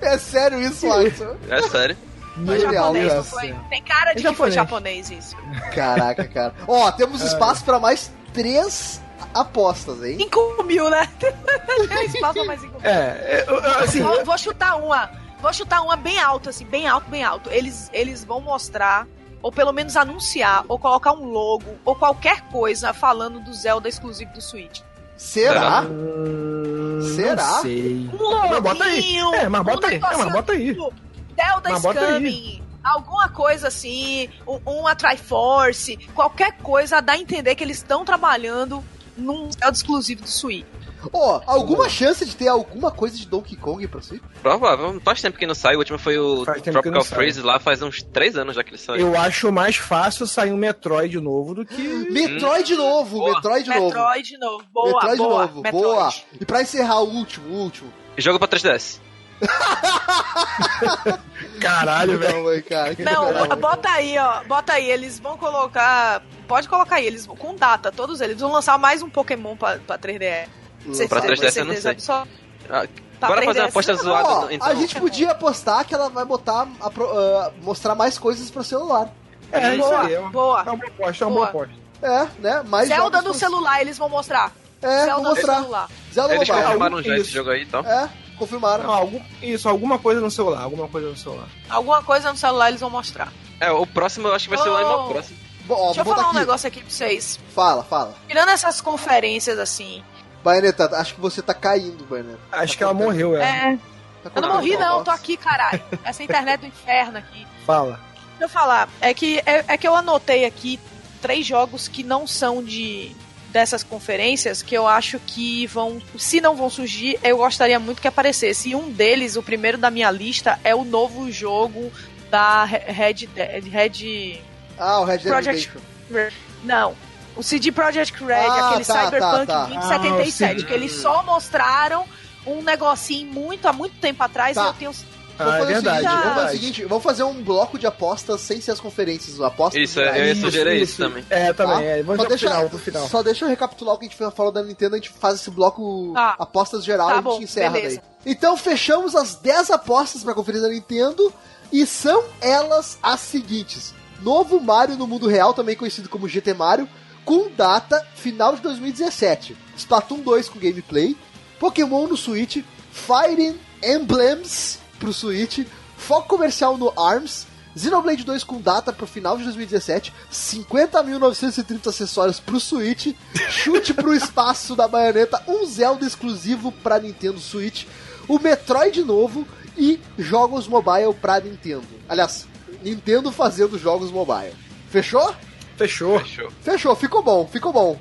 É 0.00 0.18
sério 0.18 0.60
isso, 0.60 0.88
Watson? 0.88 1.36
É 1.48 1.62
sério. 1.62 1.96
Foi 2.44 2.58
Genial, 2.58 2.72
japonês, 2.94 3.14
não 3.14 3.24
foi? 3.24 3.54
Tem 3.70 3.82
cara 3.82 4.12
de 4.12 4.26
É 4.26 4.30
que 4.30 4.36
foi 4.36 4.50
japonês. 4.50 5.06
japonês 5.08 5.10
isso. 5.10 5.36
Caraca, 5.74 6.24
cara. 6.28 6.54
Ó, 6.68 6.90
temos 6.92 7.22
espaço 7.22 7.64
pra 7.64 7.78
mais 7.78 8.12
três 8.34 9.00
apostas, 9.40 10.02
hein? 10.02 10.18
5 10.18 10.62
mil, 10.64 10.88
né? 10.90 11.08
Espaço 12.06 12.34
pra 12.34 12.44
mais 12.44 12.60
5 12.60 12.72
mil. 12.80 12.90
É, 12.90 13.44
eu- 13.46 13.54
eu- 13.56 13.78
assim, 13.80 14.02
Vou, 14.02 14.24
vou 14.24 14.38
chutar 14.38 14.76
uma. 14.76 15.10
Vou 15.40 15.52
chutar 15.52 15.82
uma 15.82 15.96
bem 15.96 16.18
alto, 16.18 16.48
assim, 16.48 16.64
bem 16.64 16.88
alto, 16.88 17.08
bem 17.10 17.22
alto. 17.22 17.50
Eles, 17.50 17.90
eles 17.92 18.24
vão 18.24 18.40
mostrar, 18.40 19.06
ou 19.42 19.52
pelo 19.52 19.72
menos 19.72 19.96
anunciar, 19.96 20.64
ou 20.66 20.78
colocar 20.78 21.12
um 21.12 21.26
logo, 21.26 21.76
ou 21.84 21.94
qualquer 21.94 22.40
coisa 22.50 22.92
falando 22.94 23.38
do 23.40 23.52
Zelda 23.52 23.88
exclusivo 23.88 24.32
do 24.32 24.40
Switch. 24.40 24.80
Será? 25.16 25.82
hum, 25.82 27.00
Será? 27.14 27.36
Não 27.46 27.62
sei. 27.62 28.10
Um 28.12 28.30
Mas 28.50 28.60
bota 28.60 28.84
aí. 28.84 28.96
loginho, 28.96 29.34
É, 29.34 29.48
mas 29.48 29.62
bota 29.62 29.86
um 29.86 29.90
aí. 29.90 29.96
É, 29.96 30.00
mas 30.00 30.32
bota 30.32 30.52
aí. 30.52 30.74
Zelda 30.74 31.70
Mas 31.70 31.82
bota 31.82 32.00
aí. 32.00 32.06
Scamming, 32.06 32.62
alguma 32.84 33.28
coisa 33.28 33.68
assim, 33.68 34.28
um- 34.46 34.60
uma 34.64 34.94
Triforce, 34.94 35.96
qualquer 36.14 36.52
coisa 36.58 37.00
dá 37.00 37.12
a 37.14 37.18
entender 37.18 37.54
que 37.54 37.62
eles 37.64 37.78
estão 37.78 38.04
trabalhando 38.04 38.82
num 39.16 39.50
Zelda 39.52 39.72
exclusivo 39.76 40.22
do 40.22 40.28
Switch. 40.28 40.66
Ó, 41.12 41.40
alguma 41.46 41.88
chance 41.88 42.24
de 42.24 42.34
ter 42.34 42.48
alguma 42.48 42.90
coisa 42.90 43.16
de 43.16 43.26
Donkey 43.26 43.54
Kong 43.56 43.86
pra 43.86 44.00
Switch? 44.02 44.22
Provável. 44.42 45.00
Faz 45.04 45.20
tempo 45.22 45.38
que 45.38 45.46
não 45.46 45.54
sai. 45.54 45.76
O 45.76 45.78
último 45.78 45.98
foi 45.98 46.18
o 46.18 46.44
Tropical. 46.44 47.04
Freeze 47.04 47.40
lá, 47.42 47.60
faz 47.60 47.80
uns 47.82 48.02
3 48.02 48.36
anos 48.36 48.56
já 48.56 48.64
que 48.64 48.70
ele 48.70 48.78
saiu. 48.78 49.00
Eu 49.08 49.16
acho 49.18 49.52
mais 49.52 49.76
fácil 49.76 50.26
sair 50.26 50.52
um 50.52 50.56
Metroid 50.56 51.20
novo 51.20 51.54
do 51.54 51.64
que. 51.64 51.82
Metroid 52.10 52.74
novo, 52.74 53.18
Boa. 53.18 53.34
Metroid 53.34 53.68
novo. 53.68 53.84
Metroid 53.86 54.38
novo. 54.38 54.64
Boa, 54.72 54.92
Metroid 54.94 55.16
boa. 55.18 55.46
novo, 55.46 55.62
Metroid. 55.62 55.84
boa. 55.84 56.12
E 56.40 56.44
pra 56.44 56.62
encerrar 56.62 57.00
o 57.00 57.08
último, 57.08 57.54
o 57.54 57.58
último. 57.62 57.92
Jogo 58.18 58.38
pra 58.38 58.48
3DS. 58.48 58.98
Caralho, 61.60 62.18
velho. 62.18 62.64
Cara. 62.64 62.94
Não, 62.98 63.26
legal. 63.32 63.56
bota 63.56 63.88
aí, 63.90 64.16
ó. 64.18 64.44
Bota 64.44 64.72
aí, 64.74 64.90
eles 64.90 65.18
vão 65.18 65.36
colocar. 65.38 66.22
Pode 66.46 66.68
colocar 66.68 66.96
aí, 66.96 67.06
eles 67.06 67.26
vão- 67.26 67.36
com 67.36 67.54
data, 67.54 67.90
todos 67.90 68.20
eles. 68.20 68.40
Vão 68.40 68.52
lançar 68.52 68.78
mais 68.78 69.02
um 69.02 69.08
Pokémon 69.10 69.56
pra, 69.56 69.78
pra 69.78 69.98
3DS. 69.98 70.48
Você 70.86 71.08
Pra 71.08 71.20
tem 71.20 71.30
3DS 71.30 71.56
eu 71.56 71.64
não 71.64 71.74
sei. 71.76 71.90
absoluta? 71.92 72.28
Ah, 72.70 72.86
Pra 73.18 73.28
bora 73.28 73.42
fazer 73.44 73.60
uma 73.60 73.66
3DS. 73.66 73.70
aposta 73.70 73.92
Não, 73.94 74.02
zoada. 74.02 74.28
Ó, 74.28 74.50
então. 74.50 74.68
a 74.68 74.74
gente 74.74 75.00
podia 75.00 75.30
apostar 75.30 75.84
que 75.84 75.94
ela 75.94 76.08
vai 76.10 76.24
botar 76.24 76.68
a 76.80 76.86
ah, 76.88 77.50
mostrar 77.62 77.94
mais 77.94 78.18
coisas 78.18 78.50
pro 78.50 78.62
celular. 78.62 79.08
É, 79.52 79.70
isso 79.74 79.78
boa, 79.78 80.00
aí. 80.02 80.14
É 80.14 80.20
uma, 80.20 80.30
boa. 80.30 80.60
é 80.66 80.70
uma 80.70 80.84
aposta, 80.86 81.24
é 81.24 81.26
uma 81.26 81.34
boa 81.34 81.46
aposta. 81.48 81.74
É, 82.02 82.26
né? 82.40 82.62
Mais 82.66 82.88
Zelda 82.88 83.22
no 83.22 83.32
celular, 83.32 83.80
eles 83.80 83.96
vão 83.96 84.08
mostrar. 84.08 84.52
É, 84.82 85.04
Zelda 85.06 85.22
no 85.22 85.28
mostrar. 85.30 85.54
celular. 85.54 85.88
Zelda 86.12 86.34
Eles 86.34 86.48
Mobile. 86.48 86.64
confirmaram 86.66 87.02
já 87.02 87.12
Isso. 87.14 87.22
esse 87.22 87.30
jogo 87.32 87.50
aí, 87.50 87.62
então. 87.62 87.80
É, 87.80 88.08
confirmaram. 88.36 88.84
Não, 88.84 88.92
algum, 88.92 89.20
isso, 89.42 89.68
alguma 89.68 89.98
coisa 89.98 90.20
no 90.20 90.30
celular. 90.30 90.62
Alguma 90.62 90.88
coisa 90.88 91.08
no 91.08 91.16
celular. 91.16 91.48
Alguma 91.68 92.02
coisa 92.02 92.30
no 92.30 92.36
celular 92.38 92.68
eles 92.68 92.80
vão 92.80 92.90
mostrar. 92.90 93.32
É, 93.60 93.70
o 93.70 93.86
próximo 93.86 94.28
eu 94.28 94.34
acho 94.34 94.48
que 94.48 94.54
vai 94.54 94.62
ser 94.62 94.68
o 94.70 94.72
Oh. 94.72 94.76
Animal 94.76 95.08
Crossing. 95.08 95.36
Bom, 95.66 95.74
ó, 95.74 95.86
Deixa 95.86 96.00
eu 96.00 96.04
falar 96.04 96.22
um 96.26 96.30
aqui. 96.30 96.38
negócio 96.38 96.68
aqui 96.68 96.80
pra 96.80 96.90
vocês. 96.90 97.40
Fala, 97.54 97.82
fala. 97.82 98.14
Tirando 98.28 98.50
essas 98.50 98.80
conferências 98.80 99.58
assim. 99.58 100.02
Baioneta, 100.44 100.88
acho 100.96 101.14
que 101.14 101.20
você 101.20 101.42
tá 101.42 101.52
caindo, 101.54 102.04
Baioneta. 102.04 102.38
Acho 102.52 102.74
Tá 102.74 102.78
que 102.78 102.84
ela 102.84 102.94
morreu, 102.94 103.36
é. 103.36 103.42
É. 103.42 103.78
Tá 104.22 104.30
Eu 104.36 104.42
não 104.42 104.54
morri, 104.54 104.76
não, 104.76 105.02
tô 105.02 105.10
aqui, 105.10 105.36
caralho. 105.36 105.82
Essa 106.04 106.22
internet 106.22 106.60
do 106.60 106.66
inferno 106.66 107.18
aqui. 107.18 107.46
Fala. 107.66 107.98
Deixa 108.38 108.44
eu 108.44 108.48
falar, 108.48 108.88
é 109.00 109.12
que, 109.14 109.38
é, 109.46 109.64
é 109.66 109.76
que 109.78 109.88
eu 109.88 109.94
anotei 109.96 110.44
aqui 110.44 110.78
três 111.22 111.46
jogos 111.46 111.88
que 111.88 112.02
não 112.04 112.26
são 112.26 112.62
de 112.62 113.16
dessas 113.56 113.82
conferências 113.82 114.60
que 114.60 114.74
eu 114.74 114.86
acho 114.86 115.18
que 115.18 115.66
vão, 115.68 115.98
se 116.18 116.42
não 116.42 116.54
vão 116.54 116.68
surgir, 116.68 117.18
eu 117.22 117.38
gostaria 117.38 117.80
muito 117.80 118.02
que 118.02 118.06
aparecesse. 118.08 118.68
E 118.68 118.74
um 118.74 118.90
deles, 118.90 119.34
o 119.34 119.42
primeiro 119.42 119.78
da 119.78 119.90
minha 119.90 120.10
lista, 120.10 120.60
é 120.62 120.74
o 120.74 120.84
novo 120.84 121.32
jogo 121.32 121.90
da 122.30 122.64
Red 122.66 123.26
Dead, 123.34 123.64
Red 123.66 124.40
Ah, 124.78 125.00
o 125.00 125.04
Red 125.06 125.18
Dead 125.18 125.28
Project- 125.28 125.70
Redemption. 126.10 126.38
não, 126.64 126.94
o 127.34 127.42
CD 127.42 127.72
Projekt 127.72 128.22
Red, 128.22 128.34
Ah, 128.34 128.68
aquele 128.68 128.84
tá, 128.84 129.04
Cyberpunk 129.04 129.46
tá, 129.46 129.60
tá. 129.60 129.64
2077, 129.64 130.62
Ah, 130.62 130.66
que 130.66 130.74
eles 130.74 130.92
só 130.92 131.22
mostraram 131.22 132.04
um 132.46 132.60
negocinho 132.62 133.32
muito 133.32 133.66
há 133.66 133.72
muito 133.72 133.96
tempo 133.98 134.22
atrás 134.22 134.54
Tá. 134.54 134.64
e 134.64 134.66
eu 134.66 134.72
tenho 134.74 134.92
Vamos 135.38 135.52
Ah, 135.52 135.56
é 135.56 135.60
fazer 135.60 135.72
verdade, 135.74 135.96
o 135.98 136.00
seguinte, 136.00 136.06
é 136.06 136.10
vamos 136.10 136.22
fazer 136.22 136.30
o 136.30 136.34
verdade. 136.34 136.58
seguinte, 136.58 136.84
vamos 136.84 137.04
fazer 137.04 137.22
um 137.24 137.42
bloco 137.42 137.78
de 137.78 137.86
apostas 137.86 138.40
sem 138.40 138.60
ser 138.60 138.70
as 138.72 138.80
conferências, 138.80 139.40
apostas 139.40 139.82
Isso, 139.82 140.00
é, 140.00 140.20
eu 140.20 140.24
ia 140.26 140.32
Isso, 140.32 140.40
sugerir 140.40 140.74
isso, 140.76 140.84
isso. 140.92 140.96
também. 141.02 141.24
É, 141.28 141.52
também. 141.52 141.76
Tá? 141.76 141.82
É. 141.82 142.02
Vamos 142.02 142.22
Só 142.22 142.28
deixa, 142.28 142.48
final, 142.48 142.68
pro 142.70 142.78
final. 142.78 143.08
só 143.08 143.22
deixa 143.22 143.44
eu 143.44 143.48
recapitular 143.48 143.94
o 143.94 143.98
que 143.98 144.06
a 144.06 144.08
gente 144.08 144.32
falou 144.34 144.50
da 144.52 144.62
Nintendo, 144.62 144.94
a 144.94 144.98
gente 144.98 145.10
faz 145.10 145.36
esse 145.40 145.50
bloco 145.50 146.12
Tá. 146.14 146.36
apostas 146.38 146.84
geral 146.84 147.08
Tá 147.08 147.12
e 147.12 147.18
a 147.18 147.22
gente 147.22 147.24
bom, 147.24 147.42
encerra 147.42 147.70
beleza. 147.72 148.02
daí. 148.24 148.32
Então 148.32 148.56
fechamos 148.56 149.14
as 149.14 149.34
10 149.36 149.70
apostas 149.70 150.22
pra 150.24 150.34
conferência 150.34 150.68
da 150.68 150.74
Nintendo 150.74 151.32
e 151.70 151.84
são 151.86 152.24
elas 152.40 152.98
as 153.02 153.20
seguintes. 153.20 153.94
Novo 154.22 154.58
Mario 154.58 154.96
no 154.96 155.06
mundo 155.06 155.26
real, 155.28 155.52
também 155.52 155.76
conhecido 155.76 156.08
como 156.08 156.26
GT 156.28 156.54
Mario, 156.54 156.88
com 157.24 157.50
data 157.50 158.06
final 158.14 158.54
de 158.56 158.62
2017. 158.62 159.54
Splatoon 159.76 160.20
2 160.20 160.48
com 160.48 160.58
gameplay, 160.58 161.14
Pokémon 161.60 162.06
no 162.06 162.16
Switch, 162.16 162.64
Fire 162.90 163.54
Emblems 163.82 164.78
pro 164.96 165.12
Switch, 165.12 165.66
foco 165.96 166.28
comercial 166.28 166.76
no 166.76 166.92
ARMS, 166.96 167.46
Xenoblade 167.76 168.24
2 168.24 168.42
com 168.42 168.60
data 168.60 168.92
pro 168.92 169.06
final 169.06 169.36
de 169.36 169.44
2017, 169.44 170.12
50.930 170.32 171.88
acessórios 171.88 172.40
pro 172.40 172.58
Switch, 172.58 173.14
chute 173.50 173.92
pro 173.92 174.14
espaço 174.16 174.74
da 174.74 174.88
baioneta, 174.88 175.42
um 175.46 175.66
Zelda 175.66 176.06
exclusivo 176.06 176.72
pra 176.72 176.98
Nintendo 176.98 177.38
Switch, 177.38 177.84
o 178.26 178.38
Metroid 178.38 179.04
novo 179.04 179.46
e 179.76 180.00
jogos 180.18 180.66
mobile 180.66 181.12
pra 181.20 181.38
Nintendo. 181.38 181.86
Aliás, 182.08 182.46
Nintendo 182.82 183.30
fazendo 183.30 183.78
jogos 183.78 184.10
mobile. 184.10 184.54
Fechou? 184.88 185.34
Fechou. 185.76 186.18
Fechou. 186.20 186.50
Fechou, 186.62 186.96
ficou 186.96 187.22
bom, 187.22 187.46
ficou 187.46 187.72
bom. 187.72 188.00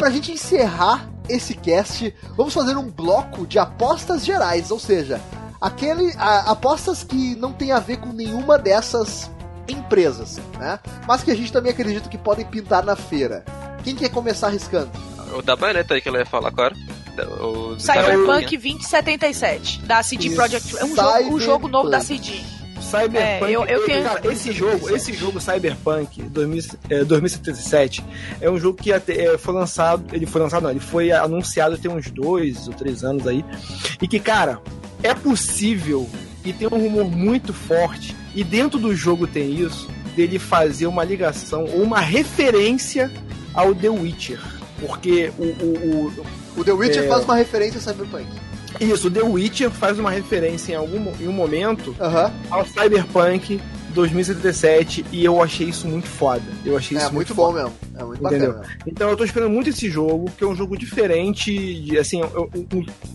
Pra 0.00 0.10
gente 0.10 0.32
encerrar 0.32 1.08
esse 1.28 1.54
cast, 1.54 2.12
vamos 2.36 2.52
fazer 2.54 2.76
um 2.76 2.90
bloco 2.90 3.46
de 3.46 3.58
apostas 3.58 4.24
gerais, 4.24 4.70
ou 4.70 4.78
seja, 4.80 5.20
aquele 5.60 6.12
a- 6.18 6.50
apostas 6.50 7.04
que 7.04 7.36
não 7.36 7.52
tem 7.52 7.70
a 7.70 7.78
ver 7.78 7.98
com 7.98 8.08
nenhuma 8.12 8.58
dessas 8.58 9.30
empresas, 9.68 10.40
né? 10.58 10.80
Mas 11.06 11.22
que 11.22 11.30
a 11.30 11.36
gente 11.36 11.52
também 11.52 11.70
acredita 11.72 12.08
que 12.08 12.18
podem 12.18 12.44
pintar 12.44 12.82
na 12.84 12.96
feira. 12.96 13.44
Quem 13.84 13.94
quer 13.94 14.08
começar 14.08 14.48
arriscando? 14.48 14.90
O 15.36 15.42
da 15.42 15.54
baioneta 15.54 15.94
aí 15.94 16.00
que 16.00 16.08
ela 16.08 16.18
ia 16.18 16.26
falar 16.26 16.48
agora. 16.48 16.74
Da- 17.14 17.28
O 17.28 17.78
Cyberpunk 17.78 18.56
2077, 18.56 19.80
da 19.82 20.02
CD. 20.02 20.30
Projekt. 20.34 20.76
É 20.76 20.84
um 20.84 20.96
jogo, 20.96 21.34
um 21.34 21.38
jogo 21.40 21.68
novo 21.68 21.88
da. 21.90 22.00
CD. 22.00 22.40
Cyberpunk. 22.82 23.44
É, 23.44 23.50
eu- 23.50 23.64
eu 23.66 23.84
tenho- 23.86 24.02
Cara, 24.04 24.32
esse 24.32 24.52
jogo, 24.52 24.90
esse 24.94 25.12
jogo 25.12 25.40
Cyberpunk 25.40 26.22
2000, 26.22 26.62
é, 26.88 27.04
2077 27.04 28.04
é 28.40 28.50
um 28.50 28.58
jogo 28.58 28.76
que 28.82 28.92
até, 28.92 29.26
é, 29.34 29.38
foi 29.38 29.54
lançado. 29.54 30.04
Ele 30.12 30.26
foi 30.26 30.40
lançado, 30.40 30.62
não, 30.64 30.70
ele 30.70 30.80
foi 30.80 31.10
anunciado 31.12 31.76
tem 31.78 31.90
uns 31.90 32.10
dois 32.10 32.66
ou 32.68 32.74
três 32.74 33.04
anos 33.04 33.26
aí. 33.26 33.44
E 34.00 34.08
que, 34.08 34.18
cara, 34.18 34.60
é 35.02 35.14
possível 35.14 36.08
e 36.44 36.52
tem 36.52 36.66
um 36.68 36.78
rumor 36.78 37.04
muito 37.10 37.52
forte. 37.52 38.16
E 38.34 38.42
dentro 38.44 38.78
do 38.78 38.94
jogo 38.94 39.26
tem 39.26 39.50
isso, 39.60 39.88
dele 40.16 40.38
fazer 40.38 40.86
uma 40.86 41.04
ligação 41.04 41.64
ou 41.64 41.82
uma 41.82 42.00
referência 42.00 43.10
ao 43.54 43.74
The 43.74 43.88
Witcher. 43.90 44.40
Porque 44.80 45.30
o, 45.38 45.42
o- 45.44 46.12
o- 46.16 46.40
O 46.56 46.64
The 46.64 46.72
Witcher 46.72 47.04
É. 47.04 47.08
faz 47.08 47.24
uma 47.24 47.36
referência 47.36 47.78
a 47.78 47.82
Cyberpunk. 47.82 48.26
Isso, 48.78 49.10
The 49.10 49.22
Witcher 49.22 49.70
faz 49.70 49.98
uma 49.98 50.10
referência 50.10 50.72
em 50.72 50.76
algum 50.76 51.12
em 51.20 51.26
um 51.28 51.32
momento 51.32 51.94
ao 52.50 52.64
Cyberpunk 52.66 53.60
2077 53.92 55.04
e 55.10 55.24
eu 55.24 55.42
achei 55.42 55.68
isso 55.68 55.86
muito 55.88 56.06
foda. 56.06 56.42
Eu 56.64 56.76
achei 56.76 56.96
É 56.96 57.00
isso 57.02 57.12
muito 57.12 57.34
foda. 57.34 57.64
bom 57.64 57.64
mesmo. 57.64 57.76
É 57.98 58.04
muito 58.04 58.24
Entendeu? 58.26 58.52
bacana. 58.54 58.76
Então 58.86 59.10
eu 59.10 59.16
tô 59.16 59.24
esperando 59.24 59.50
muito 59.50 59.70
esse 59.70 59.90
jogo, 59.90 60.30
que 60.36 60.44
é 60.44 60.46
um 60.46 60.54
jogo 60.54 60.76
diferente, 60.78 61.52
de, 61.82 61.98
assim, 61.98 62.20
eu- 62.20 62.50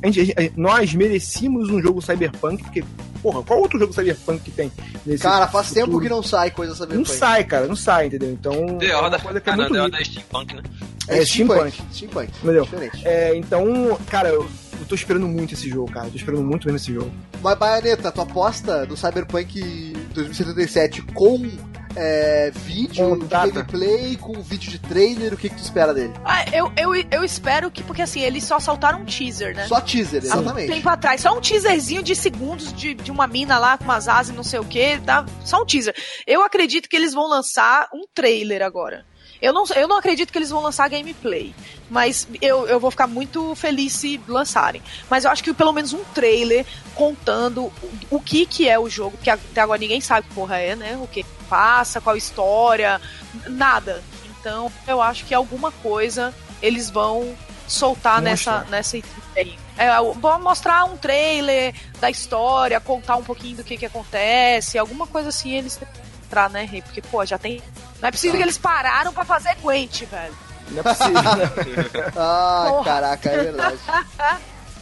a 0.04 0.08
gente- 0.08 0.34
a 0.36 0.42
gente- 0.42 0.54
nós 0.60 0.94
merecíamos 0.94 1.70
um 1.70 1.82
jogo 1.82 2.02
cyberpunk, 2.02 2.62
porque, 2.64 2.84
porra, 3.22 3.42
qual 3.44 3.60
outro 3.62 3.80
jogo 3.80 3.94
cyberpunk 3.94 4.42
que 4.44 4.52
tem 4.52 4.72
nesse 5.06 5.24
Cara, 5.24 5.48
faz 5.48 5.72
tempo 5.72 5.86
futuro? 5.88 6.04
que 6.04 6.10
não 6.10 6.22
sai 6.22 6.52
coisa 6.52 6.76
sabendo. 6.76 6.98
Não 7.00 7.06
sai, 7.06 7.44
cara, 7.46 7.68
não 7.68 7.76
sai, 7.76 8.08
entendeu? 8.08 8.32
Então, 8.32 8.78
The 8.78 8.88
é 8.88 8.96
uma 8.96 9.04
Order, 9.06 9.22
coisa 9.22 9.42
que 9.42 9.50
é 9.50 9.54
ah, 9.54 9.56
não, 9.58 9.70
muito. 9.70 9.82
Order 9.82 10.02
é 10.02 10.04
steampunk, 10.04 10.56
né? 10.56 10.62
É, 11.08 11.18
É 11.20 11.26
steampunk. 11.26 11.82
Steampunk. 11.94 12.30
Entendeu? 12.44 12.64
Diferente. 12.64 13.08
É, 13.08 13.36
então, 13.36 13.98
cara, 14.10 14.30
eu, 14.30 14.48
eu 14.86 14.90
tô 14.90 14.96
esperando 14.96 15.28
muito 15.28 15.56
esse 15.56 15.68
jogo, 15.68 15.92
cara. 15.92 16.06
Eu 16.08 16.12
tô 16.12 16.18
esperando 16.18 16.44
muito 16.44 16.66
mesmo 16.66 16.78
esse 16.78 16.94
jogo. 16.94 17.12
Mas, 17.42 17.58
Baioneta, 17.58 18.12
tu 18.12 18.22
aposta 18.22 18.86
do 18.86 18.96
Cyberpunk 18.96 19.94
2077 20.14 21.02
com 21.14 21.50
é, 21.96 22.52
vídeo 22.52 23.10
Com 23.10 23.20
data. 23.20 23.48
gameplay, 23.48 24.16
com 24.18 24.40
vídeo 24.42 24.70
de 24.70 24.78
trailer, 24.80 25.34
o 25.34 25.38
que, 25.38 25.50
que 25.50 25.56
tu 25.56 25.64
espera 25.64 25.94
dele? 25.94 26.14
Ah, 26.24 26.46
eu, 26.54 26.72
eu, 26.78 26.94
eu 27.10 27.24
espero 27.24 27.72
que, 27.72 27.82
porque 27.82 28.02
assim, 28.02 28.22
eles 28.22 28.44
só 28.44 28.60
soltaram 28.60 29.02
um 29.02 29.06
teaser, 29.06 29.56
né? 29.56 29.66
Só 29.68 29.82
teaser, 29.82 30.22
Há 30.24 30.38
um 30.38 30.42
exatamente. 30.42 30.72
tempo 30.72 30.90
atrás, 30.90 31.22
só 31.22 31.36
um 31.36 31.42
teaserzinho 31.42 32.04
de 32.04 32.16
segundos 32.16 32.72
de, 32.74 32.94
de 32.94 33.12
uma 33.12 33.26
mina 33.28 33.58
lá 33.58 33.78
com 33.78 33.86
umas 33.86 34.08
asas 34.08 34.34
e 34.34 34.36
não 34.36 34.44
sei 34.44 34.60
o 34.60 34.66
que, 34.66 34.98
dá 34.98 35.26
só 35.44 35.62
um 35.64 35.66
teaser. 35.66 35.96
Eu 36.28 36.44
acredito 36.44 36.88
que 36.88 36.96
eles 36.96 37.14
vão 37.14 37.28
lançar 37.28 37.88
um 37.94 38.04
trailer 38.14 38.62
agora. 38.62 39.06
Eu 39.42 39.54
não, 39.54 39.66
eu 39.76 39.88
não 39.88 39.98
acredito 39.98 40.32
que 40.32 40.38
eles 40.38 40.50
vão 40.50 40.62
lançar 40.62 40.90
gameplay, 40.90 41.54
mas 41.90 42.28
eu, 42.42 42.68
eu 42.68 42.80
vou 42.80 42.90
ficar 42.90 43.08
muito 43.08 43.54
feliz 43.56 43.94
se 43.94 44.20
lançarem. 44.28 44.82
Mas 45.10 45.26
eu 45.26 45.32
acho 45.32 45.44
que 45.44 45.54
pelo 45.54 45.74
menos 45.74 45.94
um 45.94 46.04
trailer 46.06 46.66
contando 46.94 47.66
o, 47.66 47.74
o 48.12 48.20
que 48.20 48.46
que 48.46 48.68
é 48.68 48.80
o 48.80 48.90
jogo, 48.90 49.18
porque 49.18 49.30
até 49.30 49.62
agora 49.62 49.80
ninguém 49.80 50.02
sabe 50.02 50.28
que 50.28 50.34
porra 50.34 50.58
é, 50.58 50.76
né? 50.76 50.98
O 51.02 51.08
que 51.08 51.26
passa, 51.50 52.02
qual 52.02 52.16
a 52.16 52.18
história, 52.18 53.02
nada. 53.48 54.04
Então 54.40 54.72
eu 54.88 55.02
acho 55.02 55.26
que 55.26 55.34
alguma 55.34 55.72
coisa 55.72 56.34
eles 56.62 56.90
vão 56.90 57.36
soltar 57.68 58.22
Mostra. 58.22 58.60
nessa 58.60 58.70
nessa 58.70 58.98
aí. 59.36 59.58
É, 59.78 59.90
vou 60.00 60.40
mostrar 60.40 60.86
um 60.86 60.96
trailer 60.96 61.76
da 62.00 62.10
história, 62.10 62.80
contar 62.80 63.18
um 63.18 63.24
pouquinho 63.24 63.58
do 63.58 63.64
que 63.64 63.76
que 63.76 63.86
acontece, 63.86 64.78
alguma 64.78 65.06
coisa 65.06 65.30
assim 65.30 65.54
eles 65.54 65.80
entrar, 66.26 66.50
né, 66.50 66.64
Rei? 66.66 66.82
Porque, 66.82 67.02
pô, 67.02 67.26
já 67.26 67.38
tem. 67.38 67.62
Não 68.02 68.10
é 68.10 68.12
possível 68.12 68.38
que 68.38 68.44
eles 68.44 68.58
pararam 68.58 69.14
pra 69.14 69.24
fazer 69.26 69.56
Gwent, 69.62 70.04
velho. 70.06 70.34
Não 70.72 70.80
é 70.80 70.84
possível, 70.84 71.14
né? 71.38 72.12
Ah, 72.16 72.66
Porra. 72.70 72.84
caraca, 72.84 73.30
é 73.30 73.38
verdade. 73.44 73.78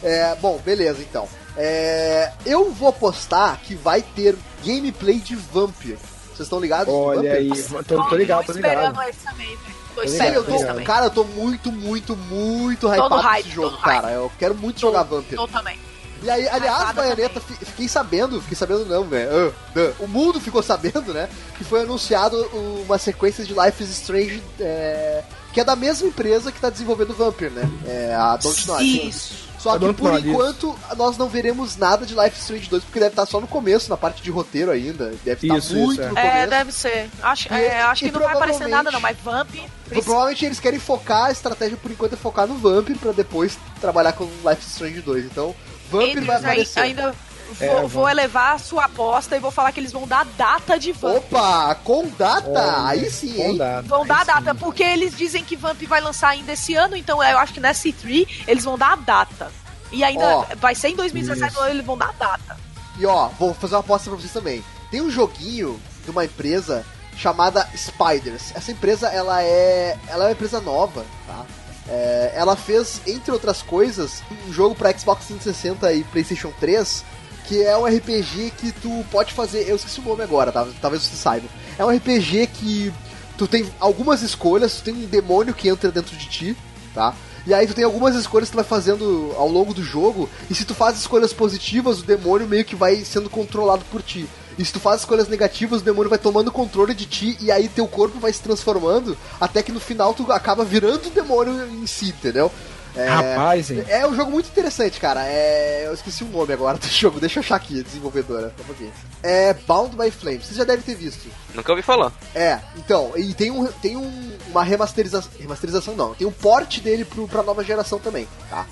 É, 0.02 0.36
bom, 0.36 0.58
beleza 0.60 1.02
então. 1.02 1.28
É, 1.56 2.32
eu 2.46 2.72
vou 2.72 2.90
apostar 2.90 3.60
que 3.64 3.76
vai 3.76 4.02
ter 4.02 4.36
gameplay 4.66 5.20
de 5.20 5.36
Vampire. 5.36 5.98
Vocês 6.28 6.42
estão 6.48 6.60
ligados? 6.60 6.92
Olha 6.94 7.34
aí, 7.34 7.50
tô, 7.88 8.04
tô 8.06 8.16
ligado, 8.16 8.46
tô 8.46 8.54
esperando 8.54 8.88
ligado. 8.90 9.10
esse 9.10 9.20
também, 9.24 9.48
velho. 9.48 9.84
Tô 9.94 10.02
Tô 10.02 10.08
Sério, 10.08 10.26
ligado, 10.26 10.36
eu 10.36 10.44
tô 10.46 10.58
tô, 10.60 10.66
também. 10.68 10.86
cara, 10.86 11.06
eu 11.06 11.10
tô 11.12 11.24
muito, 11.24 11.72
muito, 11.72 12.16
muito 12.16 12.88
hypado 12.92 13.16
hype, 13.18 13.46
esse 13.46 13.56
jogo, 13.56 13.76
tô 13.78 13.84
cara. 13.84 14.10
Eu 14.10 14.32
quero 14.40 14.56
muito 14.56 14.80
jogar 14.80 15.04
Vampire. 15.04 15.36
Tô 15.36 15.48
também. 15.48 15.78
E 16.24 16.30
aí, 16.30 16.48
aliás, 16.48 16.92
Baioneta, 16.96 17.40
fi- 17.42 17.66
fiquei 17.66 17.88
sabendo, 17.88 18.42
fiquei 18.42 18.56
sabendo 18.58 18.86
não, 18.86 19.04
velho. 19.04 19.54
ah, 19.76 19.80
ah, 19.80 19.94
o 20.00 20.08
mundo 20.08 20.40
ficou 20.40 20.64
sabendo, 20.64 21.14
né? 21.14 21.28
Que 21.58 21.64
foi 21.64 21.82
anunciado 21.82 22.38
uma 22.86 22.98
sequência 22.98 23.44
de 23.46 23.54
Life 23.54 23.84
is 23.84 23.90
Strange, 23.90 24.42
é, 24.60 25.24
que 25.52 25.60
é 25.60 25.64
da 25.64 25.76
mesma 25.76 26.08
empresa 26.08 26.52
que 26.52 26.60
tá 26.60 26.70
desenvolvendo 26.70 27.14
Vampire, 27.14 27.52
né? 27.52 27.70
É 27.86 28.16
a 28.16 28.38
Don't 28.38 28.68
Not. 28.68 29.08
Isso. 29.08 29.44
Só 29.60 29.76
A 29.76 29.80
que 29.80 29.94
por 29.94 30.20
enquanto 30.20 30.78
nós 30.98 31.18
não 31.18 31.30
veremos 31.30 31.78
nada 31.78 32.06
de 32.06 32.14
Life 32.14 32.36
is 32.36 32.42
Strange 32.42 32.70
2, 32.70 32.84
porque 32.84 33.00
deve 33.00 33.12
estar 33.14 33.26
só 33.26 33.40
no 33.40 33.48
começo, 33.48 33.90
na 33.90 33.96
parte 33.96 34.22
de 34.22 34.30
roteiro 34.30 34.70
ainda. 34.70 35.14
Deve 35.24 35.48
estar 35.48 35.58
Isso, 35.58 35.74
muito 35.74 35.94
isso, 35.94 36.02
é. 36.02 36.10
no 36.12 36.18
É, 36.18 36.32
começo. 36.32 36.50
deve 36.50 36.72
ser. 36.74 37.10
Acho, 37.22 37.54
E- 37.54 37.56
é, 37.64 37.82
acho 37.84 38.04
que 38.04 38.12
não 38.12 38.20
vai 38.20 38.34
aparecer 38.34 38.68
nada, 38.68 38.92
não, 38.92 39.00
mas 39.00 39.16
Vamp. 39.24 39.48
precisa- 39.52 40.04
Provavelmente 40.04 40.46
eles 40.46 40.60
querem 40.60 40.80
focar, 40.80 41.28
a 41.28 41.32
estratégia 41.32 41.78
por 41.78 41.90
enquanto 41.90 42.12
é 42.12 42.18
focar 42.18 42.46
no 42.46 42.56
Vampire, 42.58 43.00
pra 43.00 43.14
depois 43.14 43.58
trabalhar 43.80 44.12
com 44.12 44.26
Life 44.26 44.62
is 44.66 44.68
Strange 44.74 45.00
2. 45.00 45.24
Então, 45.24 45.56
Eles 46.02 46.26
vai 46.26 46.36
aparecer. 46.38 46.80
ainda 46.80 47.16
É, 47.60 47.68
vou, 47.68 47.80
vão. 47.82 47.88
vou 47.88 48.10
elevar 48.10 48.56
a 48.56 48.58
sua 48.58 48.86
aposta 48.86 49.36
e 49.36 49.40
vou 49.40 49.52
falar 49.52 49.72
que 49.72 49.80
eles 49.80 49.92
vão 49.92 50.08
dar 50.08 50.26
data 50.26 50.80
de 50.80 50.92
Vamp. 50.92 51.18
Opa, 51.18 51.76
com 51.84 52.08
data! 52.18 52.50
Olha, 52.50 52.88
aí 52.88 53.10
sim, 53.12 53.40
hein? 53.42 53.58
data, 53.58 53.84
Vão 53.88 54.02
aí 54.02 54.08
dar 54.08 54.20
sim. 54.26 54.26
data, 54.32 54.56
porque 54.56 54.84
eles 54.84 55.16
dizem 55.16 55.44
que 55.44 55.56
Vamp 55.56 55.82
vai 55.84 56.02
lançar 56.02 56.30
ainda 56.30 56.52
esse 56.54 56.74
ano, 56.76 56.96
então 56.96 57.22
eu 57.24 57.38
acho 57.38 57.54
que 57.54 57.60
nessa 57.60 57.88
E3 57.88 58.28
eles 58.48 58.64
vão 58.64 58.78
dar 58.78 58.94
a 58.94 58.96
data. 58.96 59.52
E 59.92 60.04
ainda 60.04 60.26
Ó, 60.26 60.46
vai 60.58 60.74
ser 60.74 60.88
em 60.90 60.96
2017, 60.96 61.52
isso. 61.52 61.60
então 61.60 61.70
eles 61.70 61.86
vão 61.86 61.96
dar 61.98 62.10
a 62.10 62.14
data. 62.14 62.58
E 62.98 63.06
ó, 63.06 63.28
vou 63.40 63.54
fazer 63.54 63.76
uma 63.76 63.82
aposta 63.82 64.10
pra 64.10 64.20
vocês 64.20 64.34
também. 64.34 64.64
Tem 64.90 65.02
um 65.02 65.10
joguinho 65.12 65.80
de 66.04 66.10
uma 66.12 66.26
empresa 66.26 66.84
chamada 67.16 67.68
Spiders. 67.76 68.52
Essa 68.56 68.72
empresa, 68.72 69.08
ela 69.10 69.44
é, 69.44 69.96
ela 70.08 70.24
é 70.24 70.28
uma 70.28 70.32
empresa 70.34 70.60
nova, 70.60 71.06
tá? 71.28 71.46
É, 71.88 72.32
ela 72.36 72.56
fez, 72.56 73.02
entre 73.06 73.32
outras 73.32 73.62
coisas, 73.62 74.24
um 74.48 74.54
jogo 74.54 74.74
pra 74.74 74.98
Xbox 74.98 75.26
360 75.26 75.94
e 75.94 76.04
PlayStation 76.06 76.52
3, 76.60 77.04
que 77.46 77.62
é 77.62 77.78
um 77.78 77.86
RPG 77.86 78.54
que 78.58 78.72
tu 78.72 79.06
pode 79.12 79.34
fazer. 79.34 79.68
Eu 79.68 79.76
esqueci 79.76 80.00
o 80.00 80.04
nome 80.04 80.24
agora, 80.24 80.52
tá? 80.52 80.66
talvez 80.82 81.04
você 81.04 81.16
saiba. 81.16 81.48
É 81.78 81.84
um 81.84 81.90
RPG 81.90 82.48
que 82.48 82.94
tu 83.38 83.48
tem 83.48 83.70
algumas 83.80 84.22
escolhas, 84.22 84.76
tu 84.76 84.84
tem 84.84 84.94
um 84.94 85.06
demônio 85.06 85.54
que 85.54 85.68
entra 85.68 85.92
dentro 85.92 86.16
de 86.16 86.26
ti, 86.28 86.58
tá? 86.94 87.14
E 87.46 87.54
aí 87.54 87.68
tu 87.68 87.74
tem 87.74 87.84
algumas 87.84 88.16
escolhas 88.16 88.48
que 88.48 88.54
tu 88.54 88.56
vai 88.56 88.64
fazendo 88.64 89.34
ao 89.38 89.50
longo 89.50 89.74
do 89.74 89.84
jogo, 89.84 90.30
e 90.50 90.56
se 90.56 90.64
tu 90.64 90.74
faz 90.74 90.98
escolhas 90.98 91.34
positivas, 91.34 92.00
o 92.00 92.04
demônio 92.04 92.48
meio 92.48 92.64
que 92.64 92.76
vai 92.76 93.04
sendo 93.04 93.30
controlado 93.30 93.84
por 93.92 94.02
ti. 94.02 94.28
E 94.58 94.66
se 94.66 94.74
tu 94.74 94.80
faz 94.80 95.02
escolhas 95.02 95.28
negativas, 95.28 95.82
o 95.82 95.84
demônio 95.84 96.10
vai 96.10 96.20
tomando 96.20 96.52
controle 96.52 96.94
de 96.94 97.06
ti, 97.06 97.38
e 97.40 97.52
aí 97.52 97.68
teu 97.68 97.88
corpo 97.88 98.20
vai 98.20 98.32
se 98.32 98.42
transformando, 98.42 99.18
até 99.40 99.64
que 99.64 99.72
no 99.72 99.80
final 99.80 100.14
tu 100.14 100.32
acaba 100.32 100.64
virando 100.64 101.08
o 101.08 101.12
demônio 101.12 101.68
em 101.68 101.88
si, 101.88 102.10
entendeu? 102.10 102.52
É, 102.96 103.08
Rapaz, 103.08 103.72
hein? 103.72 103.84
é 103.88 104.06
um 104.06 104.16
jogo 104.16 104.32
muito 104.32 104.48
interessante, 104.50 105.00
cara. 105.00 105.26
É... 105.26 105.88
Eu 105.88 105.94
esqueci 105.94 106.24
o 106.24 106.28
nome 106.28 106.54
agora 106.54 106.78
do 106.78 106.86
jogo, 106.88 107.20
deixa 107.20 107.40
eu 107.40 107.44
achar 107.44 107.56
aqui, 107.56 107.82
desenvolvedora. 107.82 108.54
Um. 108.70 108.90
É 109.24 109.54
Bound 109.54 109.96
by 109.96 110.12
Flames, 110.12 110.46
vocês 110.46 110.58
já 110.58 110.64
devem 110.64 110.84
ter 110.84 110.96
visto. 110.96 111.28
Nunca 111.56 111.72
ouvi 111.72 111.82
falar. 111.82 112.12
É, 112.36 112.60
então, 112.78 113.12
e 113.16 113.34
tem, 113.34 113.50
um, 113.50 113.66
tem 113.66 113.98
um, 113.98 114.32
uma 114.50 114.64
remasterização. 114.64 115.32
Remasterização 115.40 115.96
não, 115.96 116.14
tem 116.14 116.28
um 116.28 116.32
porte 116.32 116.82
dele 116.82 117.04
pro, 117.04 117.28
pra 117.28 117.42
nova 117.42 117.64
geração 117.64 117.98
também, 117.98 118.28
tá? 118.50 118.66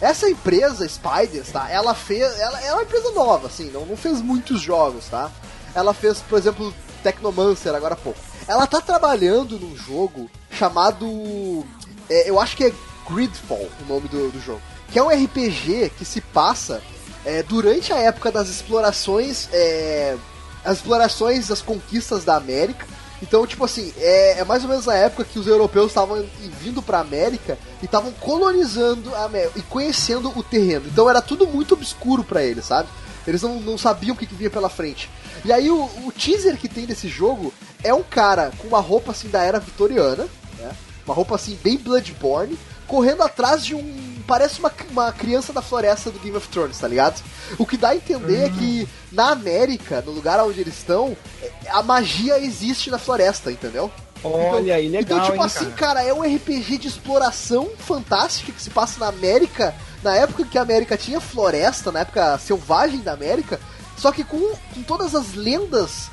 Essa 0.00 0.28
empresa, 0.28 0.88
Spiders, 0.88 1.50
tá? 1.50 1.68
Ela 1.70 1.94
fez. 1.94 2.22
Ela, 2.38 2.60
ela 2.60 2.66
é 2.66 2.72
uma 2.72 2.82
empresa 2.82 3.10
nova, 3.12 3.46
assim, 3.46 3.70
não, 3.70 3.86
não 3.86 3.96
fez 3.96 4.20
muitos 4.20 4.60
jogos, 4.60 5.06
tá? 5.06 5.30
Ela 5.74 5.94
fez, 5.94 6.20
por 6.20 6.38
exemplo, 6.38 6.74
Technomancer 7.02 7.74
agora 7.74 7.94
há 7.94 7.96
pouco. 7.96 8.18
Ela 8.46 8.66
tá 8.66 8.80
trabalhando 8.80 9.58
num 9.58 9.76
jogo 9.76 10.30
chamado. 10.50 11.64
é, 12.08 12.28
eu 12.28 12.40
acho 12.40 12.56
que 12.56 12.64
é 12.64 12.72
Gridfall 13.08 13.68
o 13.82 13.88
nome 13.88 14.08
do, 14.08 14.30
do 14.30 14.40
jogo. 14.40 14.60
Que 14.90 14.98
é 14.98 15.02
um 15.02 15.08
RPG 15.08 15.92
que 15.98 16.04
se 16.04 16.20
passa 16.20 16.82
é, 17.24 17.42
durante 17.42 17.92
a 17.92 17.98
época 17.98 18.32
das 18.32 18.48
explorações. 18.48 19.48
É, 19.52 20.16
as 20.64 20.78
explorações 20.78 21.48
das 21.48 21.62
conquistas 21.62 22.24
da 22.24 22.36
América. 22.36 22.86
Então, 23.22 23.46
tipo 23.46 23.64
assim, 23.64 23.92
é, 23.98 24.38
é 24.40 24.44
mais 24.44 24.62
ou 24.62 24.68
menos 24.68 24.88
a 24.88 24.94
época 24.94 25.24
que 25.24 25.38
os 25.38 25.46
europeus 25.46 25.88
estavam 25.88 26.24
vindo 26.60 26.80
pra 26.80 27.00
América 27.00 27.58
e 27.82 27.84
estavam 27.84 28.12
colonizando 28.12 29.14
a 29.14 29.24
América 29.24 29.58
e 29.58 29.62
conhecendo 29.62 30.32
o 30.36 30.42
terreno. 30.42 30.86
Então 30.86 31.10
era 31.10 31.20
tudo 31.20 31.46
muito 31.46 31.74
obscuro 31.74 32.22
pra 32.22 32.42
eles, 32.42 32.64
sabe? 32.66 32.88
Eles 33.26 33.42
não, 33.42 33.60
não 33.60 33.76
sabiam 33.76 34.14
o 34.14 34.18
que, 34.18 34.26
que 34.26 34.34
vinha 34.34 34.50
pela 34.50 34.68
frente. 34.68 35.10
E 35.44 35.52
aí 35.52 35.70
o, 35.70 35.84
o 36.06 36.12
teaser 36.12 36.56
que 36.56 36.68
tem 36.68 36.86
desse 36.86 37.08
jogo 37.08 37.52
é 37.82 37.92
um 37.92 38.02
cara 38.02 38.52
com 38.58 38.68
uma 38.68 38.80
roupa 38.80 39.10
assim 39.12 39.28
da 39.28 39.42
era 39.42 39.58
vitoriana, 39.58 40.26
né? 40.58 40.70
Uma 41.04 41.14
roupa 41.14 41.34
assim 41.34 41.58
bem 41.62 41.76
Bloodborne, 41.76 42.58
correndo 42.88 43.22
atrás 43.22 43.64
de 43.64 43.74
um. 43.74 44.08
Parece 44.26 44.58
uma, 44.58 44.70
uma 44.90 45.12
criança 45.12 45.52
da 45.54 45.62
floresta 45.62 46.10
do 46.10 46.18
Game 46.18 46.36
of 46.36 46.48
Thrones, 46.48 46.78
tá 46.78 46.86
ligado? 46.88 47.22
O 47.56 47.64
que 47.64 47.76
dá 47.78 47.90
a 47.90 47.96
entender 47.96 48.44
é 48.46 48.48
que 48.50 48.88
na 49.12 49.30
América, 49.30 50.02
no 50.04 50.12
lugar 50.12 50.38
onde 50.44 50.60
eles 50.60 50.76
estão, 50.76 51.16
é- 51.42 51.50
a 51.70 51.82
magia 51.82 52.38
existe 52.38 52.90
na 52.90 52.98
floresta, 52.98 53.50
entendeu? 53.50 53.90
Olha 54.22 54.74
aí, 54.74 54.88
legal, 54.88 55.16
Então, 55.18 55.30
tipo 55.30 55.40
hein, 55.40 55.46
assim, 55.46 55.70
cara? 55.70 56.00
cara, 56.00 56.02
é 56.02 56.12
um 56.12 56.22
RPG 56.22 56.76
de 56.78 56.88
exploração 56.88 57.70
fantástica 57.78 58.52
que 58.52 58.60
se 58.60 58.68
passa 58.68 58.98
na 59.00 59.06
América, 59.08 59.74
na 60.02 60.14
época 60.16 60.44
que 60.44 60.58
a 60.58 60.62
América 60.62 60.96
tinha 60.96 61.20
floresta, 61.20 61.90
na 61.92 62.00
época 62.00 62.36
selvagem 62.38 62.98
da 63.00 63.12
América, 63.12 63.58
só 63.96 64.12
que 64.12 64.24
com, 64.24 64.38
com 64.74 64.82
todas 64.82 65.14
as 65.14 65.34
lendas 65.34 66.10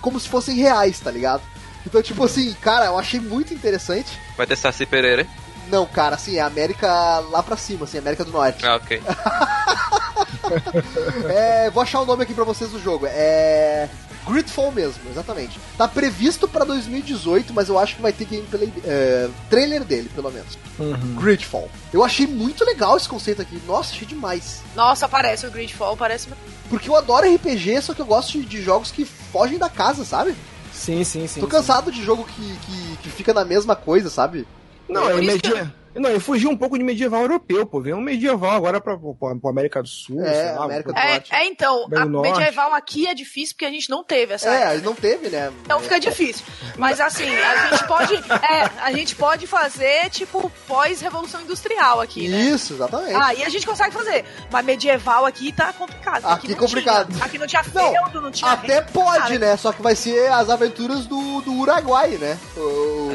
como 0.00 0.18
se 0.20 0.28
fossem 0.28 0.56
reais, 0.56 1.00
tá 1.00 1.10
ligado? 1.10 1.42
Então, 1.86 2.00
tipo 2.02 2.24
assim, 2.24 2.54
cara, 2.62 2.86
eu 2.86 2.98
achei 2.98 3.18
muito 3.20 3.52
interessante. 3.52 4.18
Vai 4.36 4.46
ter 4.46 4.56
Saci 4.56 4.86
Pereira. 4.86 5.26
Não, 5.70 5.86
cara, 5.86 6.16
assim, 6.16 6.36
é 6.36 6.40
América 6.40 6.88
lá 7.30 7.42
pra 7.42 7.56
cima, 7.56 7.84
assim, 7.84 7.98
América 7.98 8.24
do 8.24 8.32
Norte. 8.32 8.66
Ah, 8.66 8.76
ok. 8.76 9.02
é, 11.28 11.70
vou 11.70 11.82
achar 11.82 12.00
o 12.00 12.06
nome 12.06 12.22
aqui 12.22 12.34
pra 12.34 12.44
vocês 12.44 12.70
do 12.70 12.80
jogo. 12.80 13.06
É. 13.08 13.88
Gridfall 14.28 14.70
mesmo, 14.70 15.00
exatamente. 15.10 15.58
Tá 15.76 15.88
previsto 15.88 16.46
pra 16.46 16.64
2018, 16.64 17.52
mas 17.54 17.68
eu 17.68 17.78
acho 17.78 17.96
que 17.96 18.02
vai 18.02 18.12
ter 18.12 18.26
gameplay. 18.26 18.72
É, 18.84 19.28
trailer 19.48 19.84
dele, 19.84 20.10
pelo 20.14 20.30
menos. 20.30 20.58
Uhum. 20.78 21.16
Gridfall. 21.16 21.70
Eu 21.92 22.04
achei 22.04 22.26
muito 22.26 22.64
legal 22.64 22.96
esse 22.96 23.08
conceito 23.08 23.40
aqui. 23.40 23.60
Nossa, 23.66 23.92
achei 23.92 24.06
demais. 24.06 24.60
Nossa, 24.76 25.08
parece 25.08 25.46
o 25.46 25.50
Gridfall, 25.50 25.96
parece. 25.96 26.28
Porque 26.68 26.90
eu 26.90 26.96
adoro 26.96 27.32
RPG, 27.34 27.80
só 27.80 27.94
que 27.94 28.02
eu 28.02 28.06
gosto 28.06 28.32
de, 28.32 28.44
de 28.44 28.62
jogos 28.62 28.90
que 28.90 29.04
fogem 29.04 29.58
da 29.58 29.70
casa, 29.70 30.04
sabe? 30.04 30.34
Sim, 30.72 31.02
sim, 31.04 31.26
sim. 31.26 31.40
Tô 31.40 31.46
sim. 31.46 31.52
cansado 31.52 31.90
de 31.90 32.04
jogo 32.04 32.24
que, 32.24 32.58
que, 32.58 32.96
que 32.98 33.10
fica 33.10 33.32
na 33.32 33.44
mesma 33.44 33.74
coisa, 33.74 34.10
sabe? 34.10 34.46
Não, 34.88 35.10
é 35.10 35.14
que 35.20 35.26
media... 35.26 35.74
Não, 35.94 36.10
eu 36.10 36.20
fugi 36.20 36.46
um 36.46 36.56
pouco 36.56 36.78
de 36.78 36.84
medieval 36.84 37.22
europeu, 37.22 37.66
pô. 37.66 37.80
Vem 37.80 37.92
um 37.94 38.00
medieval 38.00 38.50
agora 38.52 38.80
pra, 38.80 38.96
pra, 38.96 39.34
pra 39.40 39.50
América 39.50 39.82
do 39.82 39.88
Sul, 39.88 40.24
É, 40.24 40.32
sei 40.34 40.52
lá. 40.58 40.64
América 40.64 40.92
do 40.92 40.98
É, 40.98 41.10
Norte. 41.12 41.34
é, 41.34 41.46
então, 41.46 41.88
no 41.88 42.04
norte. 42.06 42.30
medieval 42.38 42.72
aqui 42.74 43.06
é 43.06 43.14
difícil 43.14 43.54
porque 43.54 43.64
a 43.64 43.70
gente 43.70 43.90
não 43.90 44.04
teve 44.04 44.34
essa 44.34 44.48
É, 44.48 44.62
época. 44.74 44.80
não 44.84 44.94
teve, 44.94 45.28
né? 45.28 45.50
Então 45.64 45.80
fica 45.80 45.98
difícil. 45.98 46.44
Mas 46.76 47.00
assim, 47.00 47.28
a 47.36 47.66
gente 47.70 47.86
pode. 47.86 48.14
É, 48.14 48.70
a 48.82 48.92
gente 48.92 49.16
pode 49.16 49.46
fazer, 49.46 50.08
tipo, 50.10 50.50
pós-revolução 50.68 51.40
industrial 51.40 52.00
aqui, 52.00 52.28
né? 52.28 52.38
Isso, 52.42 52.74
exatamente. 52.74 53.14
Aí 53.14 53.42
a 53.42 53.48
gente 53.48 53.66
consegue 53.66 53.92
fazer. 53.92 54.24
Mas 54.52 54.64
medieval 54.64 55.26
aqui 55.26 55.50
tá 55.52 55.72
complicado. 55.72 56.24
Aqui 56.26 56.48
não 56.48 56.56
complicado. 56.56 57.12
tinha. 57.12 57.24
Aqui 57.24 57.38
não 57.38 57.46
tinha 57.46 57.64
feudo, 57.64 58.20
não 58.20 58.30
tinha. 58.30 58.52
Até 58.52 58.74
rei, 58.80 58.82
pode, 58.92 59.18
nada. 59.34 59.38
né? 59.38 59.56
Só 59.56 59.72
que 59.72 59.82
vai 59.82 59.96
ser 59.96 60.30
as 60.30 60.48
aventuras 60.50 61.06
do, 61.06 61.40
do 61.40 61.52
Uruguai, 61.54 62.10
né? 62.18 62.38
O- 62.56 63.08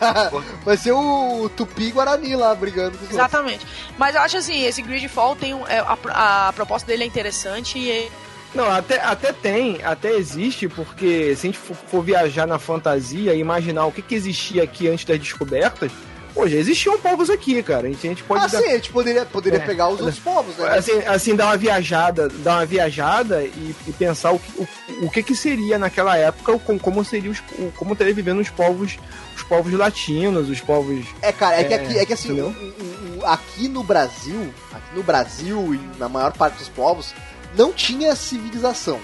vai 0.64 0.76
ser 0.76 0.92
o 0.92 1.50
Tupi 1.56 1.90
Guarani 1.90 2.19
lá 2.36 2.54
brigando 2.54 2.90
com 2.92 3.04
os 3.04 3.10
outros. 3.10 3.18
Exatamente. 3.18 3.66
Mas 3.98 4.14
eu 4.14 4.20
acho 4.22 4.36
assim, 4.36 4.64
esse 4.64 4.82
Gridfall 4.82 5.36
tem 5.36 5.54
um, 5.54 5.66
é, 5.66 5.78
a, 5.80 6.48
a 6.48 6.52
proposta 6.52 6.86
dele 6.86 7.04
é 7.04 7.06
interessante 7.06 7.78
e 7.78 7.90
é- 7.90 8.08
Não, 8.54 8.70
até, 8.70 9.00
até 9.00 9.32
tem, 9.32 9.82
até 9.84 10.12
existe, 10.12 10.68
porque 10.68 11.34
se 11.36 11.46
a 11.46 11.50
gente 11.50 11.58
for, 11.58 11.76
for 11.76 12.02
viajar 12.02 12.46
na 12.46 12.58
fantasia 12.58 13.34
e 13.34 13.38
imaginar 13.40 13.86
o 13.86 13.92
que, 13.92 14.02
que 14.02 14.14
existia 14.14 14.62
aqui 14.64 14.88
antes 14.88 15.04
das 15.04 15.18
descobertas, 15.18 15.90
pô, 16.34 16.48
já 16.48 16.56
existiam 16.56 16.98
povos 16.98 17.28
aqui, 17.30 17.62
cara. 17.62 17.86
A 17.86 17.90
gente, 17.90 18.06
a 18.06 18.10
gente 18.10 18.22
pode 18.22 18.44
Ah, 18.44 18.46
dar, 18.46 18.58
sim, 18.62 18.68
a 18.68 18.74
gente 18.76 18.90
poderia, 18.90 19.24
poderia 19.26 19.58
É. 19.58 19.62
pegar 19.66 19.88
os 19.88 20.00
outros 20.00 20.18
povos, 20.18 20.56
né? 20.56 20.68
assim, 20.78 20.98
assim, 21.06 21.36
dar 21.36 21.46
uma 21.46 21.56
viajada, 21.56 22.28
dar 22.28 22.56
uma 22.58 22.66
viajada 22.66 23.42
e, 23.42 23.74
e 23.86 23.92
pensar 23.92 24.32
o, 24.32 24.38
que- 24.38 24.52
o, 24.60 24.68
o 25.06 25.10
que 25.10 25.22
que 25.22 25.34
seria 25.34 25.78
naquela 25.78 26.16
época, 26.16 26.58
como, 26.78 27.04
seria 27.04 27.30
os, 27.30 27.40
como 27.76 27.94
teria 27.96 28.14
vivendo 28.14 28.40
os 28.40 28.48
povos, 28.50 28.98
os 29.36 29.42
povos 29.42 29.72
latinos, 29.72 30.48
os 30.48 30.60
povos 30.60 31.04
É, 31.22 31.32
cara, 31.32 31.60
é, 31.60 31.64
que 31.64 31.72
É, 31.74 31.76
aqui, 31.76 31.98
é 31.98 32.06
que 32.06 32.12
assim, 32.12 32.40
o- 32.40 32.48
o- 33.18 33.26
aqui 33.26 33.68
no 33.68 33.82
Brasil, 33.82 34.52
aqui 34.72 34.94
no 34.96 35.02
Brasil 35.02 35.74
e 35.74 35.98
na 35.98 36.08
maior 36.08 36.32
parte 36.32 36.58
dos 36.58 36.68
povos, 36.68 37.12
não 37.56 37.72
tinha 37.72 38.14
civilização. 38.16 39.00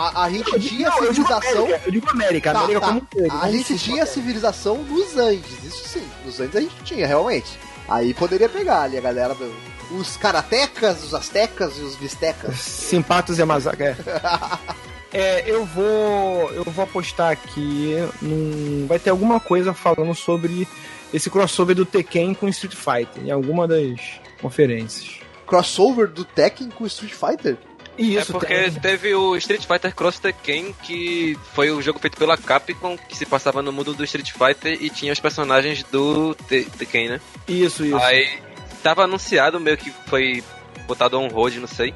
A, 0.00 0.24
a 0.24 0.30
gente 0.30 0.60
tinha 0.60 0.88
Não, 0.88 1.04
eu 1.04 1.12
digo 1.12 1.26
civilização. 1.26 1.64
América, 1.64 1.82
eu 1.86 1.92
digo 1.92 2.10
América, 2.10 2.52
Tá, 2.52 2.60
América 2.60 2.80
tá. 2.80 2.86
como 2.86 3.06
um 3.16 3.40
A 3.40 3.50
gente 3.50 3.78
tinha 3.78 4.06
civilização 4.06 4.78
nos 4.82 5.16
Andes, 5.16 5.64
isso 5.64 5.88
sim. 5.88 6.08
Nos 6.24 6.40
Andes 6.40 6.56
a 6.56 6.60
gente 6.60 6.74
tinha, 6.84 7.06
realmente. 7.06 7.58
Aí 7.88 8.14
poderia 8.14 8.48
pegar 8.48 8.82
ali 8.82 8.96
a 8.96 9.00
galera 9.00 9.34
do. 9.34 9.52
Os 9.90 10.16
karatecas, 10.16 11.02
os 11.02 11.12
astecas 11.14 11.76
e 11.76 11.80
os 11.82 11.96
bistecas. 11.96 12.56
Simpatos 12.56 13.38
e 13.38 13.42
Amazaka, 13.42 13.84
é. 13.84 13.96
É, 15.12 15.42
eu 15.44 15.64
vou. 15.66 16.52
Eu 16.52 16.62
vou 16.64 16.84
apostar 16.84 17.32
aqui 17.32 17.96
num. 18.22 18.86
Vai 18.86 18.98
ter 18.98 19.10
alguma 19.10 19.40
coisa 19.40 19.74
falando 19.74 20.14
sobre 20.14 20.68
esse 21.12 21.28
crossover 21.28 21.74
do 21.74 21.84
Tekken 21.84 22.32
com 22.32 22.48
Street 22.48 22.76
Fighter 22.76 23.24
em 23.24 23.30
alguma 23.32 23.66
das 23.66 24.20
conferências. 24.40 25.18
Crossover 25.46 26.06
do 26.06 26.24
Tekken 26.24 26.70
com 26.70 26.86
Street 26.86 27.12
Fighter? 27.12 27.58
E 28.00 28.16
É 28.16 28.20
isso 28.22 28.32
porque 28.32 28.54
tem- 28.54 28.72
teve 28.80 29.14
o 29.14 29.36
Street 29.36 29.64
Fighter 29.66 29.94
Cross 29.94 30.18
Tekken, 30.18 30.74
que 30.82 31.38
foi 31.54 31.70
o 31.70 31.82
jogo 31.82 31.98
feito 31.98 32.16
pela 32.16 32.36
Capcom, 32.36 32.96
que 32.96 33.16
se 33.16 33.26
passava 33.26 33.60
no 33.60 33.70
mundo 33.70 33.92
do 33.92 34.02
Street 34.04 34.32
Fighter 34.32 34.78
e 34.80 34.88
tinha 34.88 35.12
os 35.12 35.20
personagens 35.20 35.82
do 35.84 36.34
Te- 36.48 36.64
Tekken, 36.64 37.10
né? 37.10 37.20
Isso, 37.46 37.84
isso. 37.84 37.96
Aí 37.98 38.40
tava 38.82 39.04
anunciado, 39.04 39.60
meio 39.60 39.76
que 39.76 39.90
foi 40.06 40.42
botado 40.86 41.20
on 41.20 41.28
hold, 41.28 41.56
não 41.56 41.68
sei, 41.68 41.94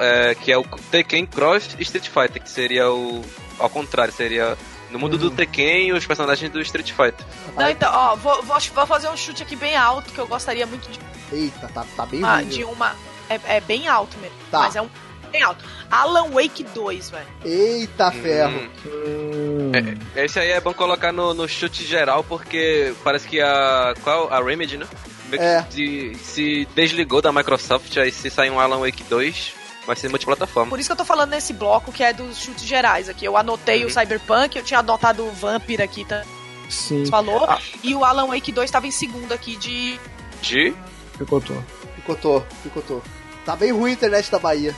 é, 0.00 0.34
que 0.34 0.52
é 0.52 0.58
o 0.58 0.64
Tekken 0.90 1.24
Cross 1.26 1.76
Street 1.80 2.08
Fighter, 2.08 2.42
que 2.42 2.50
seria 2.50 2.90
o. 2.90 3.24
ao 3.58 3.70
contrário, 3.70 4.12
seria 4.12 4.56
no 4.90 4.98
mundo 4.98 5.16
do 5.18 5.30
Tekken 5.30 5.92
os 5.94 6.06
personagens 6.06 6.50
do 6.52 6.60
Street 6.60 6.92
Fighter. 6.92 7.26
Não, 7.56 7.68
então, 7.70 7.90
ó, 7.92 8.16
vou, 8.16 8.42
vou, 8.42 8.58
vou 8.60 8.86
fazer 8.86 9.08
um 9.08 9.16
chute 9.16 9.42
aqui 9.42 9.56
bem 9.56 9.74
alto 9.76 10.12
que 10.12 10.18
eu 10.18 10.26
gostaria 10.26 10.66
muito 10.66 10.88
de, 10.90 11.00
Eita, 11.32 11.68
tá, 11.68 11.84
tá 11.96 12.06
bem 12.06 12.22
ah, 12.22 12.42
de 12.42 12.62
uma. 12.64 12.94
É, 13.28 13.56
é 13.56 13.60
bem 13.60 13.88
alto 13.88 14.16
mesmo. 14.18 14.36
Tá. 14.50 14.60
Mas 14.60 14.76
é 14.76 14.82
um 14.82 14.88
bem 15.36 15.42
alto. 15.42 15.64
Alan 15.90 16.30
Wake 16.30 16.64
2, 16.64 17.10
velho. 17.10 17.26
Eita 17.44 18.10
ferro. 18.10 18.58
Hum, 18.86 19.72
Hum, 19.74 19.98
Esse 20.16 20.38
aí 20.38 20.50
é 20.52 20.60
bom 20.60 20.72
colocar 20.72 21.12
no, 21.12 21.34
no 21.34 21.46
chute 21.48 21.84
geral, 21.84 22.24
porque 22.24 22.94
parece 23.04 23.28
que 23.28 23.40
a. 23.40 23.94
Qual? 24.02 24.32
A 24.32 24.42
Remedy, 24.42 24.78
né? 24.78 24.86
Meio 25.28 25.42
que 25.42 25.48
É. 25.48 25.60
de- 25.62 26.14
se 26.22 26.66
desligou 26.74 27.20
da 27.20 27.32
Microsoft, 27.32 27.94
aí 27.98 28.10
se 28.10 28.30
sair 28.30 28.50
um 28.50 28.58
Alan 28.60 28.78
Wake 28.78 29.02
2, 29.04 29.52
vai 29.86 29.94
ser 29.96 30.08
multiplataforma. 30.08 30.70
Por 30.70 30.78
isso 30.80 30.88
que 30.88 30.92
eu 30.92 30.96
tô 30.96 31.04
falando 31.04 31.30
nesse 31.30 31.52
bloco 31.52 31.92
que 31.92 32.02
é 32.02 32.12
dos 32.12 32.38
chutes 32.38 32.64
gerais 32.64 33.08
aqui. 33.08 33.24
Eu 33.24 33.36
anotei 33.36 33.82
Uhum. 33.82 33.88
o 33.88 33.90
Cyberpunk, 33.90 34.56
eu 34.56 34.62
tinha 34.64 34.80
anotado 34.80 35.24
o 35.26 35.30
Vampire 35.32 35.82
aqui, 35.82 36.04
tá? 36.04 36.22
sim. 36.68 37.06
falou. 37.06 37.44
Ah. 37.48 37.60
E 37.82 37.94
o 37.94 38.04
Alan 38.04 38.26
Wake 38.28 38.50
2 38.52 38.70
tava 38.70 38.86
em 38.86 38.90
segundo 38.90 39.32
aqui 39.32 39.56
de. 39.56 40.00
De. 40.42 40.74
Picotou. 41.18 41.62
Picotou, 41.96 42.46
picotou. 42.62 43.02
Tá 43.44 43.54
bem 43.56 43.72
ruim 43.72 43.90
a 43.90 43.94
internet 43.94 44.30
da 44.30 44.38
Bahia. 44.38 44.74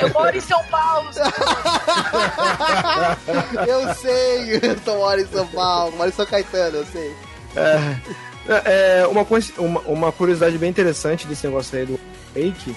Eu 0.00 0.08
moro 0.12 0.36
em 0.36 0.40
São 0.40 0.62
Paulo. 0.64 1.08
eu 3.66 3.94
sei, 3.94 4.56
eu 4.86 4.96
moro 4.98 5.20
em 5.20 5.26
São 5.26 5.46
Paulo, 5.48 5.96
moro 5.96 6.08
em 6.08 6.12
São 6.12 6.26
Caetano, 6.26 6.78
eu 6.78 6.86
sei. 6.86 7.12
É, 7.56 9.00
é, 9.02 9.06
uma, 9.06 9.24
coisa- 9.24 9.52
uma, 9.58 9.80
uma 9.80 10.12
curiosidade 10.12 10.56
bem 10.58 10.70
interessante 10.70 11.26
desse 11.26 11.46
negócio 11.46 11.78
aí 11.78 11.86
do 11.86 11.98
Break, 12.32 12.74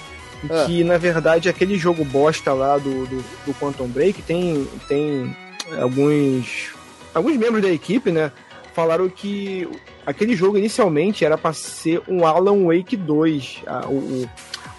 Ah. 0.49 0.63
que 0.65 0.83
na 0.83 0.97
verdade 0.97 1.49
aquele 1.49 1.77
jogo 1.77 2.03
bosta 2.03 2.51
lá 2.53 2.77
do, 2.77 3.05
do, 3.05 3.23
do 3.45 3.53
Quantum 3.59 3.87
Break 3.87 4.21
tem, 4.23 4.67
tem 4.87 5.35
alguns, 5.79 6.69
alguns 7.13 7.37
membros 7.37 7.61
da 7.61 7.69
equipe, 7.69 8.11
né? 8.11 8.31
Falaram 8.73 9.07
que 9.09 9.67
aquele 10.05 10.35
jogo 10.35 10.57
inicialmente 10.57 11.23
era 11.25 11.37
para 11.37 11.53
ser 11.53 12.01
um 12.07 12.25
Alan 12.25 12.65
Wake 12.65 12.95
2. 12.97 13.61
a- 13.67 13.85
o, 13.87 14.27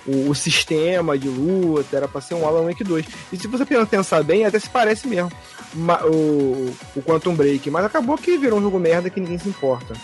o, 0.07 0.31
o 0.31 0.35
sistema 0.35 1.17
de 1.19 1.29
luta 1.29 1.97
era 1.97 2.09
para 2.09 2.21
ser 2.21 2.35
um 2.35 2.47
Alan 2.47 2.65
Wake 2.67 2.85
2. 2.85 3.07
E 3.33 3.37
se 3.37 3.47
você 3.47 3.65
pensar 3.65 4.23
bem, 4.23 4.45
até 4.45 4.59
se 4.59 4.69
parece 4.69 5.07
mesmo 5.09 5.31
ma- 5.75 6.03
o, 6.05 6.75
o 6.97 7.03
Quantum 7.03 7.35
Break. 7.35 7.71
Mas 7.71 7.85
acabou 7.85 8.17
que 8.19 8.37
virou 8.39 8.59
um 8.59 8.63
jogo 8.63 8.79
merda 8.79 9.11
que 9.11 9.21
ninguém 9.21 9.39
se 9.39 9.49
importa. 9.49 9.95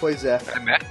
Pois 0.00 0.24
é. 0.24 0.40
É 0.54 0.60
merda? 0.60 0.86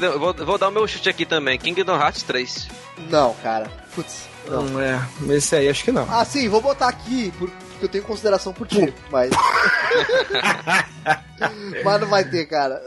Eu 0.00 0.18
vou, 0.18 0.32
vou 0.32 0.56
dar 0.56 0.68
o 0.68 0.72
meu 0.72 0.86
chute 0.88 1.08
aqui 1.08 1.26
também: 1.26 1.58
Kingdom 1.58 1.96
Hearts 1.96 2.22
3. 2.22 2.68
Não, 3.10 3.34
cara. 3.42 3.70
Putz, 3.94 4.22
não. 4.48 4.62
Não, 4.64 4.80
é. 4.80 4.98
Esse 5.30 5.54
aí 5.56 5.68
acho 5.68 5.84
que 5.84 5.92
não. 5.92 6.06
Ah, 6.10 6.24
sim, 6.24 6.48
vou 6.48 6.62
botar 6.62 6.88
aqui, 6.88 7.30
porque 7.38 7.54
eu 7.82 7.88
tenho 7.88 8.04
consideração 8.04 8.54
por 8.54 8.66
ti, 8.66 8.92
mas. 9.10 9.30
mas 11.84 12.00
não 12.00 12.08
vai 12.08 12.24
ter, 12.24 12.46
cara. 12.46 12.82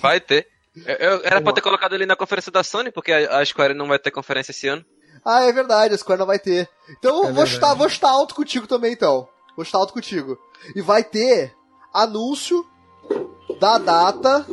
Vai 0.00 0.20
ter. 0.20 0.46
Eu, 0.76 0.94
eu- 0.96 1.20
era 1.24 1.40
pra 1.40 1.52
ter 1.52 1.60
colocado 1.60 1.94
ele 1.94 2.06
na 2.06 2.16
conferência 2.16 2.52
da 2.52 2.62
Sony, 2.62 2.90
porque 2.92 3.12
a, 3.12 3.38
a 3.38 3.44
Square 3.44 3.74
não 3.74 3.88
vai 3.88 3.98
ter 3.98 4.10
conferência 4.10 4.52
esse 4.52 4.68
ano. 4.68 4.84
Ah, 5.24 5.44
é 5.44 5.52
verdade, 5.52 5.94
a 5.94 5.98
Square 5.98 6.18
não 6.20 6.26
vai 6.26 6.38
ter. 6.38 6.68
Então 6.98 7.24
eu 7.24 7.34
vou 7.34 7.46
chutar, 7.46 7.74
vou 7.74 7.88
chutar 7.88 8.10
alto 8.10 8.34
contigo 8.34 8.66
também, 8.66 8.92
então. 8.92 9.28
Vou 9.56 9.64
chutar 9.64 9.78
alto 9.78 9.92
contigo. 9.92 10.38
E 10.74 10.80
vai 10.80 11.02
ter 11.04 11.54
anúncio 11.92 12.64
da 13.60 13.78
data 13.78 14.46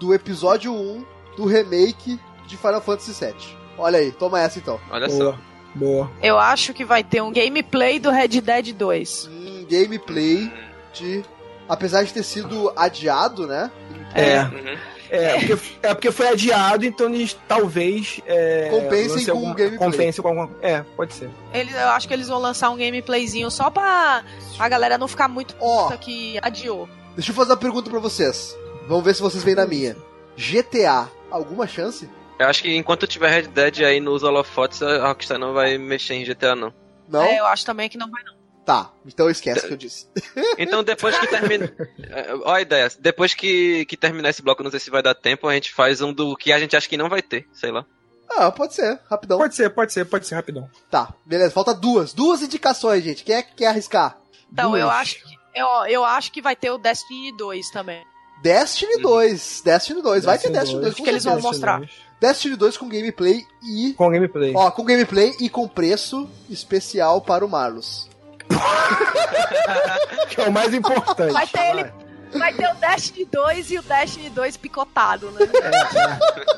do 0.00 0.12
episódio 0.14 0.72
1 0.72 1.04
do 1.36 1.44
remake 1.44 2.18
de 2.46 2.56
Final 2.56 2.80
Fantasy 2.80 3.12
VII. 3.24 3.34
Olha 3.78 3.98
aí, 3.98 4.10
toma 4.12 4.40
essa 4.40 4.58
então. 4.58 4.80
Olha 4.90 5.06
Boa. 5.06 5.18
só. 5.32 5.38
Boa. 5.74 6.10
Eu 6.22 6.38
acho 6.38 6.74
que 6.74 6.84
vai 6.84 7.02
ter 7.04 7.22
um 7.22 7.32
gameplay 7.32 7.98
do 7.98 8.10
Red 8.10 8.28
Dead 8.40 8.72
2. 8.74 9.26
Um 9.28 9.64
gameplay 9.66 10.52
de. 10.92 11.24
Apesar 11.68 12.02
de 12.04 12.12
ter 12.12 12.22
sido 12.22 12.72
adiado, 12.76 13.46
né? 13.46 13.70
É. 14.14 14.40
Uhum. 14.42 14.78
É, 15.12 15.38
porque, 15.38 15.58
é 15.82 15.94
porque 15.94 16.10
foi 16.10 16.28
adiado, 16.28 16.86
então 16.86 17.12
eles 17.12 17.36
talvez. 17.46 18.18
É, 18.26 18.70
Compensem 18.70 19.26
com 19.26 19.50
o 19.50 19.54
gameplay. 19.54 19.78
Compensem 19.78 20.22
com 20.22 20.28
alguma. 20.28 20.50
É, 20.62 20.82
pode 20.96 21.12
ser. 21.12 21.28
Eles, 21.52 21.74
eu 21.74 21.88
acho 21.88 22.08
que 22.08 22.14
eles 22.14 22.28
vão 22.28 22.38
lançar 22.38 22.70
um 22.70 22.76
gameplayzinho 22.78 23.50
só 23.50 23.68
pra 23.68 24.24
a 24.58 24.68
galera 24.70 24.96
não 24.96 25.06
ficar 25.06 25.28
muito 25.28 25.54
puta 25.56 25.98
que 25.98 26.38
adiou. 26.40 26.88
Deixa 27.14 27.30
eu 27.30 27.34
fazer 27.34 27.50
uma 27.50 27.58
pergunta 27.58 27.90
pra 27.90 28.00
vocês. 28.00 28.56
Vamos 28.88 29.04
ver 29.04 29.14
se 29.14 29.20
vocês 29.20 29.44
vêm 29.44 29.54
na 29.54 29.66
minha. 29.66 29.96
GTA, 30.34 31.10
alguma 31.30 31.66
chance? 31.66 32.08
Eu 32.38 32.48
acho 32.48 32.62
que 32.62 32.74
enquanto 32.74 33.06
tiver 33.06 33.28
Red 33.28 33.48
Dead 33.48 33.80
aí 33.80 34.00
nos 34.00 34.22
holofotes, 34.22 34.82
a 34.82 35.08
Rockstar 35.08 35.38
não 35.38 35.52
vai 35.52 35.76
mexer 35.76 36.14
em 36.14 36.24
GTA, 36.24 36.56
não. 36.56 36.72
Não? 37.06 37.22
É, 37.22 37.38
eu 37.38 37.46
acho 37.46 37.66
também 37.66 37.88
que 37.90 37.98
não 37.98 38.10
vai 38.10 38.22
não. 38.24 38.41
Tá, 38.64 38.92
então 39.04 39.28
esquece 39.28 39.64
o 39.64 39.68
que 39.68 39.74
eu 39.74 39.78
disse. 39.78 40.06
Então 40.58 40.84
depois 40.84 41.18
que 41.18 41.26
termina. 41.26 41.72
Ó 42.44 42.52
a 42.52 42.60
ideia. 42.60 42.90
Depois 42.98 43.34
que, 43.34 43.84
que 43.86 43.96
terminar 43.96 44.30
esse 44.30 44.42
bloco, 44.42 44.62
não 44.62 44.70
sei 44.70 44.78
se 44.78 44.90
vai 44.90 45.02
dar 45.02 45.14
tempo, 45.14 45.48
a 45.48 45.54
gente 45.54 45.72
faz 45.72 46.00
um 46.00 46.12
do 46.12 46.36
que 46.36 46.52
a 46.52 46.58
gente 46.58 46.76
acha 46.76 46.88
que 46.88 46.96
não 46.96 47.08
vai 47.08 47.22
ter, 47.22 47.48
sei 47.52 47.72
lá. 47.72 47.84
Ah, 48.30 48.50
pode 48.50 48.74
ser, 48.74 48.98
rapidão. 49.10 49.38
Pode 49.38 49.54
ser, 49.54 49.70
pode 49.70 49.92
ser, 49.92 50.04
pode 50.04 50.26
ser, 50.26 50.34
rapidão. 50.36 50.70
Tá, 50.90 51.12
beleza, 51.26 51.50
falta 51.50 51.74
duas. 51.74 52.12
Duas 52.12 52.42
indicações, 52.42 53.02
gente. 53.02 53.24
Quem 53.24 53.34
é 53.34 53.42
que 53.42 53.54
quer 53.54 53.66
arriscar? 53.66 54.16
Então, 54.52 54.70
Duas. 54.70 54.82
eu 54.82 54.90
acho 54.90 55.16
que. 55.16 55.38
Eu, 55.54 55.66
eu 55.86 56.04
acho 56.04 56.32
que 56.32 56.40
vai 56.42 56.54
ter 56.54 56.70
o 56.70 56.78
Destiny 56.78 57.36
2 57.36 57.70
também. 57.70 58.02
Destiny 58.42 59.00
2. 59.00 59.62
Destiny 59.64 60.02
2. 60.02 60.24
Vai 60.24 60.38
ter 60.38 60.50
Destiny 60.50 60.80
2 60.80 60.94
com 60.94 61.04
que 61.04 61.10
eles 61.10 61.24
vão 61.24 61.34
certeza. 61.34 61.48
mostrar. 61.48 61.82
Destiny 62.20 62.56
2 62.56 62.76
com 62.76 62.88
gameplay 62.88 63.44
e. 63.62 63.94
Com 63.94 64.10
gameplay. 64.10 64.52
Ó, 64.54 64.70
com 64.70 64.84
gameplay 64.84 65.34
e 65.40 65.48
com 65.48 65.66
preço 65.68 66.28
especial 66.48 67.20
para 67.20 67.44
o 67.44 67.48
Marlos. 67.48 68.08
Que 70.28 70.40
é 70.40 70.48
o 70.48 70.52
mais 70.52 70.72
importante. 70.72 71.32
Vai 71.32 71.46
ter 71.46 71.60
ele. 71.70 71.92
Vai 72.38 72.52
ter 72.54 72.66
o 72.66 72.74
Destiny 72.74 73.26
2 73.30 73.70
e 73.72 73.78
o 73.78 73.82
Destiny 73.82 74.30
2 74.30 74.56
picotado, 74.56 75.30
né? 75.32 75.40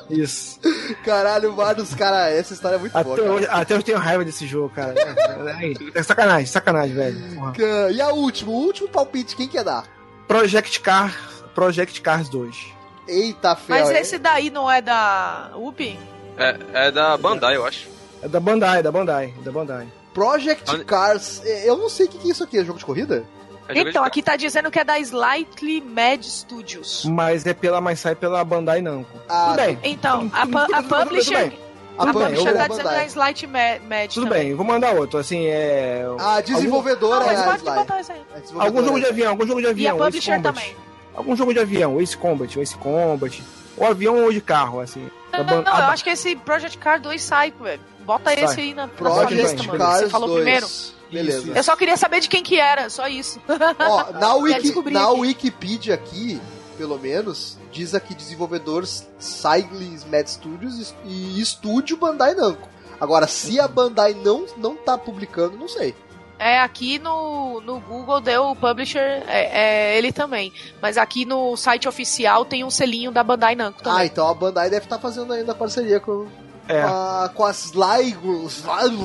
É, 0.08 0.14
Isso. 0.14 0.60
Caralho, 1.04 1.52
Marlos, 1.52 1.92
cara, 1.94 2.30
essa 2.30 2.54
história 2.54 2.76
é 2.76 2.78
muito 2.78 2.92
boa. 2.92 3.02
Até 3.02 3.22
cara. 3.22 3.32
hoje, 3.34 3.48
até 3.50 3.74
eu 3.74 3.82
tenho 3.82 3.98
raiva 3.98 4.24
desse 4.24 4.46
jogo, 4.46 4.70
cara. 4.70 4.94
É, 4.96 5.98
é 5.98 6.02
sacanagem, 6.02 6.46
sacanagem, 6.46 6.94
velho. 6.94 7.34
Porra. 7.34 7.90
E 7.90 8.00
a 8.00 8.08
última, 8.10 8.52
o 8.52 8.54
último 8.54 8.88
palpite, 8.88 9.34
quem 9.34 9.48
quer 9.48 9.64
dar? 9.64 9.84
Project 10.28 10.80
Car, 10.80 11.12
Project 11.54 12.00
Cars 12.00 12.28
2. 12.28 12.56
Eita, 13.08 13.56
fel. 13.56 13.76
Mas 13.76 13.90
é- 13.90 14.00
esse 14.00 14.18
daí 14.18 14.50
não 14.50 14.70
é 14.70 14.80
da 14.80 15.50
UP? 15.56 15.98
É, 16.38 16.56
é 16.72 16.90
da 16.90 17.16
Bandai, 17.16 17.56
eu 17.56 17.66
acho. 17.66 17.88
É 18.22 18.28
da 18.28 18.38
Bandai, 18.40 18.82
da 18.82 18.92
Bandai, 18.92 19.34
da 19.44 19.50
Bandai. 19.52 19.88
Project 20.14 20.84
Cars. 20.84 21.42
é, 21.44 21.68
Eu 21.68 21.76
não 21.76 21.88
sei 21.90 22.06
o 22.06 22.08
que 22.08 22.18
que 22.18 22.28
é 22.28 22.30
isso 22.30 22.44
aqui, 22.44 22.58
é 22.58 22.64
jogo 22.64 22.78
de 22.78 22.84
corrida? 22.84 23.24
É 23.68 23.78
Então, 23.80 24.04
aqui 24.04 24.22
tá 24.22 24.36
dizendo 24.36 24.70
que 24.70 24.78
é 24.78 24.84
da 24.84 24.98
Slightly 24.98 25.80
Mad 25.80 26.22
Studios. 26.22 27.04
Mas 27.06 27.44
é 27.46 27.52
pela, 27.54 27.80
mas 27.80 27.98
sai 28.00 28.14
pela 28.14 28.44
Bandai 28.44 28.80
Namco. 28.82 29.10
Ah, 29.28 29.46
Tudo 29.50 29.56
bem. 29.66 29.78
Então, 29.82 30.30
a, 30.32 30.42
a 30.78 30.82
publisher. 30.82 31.48
bem. 31.48 31.58
A 31.96 32.02
A 32.10 32.12
publisher 32.12 32.52
tá 32.56 32.68
dizendo 32.68 32.88
que 32.88 32.94
é. 32.94 33.06
Slight 33.06 33.46
Mad, 33.46 33.80
Tudo 34.12 34.26
também. 34.26 34.44
bem, 34.46 34.54
vou 34.54 34.66
mandar 34.66 34.92
outro. 34.94 35.18
Assim, 35.18 35.46
é. 35.46 36.04
A 36.18 36.40
desenvolvedora 36.40 37.20
Não, 37.20 37.26
mas 37.26 37.38
é 37.38 37.42
a 37.42 37.44
pode 37.46 37.58
Sly. 37.62 37.74
botar 37.74 38.00
isso 38.00 38.12
aí. 38.12 38.18
A 38.18 38.38
desenvolvedora 38.40 38.66
Algum 38.68 38.84
jogo 38.84 38.98
é 38.98 39.00
de 39.00 39.06
avião, 39.06 39.30
algum 39.30 39.46
jogo 39.46 39.60
de 39.60 39.66
E 39.66 39.68
a 39.68 39.70
avião. 39.70 39.96
Ace 39.96 40.04
publisher 40.04 40.42
também. 40.42 40.76
Algum 41.14 41.36
jogo 41.36 41.52
de 41.54 41.60
avião, 41.60 42.00
Ace 42.00 42.16
Combat, 42.16 42.60
Ace 42.60 42.76
Combat. 42.76 43.42
Ou 43.76 43.86
avião 43.86 44.24
ou 44.24 44.32
de 44.32 44.40
carro, 44.40 44.80
assim. 44.80 45.08
Não, 45.38 45.44
Ban- 45.44 45.62
não, 45.62 45.78
eu 45.78 45.84
acho 45.86 46.04
que 46.04 46.10
esse 46.10 46.36
Project 46.36 46.78
Car 46.78 47.00
2 47.00 47.22
sai, 47.22 47.50
velho. 47.60 47.80
Bota 48.04 48.30
Sai. 48.30 48.44
esse 48.44 48.60
aí 48.60 48.74
na, 48.74 48.86
na 48.86 48.88
sua 48.88 48.96
Project 48.96 49.34
lista, 49.34 49.62
mano. 49.64 49.78
Cars 49.78 50.00
Você 50.00 50.08
falou 50.10 50.28
2. 50.28 50.42
primeiro. 50.42 50.66
Beleza. 51.10 51.52
Eu 51.54 51.62
só 51.62 51.76
queria 51.76 51.96
saber 51.96 52.20
de 52.20 52.28
quem 52.28 52.42
que 52.42 52.58
era, 52.58 52.90
só 52.90 53.06
isso. 53.08 53.40
Ó, 53.78 54.12
na, 54.18 54.34
Wiki, 54.34 54.90
na 54.90 55.08
aqui. 55.08 55.20
Wikipedia 55.20 55.94
aqui, 55.94 56.40
pelo 56.76 56.98
menos, 56.98 57.56
diz 57.72 57.94
aqui 57.94 58.14
desenvolvedores 58.14 59.06
Silence 59.18 60.06
Mad 60.10 60.26
Studios 60.26 60.94
e 61.04 61.40
Estúdio 61.40 61.96
Bandai 61.96 62.34
Namco. 62.34 62.68
Agora, 63.00 63.26
se 63.26 63.58
a 63.60 63.66
Bandai 63.68 64.14
não, 64.14 64.46
não 64.56 64.74
tá 64.76 64.96
publicando, 64.98 65.56
não 65.56 65.68
sei. 65.68 65.94
É, 66.38 66.60
aqui 66.60 66.98
no, 66.98 67.60
no 67.60 67.78
Google 67.80 68.20
deu 68.20 68.46
o 68.50 68.56
publisher, 68.56 69.22
é, 69.28 69.92
é 69.94 69.98
ele 69.98 70.12
também. 70.12 70.52
Mas 70.82 70.98
aqui 70.98 71.24
no 71.24 71.56
site 71.56 71.88
oficial 71.88 72.44
tem 72.44 72.64
um 72.64 72.70
selinho 72.70 73.10
da 73.12 73.22
Bandai 73.22 73.54
Namco 73.54 73.78
Ah, 73.82 73.84
também. 73.84 74.06
então 74.06 74.28
a 74.28 74.34
Bandai 74.34 74.68
deve 74.68 74.84
estar 74.86 74.98
fazendo 74.98 75.32
ainda 75.32 75.54
parceria 75.54 76.00
com, 76.00 76.26
É. 76.68 76.82
com, 76.82 76.88
a, 76.88 77.30
com 77.34 77.44
as 77.44 77.64
Sly... 77.66 78.16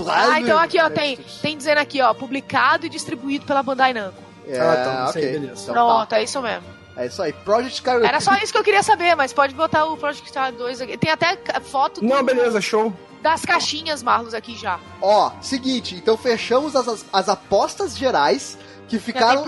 Ah, 0.08 0.40
então 0.42 0.58
aqui, 0.58 0.82
ó, 0.82 0.90
tem, 0.90 1.18
tem 1.42 1.56
dizendo 1.58 1.78
aqui, 1.78 2.02
ó, 2.02 2.14
publicado 2.14 2.86
e 2.86 2.90
distribuído 2.90 3.46
pela 3.46 3.62
Bandai 3.62 3.94
Namco. 3.94 4.18
É, 4.48 4.60
Ah, 4.60 4.76
tá, 4.76 5.06
isso 5.10 5.18
aí, 5.20 5.26
ok. 5.26 5.40
beleza. 5.40 5.62
Então 5.62 5.74
Pronto, 5.76 6.10
tá. 6.10 6.20
é 6.20 6.24
isso 6.24 6.42
mesmo. 6.42 6.64
É 6.98 7.06
isso 7.06 7.22
aí. 7.22 7.32
Project 7.32 7.82
Car... 7.82 8.02
Era 8.04 8.20
só 8.20 8.34
isso 8.38 8.52
que 8.52 8.58
eu 8.58 8.64
queria 8.64 8.84
saber, 8.84 9.16
mas 9.16 9.32
pode 9.32 9.54
botar 9.54 9.86
o 9.86 9.96
Project 9.96 10.34
Car 10.34 10.52
2 10.52 10.82
aqui. 10.82 10.98
Tem 10.98 11.12
até 11.12 11.38
foto 11.62 12.02
do- 12.02 12.08
Não, 12.08 12.24
beleza, 12.24 12.60
show. 12.60 12.92
Das 13.22 13.44
caixinhas, 13.44 14.02
Marlos, 14.02 14.34
aqui 14.34 14.56
já. 14.56 14.80
Ó, 15.02 15.32
seguinte, 15.42 15.96
então 15.96 16.18
fechamos 16.18 16.76
as, 16.76 16.88
as, 16.88 17.06
as 17.12 17.30
apostas 17.30 17.98
gerais 17.98 18.58
que 18.88 18.98
ficaram, 18.98 19.46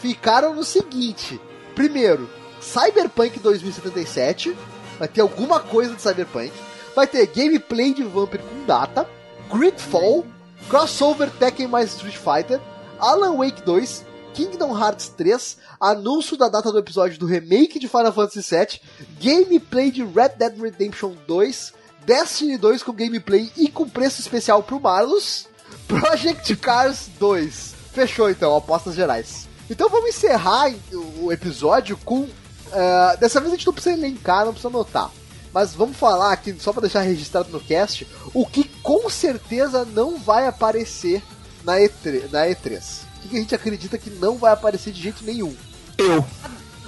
ficaram 0.00 0.54
no 0.54 0.64
seguinte. 0.64 1.40
Primeiro, 1.74 2.28
Cyberpunk 2.60 3.38
2077. 3.38 4.56
Vai 4.98 5.08
ter 5.08 5.22
alguma 5.22 5.60
coisa 5.60 5.94
de 5.94 6.02
Cyberpunk. 6.02 6.52
Vai 6.94 7.06
ter 7.06 7.26
gameplay 7.26 7.94
de 7.94 8.02
Vampire 8.02 8.42
com 8.42 8.66
data. 8.66 9.08
Gridfall. 9.50 10.26
Crossover 10.68 11.30
Tekken 11.30 11.66
mais 11.66 11.94
Street 11.94 12.16
Fighter. 12.16 12.60
Alan 12.98 13.36
Wake 13.36 13.62
2. 13.62 14.04
Kingdom 14.34 14.78
Hearts 14.78 15.08
3. 15.08 15.56
Anúncio 15.80 16.36
da 16.36 16.48
data 16.48 16.70
do 16.70 16.78
episódio 16.78 17.18
do 17.18 17.26
remake 17.26 17.78
de 17.78 17.88
Final 17.88 18.12
Fantasy 18.12 18.42
VII. 18.54 18.80
Gameplay 19.18 19.90
de 19.90 20.04
Red 20.04 20.30
Dead 20.36 20.60
Redemption 20.60 21.14
2. 21.26 21.72
Destiny 22.14 22.58
2 22.58 22.82
com 22.82 22.92
gameplay 22.92 23.52
e 23.56 23.68
com 23.68 23.88
preço 23.88 24.20
especial 24.20 24.64
pro 24.64 24.80
Marlos. 24.80 25.46
Project 25.86 26.56
Cars 26.56 27.08
2. 27.20 27.74
Fechou 27.92 28.28
então, 28.28 28.56
apostas 28.56 28.96
gerais. 28.96 29.48
Então 29.70 29.88
vamos 29.88 30.08
encerrar 30.10 30.72
o 30.92 31.10
o 31.26 31.32
episódio 31.32 31.96
com. 31.98 32.28
ah, 32.72 33.16
dessa 33.20 33.38
vez 33.40 33.52
a 33.52 33.56
gente 33.56 33.66
não 33.66 33.72
precisa 33.72 33.96
elencar, 33.96 34.44
não 34.44 34.52
precisa 34.52 34.68
anotar. 34.68 35.08
Mas 35.54 35.72
vamos 35.72 35.96
falar 35.96 36.32
aqui, 36.32 36.56
só 36.58 36.72
para 36.72 36.82
deixar 36.82 37.02
registrado 37.02 37.48
no 37.50 37.60
cast, 37.60 38.04
o 38.34 38.44
que 38.44 38.64
com 38.82 39.08
certeza 39.08 39.84
não 39.84 40.18
vai 40.18 40.48
aparecer 40.48 41.22
na 41.64 41.76
E3. 41.76 42.28
Na 42.32 42.46
E3. 42.46 42.82
O 43.24 43.28
que 43.28 43.36
a 43.36 43.40
gente 43.40 43.54
acredita 43.54 43.96
que 43.98 44.10
não 44.10 44.36
vai 44.36 44.52
aparecer 44.52 44.92
de 44.92 45.00
jeito 45.00 45.22
nenhum? 45.24 45.54
Eu. 45.96 46.24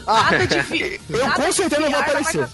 Ah, 0.05 0.33
Nada 0.33 0.47
de 0.49 0.61
vi- 0.63 1.01
Eu 1.09 1.27
nada 1.27 1.45
com 1.45 1.53
certeza 1.53 1.81
não 1.81 1.91
vou 1.93 2.01
aparecer. 2.01 2.49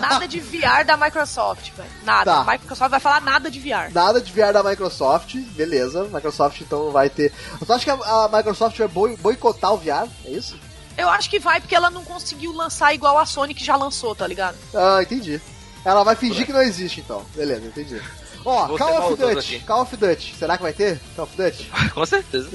Nada 0.00 0.26
de 0.28 0.40
VR 0.40 0.84
da 0.86 0.96
Microsoft, 0.96 1.70
velho. 1.76 1.90
Nada. 2.04 2.24
Tá. 2.32 2.40
A 2.40 2.44
Microsoft 2.52 2.90
vai 2.90 3.00
falar 3.00 3.20
nada 3.20 3.50
de 3.50 3.58
VR. 3.60 3.92
Nada 3.92 4.20
de 4.20 4.32
VR 4.32 4.52
da 4.52 4.62
Microsoft, 4.62 5.34
beleza. 5.56 6.04
Microsoft 6.04 6.60
então 6.60 6.90
vai 6.90 7.08
ter. 7.10 7.32
Você 7.58 7.72
acha 7.72 7.84
que 7.84 7.90
a, 7.90 8.28
Microsoft 8.32 8.76
vai 8.78 8.88
boi- 8.88 9.16
boicotar 9.16 9.72
o 9.72 9.76
VR? 9.78 10.08
É 10.24 10.30
isso? 10.30 10.58
Eu 10.98 11.08
acho 11.08 11.30
que 11.30 11.38
vai 11.38 11.60
porque 11.60 11.74
ela 11.74 11.90
não 11.90 12.04
conseguiu 12.04 12.52
lançar 12.52 12.92
igual 12.94 13.16
a 13.18 13.24
Sony 13.24 13.54
que 13.54 13.64
já 13.64 13.76
lançou, 13.76 14.14
tá 14.14 14.26
ligado? 14.26 14.56
Ah, 14.74 15.00
entendi. 15.02 15.40
Ela 15.84 16.02
vai 16.04 16.14
fingir 16.14 16.44
que 16.44 16.52
não 16.52 16.60
existe 16.62 17.00
então. 17.00 17.24
Beleza, 17.34 17.66
entendi. 17.66 18.00
Ó, 18.44 18.66
Vou 18.68 18.78
Call 18.78 19.12
of 19.12 19.16
Duty. 19.16 19.38
aqui. 19.38 19.60
Call 19.66 19.82
of 19.82 19.96
Duty. 19.96 20.34
Será 20.38 20.56
que 20.56 20.62
vai 20.62 20.72
ter? 20.72 20.98
Call 21.14 21.24
of 21.26 21.36
Duty? 21.36 21.70
Com 21.94 22.06
certeza. 22.06 22.48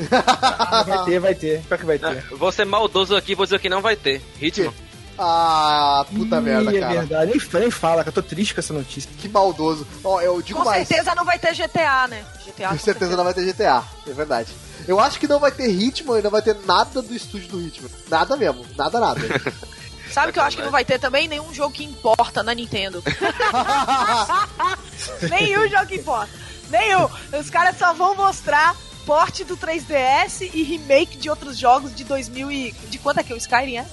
Vai 0.85 1.05
ter, 1.05 1.19
vai 1.19 1.35
ter. 1.35 1.61
Pior 1.61 1.77
que 1.77 1.85
vai 1.85 1.99
ter. 1.99 2.23
Vou 2.35 2.51
ser 2.51 2.65
maldoso 2.65 3.15
aqui 3.15 3.31
e 3.33 3.35
vou 3.35 3.45
dizer 3.45 3.59
que 3.59 3.69
não 3.69 3.81
vai 3.81 3.95
ter. 3.95 4.21
Ritmo. 4.39 4.73
Ah, 5.17 6.05
puta 6.13 6.37
Ih, 6.37 6.41
merda, 6.41 6.75
é 6.75 6.79
cara. 6.79 6.93
verdade. 6.93 7.31
Nem, 7.31 7.61
nem 7.61 7.71
fala, 7.71 8.03
que 8.03 8.09
eu 8.09 8.13
tô 8.13 8.21
triste 8.21 8.53
com 8.53 8.59
essa 8.59 8.73
notícia. 8.73 9.09
Que 9.17 9.29
maldoso. 9.29 9.87
Ó, 10.03 10.21
eu 10.21 10.41
digo 10.41 10.59
Com 10.59 10.65
mais. 10.65 10.87
certeza 10.87 11.15
não 11.15 11.23
vai 11.23 11.39
ter 11.39 11.55
GTA, 11.55 12.07
né? 12.07 12.23
GTA 12.45 12.69
Com 12.69 12.79
certeza 12.79 13.15
não 13.15 13.23
vai 13.23 13.33
ter 13.33 13.45
GTA, 13.45 13.83
é 14.07 14.13
verdade. 14.13 14.53
Eu 14.87 14.99
acho 14.99 15.19
que 15.19 15.27
não 15.27 15.39
vai 15.39 15.51
ter 15.51 15.67
ritmo 15.67 16.17
e 16.17 16.21
não 16.21 16.29
vai 16.29 16.41
ter 16.41 16.55
nada 16.65 17.01
do 17.01 17.15
estúdio 17.15 17.49
do 17.49 17.59
ritmo. 17.59 17.89
Nada 18.09 18.35
mesmo, 18.35 18.65
nada, 18.77 18.99
nada. 18.99 19.21
Sabe 20.11 20.29
o 20.29 20.33
que 20.33 20.39
eu 20.39 20.43
acho 20.43 20.57
que 20.57 20.63
não 20.63 20.71
vai 20.71 20.85
ter 20.85 20.99
também? 20.99 21.27
Nenhum 21.27 21.53
jogo 21.53 21.73
que 21.73 21.83
importa 21.83 22.43
na 22.43 22.53
Nintendo. 22.53 23.03
Nenhum 25.29 25.67
jogo 25.67 25.87
que 25.87 25.95
importa. 25.95 26.29
Nenhum. 26.69 27.07
Os 27.37 27.49
caras 27.49 27.77
só 27.77 27.93
vão 27.93 28.15
mostrar 28.15 28.75
porte 29.05 29.43
do 29.43 29.57
3DS 29.57 30.49
e 30.53 30.63
remake 30.63 31.17
de 31.17 31.29
outros 31.29 31.57
jogos 31.57 31.93
de 31.93 32.03
2000 32.03 32.51
e... 32.51 32.71
De 32.89 32.97
quanto 32.97 33.19
é 33.19 33.23
que 33.23 33.33
é 33.33 33.35
o 33.35 33.37
Skyrim 33.37 33.77
é? 33.77 33.85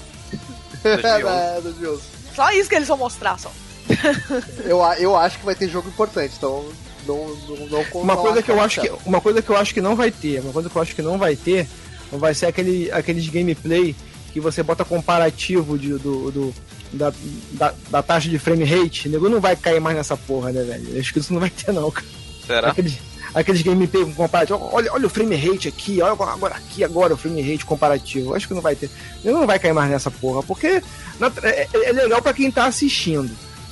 2011. 0.83 1.27
É, 1.29 1.61
2011. 1.61 2.03
Só 2.35 2.51
isso 2.53 2.69
que 2.69 2.75
eles 2.77 2.89
vão 2.89 2.97
mostrar, 2.99 3.39
só. 3.39 3.51
eu, 4.65 4.83
a- 4.83 4.99
eu 4.99 5.17
acho 5.17 5.39
que 5.39 5.45
vai 5.45 5.55
ter 5.55 5.69
jogo 5.69 5.89
importante, 5.89 6.35
então 6.37 6.65
não, 7.07 7.37
não, 7.49 7.67
não 7.67 8.01
Uma 8.01 8.17
coisa 8.17 8.43
que 8.43 8.51
eu 8.51 8.61
acho 8.61 8.81
que, 8.81 8.93
uma 9.05 9.21
coisa 9.21 9.43
que 9.43 9.51
eu 9.51 9.57
acho 9.57 9.75
que 9.75 9.81
não 9.81 9.97
vai 9.97 10.11
ter, 10.11 10.41
uma 10.41 10.53
coisa 10.53 10.71
que 10.71 10.77
eu 10.77 10.83
acho 10.83 10.95
que 10.95 11.03
não 11.03 11.19
vai 11.19 11.35
ter, 11.37 11.69
vai 12.13 12.33
ser 12.35 12.47
aquele, 12.47 12.91
aqueles 12.93 13.29
gameplay 13.29 13.95
que 14.33 14.41
você 14.41 14.63
bota 14.63 14.85
comparativo 14.85 15.77
de, 15.79 15.91
do, 15.99 16.31
do- 16.31 16.55
da, 16.93 17.13
da, 17.53 17.75
da 17.91 18.03
taxa 18.03 18.29
de 18.29 18.39
frame 18.39 18.65
rate. 18.65 19.09
O 19.09 19.11
nego 19.11 19.29
não 19.29 19.41
vai 19.41 19.57
cair 19.57 19.81
mais 19.81 19.97
nessa 19.97 20.17
porra, 20.17 20.53
né, 20.53 20.63
velho? 20.63 20.99
Acho 21.01 21.13
que 21.13 21.19
isso 21.19 21.33
não 21.33 21.41
vai 21.41 21.51
ter, 21.51 21.73
não, 21.73 21.91
cara. 21.91 22.07
Será? 22.47 22.69
Aqueles, 22.71 22.99
aqueles 23.35 23.63
gameplay 23.63 24.05
com 24.05 24.15
comparativo. 24.15 24.69
Olha, 24.73 24.93
olha 24.93 25.07
o 25.07 25.11
frame 25.11 25.37
rate 25.37 25.69
aqui, 25.69 26.01
olha 26.03 26.13
agora 26.13 26.55
aqui, 26.55 26.83
agora 26.85 27.15
o 27.15 27.17
frame 27.17 27.41
rate 27.43 27.65
comparativo. 27.65 28.35
Acho 28.35 28.47
que 28.49 28.55
não 28.55 28.61
vai 28.63 28.75
ter. 28.77 28.91
Ele 29.25 29.33
não 29.35 29.47
vai 29.47 29.59
cair 29.59 29.73
mais 29.73 29.91
nessa 29.91 30.11
porra, 30.11 30.43
porque 30.43 30.83
na- 31.19 31.33
é, 31.43 31.69
é 31.73 31.93
legal 31.93 32.21
pra 32.23 32.33
quem 32.35 32.51
tá 32.51 32.67
assistindo 32.67 33.31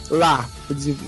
lá. 0.08 0.48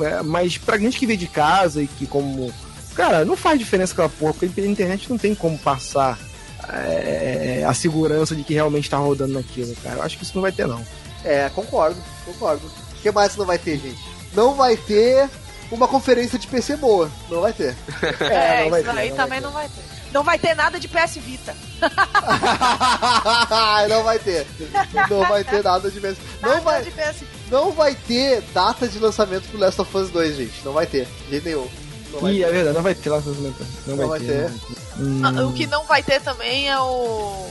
é, 0.00 0.22
Mas 0.22 0.58
pra 0.58 0.78
gente 0.78 0.98
que 0.98 1.06
vê 1.06 1.16
de 1.16 1.26
casa 1.26 1.82
e 1.82 1.86
que 1.86 2.06
como. 2.06 2.52
Cara, 2.94 3.24
não 3.24 3.36
faz 3.36 3.58
diferença 3.58 3.92
aquela 3.94 4.08
porra, 4.08 4.34
porque 4.34 4.48
pela 4.48 4.66
internet 4.66 5.08
não 5.08 5.16
tem 5.16 5.34
como 5.34 5.56
passar 5.58 6.18
é, 6.68 7.64
a 7.66 7.74
segurança 7.74 8.34
de 8.34 8.42
que 8.44 8.54
realmente 8.54 8.88
tá 8.90 8.96
rodando 8.98 9.32
naquilo, 9.34 9.74
cara. 9.82 9.96
Eu 9.96 10.02
acho 10.02 10.16
que 10.18 10.24
isso 10.24 10.32
não 10.34 10.42
vai 10.42 10.52
ter, 10.52 10.66
não. 10.66 10.84
É, 11.24 11.48
concordo, 11.54 11.96
concordo. 12.24 12.66
O 12.66 13.02
que 13.02 13.10
mais 13.10 13.36
não 13.36 13.46
vai 13.46 13.58
ter, 13.58 13.78
gente? 13.78 14.00
Não 14.34 14.54
vai 14.54 14.76
ter 14.76 15.28
uma 15.72 15.88
conferência 15.88 16.38
de 16.38 16.46
PC 16.46 16.76
boa. 16.76 17.10
Não 17.30 17.40
vai 17.40 17.52
ter. 17.52 17.74
É, 18.20 18.64
não 18.64 18.70
vai 18.70 18.80
isso 18.82 18.90
ter, 18.90 18.94
daí 18.96 19.08
não 19.10 19.16
vai 19.16 19.26
também 19.26 19.40
ter. 19.40 19.46
não 19.46 19.52
vai 19.52 19.68
ter. 19.68 19.82
Não 20.12 20.22
vai 20.22 20.38
ter 20.38 20.54
nada 20.54 20.78
de 20.78 20.88
PS 20.88 21.16
Vita. 21.16 21.56
não 23.88 24.02
vai 24.04 24.18
ter. 24.18 24.46
Não 25.08 25.24
vai 25.26 25.44
ter 25.44 25.62
nada 25.64 25.90
de 25.90 26.00
PS 26.00 26.16
Não 26.42 26.60
vai, 26.60 26.82
de 26.82 26.90
PS... 26.90 27.24
não 27.50 27.72
vai 27.72 27.94
ter 27.94 28.42
data 28.54 28.86
de 28.86 28.98
lançamento 28.98 29.48
pro 29.48 29.58
Last 29.58 29.80
of 29.80 29.96
Us 29.96 30.10
2, 30.10 30.36
gente. 30.36 30.64
Não 30.64 30.72
vai 30.72 30.86
ter. 30.86 31.06
De 31.24 31.30
jeito 31.30 31.44
nenhum. 31.46 31.68
Não 32.12 32.20
vai 32.20 32.32
Ih, 32.34 32.38
ter. 32.38 32.42
é 32.44 32.50
verdade, 32.52 32.76
não 32.76 32.82
vai 32.82 32.94
ter 32.94 33.10
lá 33.10 33.16
lançamento. 33.16 33.66
Não, 33.86 33.96
Não 33.96 34.08
vai, 34.08 34.18
vai 34.18 34.28
ter. 34.28 34.50
ter. 34.50 34.60
Hum, 34.98 35.22
Ah, 35.24 35.46
O 35.46 35.52
que 35.54 35.66
não 35.66 35.84
vai 35.84 36.02
ter 36.02 36.20
também 36.20 36.68
é 36.68 36.78
o 36.78 37.48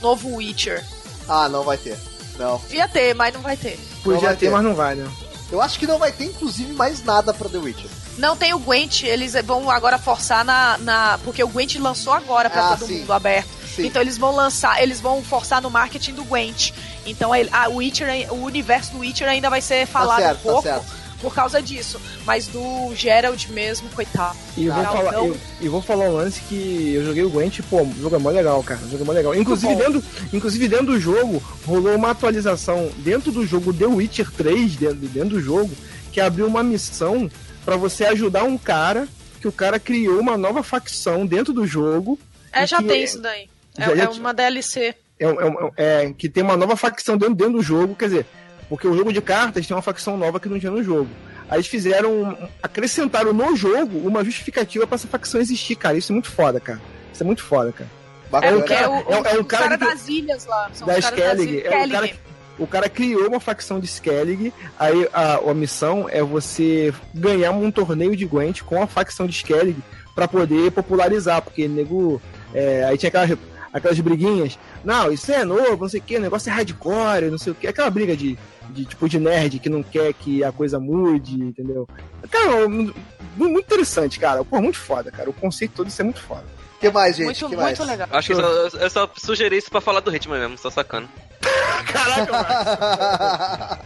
novo 0.00 0.36
Witcher. 0.36 0.82
Ah, 1.28 1.48
não 1.50 1.62
vai 1.64 1.76
ter. 1.76 1.98
Não. 2.38 2.56
Devia 2.58 2.88
ter, 2.88 3.14
mas 3.14 3.34
não 3.34 3.42
vai 3.42 3.56
ter. 3.56 3.78
Podia 4.02 4.14
não 4.14 4.20
vai 4.22 4.36
ter, 4.36 4.46
ter. 4.46 4.50
mas 4.52 4.64
não 4.64 4.74
vai, 4.74 4.94
né? 4.94 5.06
Eu 5.50 5.60
acho 5.60 5.78
que 5.78 5.86
não 5.86 5.98
vai 5.98 6.10
ter, 6.10 6.24
inclusive, 6.24 6.72
mais 6.72 7.02
nada 7.04 7.32
pra 7.32 7.48
The 7.48 7.58
Witcher. 7.58 7.90
Não 8.18 8.36
tem 8.36 8.54
o 8.54 8.58
Gwent, 8.58 9.02
eles 9.02 9.34
vão 9.44 9.70
agora 9.70 9.98
forçar 9.98 10.44
na. 10.44 10.78
na 10.78 11.18
porque 11.24 11.42
o 11.42 11.48
Gwent 11.48 11.76
lançou 11.76 12.12
agora 12.12 12.48
pra 12.48 12.72
Ah, 12.72 12.76
todo 12.76 12.86
sim. 12.88 13.00
mundo 13.00 13.12
aberto. 13.12 13.48
Sim. 13.74 13.86
Então 13.86 14.00
eles 14.00 14.16
vão 14.16 14.34
lançar, 14.34 14.80
eles 14.82 15.00
vão 15.00 15.22
forçar 15.22 15.60
no 15.60 15.68
marketing 15.68 16.14
do 16.14 16.24
Gwent. 16.24 16.70
Então 17.04 17.32
a 17.32 17.68
Witcher, 17.68 18.32
o 18.32 18.36
universo 18.44 18.92
do 18.92 18.98
Witcher 19.00 19.28
ainda 19.28 19.50
vai 19.50 19.60
ser 19.60 19.86
falado 19.86 20.20
certo, 20.20 20.40
um 20.40 20.42
tá 20.44 20.50
pouco 20.52 20.62
certo. 20.62 20.86
Por 21.24 21.34
causa 21.34 21.62
disso. 21.62 21.98
Mas 22.26 22.46
do 22.46 22.94
Geralt 22.94 23.48
mesmo, 23.48 23.88
coitado. 23.90 24.36
E 24.56 24.66
eu 24.66 24.74
vou, 24.74 24.84
falar, 24.84 25.12
eu, 25.14 25.36
e 25.62 25.68
vou 25.68 25.80
falar 25.82 26.04
um 26.10 26.12
lance 26.12 26.40
que 26.42 26.92
eu 26.94 27.04
joguei 27.06 27.22
o 27.24 27.30
Gwent, 27.30 27.60
pô, 27.70 27.82
o 27.82 27.94
jogo 28.00 28.16
é 28.16 28.18
mó 28.18 28.28
legal, 28.28 28.62
cara. 28.62 28.80
O 28.84 28.90
jogo 28.90 29.02
é 29.02 29.06
mó 29.06 29.12
legal. 29.12 29.34
Inclusive 29.34 29.74
dentro, 29.74 30.02
inclusive 30.32 30.68
dentro 30.68 30.86
do 30.86 31.00
jogo, 31.00 31.42
rolou 31.64 31.94
uma 31.96 32.10
atualização 32.10 32.90
dentro 32.98 33.32
do 33.32 33.46
jogo 33.46 33.72
The 33.72 33.86
Witcher 33.86 34.30
3, 34.30 34.76
dentro, 34.76 34.96
dentro 35.08 35.28
do 35.30 35.40
jogo, 35.40 35.70
que 36.12 36.20
abriu 36.20 36.46
uma 36.46 36.62
missão 36.62 37.30
pra 37.64 37.76
você 37.76 38.04
ajudar 38.04 38.44
um 38.44 38.58
cara, 38.58 39.08
que 39.40 39.48
o 39.48 39.52
cara 39.52 39.78
criou 39.80 40.20
uma 40.20 40.36
nova 40.36 40.62
facção 40.62 41.24
dentro 41.26 41.52
do 41.54 41.66
jogo. 41.66 42.18
É, 42.52 42.66
já 42.66 42.76
que 42.76 42.84
tem 42.84 43.00
é- 43.00 43.04
isso 43.04 43.20
daí. 43.20 43.48
É, 43.78 43.96
já- 43.96 44.04
é 44.04 44.08
uma 44.10 44.34
DLC. 44.34 44.94
É, 45.18 45.24
é 45.24 45.28
um- 45.28 45.70
é, 45.76 46.12
que 46.16 46.28
tem 46.28 46.42
uma 46.42 46.56
nova 46.56 46.76
facção 46.76 47.16
dentro, 47.16 47.34
dentro 47.34 47.54
do 47.54 47.62
jogo, 47.62 47.94
quer 47.96 48.08
dizer, 48.08 48.26
porque 48.68 48.86
o 48.86 48.96
jogo 48.96 49.12
de 49.12 49.20
cartas 49.20 49.66
tem 49.66 49.76
uma 49.76 49.82
facção 49.82 50.16
nova 50.16 50.38
que 50.40 50.48
não 50.48 50.58
tinha 50.58 50.72
no 50.72 50.82
jogo. 50.82 51.08
Aí 51.48 51.56
eles 51.56 51.66
fizeram, 51.66 52.10
um- 52.22 52.48
acrescentaram 52.62 53.32
no 53.32 53.54
jogo 53.54 53.98
uma 54.06 54.24
justificativa 54.24 54.86
pra 54.86 54.94
essa 54.96 55.06
facção 55.08 55.40
existir, 55.40 55.76
cara. 55.76 55.96
Isso 55.96 56.10
é 56.10 56.14
muito 56.14 56.30
foda, 56.30 56.58
cara. 56.58 56.80
Isso 57.12 57.22
é 57.22 57.26
muito 57.26 57.42
foda, 57.42 57.72
cara. 57.72 57.90
É 58.26 58.30
Bacana. 58.30 58.50
é 58.74 58.88
o, 58.88 58.92
é 58.92 58.98
um- 58.98 59.26
é 59.26 59.38
um 59.38 59.40
os 59.42 59.46
cara 59.46 59.78
caras 59.78 59.78
que- 59.78 59.84
das 59.84 60.08
ilhas 60.08 60.46
lá. 60.46 60.70
São 60.72 60.86
da 60.86 60.98
Skellig. 60.98 61.62
É 61.64 61.68
o 61.86 61.90
cara, 61.90 62.10
o 62.58 62.66
cara 62.66 62.88
criou 62.88 63.28
uma 63.28 63.38
facção 63.40 63.78
de 63.78 63.86
Skellig. 63.86 64.52
Aí 64.78 65.08
a, 65.12 65.34
a 65.36 65.54
missão 65.54 66.08
é 66.10 66.22
você 66.22 66.92
ganhar 67.14 67.50
um 67.52 67.70
torneio 67.70 68.16
de 68.16 68.24
Gwent 68.26 68.62
com 68.62 68.82
a 68.82 68.86
facção 68.86 69.26
de 69.26 69.34
Skellig 69.34 69.76
pra 70.14 70.26
poder 70.26 70.70
popularizar, 70.72 71.42
porque 71.42 71.68
nego. 71.68 72.20
é, 72.54 72.84
aí 72.84 72.96
tinha 72.96 73.08
aquelas, 73.08 73.38
aquelas 73.72 74.00
briguinhas. 74.00 74.58
Não, 74.84 75.12
isso 75.12 75.30
é 75.30 75.44
novo, 75.44 75.82
não 75.82 75.88
sei 75.88 76.00
o 76.00 76.02
que, 76.02 76.16
o 76.16 76.20
negócio 76.20 76.48
é 76.50 76.52
hardcore, 76.52 77.30
não 77.30 77.38
sei 77.38 77.52
o 77.52 77.54
que. 77.54 77.66
Aquela 77.66 77.90
briga 77.90 78.16
de, 78.16 78.38
de 78.70 78.84
tipo 78.84 79.08
de 79.08 79.18
nerd 79.18 79.58
que 79.58 79.68
não 79.68 79.82
quer 79.82 80.12
que 80.14 80.42
a 80.44 80.50
coisa 80.52 80.78
mude, 80.80 81.34
entendeu? 81.34 81.88
Cara, 82.30 82.68
mu- 82.68 82.94
muito 83.36 83.60
interessante, 83.66 84.18
cara. 84.18 84.44
Pô, 84.44 84.60
muito 84.60 84.78
foda, 84.78 85.10
cara. 85.10 85.28
O 85.30 85.32
conceito 85.32 85.72
todo 85.74 85.88
isso 85.88 86.00
é 86.00 86.04
muito 86.04 86.20
foda. 86.20 86.44
O 86.76 86.80
que 86.80 86.90
mais, 86.90 87.16
gente? 87.16 87.26
Muito, 87.26 87.48
que 87.48 87.56
mais? 87.56 87.78
muito 87.78 87.90
legal. 87.90 88.08
Acho 88.12 88.26
que 88.28 88.32
eu 88.34 88.70
só, 88.70 88.76
eu 88.78 88.90
só 88.90 89.10
sugeri 89.16 89.56
isso 89.56 89.70
pra 89.70 89.80
falar 89.80 90.00
do 90.00 90.10
ritmo 90.10 90.34
mesmo, 90.34 90.58
só 90.58 90.68
sacando. 90.70 91.08
Caraca, 91.92 93.78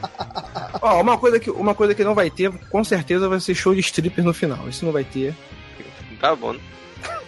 Ó, 0.80 1.00
uma 1.00 1.18
coisa, 1.18 1.38
que, 1.40 1.50
uma 1.50 1.74
coisa 1.74 1.94
que 1.94 2.05
não 2.05 2.14
vai 2.14 2.30
ter, 2.30 2.50
com 2.70 2.82
certeza, 2.84 3.28
vai 3.28 3.40
ser 3.40 3.55
show 3.55 3.74
de 3.74 3.80
strippers 3.80 4.24
no 4.26 4.34
final. 4.34 4.68
Isso 4.68 4.84
não 4.84 4.92
vai 4.92 5.05
ter. 5.05 5.34
Tá 6.20 6.34
bom. 6.34 6.52
né? 6.55 6.60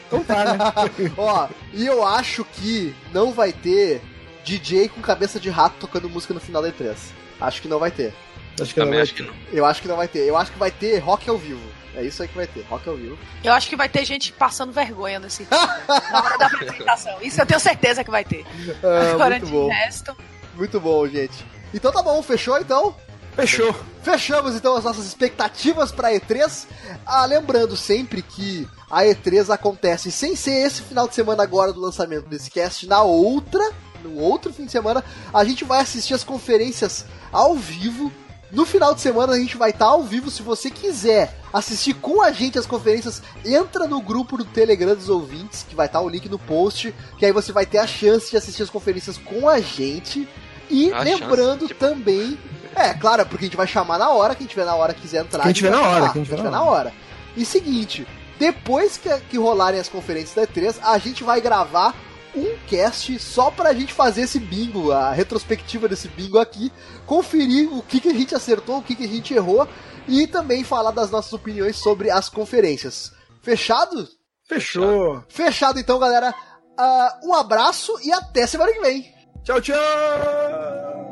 Então 0.07 0.25
tá, 0.25 0.45
né? 0.45 0.59
Ó, 1.17 1.49
e 1.73 1.87
eu 1.87 2.05
acho 2.07 2.45
que 2.45 2.95
não 3.13 3.33
vai 3.33 3.53
ter 3.53 4.01
DJ 4.45 4.89
com 4.89 5.01
cabeça 5.01 5.39
de 5.39 5.51
rato 5.51 5.77
tocando 5.79 6.09
música 6.09 6.35
no 6.35 6.41
final 6.41 6.63
da 6.63 6.71
E3. 6.73 6.97
Acho 7.41 7.63
que 7.63 7.69
não 7.69 7.79
vai 7.79 7.91
ter. 7.91 8.13
Acho 8.61 8.75
que 8.75 8.81
não 8.81 8.89
vai 8.89 9.01
acho 9.01 9.15
ter. 9.15 9.23
que 9.25 9.29
não. 9.29 9.35
Eu 9.53 9.65
acho 9.65 9.83
que 9.83 9.89
não 9.89 9.97
vai 9.97 10.09
ter. 10.09 10.19
Eu 10.21 10.37
acho 10.37 10.53
que 10.53 10.59
vai 10.59 10.71
ter 10.71 10.99
rock 10.99 11.29
ao 11.31 11.39
vivo. 11.39 11.61
É 11.95 12.05
isso 12.05 12.23
aí 12.23 12.29
que 12.29 12.37
vai 12.37 12.47
ter, 12.47 12.63
rock 12.71 12.89
ao 12.89 12.95
vivo. 12.97 13.19
Eu 13.43 13.53
acho 13.53 13.69
que 13.69 13.75
vai 13.75 13.89
ter 13.89 14.05
gente 14.05 14.33
passando 14.33 14.73
vergonha 14.73 15.19
nesse 15.19 15.47
na 15.51 16.23
hora 16.23 16.39
da 16.39 16.47
apresentação. 16.47 17.17
Isso 17.21 17.41
eu 17.41 17.47
tenho 17.47 17.59
certeza 17.59 18.05
que 18.05 18.11
vai 18.11 18.25
ter. 18.25 18.45
Ah, 18.83 19.11
Agora 19.13 19.31
muito 19.31 19.47
de 19.47 19.53
bom, 19.53 19.69
resto. 19.69 20.17
muito 20.55 20.81
bom, 20.81 21.09
gente. 21.09 21.45
Então 21.75 21.91
tá 21.91 22.01
bom, 22.03 22.23
fechou 22.23 22.59
então? 22.59 22.95
Fechou. 23.35 23.75
Fechamos 24.03 24.55
então 24.55 24.77
as 24.77 24.85
nossas 24.85 25.05
expectativas 25.07 25.91
para 25.91 26.13
E3. 26.13 26.67
Ah, 27.05 27.25
lembrando 27.27 27.77
sempre 27.77 28.23
que 28.23 28.69
a 28.91 29.03
E3 29.03 29.53
acontece 29.53 30.13
sem 30.13 30.37
ser 30.37 30.67
esse 30.67 30.83
final 30.83 31.09
de 31.09 31.15
semana 31.15 31.43
agora 31.43 31.73
do 31.73 31.81
lançamento 31.81 32.29
desse 32.29 32.51
cast, 32.51 32.87
na 32.87 33.03
outra, 33.03 33.63
no 34.05 34.17
outro 34.19 34.53
fim 34.53 34.65
de 34.65 34.73
semana, 34.73 35.05
a 35.35 35.45
gente 35.45 35.65
vai 35.65 35.81
assistir 35.81 36.15
as 36.15 36.25
conferências 36.25 37.05
ao 37.33 37.55
vivo. 37.55 38.13
No 38.51 38.67
final 38.67 38.95
de 38.95 39.01
semana 39.01 39.35
a 39.35 39.39
gente 39.39 39.57
vai 39.57 39.71
estar 39.71 39.87
ao 39.87 40.03
vivo. 40.03 40.31
Se 40.31 40.43
você 40.43 40.71
quiser 40.71 41.37
assistir 41.53 41.95
com 41.95 42.21
a 42.23 42.33
gente 42.33 42.59
as 42.59 42.67
conferências, 42.67 43.23
entra 43.45 43.87
no 43.87 44.01
grupo 44.01 44.37
do 44.37 44.45
Telegram 44.45 44.95
dos 44.95 45.09
ouvintes, 45.09 45.65
que 45.69 45.75
vai 45.77 45.87
estar 45.87 46.01
o 46.01 46.09
link 46.09 46.29
no 46.29 46.39
post, 46.39 46.93
que 47.17 47.25
aí 47.27 47.33
você 47.33 47.53
vai 47.53 47.65
ter 47.67 47.79
a 47.79 47.87
chance 47.87 48.31
de 48.31 48.37
assistir 48.37 48.63
as 48.65 48.71
conferências 48.71 49.17
com 49.19 49.49
a 49.49 49.61
gente. 49.61 50.29
E 50.69 50.93
A 50.93 51.01
lembrando 51.03 51.61
chance, 51.61 51.69
tipo- 51.69 51.81
também 51.81 52.39
é, 52.75 52.95
claro, 52.95 53.27
porque 53.27 53.45
a 53.45 53.49
gente 53.49 53.57
vai 53.57 53.67
chamar 53.67 53.99
na 53.99 54.11
hora, 54.11 54.35
quem 54.35 54.47
tiver 54.47 54.65
na 54.65 54.75
hora 54.75 54.95
quiser 54.95 55.23
entrar. 55.23 55.43
Quem 55.43 55.51
a 55.51 55.53
gente 55.53 55.57
tiver 55.57 55.71
na 55.71 55.81
hora, 55.81 55.95
chamar, 56.01 56.13
quem 56.13 56.23
tiver 56.23 56.43
na 56.43 56.51
na 56.51 56.63
hora. 56.63 56.93
E 57.37 57.45
seguinte, 57.45 58.07
depois 58.39 58.97
que, 58.97 59.09
que 59.29 59.37
rolarem 59.39 59.79
as 59.81 59.89
conferências 59.89 60.35
da 60.35 60.47
E3, 60.47 60.77
a 60.83 60.97
gente 60.99 61.23
vai 61.25 61.41
gravar 61.41 61.95
um 62.35 62.59
cast 62.67 63.19
só 63.19 63.51
pra 63.51 63.73
gente 63.73 63.93
fazer 63.93 64.23
esse 64.23 64.39
bingo, 64.39 64.93
a 64.93 65.13
retrospectiva 65.13 65.89
desse 65.89 66.09
bingo 66.09 66.39
aqui, 66.39 66.73
conferir 67.07 67.73
o 67.73 67.83
que, 67.83 68.01
que 68.01 68.09
a 68.09 68.15
gente 68.15 68.35
acertou, 68.35 68.79
o 68.79 68.83
que, 68.83 68.95
que 68.95 69.05
a 69.05 69.09
gente 69.09 69.35
errou 69.35 69.69
e 70.07 70.27
também 70.27 70.65
falar 70.65 70.91
das 70.91 71.11
nossas 71.11 71.33
opiniões 71.33 71.77
sobre 71.77 72.11
as 72.11 72.29
conferências. 72.29 73.13
Fechado? 73.43 74.09
Fechou. 74.49 75.23
Fechado 75.29 75.79
então, 75.79 75.99
galera. 75.99 76.35
Ah, 76.79 77.21
um 77.23 77.35
abraço 77.35 77.99
e 78.03 78.13
até 78.13 78.47
semana 78.47 78.73
que 78.73 78.81
vem. 78.81 79.15
Tchau, 79.45 79.61
tchau. 79.61 81.10